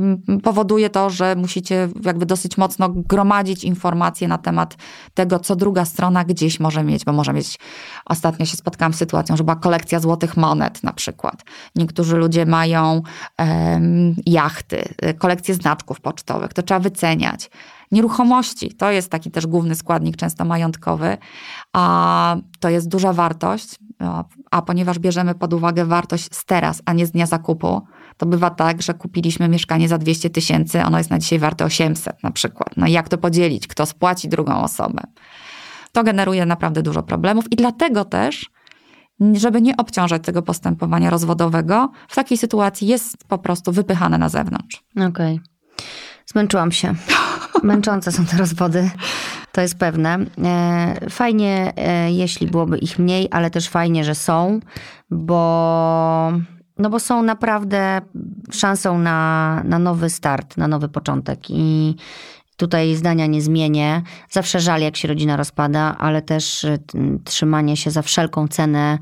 powoduje 0.43 0.89
to, 0.89 1.09
że 1.09 1.35
musicie 1.35 1.89
jakby 2.05 2.25
dosyć 2.25 2.57
mocno 2.57 2.89
gromadzić 2.89 3.63
informacje 3.63 4.27
na 4.27 4.37
temat 4.37 4.75
tego, 5.13 5.39
co 5.39 5.55
druga 5.55 5.85
strona 5.85 6.23
gdzieś 6.23 6.59
może 6.59 6.83
mieć, 6.83 7.05
bo 7.05 7.13
może 7.13 7.33
mieć, 7.33 7.59
ostatnio 8.05 8.45
się 8.45 8.57
spotkałam 8.57 8.93
z 8.93 8.97
sytuacją, 8.97 9.37
że 9.37 9.43
była 9.43 9.55
kolekcja 9.55 9.99
złotych 9.99 10.37
monet 10.37 10.83
na 10.83 10.93
przykład. 10.93 11.43
Niektórzy 11.75 12.17
ludzie 12.17 12.45
mają 12.45 13.01
jachty, 14.25 14.93
y, 15.05 15.13
kolekcję 15.13 15.55
znaczków 15.55 16.01
pocztowych, 16.01 16.53
to 16.53 16.63
trzeba 16.63 16.79
wyceniać. 16.79 17.49
Nieruchomości 17.91 18.73
to 18.75 18.91
jest 18.91 19.09
taki 19.11 19.31
też 19.31 19.47
główny 19.47 19.75
składnik, 19.75 20.17
często 20.17 20.45
majątkowy, 20.45 21.17
a 21.73 22.35
to 22.59 22.69
jest 22.69 22.87
duża 22.87 23.13
wartość, 23.13 23.75
a- 24.51 24.61
ponieważ 24.61 24.99
bierzemy 24.99 25.35
pod 25.35 25.53
uwagę 25.53 25.85
wartość 25.85 26.35
z 26.35 26.45
teraz, 26.45 26.81
a 26.85 26.93
nie 26.93 27.05
z 27.05 27.11
dnia 27.11 27.25
zakupu, 27.25 27.81
to 28.17 28.25
bywa 28.25 28.49
tak, 28.49 28.81
że 28.81 28.93
kupiliśmy 28.93 29.47
mieszkanie 29.49 29.87
za 29.87 29.97
200 29.97 30.29
tysięcy, 30.29 30.83
ono 30.85 30.97
jest 30.97 31.09
na 31.09 31.19
dzisiaj 31.19 31.39
warte 31.39 31.65
800 31.65 32.23
na 32.23 32.31
przykład. 32.31 32.69
No 32.77 32.87
i 32.87 32.91
jak 32.91 33.09
to 33.09 33.17
podzielić? 33.17 33.67
Kto 33.67 33.85
spłaci 33.85 34.29
drugą 34.29 34.61
osobę? 34.63 35.01
To 35.91 36.03
generuje 36.03 36.45
naprawdę 36.45 36.81
dużo 36.83 37.03
problemów 37.03 37.51
i 37.51 37.55
dlatego 37.55 38.05
też, 38.05 38.49
żeby 39.33 39.61
nie 39.61 39.77
obciążać 39.77 40.23
tego 40.23 40.41
postępowania 40.41 41.09
rozwodowego, 41.09 41.91
w 42.07 42.15
takiej 42.15 42.37
sytuacji 42.37 42.87
jest 42.87 43.17
po 43.27 43.37
prostu 43.37 43.71
wypychane 43.71 44.17
na 44.17 44.29
zewnątrz. 44.29 44.83
Okej. 45.07 45.39
Zmęczyłam 46.25 46.71
się. 46.71 46.95
Męczące 47.63 48.11
są 48.11 48.25
te 48.25 48.37
rozwody. 48.37 48.89
To 49.51 49.61
jest 49.61 49.77
pewne. 49.77 50.19
E, 50.43 51.09
Fajnie, 51.09 51.73
e, 51.75 52.11
jeśli 52.11 52.47
byłoby 52.47 52.77
ich 52.77 52.99
mniej, 52.99 53.27
ale 53.31 53.49
też 53.49 53.69
fajnie, 53.69 54.03
że 54.03 54.15
są, 54.15 54.59
bo, 55.11 56.31
no 56.77 56.89
bo 56.89 56.99
są 56.99 57.23
naprawdę 57.23 58.01
szansą 58.51 58.99
na, 58.99 59.61
na 59.65 59.79
nowy 59.79 60.09
start, 60.09 60.57
na 60.57 60.67
nowy 60.67 60.89
początek. 60.89 61.39
I 61.49 61.95
tutaj 62.57 62.95
zdania 62.95 63.25
nie 63.25 63.41
zmienię. 63.41 64.01
Zawsze 64.29 64.59
żal, 64.59 64.81
jak 64.81 64.97
się 64.97 65.07
rodzina 65.07 65.37
rozpada, 65.37 65.95
ale 65.99 66.21
też 66.21 66.65
e, 66.65 66.77
trzymanie 67.23 67.77
się 67.77 67.91
za 67.91 68.01
wszelką 68.01 68.47
cenę 68.47 68.99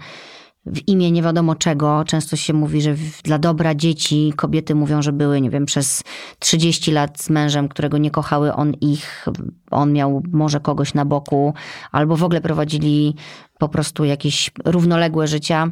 w 0.65 0.87
imię 0.87 1.11
nie 1.11 1.21
wiadomo 1.21 1.55
czego. 1.55 2.03
Często 2.03 2.35
się 2.35 2.53
mówi, 2.53 2.81
że 2.81 2.95
dla 3.23 3.39
dobra 3.39 3.75
dzieci 3.75 4.33
kobiety 4.35 4.75
mówią, 4.75 5.01
że 5.01 5.13
były, 5.13 5.41
nie 5.41 5.49
wiem, 5.49 5.65
przez 5.65 6.03
30 6.39 6.91
lat 6.91 7.21
z 7.21 7.29
mężem, 7.29 7.69
którego 7.69 7.97
nie 7.97 8.11
kochały, 8.11 8.53
on 8.53 8.73
ich, 8.73 9.25
on 9.71 9.93
miał 9.93 10.23
może 10.31 10.59
kogoś 10.59 10.93
na 10.93 11.05
boku, 11.05 11.53
albo 11.91 12.15
w 12.15 12.23
ogóle 12.23 12.41
prowadzili 12.41 13.15
po 13.57 13.69
prostu 13.69 14.05
jakieś 14.05 14.51
równoległe 14.65 15.27
życia. 15.27 15.71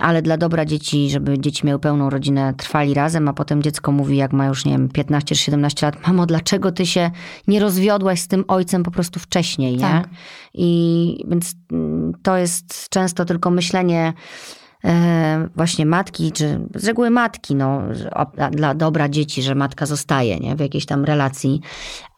Ale 0.00 0.22
dla 0.22 0.36
dobra 0.36 0.64
dzieci, 0.64 1.10
żeby 1.10 1.38
dzieci 1.40 1.66
miały 1.66 1.78
pełną 1.78 2.10
rodzinę, 2.10 2.54
trwali 2.56 2.94
razem, 2.94 3.28
a 3.28 3.32
potem 3.32 3.62
dziecko 3.62 3.92
mówi, 3.92 4.16
jak 4.16 4.32
ma 4.32 4.46
już, 4.46 4.64
nie 4.64 4.72
wiem, 4.72 4.88
15 4.88 5.34
czy 5.34 5.40
17 5.42 5.86
lat, 5.86 6.06
mamo, 6.06 6.26
dlaczego 6.26 6.72
ty 6.72 6.86
się 6.86 7.10
nie 7.48 7.60
rozwiodłaś 7.60 8.20
z 8.20 8.28
tym 8.28 8.44
ojcem 8.48 8.82
po 8.82 8.90
prostu 8.90 9.20
wcześniej, 9.20 9.72
nie? 9.76 9.80
Tak. 9.80 10.08
I 10.54 11.24
więc 11.28 11.54
mm, 11.72 12.12
to 12.22 12.36
jest 12.36 12.88
często 12.88 13.24
tylko 13.24 13.50
myślenie 13.50 14.12
e, 14.84 15.48
właśnie 15.56 15.86
matki, 15.86 16.32
czy 16.32 16.60
z 16.74 16.84
reguły 16.84 17.10
matki, 17.10 17.54
no, 17.54 17.82
o- 18.14 18.50
dla 18.50 18.74
dobra 18.74 19.08
dzieci, 19.08 19.42
że 19.42 19.54
matka 19.54 19.86
zostaje, 19.86 20.38
nie? 20.38 20.56
W 20.56 20.60
jakiejś 20.60 20.86
tam 20.86 21.04
relacji, 21.04 21.60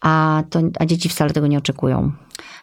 a, 0.03 0.43
to, 0.51 0.61
a 0.81 0.87
dzieci 0.87 1.09
wcale 1.09 1.31
tego 1.31 1.47
nie 1.47 1.59
oczekują. 1.59 2.13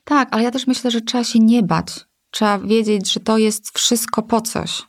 Tak, 0.03 0.27
ale 0.31 0.43
ja 0.43 0.51
też 0.51 0.67
myślę, 0.67 0.91
że 0.91 1.01
trzeba 1.01 1.23
się 1.23 1.39
nie 1.39 1.63
bać. 1.63 1.87
Trzeba 2.33 2.59
wiedzieć, 2.59 3.13
że 3.13 3.19
to 3.19 3.37
jest 3.37 3.77
wszystko 3.79 4.21
po 4.21 4.41
coś. 4.41 4.81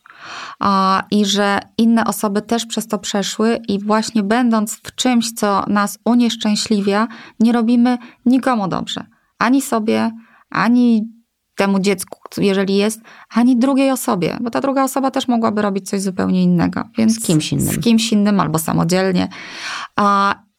I 1.11 1.25
że 1.25 1.59
inne 1.77 2.05
osoby 2.05 2.41
też 2.41 2.65
przez 2.65 2.87
to 2.87 2.97
przeszły, 2.97 3.59
i 3.67 3.79
właśnie 3.79 4.23
będąc 4.23 4.75
w 4.75 4.95
czymś, 4.95 5.31
co 5.31 5.63
nas 5.67 5.99
unieszczęśliwia, 6.05 7.07
nie 7.39 7.51
robimy 7.51 7.97
nikomu 8.25 8.67
dobrze. 8.67 9.05
Ani 9.39 9.61
sobie, 9.61 10.11
ani 10.49 11.13
temu 11.55 11.79
dziecku, 11.79 12.19
jeżeli 12.37 12.75
jest, 12.75 13.01
ani 13.35 13.57
drugiej 13.57 13.91
osobie, 13.91 14.37
bo 14.41 14.49
ta 14.49 14.61
druga 14.61 14.83
osoba 14.83 15.11
też 15.11 15.27
mogłaby 15.27 15.61
robić 15.61 15.89
coś 15.89 16.01
zupełnie 16.01 16.43
innego. 16.43 16.83
Więc 16.97 17.13
Z 17.19 17.25
kimś 17.25 17.51
innym. 17.51 17.73
Z 17.73 17.79
kimś 17.79 18.11
innym 18.11 18.39
albo 18.39 18.59
samodzielnie. 18.59 19.27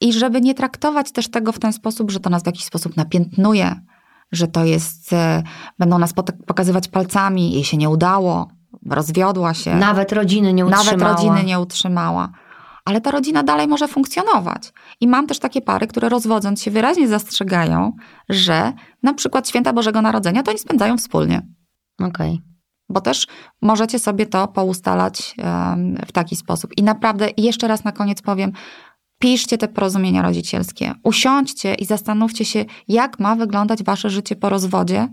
I 0.01 0.13
żeby 0.13 0.41
nie 0.41 0.55
traktować 0.55 1.13
też 1.13 1.31
tego 1.31 1.53
w 1.53 1.59
ten 1.59 1.73
sposób, 1.73 2.11
że 2.11 2.21
to 2.21 2.31
nas 2.31 2.43
w 2.43 2.47
jakiś 2.47 2.65
sposób 2.65 2.97
napiętnuje, 2.97 3.81
że 4.33 4.49
to 4.49 4.65
jest, 4.65 5.13
e, 5.13 5.43
będą 5.79 5.99
nas 5.99 6.13
pokazywać 6.47 6.89
palcami, 6.89 7.53
jej 7.53 7.65
się 7.65 7.77
nie 7.77 7.91
udało, 7.91 8.49
rozwiodła 8.91 9.55
się. 9.55 9.75
Nawet 9.75 10.13
rodziny 10.13 10.53
nie 10.53 10.67
utrzymała. 10.67 10.95
Nawet 10.95 11.03
rodziny 11.03 11.45
nie 11.45 11.61
utrzymała. 11.61 12.29
Ale 12.85 13.01
ta 13.01 13.11
rodzina 13.11 13.43
dalej 13.43 13.69
może 13.69 13.89
funkcjonować. 13.89 14.73
I 15.01 15.09
mam 15.09 15.27
też 15.27 15.39
takie 15.39 15.61
pary, 15.61 15.87
które 15.87 16.09
rozwodząc 16.09 16.63
się 16.63 16.71
wyraźnie 16.71 17.09
zastrzegają, 17.09 17.93
że 18.29 18.73
na 19.03 19.15
przykład 19.15 19.49
święta 19.49 19.73
Bożego 19.73 20.03
Narodzenia 20.03 20.43
to 20.43 20.51
oni 20.51 20.61
spędzają 20.61 20.97
wspólnie. 20.97 21.43
Okej. 21.99 22.43
bo 22.89 23.01
też 23.01 23.27
możecie 23.63 23.99
sobie 23.99 24.27
to 24.27 24.49
poustalać 24.49 25.35
w 26.07 26.13
taki 26.13 26.37
sposób. 26.37 26.71
I 26.77 26.83
naprawdę, 26.83 27.29
jeszcze 27.37 27.69
raz 27.69 27.85
na 27.85 27.93
koniec 27.93 28.23
powiem, 28.23 28.53
piszcie 29.19 29.59
te 29.59 29.69
porozumienia 29.69 30.23
rodzicielskie. 30.23 30.95
Usiądźcie 31.03 31.75
i 31.75 31.85
zastanówcie 31.85 32.45
się, 32.45 32.65
jak 32.89 33.19
ma 33.19 33.37
wyglądać 33.37 33.83
wasze 33.83 34.11
życie 34.11 34.37
po 34.37 34.49
rozwodzie, 34.49 35.09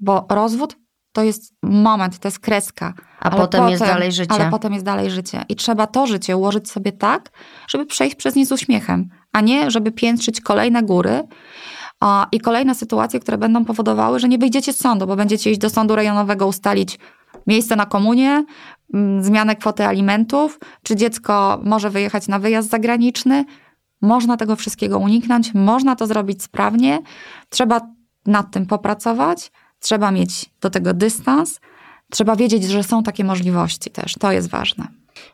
bo 0.00 0.26
rozwód 0.30 0.76
to 1.12 1.22
jest 1.22 1.54
moment, 1.62 2.18
to 2.18 2.28
jest 2.28 2.38
kreska. 2.38 2.94
A 3.20 3.30
potem, 3.30 3.40
potem, 3.40 3.68
jest 3.68 3.82
dalej 3.82 4.12
życie. 4.12 4.32
Ale 4.32 4.50
potem 4.50 4.72
jest 4.72 4.84
dalej 4.84 5.10
życie. 5.10 5.44
I 5.48 5.56
trzeba 5.56 5.86
to 5.86 6.06
życie 6.06 6.36
ułożyć 6.36 6.70
sobie 6.70 6.92
tak, 6.92 7.30
żeby 7.68 7.86
przejść 7.86 8.16
przez 8.16 8.34
nie 8.34 8.46
z 8.46 8.52
uśmiechem, 8.52 9.08
a 9.32 9.40
nie 9.40 9.70
żeby 9.70 9.92
piętrzyć 9.92 10.40
kolejne 10.40 10.82
góry 10.82 11.22
i 12.32 12.40
kolejne 12.40 12.74
sytuacje, 12.74 13.20
które 13.20 13.38
będą 13.38 13.64
powodowały, 13.64 14.18
że 14.18 14.28
nie 14.28 14.38
wyjdziecie 14.38 14.72
z 14.72 14.80
sądu, 14.80 15.06
bo 15.06 15.16
będziecie 15.16 15.50
iść 15.50 15.60
do 15.60 15.70
sądu 15.70 15.96
rejonowego 15.96 16.46
ustalić 16.46 16.98
miejsce 17.46 17.76
na 17.76 17.86
komunie, 17.86 18.44
mm, 18.94 19.24
zmianę 19.24 19.56
kwoty 19.56 19.86
alimentów, 19.86 20.58
czy 20.82 20.96
dziecko 20.96 21.60
może 21.64 21.90
wyjechać 21.90 22.28
na 22.28 22.38
wyjazd 22.38 22.70
zagraniczny. 22.70 23.44
Można 24.02 24.36
tego 24.36 24.56
wszystkiego 24.56 24.98
uniknąć, 24.98 25.54
można 25.54 25.96
to 25.96 26.06
zrobić 26.06 26.42
sprawnie. 26.42 26.98
Trzeba 27.48 27.80
nad 28.26 28.50
tym 28.50 28.66
popracować, 28.66 29.52
trzeba 29.80 30.10
mieć 30.10 30.50
do 30.60 30.70
tego 30.70 30.94
dystans, 30.94 31.60
trzeba 32.10 32.36
wiedzieć, 32.36 32.64
że 32.64 32.82
są 32.82 33.02
takie 33.02 33.24
możliwości 33.24 33.90
też. 33.90 34.14
To 34.14 34.32
jest 34.32 34.50
ważne. 34.50 34.86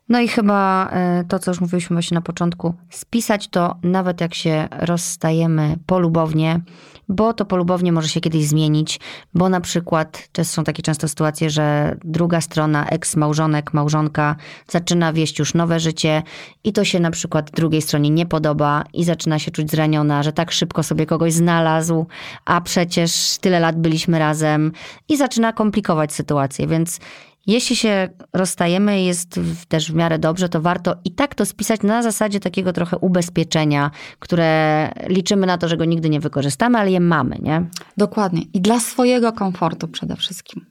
No 0.09 0.21
i 0.21 0.29
chyba 0.29 0.89
e, 0.93 1.25
to, 1.29 1.39
co 1.39 1.51
już 1.51 1.61
mówiliśmy 1.61 1.95
właśnie 1.95 2.15
na 2.15 2.21
początku, 2.21 2.75
spisać 2.91 3.49
to 3.49 3.77
nawet 3.83 4.21
jak 4.21 4.35
się 4.35 4.69
rozstajemy 4.71 5.77
polubownie, 5.87 6.61
bo 7.09 7.33
to 7.33 7.45
polubownie 7.45 7.93
może 7.93 8.09
się 8.09 8.21
kiedyś 8.21 8.47
zmienić, 8.47 9.01
bo 9.35 9.49
na 9.49 9.61
przykład 9.61 10.29
są 10.43 10.65
takie 10.65 10.83
często 10.83 11.09
sytuacje, 11.09 11.51
że 11.51 11.97
druga 12.05 12.41
strona, 12.41 12.87
eks-małżonek, 12.87 13.75
małżonka 13.75 14.37
zaczyna 14.69 15.13
wieść 15.13 15.39
już 15.39 15.55
nowe 15.55 15.81
życie 15.81 16.23
i 16.65 16.73
to 16.73 16.85
się 16.85 17.01
na 17.01 17.11
przykład 17.11 17.51
drugiej 17.51 17.83
stronie 17.83 18.11
nie 18.11 18.27
podoba 18.27 18.85
i 18.93 19.05
zaczyna 19.05 19.39
się 19.39 19.51
czuć 19.51 19.71
zraniona, 19.71 20.23
że 20.23 20.33
tak 20.33 20.53
szybko 20.53 20.83
sobie 20.83 21.07
kogoś 21.07 21.33
znalazł, 21.33 22.07
a 22.45 22.61
przecież 22.61 23.39
tyle 23.41 23.61
lat 23.61 23.81
byliśmy 23.81 24.19
razem 24.19 24.73
i 25.09 25.17
zaczyna 25.17 25.53
komplikować 25.53 26.13
sytuację, 26.13 26.67
więc 26.67 27.01
jeśli 27.47 27.77
się 27.77 28.09
rozstajemy 28.33 29.01
i 29.01 29.05
jest 29.05 29.41
też 29.69 29.93
w 29.93 29.95
miarę 29.95 30.19
dobrze, 30.19 30.49
to 30.49 30.61
warto 30.61 30.97
i 31.05 31.11
tak 31.11 31.35
to 31.35 31.47
spisać 31.47 31.83
na 31.83 32.03
zasadzie 32.03 32.41
takiego 32.41 32.73
trochę 32.73 32.99
ubezpieczenia, 32.99 33.91
które 34.19 34.91
liczymy 35.09 35.47
na 35.47 35.59
to, 35.59 35.69
że 35.69 35.77
go 35.77 35.85
nigdy 35.85 36.11
nie 36.11 36.21
wykorzystamy, 36.21 36.79
ale 36.79 36.91
je 36.91 37.01
mamy, 37.01 37.37
nie? 37.43 37.67
Dokładnie. 37.97 38.43
I 38.53 38.61
dla 38.61 38.81
swojego 38.81 39.33
komfortu 39.33 39.89
przede 39.89 40.17
wszystkim. 40.17 40.67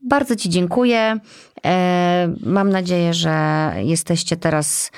Bardzo 0.00 0.36
Ci 0.36 0.50
dziękuję. 0.50 1.18
E, 1.64 2.34
mam 2.42 2.70
nadzieję, 2.70 3.14
że 3.14 3.72
jesteście 3.76 4.36
teraz 4.36 4.90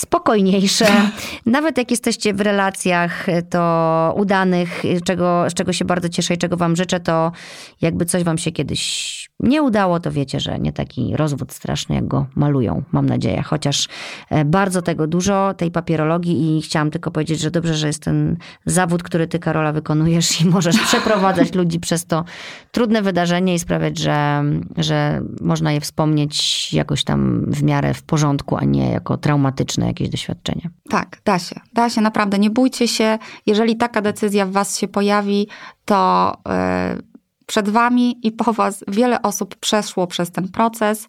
spokojniejsze. 0.00 0.86
Nawet 1.46 1.78
jak 1.78 1.90
jesteście 1.90 2.34
w 2.34 2.40
relacjach 2.40 3.26
to 3.50 4.14
udanych, 4.16 4.82
czego, 5.04 5.50
z 5.50 5.54
czego 5.54 5.72
się 5.72 5.84
bardzo 5.84 6.08
cieszę 6.08 6.34
i 6.34 6.38
czego 6.38 6.56
Wam 6.56 6.76
życzę, 6.76 7.00
to 7.00 7.32
jakby 7.80 8.04
coś 8.04 8.24
Wam 8.24 8.38
się 8.38 8.52
kiedyś 8.52 9.30
nie 9.42 9.62
udało, 9.62 10.00
to 10.00 10.10
wiecie, 10.10 10.40
że 10.40 10.58
nie 10.58 10.72
taki 10.72 11.16
rozwód 11.16 11.52
straszny, 11.52 11.94
jak 11.94 12.08
go 12.08 12.26
malują, 12.34 12.82
mam 12.92 13.06
nadzieję. 13.06 13.42
Chociaż 13.42 13.88
e, 14.30 14.44
bardzo 14.44 14.82
tego 14.82 15.06
dużo, 15.06 15.54
tej 15.54 15.70
papierologii 15.70 16.58
i 16.58 16.62
chciałam 16.62 16.90
tylko 16.90 17.10
powiedzieć, 17.10 17.40
że 17.40 17.50
dobrze, 17.50 17.74
że 17.74 17.86
jest 17.86 18.02
ten 18.02 18.36
zawód, 18.66 19.02
który 19.02 19.26
ty, 19.26 19.38
Karola, 19.38 19.72
wykonujesz 19.72 20.40
i 20.40 20.46
możesz 20.46 20.78
przeprowadzać 20.88 21.54
ludzi 21.54 21.80
przez 21.80 22.06
to 22.06 22.24
trudne 22.72 23.02
wydarzenie 23.02 23.54
i 23.54 23.58
sprawiać, 23.58 23.98
że, 23.98 24.44
że 24.76 25.22
można 25.40 25.72
je 25.72 25.80
wspomnieć 25.80 26.68
jakoś 26.72 27.04
tam 27.04 27.44
w 27.46 27.62
miarę 27.62 27.94
w 27.94 28.02
porządku, 28.02 28.56
a 28.56 28.64
nie 28.64 28.90
jako 28.90 29.16
traumatyczne 29.16 29.86
jakieś 29.90 30.08
doświadczenie. 30.08 30.70
Tak, 30.88 31.20
da 31.24 31.38
się. 31.38 31.60
Da 31.72 31.90
się, 31.90 32.00
naprawdę. 32.00 32.38
Nie 32.38 32.50
bójcie 32.50 32.88
się. 32.88 33.18
Jeżeli 33.46 33.76
taka 33.76 34.02
decyzja 34.02 34.46
w 34.46 34.50
was 34.52 34.78
się 34.78 34.88
pojawi, 34.88 35.48
to... 35.84 36.34
Yy 36.46 37.10
przed 37.46 37.68
Wami 37.68 38.26
i 38.26 38.32
po 38.32 38.52
Was 38.52 38.84
wiele 38.88 39.22
osób 39.22 39.56
przeszło 39.56 40.06
przez 40.06 40.30
ten 40.30 40.48
proces. 40.48 41.08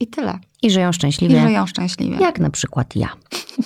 I 0.00 0.06
tyle. 0.06 0.38
I 0.62 0.70
żyją 0.70 0.92
szczęśliwie. 0.92 1.38
I 1.38 1.40
żyją 1.40 1.66
szczęśliwie. 1.66 2.16
Jak 2.16 2.38
na 2.38 2.50
przykład 2.50 2.96
ja. 2.96 3.08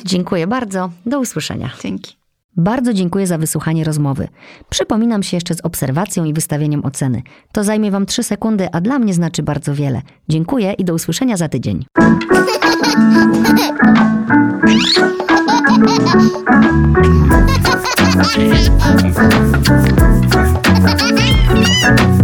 Dziękuję 0.05 0.47
bardzo. 0.47 0.91
Do 1.07 1.21
usłyszenia. 1.21 1.71
Dzięki. 1.83 2.17
Bardzo 2.57 2.95
dziękuję 2.95 3.27
za 3.27 3.39
wysłuchanie 3.39 3.85
rozmowy. 3.85 4.29
Przypominam 4.71 5.23
się 5.23 5.37
jeszcze 5.37 5.55
z 5.55 5.61
obserwacją 5.61 6.25
i 6.25 6.33
wystawieniem 6.33 6.85
oceny. 6.85 7.23
To 7.53 7.65
zajmie 7.65 7.91
Wam 7.91 8.07
3 8.07 8.23
sekundy, 8.23 8.69
a 8.73 8.81
dla 8.81 8.99
mnie 8.99 9.15
znaczy 9.15 9.43
bardzo 9.43 9.75
wiele. 9.75 10.03
Dziękuję 10.29 10.73
i 10.73 10.85
do 10.85 10.95
usłyszenia 10.95 11.37
za 11.37 11.49
tydzień. 11.49 11.85
Thank 21.83 22.11
you. 22.11 22.20